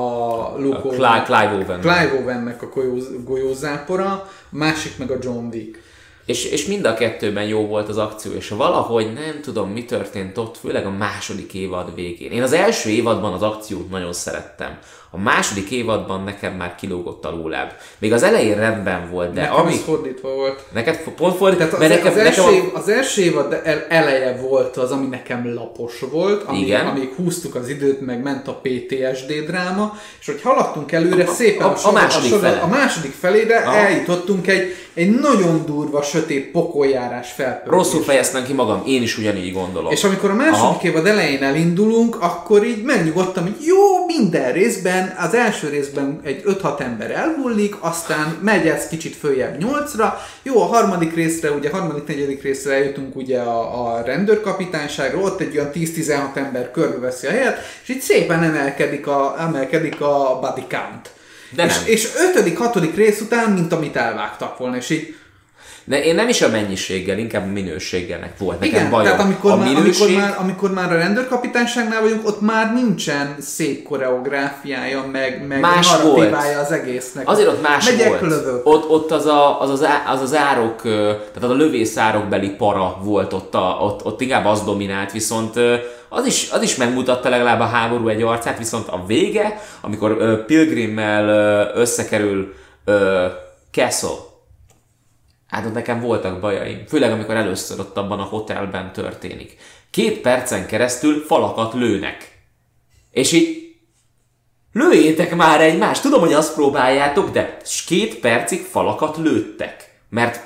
Luke 0.58 0.78
A 0.78 0.90
Cly- 0.90 1.24
Clive 1.26 1.52
Owen. 1.66 1.80
Clive 1.82 2.22
Owennek 2.24 2.62
a 2.62 2.70
golyó- 2.74 3.22
golyózápora, 3.24 4.30
másik 4.50 4.98
meg 4.98 5.12
a 5.12 5.18
John 5.22 5.46
Wick. 5.52 5.84
És, 6.26 6.46
és 6.46 6.66
mind 6.66 6.86
a 6.86 6.94
kettőben 6.94 7.44
jó 7.44 7.66
volt 7.68 7.90
az 7.90 7.98
akció, 7.98 8.32
és 8.32 8.50
valahogy 8.50 9.14
nem 9.14 9.42
tudom, 9.42 9.70
mi 9.70 9.86
történt 9.86 10.38
ott, 10.38 10.58
főleg 10.58 10.86
a 10.86 10.92
második 10.92 11.54
évad 11.54 11.96
végén. 11.96 12.32
Én 12.32 12.42
az 12.44 12.54
első 12.54 12.90
évadban 12.90 13.34
az 13.34 13.42
akciót 13.42 13.90
nagyon 13.90 14.14
szerettem. 14.14 14.78
A 15.16 15.22
második 15.22 15.72
évadban 15.72 16.24
nekem 16.24 16.54
már 16.54 16.76
kilógott 16.76 17.26
a 17.26 17.30
lóláb. 17.32 17.72
Még 17.98 18.14
az 18.14 18.24
elején 18.24 18.56
rendben 18.56 19.10
volt, 19.12 19.34
de 19.34 19.42
Nekem 19.42 19.56
ami... 19.56 19.74
ez 19.74 19.80
fordítva 19.86 20.34
volt. 20.34 20.64
Neked 20.74 21.00
pont 21.16 21.36
fordít, 21.38 21.58
Tehát 21.58 21.74
az, 21.74 21.80
mert 21.80 21.94
nekem, 21.94 22.12
az, 22.12 22.18
első, 22.18 22.42
nekem 22.42 22.70
az 22.74 22.90
első 22.90 23.22
évad 23.22 23.62
el- 23.64 23.86
eleje 23.90 24.38
volt 24.42 24.78
az, 24.78 24.92
ami 24.92 25.08
nekem 25.08 25.54
lapos 25.54 26.00
volt, 26.12 26.44
amíg, 26.44 26.62
Igen. 26.62 26.86
amíg 26.88 27.14
húztuk 27.16 27.56
az 27.56 27.70
időt, 27.70 28.02
meg 28.06 28.22
ment 28.24 28.48
a 28.48 28.62
PTSD 28.62 29.32
dráma, 29.48 29.98
és 30.20 30.26
hogy 30.26 30.42
haladtunk 30.42 30.92
előre 30.92 31.26
szépen 31.26 31.68
a- 31.68 31.72
a 31.72 31.76
sorozat- 31.76 32.02
második 32.04 32.30
sorozat- 32.30 32.50
fele. 32.54 32.62
a 32.64 32.68
második 32.68 33.14
felére 33.20 33.58
Aha. 33.58 33.76
eljutottunk 33.76 34.48
egy, 34.48 34.76
egy 34.94 35.20
nagyon 35.20 35.66
durva, 35.66 36.02
sötét 36.02 36.52
pokoljárás 36.52 37.32
felpörgés. 37.32 37.72
rosszul 37.72 38.04
fejeztem 38.04 38.44
ki 38.46 38.54
magam, 38.54 38.84
én 38.86 39.02
is 39.02 39.18
ugyanígy 39.18 39.54
gondolom. 39.54 39.92
És 39.92 40.04
amikor 40.04 40.30
a 40.30 40.34
második 40.36 40.60
Aha. 40.62 40.80
évad 40.82 41.06
elején 41.06 41.44
elindulunk, 41.44 42.18
akkor 42.22 42.64
így 42.66 42.84
megnyugodtam, 42.84 43.44
hogy 43.44 43.56
jó, 43.66 44.06
minden 44.06 44.52
részben, 44.52 45.05
az 45.18 45.34
első 45.34 45.70
részben 45.70 46.20
egy 46.24 46.44
5-6 46.46 46.80
ember 46.80 47.12
elhullik, 47.12 47.76
aztán 47.80 48.38
megy 48.42 48.68
ez 48.68 48.88
kicsit 48.88 49.16
följebb 49.16 49.64
8-ra, 49.64 50.14
jó, 50.44 50.62
a 50.62 50.66
harmadik 50.66 51.16
részre, 51.16 51.52
ugye 51.52 51.70
a 51.70 51.78
harmadik, 51.78 52.08
negyedik 52.08 52.42
részre 52.42 52.74
eljutunk 52.74 53.16
ugye 53.16 53.40
a, 53.40 53.86
a 53.86 54.02
rendőrkapitányságra, 54.02 55.20
ott 55.20 55.40
egy 55.40 55.58
olyan 55.58 55.72
10-16 55.74 56.36
ember 56.36 56.72
körbeveszi 56.72 57.28
a 57.28 57.30
helyet, 57.30 57.58
és 57.84 57.90
így 57.90 58.02
szépen 58.02 58.44
emelkedik 58.44 59.08
a, 59.08 59.36
emelkedik 59.40 60.02
a 60.02 60.40
body 60.42 60.66
count. 60.70 61.10
De 61.50 61.66
és, 61.66 61.76
nem. 61.76 61.84
és 61.86 62.10
ötödik, 62.30 62.58
hatodik 62.58 62.96
rész 62.96 63.22
után, 63.22 63.52
mint 63.52 63.74
amit 63.74 63.96
elvágtak 63.96 64.58
volna, 64.58 64.76
és 64.76 64.90
így 64.90 65.16
De 65.88 66.04
én 66.04 66.16
nem 66.16 66.28
is 66.28 66.42
a 66.42 66.50
mennyiséggel, 66.50 67.18
inkább 67.18 67.44
a 67.44 67.52
minőséggelnek 67.52 68.38
volt 68.38 68.60
nekem 68.60 68.76
Igen, 68.76 68.90
bajom. 68.90 69.06
tehát 69.06 69.22
amikor, 69.22 69.52
a 69.52 69.56
már, 69.56 69.68
minőség, 69.74 70.02
amikor, 70.02 70.22
már, 70.22 70.36
amikor 70.40 70.72
már 70.74 70.92
a 70.92 70.96
rendőrkapitányságnál 70.98 72.02
vagyunk, 72.02 72.28
ott 72.28 72.42
már 72.42 72.74
nincsen 72.74 73.36
szép 73.40 73.84
koreográfiája, 73.84 75.06
meg, 75.12 75.48
meg 75.48 75.60
Más 75.60 75.92
narratívája 75.92 76.60
az 76.60 76.72
egésznek. 76.72 77.30
Azért 77.30 77.48
ott 77.48 77.62
más 77.62 77.90
Megyek, 77.90 78.08
volt. 78.08 78.22
lövök. 78.22 78.62
Ott, 78.68 78.90
ott 78.90 79.12
az, 79.12 79.26
a, 79.26 79.62
az, 79.62 79.70
az, 79.70 79.84
á- 79.84 80.10
az, 80.10 80.22
az 80.22 80.36
árok, 80.36 80.82
tehát 80.82 81.44
az 81.44 81.50
a 81.50 81.54
lövészárokbeli 81.56 82.50
para 82.50 82.98
volt 83.04 83.34
ott, 83.34 83.56
a, 83.56 83.78
ott, 83.82 84.06
ott 84.06 84.22
inkább 84.22 84.46
az 84.46 84.64
dominált, 84.64 85.12
viszont 85.12 85.56
az 86.10 86.26
is, 86.26 86.50
az 86.52 86.62
is 86.62 86.76
megmutatta 86.76 87.30
legalább 87.30 87.60
a 87.60 87.66
háború 87.66 88.08
egy 88.08 88.22
arcát, 88.22 88.58
viszont 88.58 88.88
a 88.88 89.04
vége, 89.08 89.62
amikor 89.82 90.46
Pilgrimmel 90.46 91.28
összekerül 91.76 92.54
Castle, 93.72 94.34
Hát 95.56 95.66
ott 95.66 95.74
nekem 95.74 96.00
voltak 96.00 96.40
bajaim, 96.40 96.84
főleg 96.88 97.12
amikor 97.12 97.36
először 97.36 97.80
ott 97.80 97.98
abban 97.98 98.20
a 98.20 98.24
hotelben 98.24 98.94
történik. 98.94 99.58
Két 99.92 100.22
percen 100.22 100.66
keresztül 100.66 101.24
falakat 101.26 101.74
lőnek. 101.74 102.40
És 103.12 103.32
így 103.32 103.76
lőjétek 104.74 105.36
már 105.36 105.62
egymást, 105.62 106.02
tudom, 106.02 106.20
hogy 106.20 106.34
azt 106.34 106.54
próbáljátok, 106.54 107.30
de 107.30 107.58
két 107.88 108.20
percig 108.20 108.62
falakat 108.62 109.18
lőttek. 109.18 110.00
Mert 110.10 110.40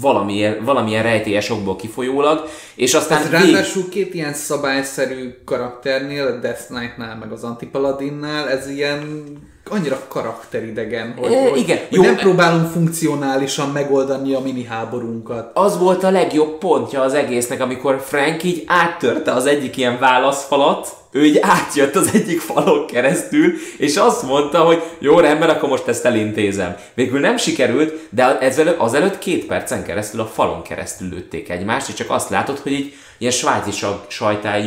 valamilyen, 0.00 0.64
valamilyen 0.64 1.02
rejtélyes 1.02 1.50
okból 1.50 1.76
kifolyólag, 1.76 2.48
és 2.74 2.94
aztán 2.94 3.22
Ez 3.22 3.30
ráadásul 3.30 3.88
két 3.88 4.14
ilyen 4.14 4.34
szabályszerű 4.34 5.34
karakternél, 5.44 6.26
a 6.26 6.38
Death 6.38 6.66
Knight-nál, 6.66 7.16
meg 7.16 7.32
az 7.32 7.44
Antipaladinnál, 7.44 8.48
ez 8.50 8.68
ilyen 8.68 9.32
annyira 9.72 10.00
karakteridegen, 10.08 11.14
hogy, 11.18 11.30
É, 11.30 11.48
hogy, 11.48 11.58
igen. 11.58 11.78
hogy 11.78 11.96
Jó, 11.96 12.02
nem 12.02 12.14
e- 12.14 12.20
próbálunk 12.20 12.70
funkcionálisan 12.72 13.68
megoldani 13.68 14.34
a 14.34 14.40
mini 14.40 14.64
háborunkat. 14.64 15.50
az 15.54 15.78
volt 15.78 16.04
a 16.04 16.10
legjobb 16.10 16.58
pontja 16.58 17.00
az 17.00 17.14
egésznek, 17.14 17.60
amikor 17.60 18.02
Frank 18.06 18.42
így 18.44 18.64
áttörte 18.66 19.32
az 19.32 19.46
egyik 19.46 19.76
ilyen 19.76 19.98
válaszfalat, 19.98 20.88
ő 21.10 21.24
így 21.24 21.38
átjött 21.42 21.94
az 21.94 22.10
egyik 22.14 22.40
falon 22.40 22.86
keresztül, 22.86 23.52
és 23.78 23.96
azt 23.96 24.22
mondta, 24.22 24.58
hogy 24.60 24.82
jó, 24.98 25.18
rendben, 25.20 25.48
akkor 25.48 25.68
most 25.68 25.88
ezt 25.88 26.04
elintézem. 26.04 26.76
Végül 26.94 27.20
nem 27.20 27.36
sikerült, 27.36 28.08
de 28.10 28.38
ezelőtt, 28.38 28.78
azelőtt 28.78 29.18
két 29.18 29.46
percen 29.46 29.84
keresztül 29.84 30.20
a 30.20 30.26
falon 30.26 30.62
keresztül 30.62 31.08
lőtték 31.08 31.50
egymást, 31.50 31.88
és 31.88 31.94
csak 31.94 32.10
azt 32.10 32.30
látod, 32.30 32.58
hogy 32.58 32.72
így 32.72 32.94
ilyen 33.18 33.32
svájci 33.32 33.70
sajtál 34.08 34.60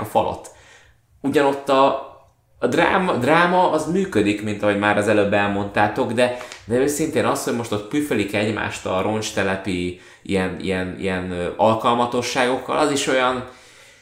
a 0.00 0.04
falat. 0.04 0.50
Ugyanott 1.20 1.68
a, 1.68 2.05
a 2.58 2.66
dráma, 2.66 3.12
dráma 3.12 3.70
az 3.70 3.90
működik, 3.92 4.42
mint 4.42 4.62
ahogy 4.62 4.78
már 4.78 4.96
az 4.96 5.08
előbb 5.08 5.32
elmondtátok, 5.32 6.12
de, 6.12 6.36
de 6.64 6.74
őszintén 6.74 7.24
az, 7.24 7.44
hogy 7.44 7.56
most 7.56 7.72
ott 7.72 7.88
püfölik 7.88 8.34
egymást 8.34 8.86
a 8.86 9.00
roncstelepi 9.02 10.00
ilyen, 10.22 10.56
ilyen, 10.60 10.96
ilyen 11.00 11.52
alkalmatosságokkal, 11.56 12.78
az 12.78 12.90
is 12.90 13.06
olyan, 13.06 13.44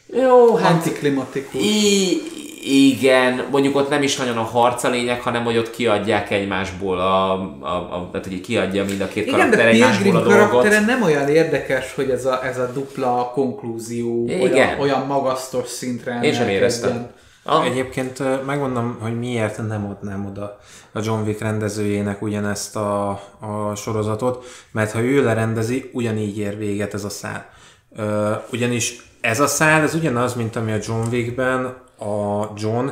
jó, 0.07 0.55
hát 0.55 0.73
Antiklimatikus. 0.73 1.61
I- 1.63 2.23
igen, 2.67 3.45
mondjuk 3.51 3.77
ott 3.77 3.89
nem 3.89 4.03
is 4.03 4.17
nagyon 4.17 4.37
a 4.37 4.43
harc 4.43 4.85
a 4.85 4.91
lényeg, 4.91 5.21
hanem 5.21 5.45
hogy 5.45 5.57
ott 5.57 5.71
kiadják 5.71 6.31
egymásból 6.31 6.99
a, 6.99 7.33
a, 7.61 7.67
a 7.67 8.09
tehát 8.13 8.27
hogy 8.27 8.41
kiadja 8.41 8.85
mind 8.85 9.01
a 9.01 9.09
két 9.09 9.27
Igen, 9.27 9.39
karakter 9.39 9.67
egymásból 9.67 10.17
a 10.17 10.23
dolgot. 10.23 10.87
nem 10.87 11.03
olyan 11.03 11.29
érdekes, 11.29 11.95
hogy 11.95 12.11
ez 12.11 12.25
a, 12.25 12.47
ez 12.47 12.59
a 12.59 12.71
dupla 12.73 13.31
konklúzió 13.35 14.25
Igen. 14.29 14.41
olyan, 14.53 14.79
olyan 14.81 15.07
magasztos 15.07 15.69
szintre 15.69 16.19
Én 16.23 16.33
sem 16.33 16.49
éreztem. 16.49 17.11
Ah, 17.47 17.67
Egyébként 17.67 18.45
megmondom, 18.47 18.99
hogy 19.01 19.19
miért 19.19 19.67
nem 19.67 19.87
adnám 19.87 20.27
oda 20.27 20.59
a 20.93 21.01
John 21.03 21.27
Wick 21.27 21.41
rendezőjének 21.41 22.23
ugyanezt 22.23 22.77
a, 22.77 23.09
a 23.41 23.75
sorozatot, 23.77 24.45
mert 24.71 24.93
ha 24.93 25.01
ő 25.01 25.25
lerendezi, 25.25 25.91
ugyanígy 25.93 26.39
ér 26.39 26.59
véget 26.59 26.95
ez 26.95 27.05
a 27.05 27.09
szál. 27.09 27.51
Ugyanis 28.53 29.11
ez 29.21 29.41
a 29.41 29.47
szál, 29.47 29.83
ez 29.83 29.95
ugyanaz, 29.95 30.35
mint 30.35 30.57
ami 30.57 30.73
a 30.73 30.79
John 30.87 31.09
Wickben 31.11 31.65
a 31.99 32.51
John 32.57 32.89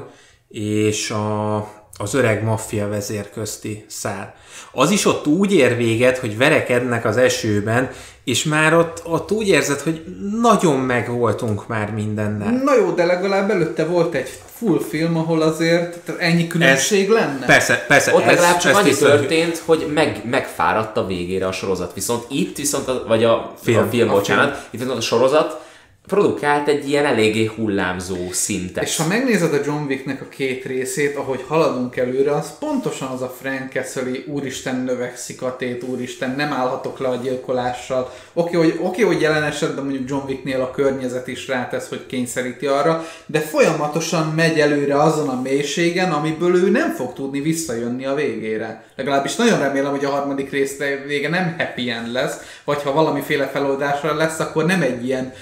és 0.48 1.10
a, 1.10 1.56
az 1.98 2.14
öreg 2.14 2.44
maffia 2.44 2.88
vezér 2.88 3.30
közti 3.30 3.84
szál. 3.88 4.34
Az 4.72 4.90
is 4.90 5.04
ott 5.04 5.26
úgy 5.26 5.52
ér 5.52 5.76
véget, 5.76 6.18
hogy 6.18 6.36
verekednek 6.36 7.04
az 7.04 7.16
esőben, 7.16 7.90
és 8.24 8.44
már 8.44 8.74
ott, 8.74 9.02
ott 9.04 9.30
úgy 9.30 9.48
érzed, 9.48 9.80
hogy 9.80 10.04
nagyon 10.40 10.78
megvoltunk 10.78 11.66
már 11.66 11.90
mindennel. 11.90 12.62
Na 12.64 12.76
jó, 12.76 12.90
de 12.90 13.04
legalább 13.04 13.50
előtte 13.50 13.84
volt 13.84 14.14
egy 14.14 14.28
full 14.54 14.80
film, 14.88 15.16
ahol 15.16 15.42
azért 15.42 16.10
ennyi 16.18 16.46
különbség 16.46 17.08
lenne. 17.08 17.46
Persze, 17.46 17.84
persze. 17.88 18.14
ott 18.14 18.24
legalább 18.24 18.58
csak 18.58 18.72
ezt 18.72 18.80
annyi 18.80 18.94
történt, 18.94 19.62
hogy 19.64 19.90
meg, 19.94 20.22
megfáradt 20.30 20.96
a 20.96 21.06
végére 21.06 21.46
a 21.46 21.52
sorozat. 21.52 21.94
Viszont 21.94 22.24
itt 22.28 22.56
viszont, 22.56 22.88
a, 22.88 23.04
vagy 23.06 23.24
a 23.24 23.54
Film. 23.62 23.82
a 23.82 23.86
film, 23.90 24.08
A 24.08 24.12
bocsánat, 24.12 24.66
itt 24.70 24.80
viszont 24.80 24.98
a 24.98 25.02
sorozat 25.02 25.60
produkált 26.06 26.68
egy 26.68 26.88
ilyen 26.88 27.04
eléggé 27.04 27.50
hullámzó 27.56 28.16
szintet. 28.30 28.84
És 28.84 28.96
ha 28.96 29.06
megnézed 29.06 29.54
a 29.54 29.60
John 29.64 29.84
Wicknek 29.86 30.20
a 30.20 30.28
két 30.28 30.64
részét, 30.64 31.16
ahogy 31.16 31.44
haladunk 31.46 31.96
előre, 31.96 32.34
az 32.34 32.58
pontosan 32.58 33.08
az 33.08 33.22
a 33.22 33.34
Frank 33.40 33.72
Castle 33.72 34.10
úristen 34.26 34.76
növekszik 34.76 35.42
a 35.42 35.56
tét, 35.56 35.82
úristen, 35.82 36.34
nem 36.36 36.52
állhatok 36.52 36.98
le 36.98 37.08
a 37.08 37.16
gyilkolással. 37.16 38.12
Oké, 38.32 38.56
hogy, 38.56 38.78
oké, 38.82 39.02
hogy 39.02 39.20
jelen 39.20 39.42
esetben 39.42 39.84
mondjuk 39.84 40.08
John 40.08 40.26
Wicknél 40.28 40.60
a 40.60 40.70
környezet 40.70 41.26
is 41.26 41.48
rátesz, 41.48 41.88
hogy 41.88 42.06
kényszeríti 42.06 42.66
arra, 42.66 43.04
de 43.26 43.40
folyamatosan 43.40 44.26
megy 44.26 44.60
előre 44.60 45.02
azon 45.02 45.28
a 45.28 45.40
mélységen, 45.40 46.12
amiből 46.12 46.56
ő 46.56 46.70
nem 46.70 46.90
fog 46.90 47.12
tudni 47.12 47.40
visszajönni 47.40 48.06
a 48.06 48.14
végére. 48.14 48.84
Legalábbis 48.96 49.36
nagyon 49.36 49.58
remélem, 49.58 49.90
hogy 49.90 50.04
a 50.04 50.10
harmadik 50.10 50.50
rész 50.50 50.78
vége 51.06 51.28
nem 51.28 51.54
happy 51.58 51.90
end 51.90 52.12
lesz, 52.12 52.36
vagy 52.64 52.82
ha 52.82 52.92
valamiféle 52.92 53.46
feloldásra 53.46 54.14
lesz, 54.14 54.38
akkor 54.38 54.64
nem 54.64 54.82
egy 54.82 55.06
ilyen 55.06 55.32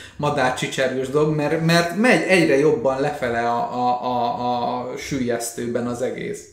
madárcsicsergős 0.51 1.09
dolog, 1.09 1.35
mert, 1.35 1.67
mert 1.67 1.97
megy 1.97 2.23
egyre 2.29 2.59
jobban 2.59 3.01
lefele 3.01 3.49
a, 3.49 3.75
a, 3.75 4.05
a, 4.05 4.79
a 4.79 4.97
sűjesztőben 4.97 5.87
az 5.87 6.03
egész. 6.03 6.45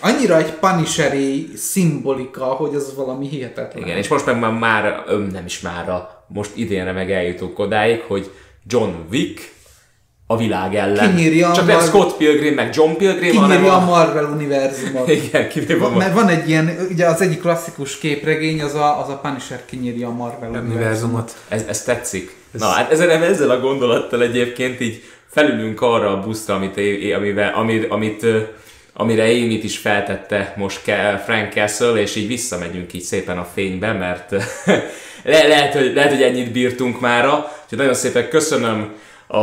Annyira 0.00 0.36
egy 0.36 0.52
punisheri 0.52 1.50
szimbolika, 1.56 2.44
hogy 2.44 2.74
az 2.74 2.94
valami 2.96 3.28
hihetetlen. 3.28 3.84
Igen, 3.84 3.96
és 3.96 4.08
most 4.08 4.26
meg 4.26 4.38
már, 4.38 4.52
már 4.52 5.02
öm, 5.06 5.26
nem 5.32 5.44
is 5.44 5.60
mára, 5.60 6.24
most 6.28 6.50
idénre 6.54 6.92
meg 6.92 7.10
eljutunk 7.10 7.58
odáig, 7.58 8.00
hogy 8.00 8.30
John 8.66 8.90
Wick 9.10 9.52
a 10.26 10.36
világ 10.36 10.74
ellen. 10.74 11.16
Kinyírja 11.16 11.48
a 11.48 11.54
Csak 11.54 11.66
nem 11.66 11.76
Mar- 11.76 11.88
Scott 11.88 12.16
Pilgrim, 12.16 12.54
meg 12.54 12.74
John 12.74 12.96
Pilgrim, 12.96 13.36
hanem 13.36 13.64
a 13.64 13.74
a... 13.74 13.84
Marvel 13.84 14.24
univerzumot. 14.24 15.08
Igen, 15.24 15.48
kivéve 15.48 15.84
a... 15.84 15.96
Mert 15.96 16.14
van 16.14 16.28
egy 16.28 16.48
ilyen, 16.48 16.76
ugye 16.90 17.06
az 17.06 17.20
egyik 17.20 17.40
klasszikus 17.40 17.98
képregény, 17.98 18.62
az 18.62 18.74
a, 18.74 19.00
az 19.02 19.08
a 19.08 19.18
Punisher 19.18 19.64
kinyírja 19.64 20.08
a 20.08 20.12
Marvel 20.12 20.48
univerzumot. 20.48 20.74
univerzumot. 20.74 21.36
Ez, 21.48 21.62
ez 21.68 21.82
tetszik. 21.82 22.37
Ez... 22.54 22.60
Na 22.60 22.66
hát 22.66 22.92
ezzel, 22.92 23.10
ezzel 23.10 23.50
a 23.50 23.60
gondolattal 23.60 24.22
egyébként 24.22 24.80
így 24.80 25.02
felülünk 25.30 25.80
arra 25.80 26.10
a 26.10 26.20
buszra, 26.20 26.54
amit, 26.54 26.76
é- 26.76 27.12
amivel, 27.12 27.54
amit, 27.54 27.90
amit, 27.90 28.26
amire 28.92 29.22
Amy-t 29.22 29.64
is 29.64 29.78
feltette 29.78 30.54
most 30.56 30.80
Frank 31.24 31.52
Castle, 31.52 32.00
és 32.00 32.16
így 32.16 32.26
visszamegyünk 32.26 32.92
így 32.92 33.02
szépen 33.02 33.38
a 33.38 33.48
fénybe, 33.54 33.92
mert 33.92 34.30
le, 35.24 35.46
lehet, 35.46 35.74
hogy, 35.74 35.94
lehet, 35.94 36.10
hogy 36.12 36.22
ennyit 36.22 36.52
bírtunk 36.52 37.00
mára. 37.00 37.52
Úgyhogy 37.62 37.78
nagyon 37.78 37.94
szépen 37.94 38.28
köszönöm 38.28 38.92
a, 39.26 39.38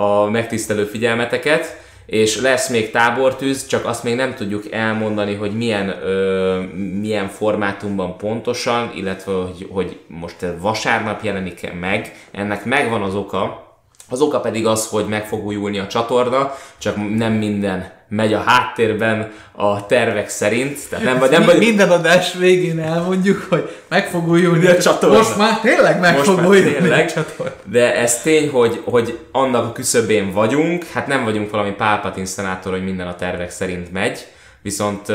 a 0.00 0.28
megtisztelő 0.30 0.84
figyelmeteket, 0.84 1.84
és 2.06 2.40
lesz 2.40 2.68
még 2.68 2.90
tábortűz, 2.90 3.66
csak 3.66 3.84
azt 3.84 4.02
még 4.02 4.14
nem 4.14 4.34
tudjuk 4.34 4.72
elmondani, 4.72 5.34
hogy 5.34 5.56
milyen, 5.56 5.88
ö, 5.88 6.60
milyen 7.00 7.28
formátumban 7.28 8.16
pontosan, 8.16 8.92
illetve 8.94 9.32
hogy, 9.32 9.68
hogy 9.70 9.98
most 10.06 10.46
vasárnap 10.60 11.22
jelenik 11.22 11.72
meg. 11.80 12.12
Ennek 12.30 12.64
megvan 12.64 13.02
az 13.02 13.14
oka, 13.14 13.64
az 14.08 14.20
oka 14.20 14.40
pedig 14.40 14.66
az, 14.66 14.88
hogy 14.88 15.06
meg 15.08 15.26
fog 15.26 15.46
újulni 15.46 15.78
a 15.78 15.86
csatorna, 15.86 16.54
csak 16.78 16.96
nem 17.16 17.32
minden 17.32 17.95
megy 18.08 18.32
a 18.32 18.38
háttérben 18.38 19.32
a 19.52 19.86
tervek 19.86 20.28
szerint. 20.28 20.88
Tehát 20.88 21.04
nem, 21.04 21.18
vagy, 21.18 21.30
nem, 21.30 21.44
vagy, 21.44 21.58
Minden 21.58 21.90
adás 21.90 22.34
végén 22.34 22.78
elmondjuk, 22.78 23.46
hogy 23.48 23.70
meg 23.88 24.08
fog 24.08 24.28
újulni 24.28 24.66
a 24.66 24.78
csatorna. 24.78 25.16
Most 25.16 25.36
már 25.36 25.60
tényleg 25.60 26.00
meg 26.00 26.14
Most 26.14 26.26
fog 26.26 26.36
már 26.36 26.46
újulni 26.46 26.72
tényleg. 26.72 27.04
a 27.06 27.10
csatorna. 27.10 27.52
De 27.64 27.94
ez 27.94 28.20
tény, 28.22 28.50
hogy, 28.50 28.82
hogy 28.84 29.18
annak 29.32 29.64
a 29.64 29.72
küszöbén 29.72 30.32
vagyunk, 30.32 30.84
hát 30.84 31.06
nem 31.06 31.24
vagyunk 31.24 31.50
valami 31.50 31.70
Pálpatin 31.70 32.26
szenátor, 32.26 32.72
hogy 32.72 32.84
minden 32.84 33.06
a 33.06 33.14
tervek 33.14 33.50
szerint 33.50 33.92
megy, 33.92 34.26
viszont, 34.62 35.06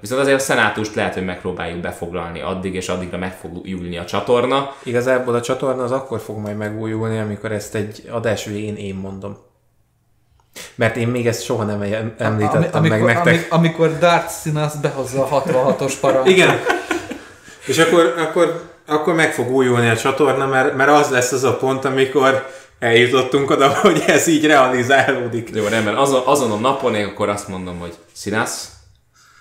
viszont 0.00 0.20
azért 0.20 0.36
a 0.36 0.42
szenátust 0.42 0.94
lehet, 0.94 1.14
hogy 1.14 1.24
megpróbáljuk 1.24 1.80
befoglalni 1.80 2.40
addig, 2.40 2.74
és 2.74 2.88
addigra 2.88 3.18
meg 3.18 3.36
fog 3.40 3.56
újulni 3.56 3.98
a 3.98 4.04
csatorna. 4.04 4.74
Igazából 4.82 5.34
a 5.34 5.40
csatorna 5.40 5.82
az 5.82 5.92
akkor 5.92 6.20
fog 6.20 6.38
majd 6.38 6.56
megújulni, 6.56 7.18
amikor 7.18 7.52
ezt 7.52 7.74
egy 7.74 8.02
adás 8.10 8.44
végén 8.44 8.76
én 8.76 8.94
mondom. 8.94 9.36
Mert 10.74 10.96
én 10.96 11.08
még 11.08 11.26
ezt 11.26 11.44
soha 11.44 11.62
nem 11.64 11.82
em- 11.82 12.20
említettem 12.20 12.68
Ami- 12.72 12.88
meg 12.88 13.00
amikor, 13.02 13.14
nektek. 13.24 13.34
ami- 13.34 13.66
amikor 13.66 13.98
Darth 13.98 14.32
Sinas 14.42 14.72
behozza 14.82 15.24
a 15.30 15.42
66-os 15.42 15.92
parancsot. 16.00 16.28
Igen. 16.32 16.60
És 17.66 17.78
akkor, 17.78 18.14
akkor, 18.18 18.62
akkor 18.86 19.14
meg 19.14 19.32
fog 19.32 19.50
újulni 19.50 19.88
a 19.88 19.96
csatorna, 19.96 20.46
mert, 20.46 20.76
mert 20.76 20.90
az 20.90 21.08
lesz 21.08 21.32
az 21.32 21.44
a 21.44 21.56
pont, 21.56 21.84
amikor 21.84 22.48
eljutottunk 22.78 23.50
oda, 23.50 23.68
hogy 23.82 24.04
ez 24.06 24.26
így 24.26 24.46
realizálódik. 24.46 25.50
Jó, 25.54 25.66
rendben, 25.66 25.94
azon, 25.94 26.22
azon 26.26 26.50
a 26.52 26.56
napon 26.56 26.94
én 26.94 27.06
akkor 27.06 27.28
azt 27.28 27.48
mondom, 27.48 27.78
hogy 27.78 27.94
Színász, 28.12 28.68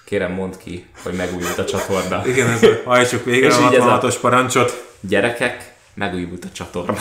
kérem 0.06 0.32
mondd 0.32 0.54
ki, 0.64 0.88
hogy 1.04 1.14
megújult 1.14 1.58
a 1.58 1.66
csatorna. 1.66 2.22
Igen, 2.28 2.50
ez 2.50 2.64
a, 2.64 2.68
hajtsuk 2.90 3.26
végre 3.26 3.48
És 3.52 3.54
a- 3.56 3.70
66-os 3.70 4.16
parancsot. 4.22 4.84
Gyerekek, 5.00 5.74
megújult 5.94 6.46
a 6.46 6.52
csatorna. 6.54 6.98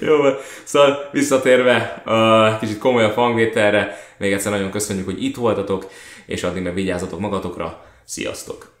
Jó, 0.00 0.16
szóval 0.64 1.08
visszatérve 1.12 2.02
a 2.04 2.58
kicsit 2.58 2.78
komolyabb 2.78 3.14
hangvételre, 3.14 3.98
még 4.18 4.32
egyszer 4.32 4.52
nagyon 4.52 4.70
köszönjük, 4.70 5.04
hogy 5.04 5.24
itt 5.24 5.36
voltatok, 5.36 5.86
és 6.26 6.42
addig 6.42 6.62
meg 6.62 6.74
vigyázzatok 6.74 7.20
magatokra. 7.20 7.84
Sziasztok! 8.04 8.75